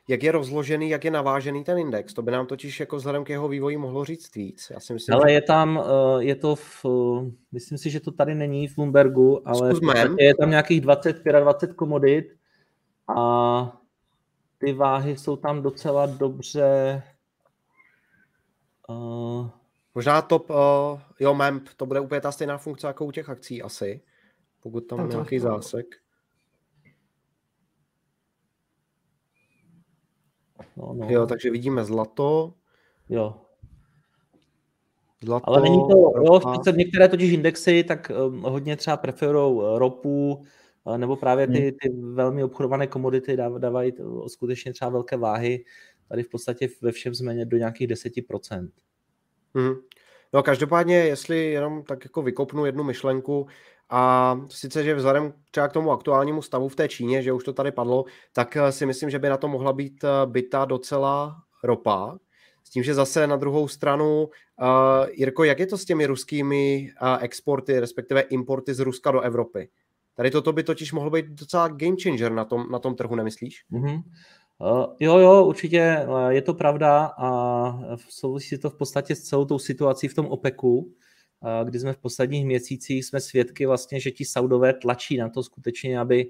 jak 0.08 0.24
je 0.24 0.32
rozložený, 0.32 0.90
jak 0.90 1.04
je 1.04 1.12
navážený 1.12 1.64
ten 1.64 1.78
index. 1.78 2.14
To 2.14 2.22
by 2.22 2.32
nám 2.32 2.48
totiž 2.48 2.80
jako 2.80 2.96
vzhledem 2.96 3.24
k 3.24 3.30
jeho 3.30 3.48
vývoji 3.48 3.78
mohlo 3.78 4.06
říct 4.06 4.36
víc. 4.36 4.68
Já 4.74 4.80
si 4.80 4.94
myslím, 4.94 5.16
ale 5.16 5.30
že... 5.30 5.34
je 5.34 5.42
tam, 5.42 5.84
eh, 5.84 6.24
je 6.24 6.36
to 6.36 6.56
v, 6.56 6.86
myslím 7.52 7.78
si, 7.78 7.90
že 7.90 8.00
to 8.00 8.12
tady 8.12 8.36
není 8.36 8.68
v 8.68 8.76
Bloombergu, 8.76 9.48
ale 9.48 9.74
je 10.20 10.36
tam 10.36 10.50
nějakých 10.50 10.82
20, 10.82 11.24
25 11.24 11.76
komodit 11.76 12.26
a 13.18 13.82
ty 14.58 14.74
váhy 14.74 15.18
jsou 15.18 15.36
tam 15.36 15.62
docela 15.62 16.06
dobře 16.06 17.04
uh... 18.90 19.50
Možná 19.96 20.22
top, 20.22 20.50
uh, 20.50 20.56
jo, 21.20 21.34
MEMP, 21.34 21.70
to 21.78 21.86
bude 21.86 22.00
úplně 22.00 22.22
ta 22.22 22.32
stejná 22.32 22.58
funkce 22.58 22.88
jako 22.88 23.06
u 23.06 23.12
těch 23.12 23.30
akcí 23.30 23.62
asi, 23.62 24.02
pokud 24.60 24.82
tam, 24.82 24.98
tam 24.98 25.10
nějaký 25.10 25.40
zásek. 25.40 25.86
No, 30.78 30.94
no. 30.94 31.08
Jo, 31.10 31.26
takže 31.26 31.52
vidíme 31.52 31.86
zlato. 31.86 32.54
Jo. 33.10 33.36
Zlato, 35.24 35.50
Ale 35.50 35.62
není 35.62 35.78
to, 35.78 36.14
jo, 36.26 36.40
v 36.74 36.78
některé 36.78 37.10
totiž 37.10 37.32
indexy 37.32 37.84
tak 37.84 38.12
um, 38.28 38.42
hodně 38.42 38.76
třeba 38.76 38.98
preferují 38.98 39.54
uh, 39.56 39.78
ropu, 39.78 40.42
uh, 40.84 40.98
nebo 40.98 41.16
právě 41.16 41.48
ty, 41.48 41.62
hmm. 41.62 41.72
ty 41.82 41.90
velmi 42.14 42.44
obchodované 42.44 42.88
komodity 42.88 43.38
dávají 43.58 43.94
skutečně 44.28 44.74
třeba 44.74 44.92
velké 44.92 45.18
váhy. 45.18 45.66
tady 46.10 46.24
v 46.24 46.30
podstatě 46.30 46.68
ve 46.82 46.92
všem 46.92 47.16
jsme 47.16 47.46
do 47.46 47.58
nějakých 47.58 47.88
10%. 47.88 48.70
Hmm. 49.56 49.76
No 50.34 50.44
každopádně, 50.44 50.96
jestli 50.96 51.52
jenom 51.52 51.84
tak 51.84 52.06
jako 52.06 52.22
vykopnu 52.22 52.66
jednu 52.66 52.84
myšlenku, 52.84 53.48
a 53.90 54.40
sice, 54.50 54.84
že 54.84 54.96
vzhledem 54.96 55.34
třeba 55.52 55.68
k 55.68 55.74
tomu 55.74 55.92
aktuálnímu 55.92 56.42
stavu 56.42 56.70
v 56.70 56.76
té 56.76 56.88
Číně, 56.88 57.22
že 57.22 57.34
už 57.34 57.44
to 57.44 57.54
tady 57.54 57.72
padlo, 57.72 58.06
tak 58.34 58.58
eh, 58.58 58.72
si 58.72 58.86
myslím, 58.86 59.10
že 59.10 59.20
by 59.20 59.30
na 59.30 59.38
to 59.38 59.48
mohla 59.48 59.74
být 59.74 60.04
eh, 60.04 60.08
byta 60.26 60.66
docela 60.66 61.36
ropa. 61.64 62.18
S 62.64 62.70
tím, 62.70 62.84
že 62.84 62.94
zase 62.94 63.28
na 63.28 63.36
druhou 63.36 63.68
stranu, 63.68 64.24
uh, 64.24 65.08
Jirko, 65.14 65.44
jak 65.44 65.60
je 65.60 65.68
to 65.68 65.78
s 65.78 65.86
těmi 65.86 66.06
ruskými 66.06 66.90
uh, 67.02 67.24
exporty, 67.24 67.80
respektive 67.80 68.22
importy 68.22 68.74
z 68.74 68.80
Ruska 68.80 69.12
do 69.12 69.22
Evropy? 69.22 69.70
Tady 70.16 70.32
toto 70.32 70.54
by 70.54 70.64
totiž 70.64 70.94
mohlo 70.94 71.10
být 71.10 71.26
docela 71.26 71.68
game 71.68 71.96
changer 72.04 72.32
na 72.32 72.46
tom, 72.46 72.66
na 72.72 72.80
tom 72.80 72.96
trhu, 72.96 73.16
nemyslíš? 73.16 73.66
Mm-hmm. 73.72 74.02
Uh, 74.58 74.86
jo, 75.00 75.18
jo, 75.18 75.46
určitě 75.46 76.08
je 76.30 76.42
to 76.42 76.54
pravda 76.54 77.06
a 77.06 77.80
souvisí 78.10 78.58
to 78.58 78.70
v 78.70 78.78
podstatě 78.78 79.16
s 79.16 79.22
celou 79.22 79.46
tou 79.46 79.60
situací 79.60 80.08
v 80.08 80.14
tom 80.14 80.26
OPECu, 80.26 80.94
kdy 81.64 81.80
jsme 81.80 81.94
v 81.94 81.98
posledních 81.98 82.46
měsících 82.46 83.06
jsme 83.06 83.20
svědky 83.20 83.66
vlastně, 83.66 84.00
že 84.00 84.12
ti 84.12 84.26
Saudové 84.26 84.74
tlačí 84.74 85.18
na 85.18 85.30
to 85.30 85.44
skutečně, 85.44 86.00
aby, 86.00 86.30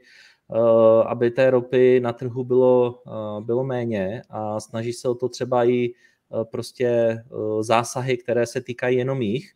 eh, 0.56 1.04
aby 1.06 1.32
té 1.32 1.50
ropy 1.50 2.00
na 2.00 2.14
trhu 2.14 2.44
bylo, 2.44 3.02
eh, 3.08 3.42
bylo 3.42 3.64
méně 3.64 4.22
a 4.30 4.60
snaží 4.60 4.94
se 4.94 5.10
o 5.10 5.16
to 5.16 5.30
třeba 5.30 5.66
i 5.66 5.86
eh, 5.90 6.46
prostě 6.46 7.18
zásahy, 7.62 8.18
které 8.18 8.46
se 8.46 8.62
týkají 8.62 8.98
jenom 8.98 9.22
jich. 9.22 9.54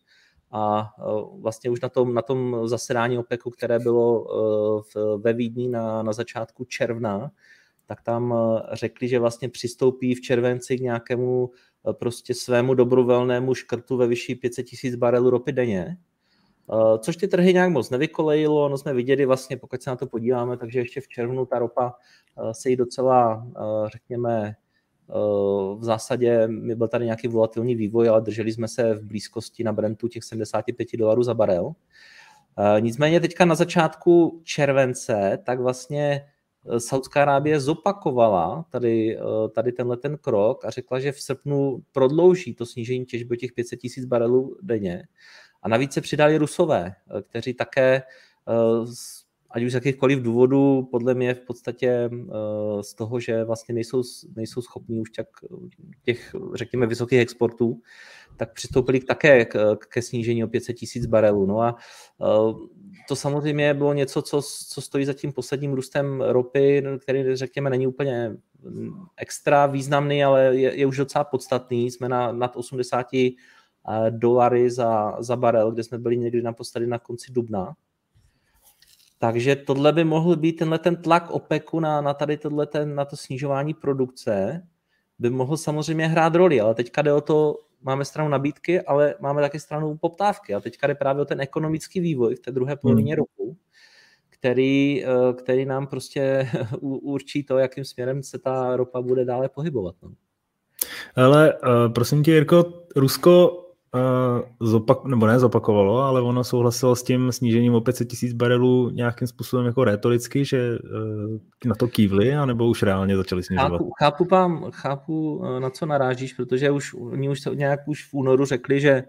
A 0.52 0.90
vlastně 1.40 1.70
už 1.70 1.80
na 1.80 1.88
tom, 1.88 2.14
na 2.14 2.22
tom 2.22 2.68
zasedání 2.68 3.18
OPECu, 3.18 3.50
které 3.50 3.78
bylo 3.78 4.26
ve 5.18 5.32
Vídni 5.32 5.68
na, 5.68 6.02
na 6.02 6.12
začátku 6.12 6.64
června, 6.64 7.30
tak 7.86 8.02
tam 8.02 8.34
řekli, 8.72 9.08
že 9.08 9.18
vlastně 9.18 9.48
přistoupí 9.48 10.14
v 10.14 10.20
červenci 10.20 10.78
k 10.78 10.80
nějakému 10.80 11.50
prostě 11.92 12.34
svému 12.34 12.74
dobrovolnému 12.74 13.54
škrtu 13.54 13.96
ve 13.96 14.06
vyšší 14.06 14.34
500 14.34 14.66
tisíc 14.66 14.94
barelů 14.94 15.30
ropy 15.30 15.52
denně, 15.52 15.96
eh, 16.72 16.98
což 16.98 17.16
ty 17.16 17.28
trhy 17.28 17.54
nějak 17.54 17.70
moc 17.70 17.90
nevykolejilo, 17.90 18.68
no 18.68 18.78
jsme 18.78 18.94
viděli 18.94 19.26
vlastně, 19.26 19.56
pokud 19.56 19.82
se 19.82 19.90
na 19.90 19.96
to 19.96 20.06
podíváme, 20.06 20.56
takže 20.56 20.78
ještě 20.78 21.00
v 21.00 21.08
červnu 21.08 21.46
ta 21.46 21.58
ropa 21.58 21.94
eh, 22.38 22.54
se 22.54 22.70
jí 22.70 22.76
docela, 22.76 23.46
řekněme, 23.92 24.54
v 25.76 25.84
zásadě 25.84 26.48
byl 26.74 26.88
tady 26.88 27.04
nějaký 27.04 27.28
volatilní 27.28 27.74
vývoj, 27.74 28.08
ale 28.08 28.20
drželi 28.20 28.52
jsme 28.52 28.68
se 28.68 28.94
v 28.94 29.04
blízkosti 29.04 29.64
na 29.64 29.72
Brentu 29.72 30.08
těch 30.08 30.24
75 30.24 30.96
dolarů 30.96 31.22
za 31.22 31.34
barel. 31.34 31.72
Nicméně 32.80 33.20
teďka 33.20 33.44
na 33.44 33.54
začátku 33.54 34.40
července, 34.44 35.38
tak 35.44 35.60
vlastně 35.60 36.26
Saudská 36.78 37.22
Arábie 37.22 37.60
zopakovala 37.60 38.64
tady, 38.70 39.18
eh, 39.18 39.48
tady 39.54 39.72
tenhle 39.72 39.96
ten 39.96 40.18
krok 40.18 40.64
a 40.64 40.70
řekla, 40.70 41.00
že 41.00 41.12
v 41.12 41.20
srpnu 41.20 41.82
prodlouží 41.92 42.54
to 42.54 42.66
snížení 42.66 43.04
těžby 43.04 43.36
těch 43.36 43.52
500 43.52 43.80
tisíc 43.80 44.04
barelů 44.04 44.56
denně. 44.62 45.02
A 45.62 45.68
navíc 45.68 45.92
se 45.92 46.00
přidali 46.00 46.38
Rusové, 46.38 46.94
eh, 47.18 47.22
kteří 47.22 47.54
také 47.54 48.02
eh, 48.48 48.84
ať 49.50 49.62
už 49.62 49.72
z 49.72 49.74
jakýchkoliv 49.74 50.22
důvodů, 50.22 50.88
podle 50.90 51.14
mě 51.14 51.34
v 51.34 51.40
podstatě 51.40 52.10
z 52.80 52.94
toho, 52.94 53.20
že 53.20 53.44
vlastně 53.44 53.74
nejsou, 53.74 54.02
nejsou 54.36 54.62
schopní 54.62 55.00
už 55.00 55.10
tak 55.10 55.26
těch, 56.02 56.34
řekněme, 56.54 56.86
vysokých 56.86 57.20
exportů, 57.20 57.80
tak 58.36 58.52
přistoupili 58.52 59.00
také 59.00 59.46
ke 59.88 60.02
snížení 60.02 60.44
o 60.44 60.48
500 60.48 60.76
tisíc 60.76 61.06
barelů. 61.06 61.46
No 61.46 61.60
a 61.60 61.76
to 63.10 63.16
samozřejmě 63.16 63.74
bylo 63.74 63.92
něco, 63.92 64.22
co, 64.22 64.42
co 64.68 64.80
stojí 64.80 65.04
za 65.04 65.12
tím 65.12 65.32
posledním 65.32 65.72
růstem 65.72 66.20
ropy, 66.20 66.84
který, 66.98 67.36
řekněme, 67.36 67.70
není 67.70 67.86
úplně 67.86 68.36
extra 69.16 69.66
významný, 69.66 70.24
ale 70.24 70.56
je, 70.56 70.78
je 70.78 70.86
už 70.86 70.96
docela 70.96 71.24
podstatný. 71.24 71.90
Jsme 71.90 72.08
na 72.08 72.32
nad 72.32 72.56
80 72.56 73.06
dolary 74.10 74.70
za, 74.70 75.16
za 75.22 75.36
barel, 75.36 75.72
kde 75.72 75.82
jsme 75.82 75.98
byli 75.98 76.16
někdy 76.16 76.42
naposledy 76.42 76.86
na 76.86 76.98
konci 76.98 77.32
dubna. 77.32 77.74
Takže 79.18 79.56
tohle 79.56 79.92
by 79.92 80.04
mohl 80.04 80.36
být 80.36 80.52
tenhle 80.52 80.78
ten 80.78 80.96
tlak 80.96 81.30
OPECu 81.30 81.80
na, 81.80 82.00
na 82.00 82.14
tady 82.14 82.36
tohle 82.36 82.66
ten, 82.66 82.94
na 82.94 83.04
to 83.04 83.16
snižování 83.16 83.74
produkce, 83.74 84.62
by 85.18 85.30
mohl 85.30 85.56
samozřejmě 85.56 86.06
hrát 86.06 86.34
roli, 86.34 86.60
ale 86.60 86.74
teďka 86.74 87.02
jde 87.02 87.12
o 87.12 87.20
to, 87.20 87.56
máme 87.82 88.04
stranu 88.04 88.28
nabídky, 88.28 88.80
ale 88.80 89.14
máme 89.20 89.42
také 89.42 89.60
stranu 89.60 89.96
poptávky. 89.96 90.54
A 90.54 90.60
teďka 90.60 90.86
jde 90.86 90.94
právě 90.94 91.22
o 91.22 91.24
ten 91.24 91.40
ekonomický 91.40 92.00
vývoj 92.00 92.34
v 92.34 92.40
té 92.40 92.50
druhé 92.50 92.76
polovině 92.76 93.14
hmm. 93.14 93.18
roku, 93.18 93.56
který, 94.28 95.04
eh, 95.04 95.32
který 95.32 95.64
nám 95.64 95.86
prostě 95.86 96.48
určí 96.80 97.44
to, 97.44 97.58
jakým 97.58 97.84
směrem 97.84 98.22
se 98.22 98.38
ta 98.38 98.76
ropa 98.76 99.00
bude 99.00 99.24
dále 99.24 99.48
pohybovat. 99.48 99.94
No. 100.02 100.12
Ale 101.16 101.54
uh, 101.54 101.92
prosím 101.92 102.22
tě, 102.22 102.32
Jirko, 102.32 102.84
Rusko 102.96 103.66
zopak, 104.60 105.04
nebo 105.04 105.26
ne 105.26 105.38
zopakovalo, 105.38 105.98
ale 105.98 106.22
ono 106.22 106.44
souhlasilo 106.44 106.96
s 106.96 107.02
tím 107.02 107.32
snížením 107.32 107.74
o 107.74 107.80
500 107.80 108.08
tisíc 108.08 108.32
barelů 108.32 108.90
nějakým 108.90 109.28
způsobem 109.28 109.66
jako 109.66 109.84
retoricky, 109.84 110.44
že 110.44 110.78
uh, 110.78 111.38
na 111.64 111.74
to 111.74 111.88
kývli, 111.88 112.34
anebo 112.34 112.68
už 112.68 112.82
reálně 112.82 113.16
začali 113.16 113.42
snižovat? 113.42 113.70
Chápu, 113.70 113.90
chápu, 113.98 114.24
pám, 114.24 114.70
chápu, 114.70 115.42
na 115.58 115.70
co 115.70 115.86
narážíš, 115.86 116.32
protože 116.32 116.70
už 116.70 116.94
oni 116.94 117.28
už 117.28 117.40
se 117.40 117.50
nějak 117.54 117.88
už 117.88 118.08
v 118.08 118.14
únoru 118.14 118.44
řekli, 118.44 118.80
že, 118.80 119.04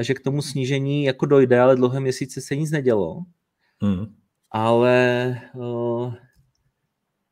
že 0.00 0.14
k 0.14 0.20
tomu 0.20 0.42
snížení 0.42 1.04
jako 1.04 1.26
dojde, 1.26 1.60
ale 1.60 1.76
dlouhé 1.76 2.00
měsíce 2.00 2.40
se 2.40 2.56
nic 2.56 2.70
nedělo. 2.70 3.22
Hmm. 3.82 4.06
Ale 4.50 5.36
uh, 5.54 6.14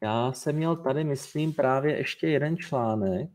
já 0.03 0.33
jsem 0.33 0.57
měl 0.57 0.77
tady, 0.77 1.05
myslím, 1.05 1.53
právě 1.53 1.97
ještě 1.97 2.29
jeden 2.29 2.57
článek, 2.57 3.29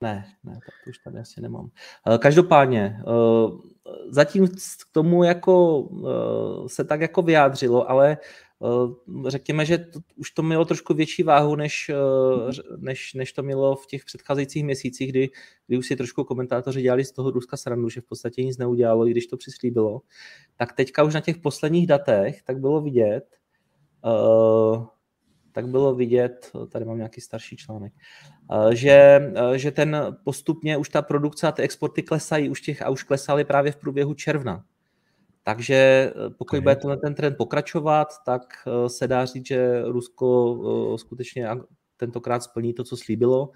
ne, 0.00 0.24
ne, 0.44 0.52
tak 0.52 0.74
to 0.84 0.90
už 0.90 0.98
tady 0.98 1.18
asi 1.18 1.40
nemám. 1.40 1.70
Eh, 2.14 2.18
každopádně, 2.18 3.00
eh, 3.00 3.12
zatím 4.08 4.48
k 4.48 4.92
tomu 4.92 5.24
jako 5.24 5.88
eh, 6.08 6.68
se 6.68 6.84
tak 6.84 7.00
jako 7.00 7.22
vyjádřilo, 7.22 7.90
ale 7.90 8.18
řekněme, 9.26 9.64
že 9.64 9.78
to, 9.78 10.00
už 10.16 10.30
to 10.30 10.42
mělo 10.42 10.64
trošku 10.64 10.94
větší 10.94 11.22
váhu, 11.22 11.56
než, 11.56 11.90
než, 12.76 13.14
než 13.14 13.32
to 13.32 13.42
mělo 13.42 13.76
v 13.76 13.86
těch 13.86 14.04
předcházejících 14.04 14.64
měsících, 14.64 15.10
kdy, 15.10 15.30
kdy 15.66 15.78
už 15.78 15.86
si 15.86 15.96
trošku 15.96 16.24
komentátoři 16.24 16.82
dělali 16.82 17.04
z 17.04 17.12
toho 17.12 17.30
Ruska 17.30 17.56
srandu, 17.56 17.88
že 17.88 18.00
v 18.00 18.04
podstatě 18.04 18.44
nic 18.44 18.58
neudělalo, 18.58 19.06
i 19.06 19.10
když 19.10 19.26
to 19.26 19.36
přislíbilo. 19.36 20.02
Tak 20.56 20.72
teďka 20.72 21.02
už 21.02 21.14
na 21.14 21.20
těch 21.20 21.38
posledních 21.38 21.86
datech 21.86 22.42
tak 22.42 22.58
bylo 22.58 22.80
vidět, 22.80 23.24
tak 25.52 25.68
bylo 25.68 25.94
vidět, 25.94 26.52
tady 26.68 26.84
mám 26.84 26.96
nějaký 26.96 27.20
starší 27.20 27.56
článek, 27.56 27.92
eh, 28.52 28.76
že, 28.76 29.20
eh, 29.34 29.58
že 29.58 29.70
ten 29.70 29.96
postupně 30.24 30.76
už 30.76 30.88
ta 30.88 31.02
produkce 31.02 31.48
a 31.48 31.52
ty 31.52 31.62
exporty 31.62 32.02
klesají 32.02 32.48
už 32.50 32.60
těch, 32.60 32.82
a 32.82 32.90
už 32.90 33.02
klesaly 33.02 33.44
právě 33.44 33.72
v 33.72 33.76
průběhu 33.76 34.14
června. 34.14 34.64
Takže 35.42 35.74
eh, 35.74 36.30
pokud 36.30 36.56
okay. 36.56 36.60
bude 36.60 36.76
tenhle 36.76 36.96
ten 36.96 37.14
trend 37.14 37.36
pokračovat, 37.36 38.08
tak 38.26 38.42
se 38.86 39.08
dá 39.08 39.24
říct, 39.24 39.46
že 39.46 39.82
Rusko 39.84 40.96
skutečně 40.96 41.48
tentokrát 41.96 42.42
splní 42.42 42.74
to, 42.74 42.84
co 42.84 42.96
slíbilo. 42.96 43.50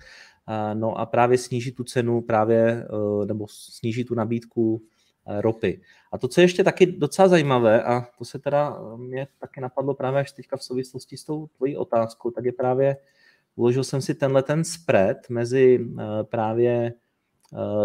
No 0.75 0.99
a 0.99 1.07
právě 1.07 1.39
sníží 1.39 1.73
tu 1.73 1.85
cenu 1.85 2.21
právě, 2.21 2.87
nebo 3.25 3.47
sníží 3.49 4.05
tu 4.05 4.15
nabídku 4.15 4.83
ropy. 5.27 5.81
A 6.13 6.19
to, 6.19 6.29
co 6.29 6.41
je 6.41 6.45
ještě 6.45 6.65
taky 6.65 6.87
docela 6.87 7.29
zajímavé, 7.29 7.83
a 7.83 8.07
to 8.19 8.25
se 8.25 8.39
teda 8.39 8.77
eh, 8.79 8.97
mě 8.97 9.27
taky 9.41 9.61
napadlo 9.61 9.95
právě 9.95 10.21
až 10.21 10.33
teďka 10.33 10.57
v 10.57 10.65
souvislosti 10.65 11.17
s 11.17 11.25
tou 11.25 11.47
tvojí 11.47 11.77
otázkou, 11.77 12.31
tak 12.31 12.45
je 12.45 12.53
právě, 12.53 12.97
uložil 13.57 13.85
jsem 13.85 14.03
si 14.03 14.15
tenhle 14.15 14.43
ten 14.43 14.65
spread 14.65 15.17
mezi 15.29 15.87
eh, 15.99 16.25
právě 16.25 16.93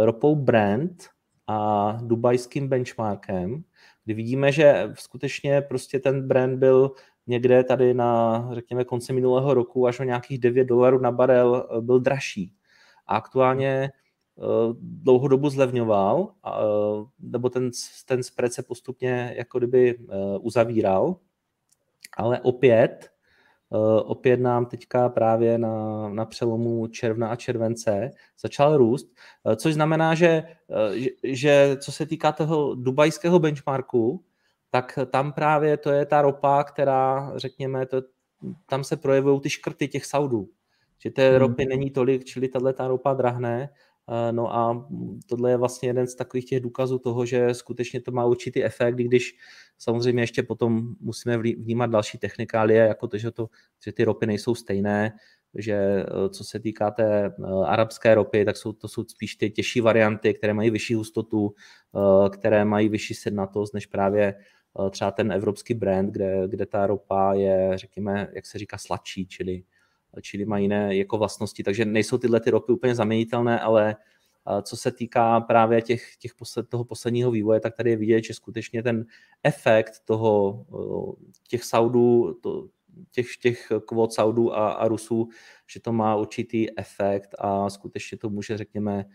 ropou 0.03 0.36
Brent 0.36 1.07
a 1.48 1.91
dubajským 2.02 2.68
benchmarkem, 2.68 3.64
kdy 4.06 4.14
vidíme, 4.14 4.52
že 4.52 4.91
skutečně 4.94 5.61
prostě 5.61 5.99
ten 5.99 6.28
Brent 6.28 6.60
byl 6.60 6.91
někde 7.28 7.64
tady 7.64 7.94
na, 7.94 8.49
řekněme, 8.53 8.84
konci 8.84 9.14
minulého 9.14 9.53
roku 9.53 9.88
až 9.88 9.99
o 9.99 10.03
nějakých 10.03 10.40
9 10.40 10.64
dolarů 10.66 10.99
na 10.99 11.11
barel 11.11 11.68
byl 11.82 11.99
dražší. 11.99 12.53
A 13.07 13.16
aktuálně 13.16 13.91
Eh, 13.91 14.09
dlouhou 14.82 15.28
dobu 15.28 15.49
zlevňoval, 15.49 16.34
eh, 16.48 16.49
nebo 17.20 17.49
ten, 17.49 17.72
ten 18.06 18.24
spread 18.24 18.53
se 18.53 18.64
postupně 18.64 19.34
jako 19.38 19.57
kdyby 19.57 19.99
eh, 19.99 20.38
uzavíral, 20.40 21.16
ale 22.18 22.40
opět, 22.40 23.11
opět 24.06 24.40
nám 24.40 24.66
teďka 24.66 25.10
právě 25.10 25.57
na, 25.57 26.10
na 26.10 26.26
přelomu 26.26 26.88
června 26.88 27.30
a 27.30 27.36
července 27.36 28.11
začal 28.41 28.78
růst, 28.78 29.07
což 29.56 29.74
znamená, 29.74 30.16
že, 30.16 30.44
že 31.24 31.78
co 31.82 31.91
se 31.91 32.06
týká 32.06 32.32
toho 32.32 32.76
dubajského 32.76 33.40
benchmarku, 33.40 34.24
tak 34.70 34.99
tam 35.11 35.34
právě 35.34 35.78
to 35.78 35.91
je 35.91 36.06
ta 36.06 36.22
ropa, 36.22 36.64
která, 36.64 37.32
řekněme, 37.36 37.86
to, 37.86 38.02
tam 38.66 38.84
se 38.84 38.98
projevují 38.98 39.41
ty 39.41 39.49
škrty 39.49 39.88
těch 39.88 40.06
Saudů. 40.06 40.49
Že 40.99 41.11
té 41.11 41.30
hmm. 41.30 41.38
ropy 41.40 41.66
není 41.66 41.91
tolik, 41.91 42.26
čili 42.26 42.48
tahle 42.48 42.74
ta 42.74 42.88
ropa 42.88 43.14
drahne 43.14 43.70
Eh, 43.70 43.89
no 44.31 44.56
a 44.56 44.88
tohle 45.26 45.52
je 45.52 45.57
vlastně 45.57 45.90
jeden 45.90 46.07
z 46.07 46.15
takových 46.15 46.45
těch 46.45 46.60
důkazů 46.60 46.99
toho, 46.99 47.26
že 47.26 47.53
skutečně 47.53 48.02
to 48.02 48.11
má 48.11 48.26
určitý 48.26 48.64
efekt, 48.64 48.95
když 48.95 49.38
samozřejmě 49.77 50.23
ještě 50.23 50.44
potom 50.44 50.95
musíme 50.99 51.38
vnímat 51.38 51.90
další 51.90 52.18
technikálie, 52.18 52.86
jako 52.86 53.07
to, 53.07 53.18
že, 53.18 53.31
to, 53.31 53.49
že 53.86 53.91
ty 53.91 54.03
ropy 54.03 54.26
nejsou 54.26 54.56
stejné, 54.56 55.11
že 55.56 56.06
co 56.30 56.44
se 56.44 56.60
týká 56.60 56.91
té 56.91 57.34
arabské 57.65 58.15
ropy, 58.15 58.45
tak 58.45 58.57
jsou, 58.57 58.73
to 58.73 58.88
jsou 58.88 59.03
spíš 59.03 59.36
ty 59.36 59.49
těžší 59.49 59.81
varianty, 59.81 60.34
které 60.34 60.53
mají 60.53 60.69
vyšší 60.69 60.94
hustotu, 60.94 61.53
které 62.30 62.65
mají 62.65 62.90
vyšší 62.90 63.14
sednatost 63.14 63.73
než 63.73 63.86
právě 63.86 64.36
třeba 64.90 65.11
ten 65.11 65.31
evropský 65.31 65.73
brand, 65.73 66.11
kde, 66.11 66.44
kde 66.48 66.65
ta 66.65 66.88
ropa 66.88 67.34
je, 67.34 67.72
řekněme, 67.76 68.27
jak 68.34 68.45
se 68.45 68.57
říká, 68.57 68.77
sladší, 68.77 69.27
čili, 69.27 69.64
čili 70.22 70.45
má 70.45 70.57
jiné 70.57 70.95
jako 70.95 71.18
vlastnosti, 71.18 71.64
takže 71.64 71.86
nejsou 71.86 72.18
tyhle 72.18 72.40
ty 72.40 72.49
ropy 72.49 72.72
úplně 72.72 72.95
zaměnitelné, 72.95 73.60
ale 73.60 73.95
co 74.61 74.77
se 74.77 74.91
týká 74.91 75.40
právě 75.41 75.81
těch, 75.81 76.15
těch 76.18 76.36
posled, 76.36 76.69
toho 76.69 76.84
posledního 76.84 77.31
vývoje, 77.31 77.60
tak 77.60 77.76
tady 77.76 77.90
je 77.90 77.98
vidět, 77.98 78.23
že 78.23 78.34
skutečně 78.34 78.84
ten 78.84 79.06
efekt 79.44 79.94
toho, 80.06 80.65
těch 81.48 81.64
Saudů, 81.64 82.34
to, 82.41 82.68
těch, 83.11 83.38
těch 83.38 83.72
kvot 83.86 84.14
Saudů 84.14 84.53
a, 84.53 84.72
a 84.72 84.88
Rusů, 84.88 85.30
že 85.68 85.80
to 85.80 85.94
má 85.94 86.15
určitý 86.15 86.80
efekt 86.80 87.36
a 87.40 87.69
skutečně 87.69 88.18
to 88.18 88.30
může, 88.30 88.57
řekněme, 88.57 89.06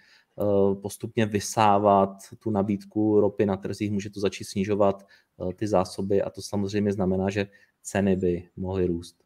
postupně 0.83 1.27
vysávat 1.27 2.11
tu 2.39 2.51
nabídku 2.51 3.21
ropy 3.21 3.47
na 3.47 3.57
trzích, 3.57 3.91
může 3.91 4.11
to 4.11 4.21
začít 4.21 4.45
snižovat 4.45 5.07
ty 5.57 5.67
zásoby 5.67 6.23
a 6.23 6.31
to 6.31 6.43
samozřejmě 6.43 6.93
znamená, 6.93 7.31
že 7.31 7.47
ceny 7.83 8.17
by 8.17 8.49
mohly 8.57 8.87
růst. 8.87 9.24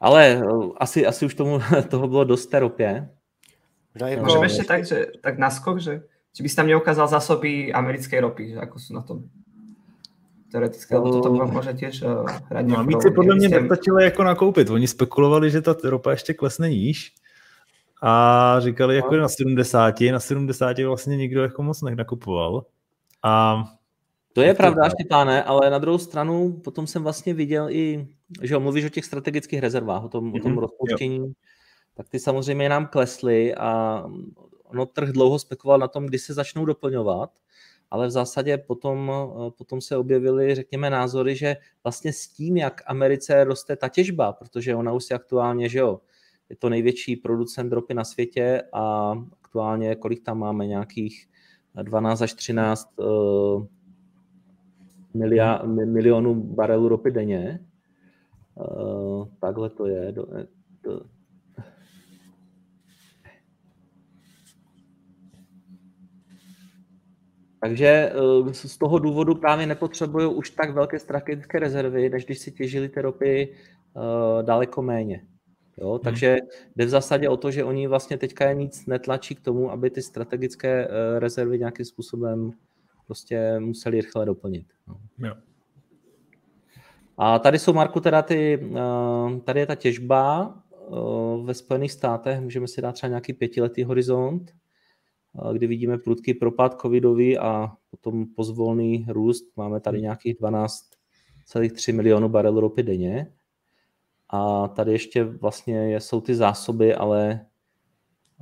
Ale 0.00 0.42
asi, 0.76 1.06
asi 1.06 1.26
už 1.26 1.34
tomu, 1.34 1.60
toho 1.88 2.08
bylo 2.08 2.24
dost 2.24 2.46
té 2.46 2.58
ropě. 2.58 3.08
Jako... 4.06 4.24
Můžeme 4.24 4.46
ještě 4.46 4.64
tak, 4.64 4.84
že, 4.84 5.06
tak 5.20 5.38
naskok, 5.38 5.80
že 5.80 6.02
či 6.36 6.42
bys 6.42 6.54
tam 6.54 6.66
neukázal 6.66 7.08
zásoby 7.08 7.72
americké 7.72 8.20
ropy, 8.20 8.52
že 8.52 8.60
ako 8.60 8.76
sú 8.76 8.92
na 8.92 9.00
tom? 9.00 9.24
Teoreticky, 10.52 10.94
ale 10.94 11.10
toto 11.10 11.32
může 11.32 11.72
těž 11.72 12.02
uh, 12.02 12.28
hrát 12.48 12.66
no, 12.66 12.84
Více 12.84 13.10
podle 13.10 13.34
mě 13.34 13.48
nestačilo 13.48 13.98
jako 13.98 14.24
nakoupit. 14.24 14.70
Oni 14.70 14.88
spekulovali, 14.88 15.50
že 15.50 15.62
ta 15.62 15.74
ropa 15.84 16.10
ještě 16.10 16.34
klesne 16.34 16.68
níž 16.68 17.12
a 18.02 18.56
říkali 18.60 18.96
jako 18.96 19.14
no. 19.14 19.20
na 19.22 19.28
70, 19.28 20.00
na 20.12 20.20
70 20.20 20.78
vlastně 20.78 21.16
nikdo 21.16 21.42
jako 21.42 21.62
moc 21.62 21.82
nakupoval. 21.82 22.64
A 23.24 23.64
to 24.32 24.42
je 24.42 24.54
pravda, 24.54 24.88
Štěpáne, 24.88 25.42
ale 25.42 25.70
na 25.70 25.78
druhou 25.78 25.98
stranu 25.98 26.60
potom 26.64 26.86
jsem 26.86 27.02
vlastně 27.02 27.34
viděl 27.34 27.70
i, 27.70 28.06
že 28.42 28.58
mluvíš 28.58 28.84
o 28.84 28.88
těch 28.88 29.04
strategických 29.04 29.60
rezervách, 29.60 30.04
o 30.04 30.08
tom, 30.08 30.24
mm-hmm. 30.24 30.40
o 30.40 30.42
tom 30.42 30.52
mhm. 30.52 30.60
rozpouštění 30.60 31.34
tak 31.96 32.08
ty 32.08 32.18
samozřejmě 32.18 32.68
nám 32.68 32.86
klesly 32.86 33.54
a 33.54 34.02
ono 34.64 34.86
trh 34.86 35.08
dlouho 35.08 35.38
spekuloval 35.38 35.78
na 35.78 35.88
tom, 35.88 36.06
kdy 36.06 36.18
se 36.18 36.34
začnou 36.34 36.64
doplňovat, 36.64 37.30
ale 37.90 38.06
v 38.06 38.10
zásadě 38.10 38.58
potom, 38.58 39.12
potom 39.58 39.80
se 39.80 39.96
objevily, 39.96 40.54
řekněme, 40.54 40.90
názory, 40.90 41.36
že 41.36 41.56
vlastně 41.84 42.12
s 42.12 42.28
tím, 42.28 42.56
jak 42.56 42.82
Americe 42.86 43.44
roste 43.44 43.76
ta 43.76 43.88
těžba, 43.88 44.32
protože 44.32 44.74
ona 44.74 44.92
už 44.92 45.10
je 45.10 45.16
aktuálně, 45.16 45.68
že 45.68 45.78
jo, 45.78 46.00
je 46.48 46.56
to 46.56 46.68
největší 46.68 47.16
producent 47.16 47.72
ropy 47.72 47.94
na 47.94 48.04
světě 48.04 48.62
a 48.72 49.14
aktuálně, 49.42 49.94
kolik 49.94 50.24
tam 50.24 50.38
máme, 50.38 50.66
nějakých 50.66 51.28
12 51.82 52.22
až 52.22 52.34
13 52.34 52.92
uh, 52.98 53.66
milia, 55.14 55.62
milionů 55.66 56.34
barelů 56.34 56.88
ropy 56.88 57.10
denně. 57.10 57.60
Uh, 58.56 59.28
takhle 59.40 59.70
to 59.70 59.86
je. 59.86 60.12
Do, 60.12 60.26
to, 60.82 61.06
Takže 67.66 68.12
eh, 68.48 68.54
z 68.54 68.78
toho 68.78 68.98
důvodu 68.98 69.34
právě 69.34 69.66
nepotřebují 69.66 70.34
už 70.34 70.50
tak 70.50 70.70
velké 70.70 70.98
strategické 70.98 71.58
rezervy, 71.58 72.08
než 72.10 72.24
když 72.24 72.38
si 72.38 72.52
těžili 72.52 72.88
ty 72.88 73.00
ropy 73.00 73.52
eh, 73.52 74.42
daleko 74.42 74.82
méně. 74.82 75.26
Jo, 75.78 75.90
hmm. 75.90 76.00
takže 76.00 76.36
jde 76.76 76.84
v 76.84 76.88
zásadě 76.88 77.28
o 77.28 77.36
to, 77.36 77.50
že 77.50 77.64
oni 77.64 77.86
vlastně 77.86 78.18
teďka 78.18 78.52
nic 78.52 78.86
netlačí 78.86 79.34
k 79.34 79.40
tomu, 79.40 79.70
aby 79.70 79.90
ty 79.90 80.02
strategické 80.02 80.88
eh, 80.88 81.18
rezervy 81.18 81.58
nějakým 81.58 81.84
způsobem 81.84 82.50
prostě 83.06 83.58
museli 83.58 84.00
rychle 84.00 84.26
doplnit. 84.26 84.66
No. 84.88 84.96
Jo. 85.18 85.34
A 87.16 87.38
tady 87.38 87.58
jsou, 87.58 87.72
Marku, 87.72 88.00
teda 88.00 88.22
ty, 88.22 88.70
tady 89.44 89.60
je 89.60 89.66
ta 89.66 89.74
těžba 89.74 90.54
ve 91.44 91.54
Spojených 91.54 91.92
státech, 91.92 92.40
můžeme 92.40 92.68
si 92.68 92.82
dát 92.82 92.92
třeba 92.92 93.08
nějaký 93.08 93.32
pětiletý 93.32 93.84
horizont, 93.84 94.52
kdy 95.52 95.66
vidíme 95.66 95.98
prudký 95.98 96.34
propad 96.34 96.80
covidový 96.80 97.38
a 97.38 97.72
potom 97.90 98.26
pozvolný 98.36 99.06
růst. 99.08 99.56
Máme 99.56 99.80
tady 99.80 100.02
nějakých 100.02 100.40
12,3 100.40 101.94
milionů 101.94 102.28
barelů 102.28 102.60
ropy 102.60 102.82
denně. 102.82 103.32
A 104.28 104.68
tady 104.68 104.92
ještě 104.92 105.24
vlastně 105.24 106.00
jsou 106.00 106.20
ty 106.20 106.34
zásoby, 106.34 106.94
ale 106.94 107.40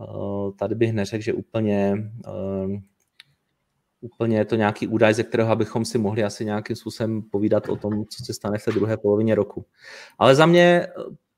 eh, 0.00 0.52
tady 0.58 0.74
bych 0.74 0.92
neřekl, 0.92 1.24
že 1.24 1.32
úplně, 1.32 1.94
eh, 2.26 2.80
úplně 4.04 4.38
je 4.38 4.44
to 4.44 4.56
nějaký 4.56 4.88
údaj, 4.88 5.14
ze 5.14 5.22
kterého 5.22 5.56
bychom 5.56 5.84
si 5.84 5.98
mohli 5.98 6.24
asi 6.24 6.44
nějakým 6.44 6.76
způsobem 6.76 7.22
povídat 7.22 7.68
o 7.68 7.76
tom, 7.76 8.04
co 8.04 8.24
se 8.24 8.34
stane 8.34 8.58
v 8.58 8.64
té 8.64 8.72
druhé 8.72 8.96
polovině 8.96 9.34
roku. 9.34 9.64
Ale 10.18 10.34
za 10.34 10.46
mě 10.46 10.86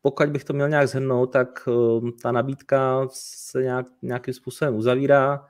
pokud 0.06 0.30
bych 0.30 0.44
to 0.44 0.52
měl 0.52 0.68
nějak 0.68 0.88
zhrnout, 0.88 1.32
tak 1.32 1.68
eh, 1.68 2.10
ta 2.22 2.32
nabídka 2.32 3.08
se 3.12 3.62
nějak, 3.62 3.86
nějakým 4.02 4.34
způsobem 4.34 4.76
uzavírá. 4.76 5.44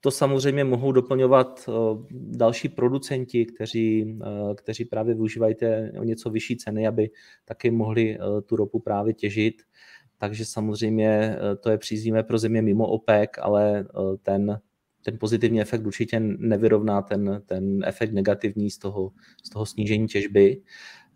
To 0.00 0.10
samozřejmě 0.10 0.64
mohou 0.64 0.92
doplňovat 0.92 1.68
eh, 1.68 1.72
další 2.10 2.68
producenti, 2.68 3.46
kteří, 3.46 4.18
eh, 4.22 4.54
kteří 4.54 4.84
právě 4.84 5.14
využívají 5.14 5.54
té 5.54 5.92
o 6.00 6.04
něco 6.04 6.30
vyšší 6.30 6.56
ceny, 6.56 6.86
aby 6.86 7.10
taky 7.44 7.70
mohli 7.70 8.18
tu 8.46 8.56
ropu 8.56 8.78
právě 8.78 9.14
těžit. 9.14 9.62
Takže 10.18 10.44
samozřejmě 10.44 11.36
to 11.60 11.70
je 11.70 11.78
příznivé 11.78 12.22
pro 12.22 12.38
země 12.38 12.62
mimo 12.62 12.86
OPEC, 12.86 13.30
ale 13.42 13.84
ten, 14.22 14.60
ten 15.06 15.18
pozitivní 15.18 15.60
efekt 15.60 15.86
určitě 15.86 16.20
nevyrovná 16.20 17.02
ten, 17.02 17.42
ten 17.46 17.84
efekt 17.84 18.12
negativní 18.12 18.70
z 18.70 18.78
toho, 18.78 19.12
z 19.44 19.50
toho 19.50 19.66
snížení 19.66 20.08
těžby. 20.08 20.62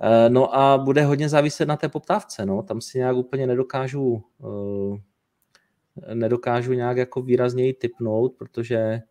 Eh, 0.01 0.31
no 0.31 0.57
a 0.57 0.79
bude 0.79 1.05
hodně 1.05 1.29
záviset 1.29 1.69
na 1.69 1.77
té 1.77 1.89
poptávce. 1.89 2.47
No. 2.47 2.63
Tam 2.63 2.81
si 2.81 2.99
nějak 2.99 3.17
úplně 3.17 3.47
nedokážu, 3.47 4.23
eh, 4.45 6.15
nedokážu 6.15 6.73
nějak 6.73 6.97
jako 6.97 7.23
výrazněji 7.23 7.73
typnout, 7.73 8.35
protože 8.39 8.77
eh, 8.77 9.03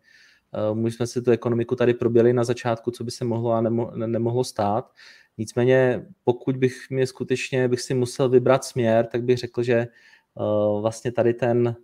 my 0.74 0.90
jsme 0.90 1.06
si 1.06 1.22
tu 1.22 1.30
ekonomiku 1.30 1.76
tady 1.76 1.94
proběli 1.94 2.32
na 2.32 2.44
začátku, 2.44 2.90
co 2.90 3.04
by 3.04 3.10
se 3.10 3.24
mohlo 3.24 3.52
a 3.52 3.60
nemo, 3.60 3.90
nemohlo 3.96 4.44
stát. 4.44 4.92
Nicméně, 5.38 6.06
pokud 6.24 6.56
bych 6.56 6.90
mě 6.90 7.06
skutečně 7.06 7.68
bych 7.68 7.80
si 7.80 7.94
musel 7.94 8.28
vybrat 8.28 8.64
směr, 8.64 9.06
tak 9.06 9.22
bych 9.24 9.38
řekl, 9.38 9.62
že 9.62 9.86
vlastně 10.80 11.12
tady 11.12 11.34
ten, 11.34 11.76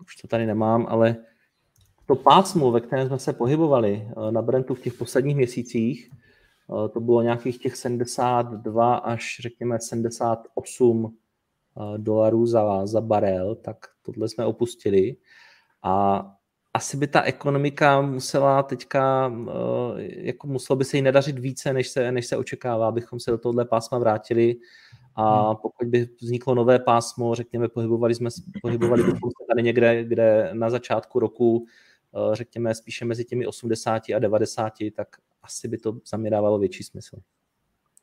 už 0.00 0.16
to 0.16 0.28
tady 0.28 0.46
nemám, 0.46 0.86
ale 0.88 1.16
to 2.06 2.16
pásmo, 2.16 2.70
ve 2.70 2.80
kterém 2.80 3.08
jsme 3.08 3.18
se 3.18 3.32
pohybovali 3.32 4.08
na 4.30 4.42
Brentu 4.42 4.74
v 4.74 4.80
těch 4.80 4.94
posledních 4.94 5.36
měsících, 5.36 6.10
Eh, 6.70 6.88
to 6.88 7.00
bylo 7.00 7.22
nějakých 7.22 7.58
těch 7.58 7.76
72 7.76 8.94
až 8.94 9.36
řekněme 9.40 9.78
78 9.80 11.16
eh, 11.76 11.98
dolarů 11.98 12.46
za, 12.46 12.86
za 12.86 13.00
barel, 13.00 13.54
tak 13.54 13.76
tohle 14.02 14.28
jsme 14.28 14.44
opustili. 14.44 15.16
A 15.82 16.24
asi 16.74 16.96
by 16.96 17.06
ta 17.06 17.22
ekonomika 17.22 18.00
musela 18.00 18.62
teďka, 18.62 19.32
eh, 19.48 20.26
jako 20.26 20.46
muselo 20.46 20.76
by 20.76 20.84
se 20.84 20.96
jí 20.96 21.02
nedařit 21.02 21.38
více, 21.38 21.72
než 21.72 21.88
se, 21.88 22.12
než 22.12 22.26
se 22.26 22.36
očekává, 22.36 22.88
abychom 22.88 23.20
se 23.20 23.30
do 23.30 23.38
tohle 23.38 23.64
pásma 23.64 23.98
vrátili. 23.98 24.56
A 25.16 25.46
hmm. 25.46 25.56
pokud 25.62 25.88
by 25.88 26.08
vzniklo 26.20 26.54
nové 26.54 26.78
pásmo, 26.78 27.34
řekněme, 27.34 27.68
pohybovali 27.68 28.14
jsme 28.14 28.30
pohybovali 28.62 29.02
bychom 29.02 29.30
se 29.30 29.46
tady 29.48 29.62
někde, 29.62 30.04
kde 30.04 30.50
na 30.52 30.70
začátku 30.70 31.18
roku, 31.18 31.66
řekněme, 32.32 32.74
spíše 32.74 33.04
mezi 33.04 33.24
těmi 33.24 33.46
80 33.46 34.02
a 34.16 34.18
90, 34.18 34.72
tak 34.96 35.08
asi 35.42 35.68
by 35.68 35.78
to 35.78 35.96
za 36.10 36.16
mě 36.16 36.30
dávalo 36.30 36.58
větší 36.58 36.82
smysl. 36.82 37.16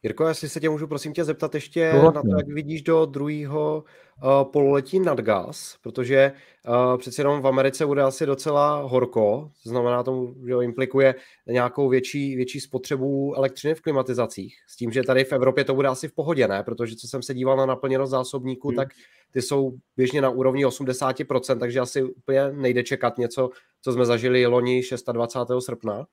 Jirko, 0.04 0.28
jestli 0.28 0.50
se 0.50 0.60
tě 0.60 0.70
můžu 0.70 0.88
prosím 0.88 1.14
tě 1.14 1.24
zeptat 1.24 1.56
ještě 1.56 1.94
no, 1.94 2.12
na 2.12 2.22
to, 2.22 2.38
jak 2.38 2.48
vidíš 2.48 2.82
do 2.82 3.06
druhého 3.06 3.84
uh, 4.24 4.52
pololetí 4.52 5.00
nad 5.00 5.20
gaz, 5.20 5.78
protože 5.82 6.32
uh, 6.68 6.98
přeci 6.98 7.22
jenom 7.22 7.42
v 7.42 7.48
Americe 7.48 7.86
bude 7.86 8.02
asi 8.02 8.26
docela 8.26 8.82
horko, 8.82 9.52
to 9.64 9.70
znamená 9.70 10.04
to, 10.04 10.34
že 10.48 10.54
implikuje 10.62 11.16
nějakou 11.48 11.90
větší, 11.90 12.36
větší 12.36 12.60
spotřebu 12.60 13.34
elektřiny 13.36 13.76
v 13.76 13.82
klimatizacích, 13.82 14.56
s 14.68 14.76
tím, 14.76 14.92
že 14.92 15.04
tady 15.04 15.24
v 15.24 15.34
Evropě 15.34 15.64
to 15.64 15.76
bude 15.76 15.88
asi 15.88 16.08
v 16.08 16.14
pohodě, 16.14 16.48
ne? 16.48 16.64
Protože 16.64 16.96
co 16.96 17.08
jsem 17.08 17.22
se 17.22 17.34
díval 17.34 17.58
na 17.58 17.66
naplněnost 17.66 18.12
zásobníků, 18.12 18.68
hmm. 18.68 18.76
tak 18.76 18.88
ty 19.32 19.42
jsou 19.42 19.74
běžně 19.98 20.22
na 20.22 20.30
úrovni 20.30 20.66
80%, 20.66 21.60
takže 21.60 21.80
asi 21.80 22.04
úplně 22.04 22.52
nejde 22.52 22.84
čekat 22.84 23.18
něco, 23.18 23.50
co 23.82 23.94
jsme 23.94 24.06
zažili 24.06 24.46
loni 24.46 24.82
26. 25.12 25.66
srpna. 25.66 26.06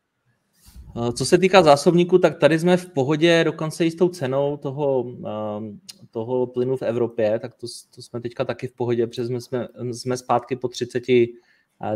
Eh, 0.97 1.13
co 1.13 1.25
se 1.25 1.39
týká 1.39 1.63
zásobníků, 1.63 2.19
tak 2.19 2.39
tady 2.39 2.59
jsme 2.59 2.77
v 2.77 2.91
pohodě 2.91 3.45
dokonce 3.45 3.87
i 3.87 3.91
s 3.91 3.95
tou 3.95 4.09
cenou 4.09 4.57
toho, 4.57 5.05
ehm, 5.09 5.81
toho 6.11 6.47
plynu 6.47 6.77
v 6.77 6.83
Evropě, 6.83 7.39
tak 7.39 7.55
to, 7.55 7.67
to 7.95 8.03
jsme 8.03 8.21
teďka 8.21 8.45
taky 8.45 8.67
v 8.67 8.73
pohodě, 8.73 9.07
protože 9.07 9.27
jsme, 9.27 9.41
jsme, 9.41 9.69
jsme 9.93 10.17
zpátky 10.17 10.57
po 10.57 10.69
30 10.69 11.03
eh, 11.09 11.27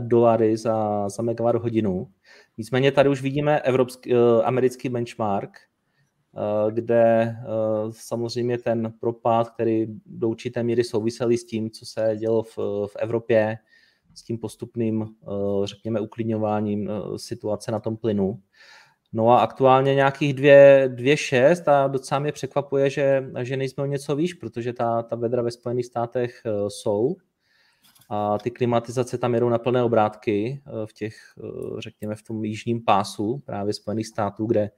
dolary 0.00 0.56
za, 0.56 1.08
za 1.08 1.22
megawatt 1.22 1.62
hodinu. 1.62 2.10
Nicméně 2.58 2.92
tady 2.92 3.08
už 3.08 3.22
vidíme 3.22 3.60
evropský, 3.60 4.12
eh, 4.14 4.42
americký 4.42 4.88
benchmark, 4.88 5.58
kde 6.70 7.36
samozřejmě 7.90 8.58
ten 8.58 8.92
propad, 9.00 9.50
který 9.50 9.86
do 10.06 10.28
určité 10.28 10.62
míry 10.62 10.84
souvisel 10.84 11.30
s 11.32 11.44
tím, 11.44 11.70
co 11.70 11.86
se 11.86 12.16
dělo 12.18 12.42
v, 12.42 12.58
v 12.86 12.96
Evropě, 12.98 13.58
s 14.14 14.22
tím 14.22 14.38
postupným, 14.38 15.06
řekněme, 15.64 16.00
uklidňováním 16.00 16.90
situace 17.16 17.72
na 17.72 17.80
tom 17.80 17.96
plynu. 17.96 18.40
No 19.16 19.30
a 19.30 19.38
aktuálně 19.38 19.94
nějakých 19.94 20.34
2,6 20.34 21.72
a 21.72 21.88
docela 21.88 22.18
mě 22.18 22.32
překvapuje, 22.32 22.90
že, 22.90 23.30
že 23.42 23.56
nejsme 23.56 23.82
o 23.82 23.86
něco 23.86 24.16
výš, 24.16 24.34
protože 24.34 24.72
ta, 24.72 25.02
ta 25.02 25.16
vedra 25.16 25.42
ve 25.42 25.50
Spojených 25.50 25.86
státech 25.86 26.42
jsou 26.68 27.16
a 28.10 28.38
ty 28.38 28.50
klimatizace 28.50 29.18
tam 29.18 29.34
jedou 29.34 29.48
na 29.48 29.58
plné 29.58 29.82
obrátky 29.82 30.62
v 30.86 30.92
těch, 30.92 31.16
řekněme, 31.78 32.14
v 32.14 32.22
tom 32.22 32.44
jižním 32.44 32.84
pásu 32.84 33.42
právě 33.46 33.72
Spojených 33.72 34.06
států, 34.06 34.46
kde, 34.46 34.70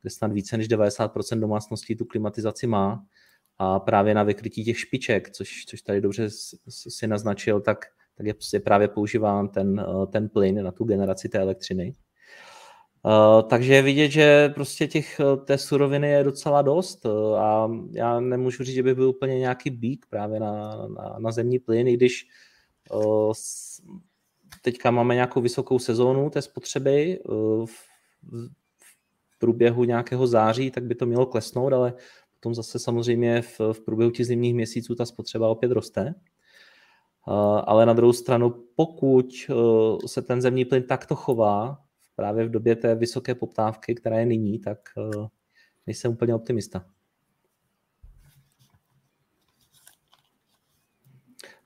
kde 0.00 0.10
snad 0.10 0.32
více 0.32 0.56
než 0.56 0.68
90% 0.68 1.40
domácností 1.40 1.96
tu 1.96 2.04
klimatizaci 2.04 2.66
má 2.66 3.04
a 3.58 3.80
právě 3.80 4.14
na 4.14 4.22
vykrytí 4.22 4.64
těch 4.64 4.78
špiček, 4.78 5.30
což, 5.30 5.64
což 5.68 5.82
tady 5.82 6.00
dobře 6.00 6.28
si 6.68 7.06
naznačil, 7.06 7.60
tak, 7.60 7.84
tak 8.16 8.26
je, 8.26 8.34
je 8.54 8.60
právě 8.60 8.88
používán 8.88 9.48
ten, 9.48 9.86
ten 10.12 10.28
plyn 10.28 10.64
na 10.64 10.72
tu 10.72 10.84
generaci 10.84 11.28
té 11.28 11.38
elektřiny. 11.38 11.94
Uh, 13.04 13.48
takže 13.48 13.74
je 13.74 13.82
vidět, 13.82 14.10
že 14.10 14.48
prostě 14.48 14.88
těch, 14.88 15.20
té 15.44 15.58
suroviny 15.58 16.10
je 16.10 16.24
docela 16.24 16.62
dost 16.62 17.06
uh, 17.06 17.38
a 17.38 17.70
já 17.90 18.20
nemůžu 18.20 18.64
říct, 18.64 18.74
že 18.74 18.82
by 18.82 18.94
byl 18.94 19.08
úplně 19.08 19.38
nějaký 19.38 19.70
bík 19.70 20.06
právě 20.10 20.40
na, 20.40 20.86
na, 20.86 21.16
na 21.18 21.32
zemní 21.32 21.58
plyn, 21.58 21.88
i 21.88 21.92
když 21.96 22.26
teďka 24.62 24.90
máme 24.90 25.14
nějakou 25.14 25.40
vysokou 25.40 25.78
sezónu 25.78 26.30
té 26.30 26.42
spotřeby 26.42 27.20
v, 27.64 27.66
v 29.28 29.38
průběhu 29.38 29.84
nějakého 29.84 30.26
září, 30.26 30.70
tak 30.70 30.84
by 30.84 30.94
to 30.94 31.06
mělo 31.06 31.26
klesnout, 31.26 31.72
ale 31.72 31.94
potom 32.34 32.54
zase 32.54 32.78
samozřejmě 32.78 33.42
v, 33.42 33.60
v 33.72 33.80
průběhu 33.84 34.10
těch 34.10 34.26
zimních 34.26 34.54
měsíců 34.54 34.94
ta 34.94 35.06
spotřeba 35.06 35.48
opět 35.48 35.72
roste. 35.72 36.14
Ale 37.64 37.86
na 37.86 37.92
druhou 37.92 38.12
stranu, 38.12 38.54
pokud 38.76 39.26
se 40.06 40.22
ten 40.22 40.42
zemní 40.42 40.64
plyn 40.64 40.82
takto 40.82 41.14
chová, 41.14 41.78
právě 42.16 42.46
v 42.46 42.50
době 42.50 42.76
té 42.76 42.94
vysoké 42.94 43.34
poptávky, 43.34 43.94
která 43.94 44.18
je 44.18 44.26
nyní, 44.26 44.58
tak 44.58 44.78
uh, 44.96 45.26
nejsem 45.86 46.12
úplně 46.12 46.34
optimista. 46.34 46.84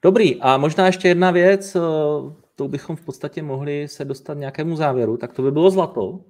Dobrý, 0.02 0.40
a 0.40 0.56
možná 0.56 0.86
ještě 0.86 1.08
jedna 1.08 1.30
věc, 1.30 1.76
uh, 1.76 2.32
to 2.54 2.68
bychom 2.68 2.96
v 2.96 3.04
podstatě 3.04 3.42
mohli 3.42 3.88
se 3.88 4.04
dostat 4.04 4.34
nějakému 4.34 4.76
závěru, 4.76 5.16
tak 5.16 5.32
to 5.32 5.42
by 5.42 5.50
bylo 5.50 5.70
zlato. 5.70 6.24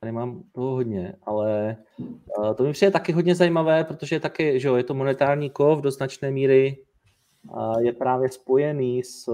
Tady 0.00 0.12
mám 0.12 0.42
toho 0.52 0.70
hodně, 0.70 1.14
ale 1.22 1.76
uh, 1.98 2.54
to 2.54 2.64
mi 2.64 2.72
přijde 2.72 2.90
taky 2.90 3.12
hodně 3.12 3.34
zajímavé, 3.34 3.84
protože 3.84 4.20
taky, 4.20 4.60
že 4.60 4.68
jo, 4.68 4.76
je 4.76 4.84
to 4.84 4.94
monetární 4.94 5.50
kov 5.50 5.80
do 5.80 5.90
značné 5.90 6.30
míry 6.30 6.84
je 7.80 7.92
právě 7.92 8.28
spojený 8.28 9.04
s, 9.04 9.30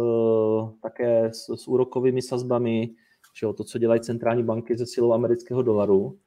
také 0.83 1.25
s, 1.27 1.57
s 1.57 1.69
úrokovými 1.69 2.23
sazbami, 2.23 2.91
že 3.39 3.47
jo, 3.47 3.53
to, 3.53 3.65
co 3.65 3.79
dělají 3.79 4.01
centrální 4.01 4.43
banky 4.43 4.79
se 4.79 4.87
silou 4.87 5.13
amerického 5.13 5.63
dolaru. 5.63 6.19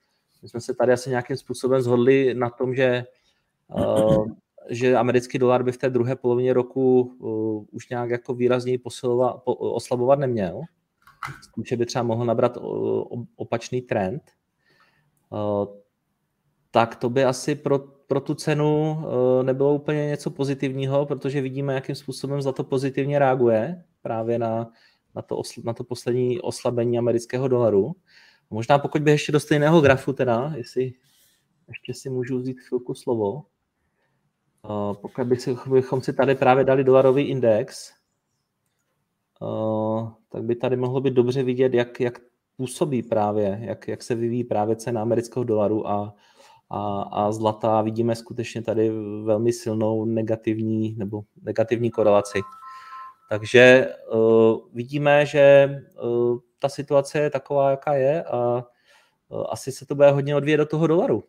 My 0.42 0.50
jsme 0.50 0.62
se 0.62 0.74
tady 0.74 0.94
asi 0.94 1.10
nějakým 1.10 1.38
způsobem 1.38 1.82
zhodli 1.82 2.34
na 2.34 2.50
tom, 2.50 2.76
že, 2.76 3.04
uh, 3.78 4.28
že 4.70 4.96
americký 4.96 5.40
dolar 5.40 5.64
by 5.64 5.72
v 5.72 5.78
té 5.78 5.90
druhé 5.90 6.16
polovině 6.16 6.54
roku 6.54 7.02
uh, 7.02 7.66
už 7.72 7.90
nějak 7.90 8.10
jako 8.10 8.34
výrazněji 8.34 8.78
posilovat, 8.78 9.44
po, 9.44 9.56
oslabovat 9.56 10.20
neměl. 10.20 10.62
S 11.44 11.52
tím, 11.56 11.64
že 11.64 11.78
by 11.78 11.86
třeba 11.86 12.04
mohl 12.04 12.26
nabrat 12.26 12.58
uh, 12.58 13.04
opačný 13.36 13.82
trend. 13.82 14.24
Tak 16.72 16.96
to 16.96 17.10
by 17.10 17.26
asi 17.26 17.56
pro, 17.56 17.80
pro 17.80 18.22
tu 18.22 18.36
cenu 18.36 18.98
nebylo 19.42 19.74
úplně 19.74 20.06
něco 20.06 20.30
pozitivního, 20.30 21.06
protože 21.06 21.42
vidíme, 21.42 21.74
jakým 21.74 21.96
způsobem 21.96 22.42
za 22.42 22.52
to 22.52 22.64
pozitivně 22.64 23.20
reaguje 23.20 23.84
právě 24.02 24.40
na, 24.40 24.72
na 25.16 25.22
to, 25.22 25.38
osl- 25.38 25.64
na 25.66 25.74
to 25.74 25.84
poslední 25.84 26.42
oslabení 26.42 26.98
amerického 26.98 27.48
dolaru. 27.48 27.92
Možná 28.50 28.80
pokud 28.80 29.02
bych 29.02 29.12
ještě 29.12 29.32
do 29.32 29.40
stejného 29.40 29.82
grafu 29.82 30.14
teda, 30.14 30.54
jestli 30.56 30.94
ještě 31.68 31.94
si 31.94 32.10
můžu 32.10 32.40
vzít 32.40 32.60
chvilku 32.60 32.94
slovo, 32.94 33.34
uh, 33.34 33.42
pokud 35.02 35.28
bych 35.28 35.42
si, 35.42 35.58
bychom 35.70 36.02
si 36.02 36.14
tady 36.14 36.36
právě 36.36 36.64
dali 36.64 36.84
dolarový 36.84 37.24
index, 37.24 37.92
uh, 39.42 40.10
tak 40.30 40.44
by 40.44 40.56
tady 40.56 40.76
mohlo 40.76 41.02
být 41.02 41.14
dobře 41.14 41.44
vidět, 41.44 41.74
jak, 41.74 42.00
jak 42.00 42.20
působí 42.58 43.04
právě, 43.04 43.60
jak, 43.62 43.88
jak 43.88 44.04
se 44.04 44.16
vyvíjí 44.16 44.44
právě 44.44 44.76
cena 44.76 45.02
amerického 45.02 45.44
dolaru 45.44 45.88
a, 45.88 46.16
a, 46.70 47.02
a 47.02 47.32
zlata. 47.32 47.82
Vidíme 47.82 48.16
skutečně 48.16 48.62
tady 48.62 48.92
velmi 49.24 49.54
silnou 49.54 50.06
negativní 50.06 50.96
nebo 50.98 51.22
negativní 51.42 51.92
korelaci. 51.92 52.40
Takže 53.32 53.88
uh, 54.14 54.58
vidíme, 54.74 55.26
že 55.26 55.70
uh, 56.04 56.38
ta 56.60 56.70
situace 56.70 57.20
je 57.20 57.30
taková, 57.30 57.70
jaká 57.70 57.94
je 57.94 58.24
a 58.24 58.64
uh, 59.28 59.44
asi 59.50 59.72
se 59.72 59.86
to 59.86 59.96
bude 59.96 60.12
hodně 60.12 60.36
odvíjet 60.36 60.58
do 60.58 60.66
toho 60.66 60.88
dolaru. 60.88 61.24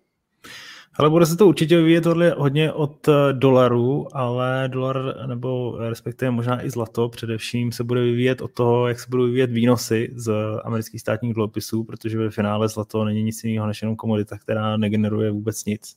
Ale 0.98 1.10
bude 1.10 1.26
se 1.26 1.36
to 1.36 1.46
určitě 1.46 1.76
vyvíjet 1.76 2.06
hodně 2.36 2.72
od 2.72 3.08
dolaru, 3.32 4.06
ale 4.12 4.68
dolar 4.68 5.26
nebo 5.26 5.78
respektive 5.78 6.30
možná 6.30 6.64
i 6.64 6.70
zlato 6.70 7.08
především 7.08 7.72
se 7.72 7.84
bude 7.84 8.00
vyvíjet 8.00 8.40
od 8.40 8.52
toho, 8.52 8.88
jak 8.88 9.00
se 9.00 9.06
budou 9.10 9.24
vyvíjet 9.24 9.50
výnosy 9.50 10.12
z 10.14 10.32
amerických 10.64 11.00
státních 11.00 11.34
dluhopisů, 11.34 11.84
protože 11.84 12.18
ve 12.18 12.30
finále 12.30 12.68
zlato 12.68 13.04
není 13.04 13.22
nic 13.22 13.44
jiného 13.44 13.66
než 13.66 13.82
jenom 13.82 13.96
komodita, 13.96 14.38
která 14.38 14.76
negeneruje 14.76 15.30
vůbec 15.30 15.64
nic. 15.64 15.96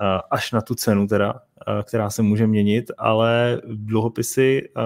Eh, 0.00 0.20
až 0.30 0.52
na 0.52 0.60
tu 0.60 0.74
cenu 0.74 1.06
teda, 1.06 1.34
eh, 1.68 1.82
která 1.82 2.10
se 2.10 2.22
může 2.22 2.46
měnit, 2.46 2.90
ale 2.98 3.60
dluhopisy, 3.66 4.68
eh, 4.76 4.80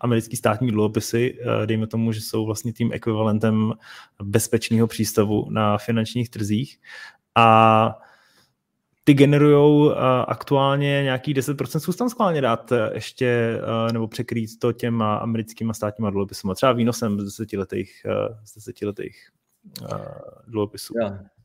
americký 0.00 0.36
státní 0.36 0.70
dluhopisy, 0.70 1.38
dejme 1.66 1.86
tomu, 1.86 2.12
že 2.12 2.20
jsou 2.20 2.46
vlastně 2.46 2.72
tím 2.72 2.90
ekvivalentem 2.92 3.72
bezpečného 4.22 4.86
přístavu 4.86 5.46
na 5.50 5.78
finančních 5.78 6.30
trzích 6.30 6.80
a 7.34 7.98
ty 9.04 9.14
generují 9.14 9.92
aktuálně 10.26 11.02
nějaký 11.02 11.34
10%, 11.34 11.80
zkus 11.80 11.96
tam 11.96 12.10
schválně 12.10 12.40
dát 12.40 12.72
ještě, 12.92 13.60
nebo 13.92 14.08
překrýt 14.08 14.58
to 14.58 14.72
těma 14.72 15.16
americkýma 15.16 15.74
státníma 15.74 16.10
dluhopisy. 16.10 16.48
Třeba 16.54 16.72
výnosem 16.72 17.20
z 17.20 17.24
desetiletých, 17.24 18.06
z 18.44 18.54
desetiletých 18.54 19.28
dluhopisů. 20.46 20.94
Yeah 21.00 21.39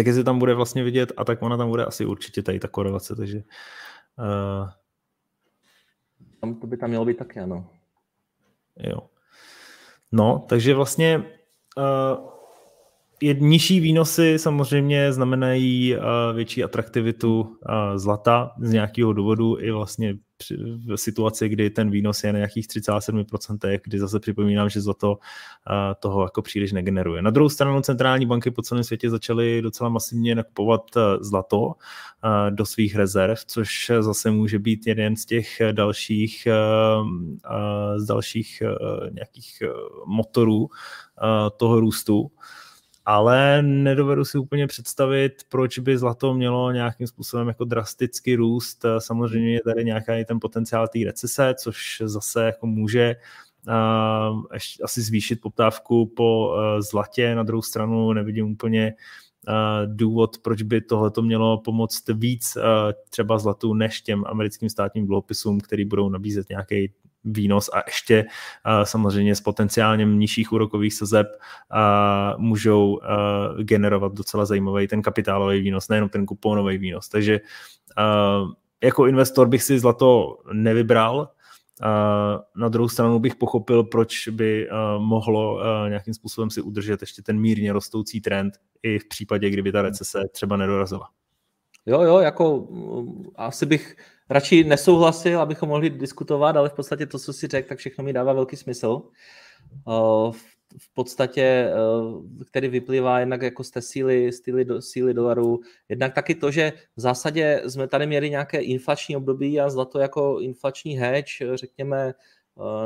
tak 0.00 0.06
jestli 0.06 0.24
tam 0.24 0.38
bude 0.38 0.54
vlastně 0.54 0.84
vidět, 0.84 1.12
a 1.16 1.24
tak 1.24 1.42
ona 1.42 1.56
tam 1.56 1.68
bude 1.68 1.84
asi 1.84 2.04
určitě 2.04 2.42
tady 2.42 2.60
ta 2.60 2.68
korelace, 2.68 3.16
takže 3.16 3.42
uh... 4.18 4.68
tam 6.40 6.54
to 6.54 6.66
by 6.66 6.76
tam 6.76 6.88
mělo 6.88 7.04
být 7.04 7.16
taky, 7.16 7.40
ano. 7.40 7.70
Jo. 8.76 8.98
No, 10.12 10.46
takže 10.48 10.74
vlastně 10.74 11.24
uh, 11.76 12.28
je, 13.20 13.34
nižší 13.34 13.80
výnosy 13.80 14.38
samozřejmě 14.38 15.12
znamenají 15.12 15.96
uh, 15.96 16.02
větší 16.34 16.64
atraktivitu 16.64 17.40
uh, 17.40 17.56
zlata 17.96 18.52
z 18.60 18.72
nějakého 18.72 19.12
důvodu 19.12 19.60
i 19.60 19.70
vlastně 19.70 20.14
v 20.86 20.96
situaci, 20.96 21.48
kdy 21.48 21.70
ten 21.70 21.90
výnos 21.90 22.24
je 22.24 22.32
na 22.32 22.38
nějakých 22.38 22.66
37%, 22.66 23.80
kdy 23.84 23.98
zase 23.98 24.20
připomínám, 24.20 24.68
že 24.68 24.80
zlato 24.80 25.18
toho 26.00 26.22
jako 26.22 26.42
příliš 26.42 26.72
negeneruje. 26.72 27.22
Na 27.22 27.30
druhou 27.30 27.48
stranu 27.48 27.80
centrální 27.82 28.26
banky 28.26 28.50
po 28.50 28.62
celém 28.62 28.84
světě 28.84 29.10
začaly 29.10 29.62
docela 29.62 29.90
masivně 29.90 30.34
nakupovat 30.34 30.82
zlato 31.20 31.72
do 32.50 32.66
svých 32.66 32.96
rezerv, 32.96 33.38
což 33.46 33.90
zase 34.00 34.30
může 34.30 34.58
být 34.58 34.86
jeden 34.86 35.16
z 35.16 35.26
těch 35.26 35.60
dalších, 35.72 36.48
z 37.96 38.06
dalších 38.06 38.62
nějakých 39.10 39.62
motorů 40.06 40.68
toho 41.56 41.80
růstu 41.80 42.30
ale 43.10 43.62
nedovedu 43.62 44.24
si 44.24 44.38
úplně 44.38 44.66
představit, 44.66 45.32
proč 45.48 45.78
by 45.78 45.98
zlato 45.98 46.34
mělo 46.34 46.72
nějakým 46.72 47.06
způsobem 47.06 47.48
jako 47.48 47.64
drasticky 47.64 48.34
růst. 48.34 48.84
Samozřejmě 48.98 49.54
je 49.54 49.60
tady 49.64 49.84
nějaký 49.84 50.24
ten 50.24 50.40
potenciál 50.40 50.88
té 50.88 50.98
recese, 51.04 51.54
což 51.54 52.02
zase 52.04 52.44
jako 52.44 52.66
může 52.66 53.16
uh, 53.68 54.44
asi 54.84 55.02
zvýšit 55.02 55.40
poptávku 55.40 56.06
po 56.06 56.48
uh, 56.48 56.80
zlatě. 56.80 57.34
Na 57.34 57.42
druhou 57.42 57.62
stranu 57.62 58.12
nevidím 58.12 58.52
úplně 58.52 58.94
uh, 59.48 59.54
důvod, 59.94 60.38
proč 60.38 60.62
by 60.62 60.80
tohleto 60.80 61.22
mělo 61.22 61.58
pomoct 61.58 62.08
víc 62.08 62.56
uh, 62.56 62.62
třeba 63.08 63.38
zlatu 63.38 63.74
než 63.74 64.00
těm 64.00 64.24
americkým 64.26 64.68
státním 64.68 65.06
dluhopisům, 65.06 65.60
který 65.60 65.84
budou 65.84 66.08
nabízet 66.08 66.48
nějaký 66.48 66.92
výnos 67.24 67.70
a 67.72 67.82
ještě 67.86 68.24
uh, 68.24 68.84
samozřejmě 68.84 69.34
s 69.36 69.40
potenciálně 69.40 70.04
nižších 70.04 70.52
úrokových 70.52 70.94
sazeb 70.94 71.26
uh, 71.30 72.40
můžou 72.40 72.92
uh, 72.92 73.62
generovat 73.62 74.12
docela 74.12 74.44
zajímavý 74.44 74.88
ten 74.88 75.02
kapitálový 75.02 75.60
výnos, 75.60 75.88
nejenom 75.88 76.08
ten 76.08 76.26
kuponový 76.26 76.78
výnos. 76.78 77.08
Takže 77.08 77.40
jako 78.82 79.06
investor 79.06 79.48
bych 79.48 79.62
si 79.62 79.78
zlato 79.78 80.38
nevybral, 80.52 81.28
Na 82.56 82.68
druhou 82.68 82.88
stranu 82.88 83.18
bych 83.18 83.36
pochopil, 83.36 83.84
proč 83.84 84.28
by 84.28 84.68
mohlo 84.98 85.60
nějakým 85.88 86.14
způsobem 86.14 86.50
si 86.50 86.60
udržet 86.60 87.00
ještě 87.00 87.22
ten 87.22 87.40
mírně 87.40 87.72
rostoucí 87.72 88.20
trend 88.20 88.54
i 88.82 88.98
v 88.98 89.08
případě, 89.08 89.50
kdyby 89.50 89.72
ta 89.72 89.82
recese 89.82 90.20
třeba 90.32 90.56
nedorazila. 90.56 91.08
Jo, 91.86 92.02
jo, 92.02 92.18
jako 92.18 92.66
mm, 92.70 93.24
asi 93.36 93.66
bych 93.66 93.96
radši 94.30 94.64
nesouhlasil, 94.64 95.40
abychom 95.40 95.68
mohli 95.68 95.90
diskutovat, 95.90 96.56
ale 96.56 96.68
v 96.68 96.72
podstatě 96.72 97.06
to, 97.06 97.18
co 97.18 97.32
si 97.32 97.46
řekl, 97.46 97.68
tak 97.68 97.78
všechno 97.78 98.04
mi 98.04 98.12
dává 98.12 98.32
velký 98.32 98.56
smysl. 98.56 99.02
V 100.78 100.94
podstatě, 100.94 101.70
který 102.46 102.68
vyplývá 102.68 103.20
jednak 103.20 103.42
jako 103.42 103.64
z 103.64 103.70
té 103.70 103.82
síly, 103.82 104.32
síly, 104.32 104.66
síly 104.80 105.14
dolaru, 105.14 105.60
jednak 105.88 106.14
taky 106.14 106.34
to, 106.34 106.50
že 106.50 106.72
v 106.96 107.00
zásadě 107.00 107.62
jsme 107.66 107.88
tady 107.88 108.06
měli 108.06 108.30
nějaké 108.30 108.60
inflační 108.60 109.16
období 109.16 109.60
a 109.60 109.70
zlato 109.70 109.98
jako 109.98 110.40
inflační 110.40 110.98
hedge, 110.98 111.42
řekněme, 111.54 112.14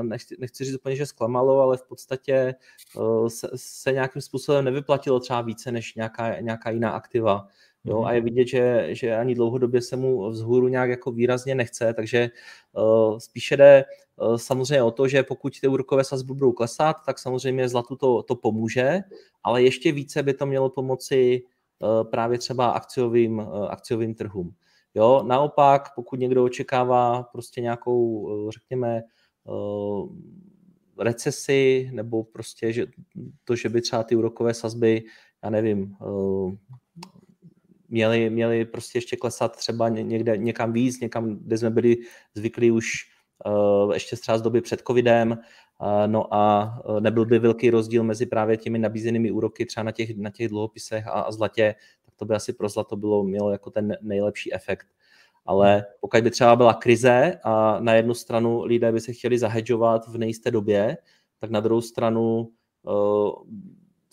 nechci, 0.03 0.37
nechci 0.39 0.65
říct 0.65 0.75
úplně, 0.75 0.97
že 0.97 1.07
zklamalo, 1.07 1.61
ale 1.61 1.77
v 1.77 1.83
podstatě 1.83 2.55
se, 3.29 3.49
se 3.55 3.93
nějakým 3.93 4.23
způsobem 4.23 4.65
nevyplatilo 4.65 5.21
třeba 5.21 5.41
více 5.41 5.73
než 5.73 5.95
nějaká, 5.95 6.41
nějaká 6.41 6.71
jiná 6.71 6.91
aktiva. 6.91 7.49
Jo, 7.87 8.05
a 8.05 8.13
je 8.13 8.21
vidět, 8.21 8.47
že, 8.47 8.89
že 8.91 9.17
ani 9.17 9.35
dlouhodobě 9.35 9.83
se 9.83 9.97
mu 9.97 10.31
vzhůru 10.31 10.69
nějak 10.69 10.91
jako 10.91 11.13
výrazně 11.13 11.55
nechce, 11.55 11.95
takže 11.95 12.31
uh, 12.73 13.19
spíše 13.19 13.57
jde 13.57 13.85
uh, 14.17 14.37
samozřejmě 14.37 14.83
o 14.83 14.91
to, 14.91 15.09
že 15.09 15.23
pokud 15.23 15.61
ty 15.61 15.69
úrokové 15.69 16.05
sazby 16.05 16.35
budou 16.35 16.53
klesat, 16.53 16.97
tak 17.07 17.19
samozřejmě 17.19 17.69
zlatu 17.69 17.97
to, 17.97 18.23
to 18.23 18.37
pomůže, 18.37 19.01
ale 19.43 19.63
ještě 19.63 19.93
více 19.93 20.23
by 20.23 20.35
to 20.35 20.47
mělo 20.47 20.71
pomoci 20.71 21.43
uh, 21.79 22.11
právě 22.11 22.39
třeba 22.39 22.71
akciovým, 22.71 23.39
uh, 23.39 23.65
akciovým 23.71 24.15
trhům. 24.15 24.55
Jo, 24.95 25.23
naopak, 25.27 25.95
pokud 25.95 26.19
někdo 26.21 26.45
očekává 26.45 27.23
prostě 27.23 27.61
nějakou, 27.61 28.19
uh, 28.19 28.51
řekněme, 28.51 29.03
uh, 29.45 30.09
recesi 30.99 31.91
nebo 31.93 32.25
prostě 32.25 32.73
že 32.73 32.87
to, 33.45 33.57
že 33.57 33.69
by 33.69 33.81
třeba 33.81 34.03
ty 34.03 34.17
úrokové 34.17 34.55
sazby, 34.55 35.03
já 35.45 35.51
nevím, 35.51 35.97
měli, 37.95 38.31
měli 38.31 38.65
prostě 38.65 38.99
ještě 38.99 39.17
klesat 39.17 39.57
třeba 39.57 39.89
někde 39.89 40.37
někam 40.37 40.73
víc, 40.73 41.01
někam, 41.01 41.37
kde 41.37 41.59
jsme 41.59 41.71
byli 41.71 41.97
zvyklí 42.35 42.71
už 42.71 42.87
uh, 43.47 43.93
ještě 43.95 44.17
třeba 44.17 44.39
z 44.39 44.43
doby 44.43 44.61
před 44.61 44.83
covidem, 44.87 45.31
uh, 45.31 46.07
no 46.07 46.35
a 46.35 46.75
uh, 46.89 47.01
nebyl 47.01 47.27
by 47.27 47.39
velký 47.39 47.71
rozdíl 47.71 48.05
mezi 48.05 48.27
právě 48.27 48.57
těmi 48.57 48.79
nabízenými 48.79 49.31
úroky 49.31 49.67
třeba 49.67 49.85
na 49.85 49.93
těch, 49.93 50.17
na 50.17 50.31
těch 50.31 50.49
dluhopisech 50.49 51.07
a, 51.07 51.11
a 51.11 51.33
zlatě, 51.33 51.75
tak 52.05 52.15
to 52.17 52.25
by 52.25 52.35
asi 52.35 52.53
pro 52.53 52.69
zlato 52.69 52.97
bylo, 52.97 53.25
mělo 53.25 53.51
jako 53.51 53.71
ten 53.71 53.97
nejlepší 54.03 54.55
efekt. 54.55 54.87
Ale 55.47 55.87
pokud 56.01 56.21
by 56.21 56.31
třeba 56.31 56.57
byla 56.57 56.75
krize 56.75 57.39
a 57.45 57.81
na 57.81 57.95
jednu 57.95 58.15
stranu 58.15 58.65
lidé 58.65 58.93
by 58.93 59.01
se 59.01 59.13
chtěli 59.13 59.39
zahedžovat 59.39 60.09
v 60.09 60.19
nejisté 60.19 60.51
době, 60.51 60.97
tak 61.39 61.51
na 61.51 61.61
druhou 61.61 61.81
stranu 61.81 62.51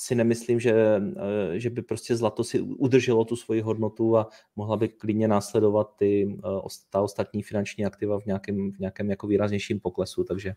si 0.02 0.15
nemyslím, 0.15 0.60
že, 0.60 1.02
eh, 1.18 1.60
že 1.60 1.69
by 1.69 1.82
prostě 1.82 2.15
zlato 2.15 2.44
si 2.44 2.61
udrželo 2.61 3.26
tu 3.26 3.36
svoji 3.36 3.61
hodnotu 3.61 4.18
a 4.18 4.28
mohla 4.56 4.78
by 4.78 4.90
klidně 4.90 5.28
následovat 5.28 5.94
ty, 5.95 6.38
eh, 6.45 6.68
ta 6.90 7.02
ostatní 7.02 7.44
finanční 7.44 7.86
aktiva 7.86 8.19
v 8.19 8.26
nějakém, 8.26 8.72
v 8.72 8.80
nějakém 8.80 9.10
jako 9.10 9.28
výraznějším 9.28 9.80
poklesu, 9.80 10.23
takže 10.23 10.53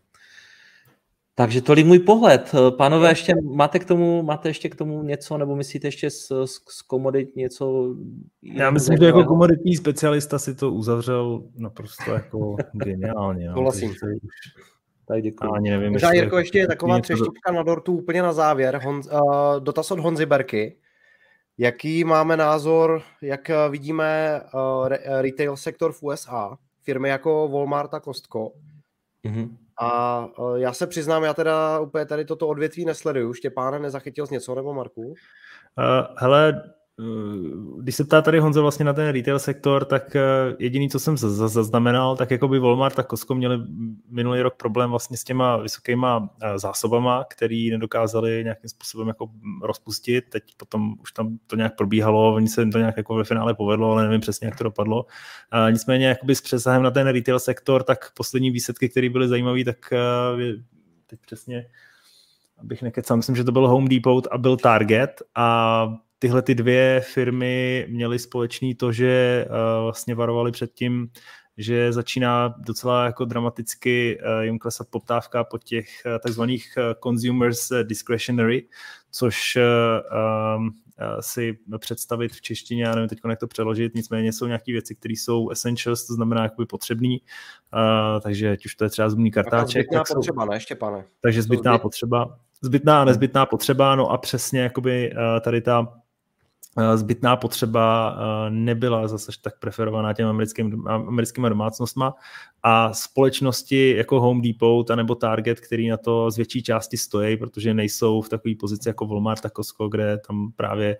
takže 1.37 1.61
tolik 1.61 1.85
můj 1.85 1.99
pohled. 1.99 2.51
Pánové, 2.77 3.11
ještě 3.11 3.33
máte 3.43 3.79
k 3.79 3.85
tomu, 3.85 4.23
máte 4.23 4.49
ještě 4.49 4.69
k 4.69 4.75
tomu 4.75 5.03
něco, 5.03 5.37
nebo 5.37 5.55
myslíte 5.55 5.87
ještě 5.87 6.09
z, 6.09 6.27
z, 6.45 6.59
z 6.69 6.81
komodit 6.81 7.35
něco? 7.35 7.95
Já 8.43 8.71
myslím, 8.71 8.97
že 8.97 9.05
jako 9.05 9.23
komoditní 9.23 9.75
specialista 9.75 10.39
si 10.39 10.55
to 10.55 10.71
uzavřel 10.71 11.43
naprosto 11.57 12.11
jako 12.11 12.55
geniálně. 12.73 13.47
No. 13.47 13.53
Souhlasím. 13.53 13.93
Tak 15.07 15.21
děkuji. 15.21 15.51
Ani 15.53 15.69
nevím, 15.69 15.91
Možná, 15.91 16.13
Jirko, 16.13 16.37
ještě 16.37 16.59
je 16.59 16.67
taková 16.67 17.01
třeštíčka 17.01 17.51
na 17.51 17.63
dortu 17.63 17.93
úplně 17.93 18.21
na 18.21 18.33
závěr. 18.33 18.81
Hon, 18.83 18.95
uh, 18.95 19.59
dotaz 19.59 19.91
od 19.91 19.99
Honzy 19.99 20.25
Berky. 20.25 20.77
Jaký 21.57 22.03
máme 22.03 22.37
názor, 22.37 23.01
jak 23.21 23.51
vidíme 23.69 24.41
uh, 24.53 24.87
re, 24.87 24.99
retail 25.21 25.57
sektor 25.57 25.91
v 25.91 26.03
USA? 26.03 26.57
Firmy 26.81 27.09
jako 27.09 27.47
Walmart 27.47 27.93
a 27.93 27.99
Costco. 27.99 28.51
Mm-hmm. 29.25 29.49
A 29.77 30.25
uh, 30.39 30.55
já 30.55 30.73
se 30.73 30.87
přiznám, 30.87 31.23
já 31.23 31.33
teda 31.33 31.79
úplně 31.79 32.05
tady 32.05 32.25
toto 32.25 32.47
odvětví 32.47 32.85
nesleduju. 32.85 33.33
Štěpáne, 33.33 33.79
nezachytil 33.79 34.27
z 34.27 34.29
něco 34.29 34.55
nebo 34.55 34.73
Marku? 34.73 35.01
Uh, 35.01 35.15
hele, 36.17 36.63
Eh, 36.65 36.71
když 37.79 37.95
se 37.95 38.03
ptá 38.03 38.21
tady 38.21 38.39
Honzo 38.39 38.61
vlastně 38.61 38.85
na 38.85 38.93
ten 38.93 39.07
retail 39.07 39.39
sektor, 39.39 39.85
tak 39.85 40.15
eh, 40.15 40.21
jediný, 40.59 40.89
co 40.89 40.99
jsem 40.99 41.17
zaznamenal, 41.17 42.17
tak 42.17 42.31
jako 42.31 42.47
by 42.47 42.59
Walmart 42.59 42.99
a 42.99 43.03
Costco 43.03 43.35
měli 43.35 43.57
minulý 44.09 44.41
rok 44.41 44.55
problém 44.55 44.89
vlastně 44.89 45.17
s 45.17 45.23
těma 45.23 45.57
vysokýma 45.57 46.29
eh, 46.41 46.59
zásobama, 46.59 47.25
který 47.29 47.71
nedokázali 47.71 48.43
nějakým 48.43 48.69
způsobem 48.69 49.07
jako 49.07 49.29
rozpustit. 49.63 50.25
Teď 50.29 50.43
potom 50.57 50.95
už 51.01 51.11
tam 51.11 51.37
to 51.47 51.55
nějak 51.55 51.75
probíhalo, 51.75 52.33
oni 52.33 52.47
se 52.47 52.61
jim 52.61 52.71
to 52.71 52.77
nějak 52.77 52.97
jako 52.97 53.15
ve 53.15 53.23
finále 53.23 53.53
povedlo, 53.53 53.91
ale 53.91 54.03
nevím 54.03 54.21
přesně, 54.21 54.47
jak 54.47 54.57
to 54.57 54.63
dopadlo. 54.63 55.05
Nicméně 55.71 56.07
jakoby 56.07 56.35
s 56.35 56.41
přesahem 56.41 56.83
na 56.83 56.91
ten 56.91 57.07
retail 57.07 57.39
sektor, 57.39 57.83
tak 57.83 58.11
poslední 58.13 58.51
výsledky, 58.51 58.89
které 58.89 59.09
byly 59.09 59.27
zajímavé, 59.27 59.63
tak 59.63 59.77
teď 61.07 61.19
přesně 61.25 61.65
abych 62.57 62.81
nekecal, 62.81 63.17
myslím, 63.17 63.35
že 63.35 63.43
to 63.43 63.51
byl 63.51 63.67
Home 63.67 63.87
Depot 63.87 64.27
a 64.31 64.37
byl 64.37 64.57
Target 64.57 65.21
a 65.35 65.97
tyhle 66.19 66.41
ty 66.41 66.55
dvě 66.55 67.01
firmy 67.13 67.85
měly 67.89 68.19
společný 68.19 68.75
to, 68.75 68.91
že 68.91 69.45
uh, 69.49 69.83
vlastně 69.83 70.15
varovali 70.15 70.51
před 70.51 70.73
tím, 70.73 71.09
že 71.57 71.93
začíná 71.93 72.55
docela 72.57 73.05
jako 73.05 73.25
dramaticky 73.25 74.19
uh, 74.19 74.43
jim 74.43 74.59
klesat 74.59 74.87
poptávka 74.89 75.43
po 75.43 75.57
těch 75.57 75.87
uh, 76.05 76.17
takzvaných 76.19 76.77
consumers 77.03 77.71
discretionary, 77.83 78.67
což 79.11 79.57
um, 80.57 80.71
si 81.19 81.57
představit 81.79 82.31
v 82.31 82.41
češtině, 82.41 82.83
já 82.83 82.95
nevím 82.95 83.09
teď, 83.09 83.19
jak 83.29 83.39
to 83.39 83.47
přeložit, 83.47 83.95
nicméně 83.95 84.33
jsou 84.33 84.45
nějaké 84.45 84.71
věci, 84.71 84.95
které 84.95 85.11
jsou 85.11 85.49
essentials, 85.49 86.07
to 86.07 86.13
znamená 86.13 86.43
jakoby 86.43 86.65
potřebný, 86.65 87.21
uh, 87.73 88.21
takže 88.21 88.51
ať 88.51 88.65
už 88.65 88.75
to 88.75 88.83
je 88.83 88.89
třeba 88.89 89.09
zubní 89.09 89.31
kartáček. 89.31 89.85
Zbytná 89.85 89.99
tak 89.99 90.07
potřeba, 90.15 90.45
jsou, 90.45 90.51
ne, 90.51 90.59
Štěpane? 90.59 91.05
Takže 91.21 91.41
zbytná 91.41 91.77
potřeba, 91.77 92.39
zbytná 92.61 93.01
a 93.01 93.05
nezbytná 93.05 93.45
potřeba, 93.45 93.95
no 93.95 94.11
a 94.11 94.17
přesně 94.17 94.59
jakoby 94.59 95.11
uh, 95.11 95.39
tady 95.39 95.61
ta 95.61 95.87
Eh, 95.87 96.04
zbytná 96.95 97.35
potřeba 97.35 98.15
eh, 98.17 98.49
nebyla 98.49 99.07
zase 99.07 99.31
tak 99.41 99.59
preferovaná 99.59 100.13
těm 100.13 100.27
americkým, 100.27 100.87
americkými 100.87 101.49
domácnostma 101.49 102.13
a 102.67 102.93
společnosti 102.93 103.95
jako 103.95 104.21
Home 104.21 104.41
Depot 104.41 104.89
nebo 104.89 105.15
Target, 105.15 105.59
který 105.59 105.89
na 105.89 105.97
to 105.97 106.31
z 106.31 106.35
větší 106.37 106.63
části 106.63 106.97
stojí, 106.97 107.37
protože 107.37 107.73
nejsou 107.73 108.21
v 108.21 108.29
takové 108.29 108.55
pozici 108.59 108.89
jako 108.89 109.07
Walmart 109.07 109.45
a 109.45 109.49
Costco, 109.49 109.87
kde 109.87 110.17
tam 110.27 110.51
právě 110.55 110.97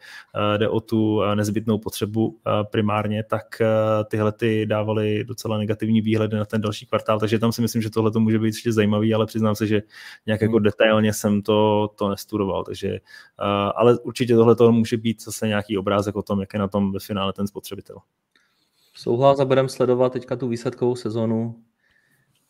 eh, 0.54 0.58
jde 0.58 0.70
o 0.70 0.80
tu 0.80 1.22
nezbytnou 1.36 1.78
potřebu 1.78 2.40
primárně, 2.72 3.24
tak 3.24 3.62
tyhle 4.10 4.32
ty 4.32 4.66
dávaly 4.66 5.24
docela 5.24 5.58
negativní 5.58 6.02
výhledy 6.02 6.38
na 6.38 6.46
ten 6.46 6.62
další 6.62 6.86
kvartál, 6.86 7.20
takže 7.20 7.40
tam 7.40 7.52
si 7.52 7.62
myslím, 7.62 7.82
že 7.82 7.90
tohle 7.90 8.12
to 8.12 8.20
může 8.20 8.40
být 8.40 8.46
ještě 8.46 8.72
zajímavý, 8.72 9.14
ale 9.14 9.26
přiznám 9.26 9.56
se, 9.56 9.68
že 9.68 9.82
nějak 10.26 10.42
jako 10.42 10.56
hmm. 10.56 10.64
detailně 10.64 11.14
jsem 11.14 11.42
to, 11.42 11.90
to 11.96 12.10
nestudoval, 12.10 12.64
takže 12.64 13.00
ale 13.76 14.00
určitě 14.00 14.36
tohle 14.36 14.56
to 14.56 14.72
může 14.72 14.98
být 14.98 15.24
zase 15.24 15.48
nějak 15.48 15.66
nějaký 15.66 15.78
obrázek 15.78 16.16
o 16.16 16.22
tom, 16.22 16.40
jak 16.40 16.54
je 16.54 16.60
na 16.60 16.68
tom 16.68 16.92
ve 16.92 17.00
finále 17.00 17.34
ten 17.34 17.48
spotřebitel. 17.48 17.98
Souhlas 18.98 19.40
a 19.40 19.46
budeme 19.46 19.70
sledovat 19.70 20.14
teďka 20.14 20.36
tu 20.36 20.48
výsledkovou 20.48 20.96
sezonu. 20.96 21.56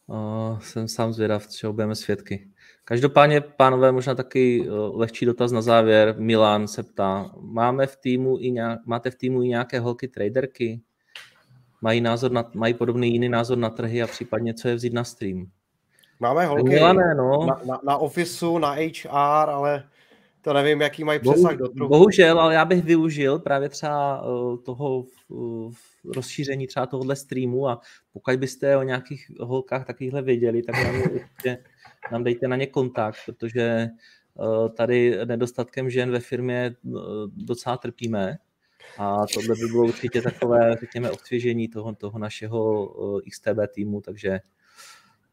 Uh, 0.07 0.59
jsem 0.59 0.87
sám 0.87 1.13
zvědav, 1.13 1.47
čeho 1.47 1.73
budeme 1.73 1.95
svědky. 1.95 2.47
Každopádně, 2.83 3.41
pánové, 3.41 3.91
možná 3.91 4.15
taky 4.15 4.69
uh, 4.69 4.99
lehčí 4.99 5.25
dotaz 5.25 5.51
na 5.51 5.61
závěr. 5.61 6.15
Milan 6.17 6.67
se 6.67 6.83
ptá, 6.83 7.31
máme 7.39 7.87
v 7.87 7.95
týmu 7.95 8.37
i 8.39 8.51
nějak, 8.51 8.79
máte 8.85 9.11
v 9.11 9.15
týmu 9.15 9.43
i 9.43 9.47
nějaké 9.47 9.79
holky 9.79 10.07
traderky? 10.07 10.81
Mají, 11.81 12.01
názor 12.01 12.31
na, 12.31 12.51
mají 12.53 12.73
podobný 12.73 13.13
jiný 13.13 13.29
názor 13.29 13.57
na 13.57 13.69
trhy 13.69 14.03
a 14.03 14.07
případně 14.07 14.53
co 14.53 14.67
je 14.67 14.75
vzít 14.75 14.93
na 14.93 15.03
stream? 15.03 15.45
Máme 16.19 16.45
holky 16.45 16.69
Milane, 16.69 17.15
no. 17.15 17.45
na, 17.45 17.61
na, 17.65 17.79
na 17.83 17.97
Officeu, 17.97 18.57
na 18.57 18.71
HR, 18.71 19.49
ale 19.49 19.83
to 20.41 20.53
nevím, 20.53 20.81
jaký 20.81 21.03
mají 21.03 21.19
přesah 21.19 21.57
do 21.57 21.69
trhu. 21.69 21.89
Bohužel, 21.89 22.39
ale 22.39 22.53
já 22.53 22.65
bych 22.65 22.83
využil 22.83 23.39
právě 23.39 23.69
třeba 23.69 24.23
eh, 24.23 24.57
toho 24.57 25.05
rozšíření 26.15 26.67
třeba 26.67 26.85
tohohle 26.85 27.15
streamu 27.15 27.69
a 27.69 27.81
pokud 28.13 28.35
byste 28.35 28.77
o 28.77 28.83
nějakých 28.83 29.31
holkách 29.39 29.85
takovýchhle 29.85 30.21
věděli, 30.21 30.61
tak 30.61 30.75
nám, 30.83 31.01
určitě, 31.01 31.57
nám 32.11 32.23
dejte 32.23 32.47
na 32.47 32.55
ně 32.55 32.67
kontakt, 32.67 33.17
protože 33.25 33.61
eh, 33.61 34.69
tady 34.69 35.17
nedostatkem 35.25 35.89
žen 35.89 36.11
ve 36.11 36.19
firmě 36.19 36.75
eh, 36.75 36.99
docela 37.35 37.77
trpíme 37.77 38.37
a 38.97 39.27
tohle 39.33 39.55
by 39.55 39.67
bylo 39.71 39.83
určitě 39.83 40.21
takové, 40.21 40.75
řekněme, 40.79 41.11
osvěžení 41.11 41.67
toho, 41.67 41.95
toho 41.95 42.19
našeho 42.19 42.89
XTB 43.31 43.73
týmu, 43.73 44.01
takže 44.01 44.39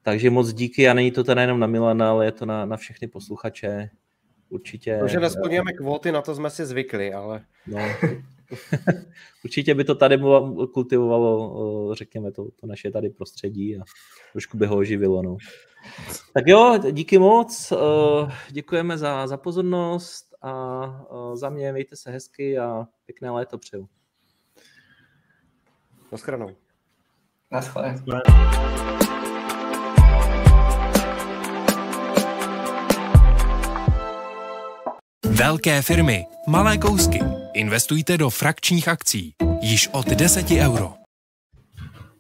takže 0.03 0.31
moc 0.31 0.53
díky 0.53 0.89
a 0.89 0.94
není 0.94 1.11
to 1.11 1.24
teda 1.24 1.40
jenom 1.40 1.61
na 1.61 1.66
Milana, 1.66 2.11
ale 2.11 2.24
je 2.24 2.32
to 2.32 2.47
na, 2.47 2.66
na 2.66 2.77
všechny 2.77 3.09
posluchače. 3.09 3.90
Určitě... 4.49 4.99
To, 4.99 5.09
že 5.09 5.20
nesplňujeme 5.20 5.73
kvóty, 5.73 6.12
na 6.12 6.23
to 6.23 6.35
jsme 6.35 6.51
si 6.51 6.66
zvykli, 6.66 7.12
ale... 7.12 7.44
No, 7.66 7.78
Určitě 9.45 9.74
by 9.74 9.85
to 9.85 9.95
tady 9.95 10.19
kultivovalo, 10.74 11.95
řekněme, 11.95 12.33
to, 12.33 12.45
to 12.61 12.66
naše 12.66 12.91
tady 12.91 13.11
prostředí 13.11 13.79
a 13.79 13.83
trošku 14.33 14.59
by 14.59 14.66
ho 14.66 14.77
oživilo. 14.77 15.23
No. 15.23 15.37
Tak 16.35 16.47
jo, 16.47 16.79
díky 16.91 17.19
moc, 17.19 17.73
děkujeme 18.51 18.99
za, 18.99 19.27
za 19.27 19.37
pozornost 19.37 20.35
a 20.43 21.05
za 21.35 21.51
mě 21.51 21.73
mějte 21.73 21.97
se 21.97 22.11
hezky 22.11 22.59
a 22.59 22.87
pěkné 23.07 23.31
léto 23.31 23.59
přeju. 23.59 23.89
Naschledanou. 26.12 26.51
Naschledanou. 27.51 28.20
Velké 35.24 35.83
firmy, 35.83 36.27
malé 36.49 36.79
kousky. 36.79 37.41
Investujte 37.55 38.19
do 38.19 38.31
frakčních 38.31 38.89
akcí. 38.89 39.35
Již 39.61 39.89
od 39.93 40.07
10 40.09 40.51
euro. 40.51 41.02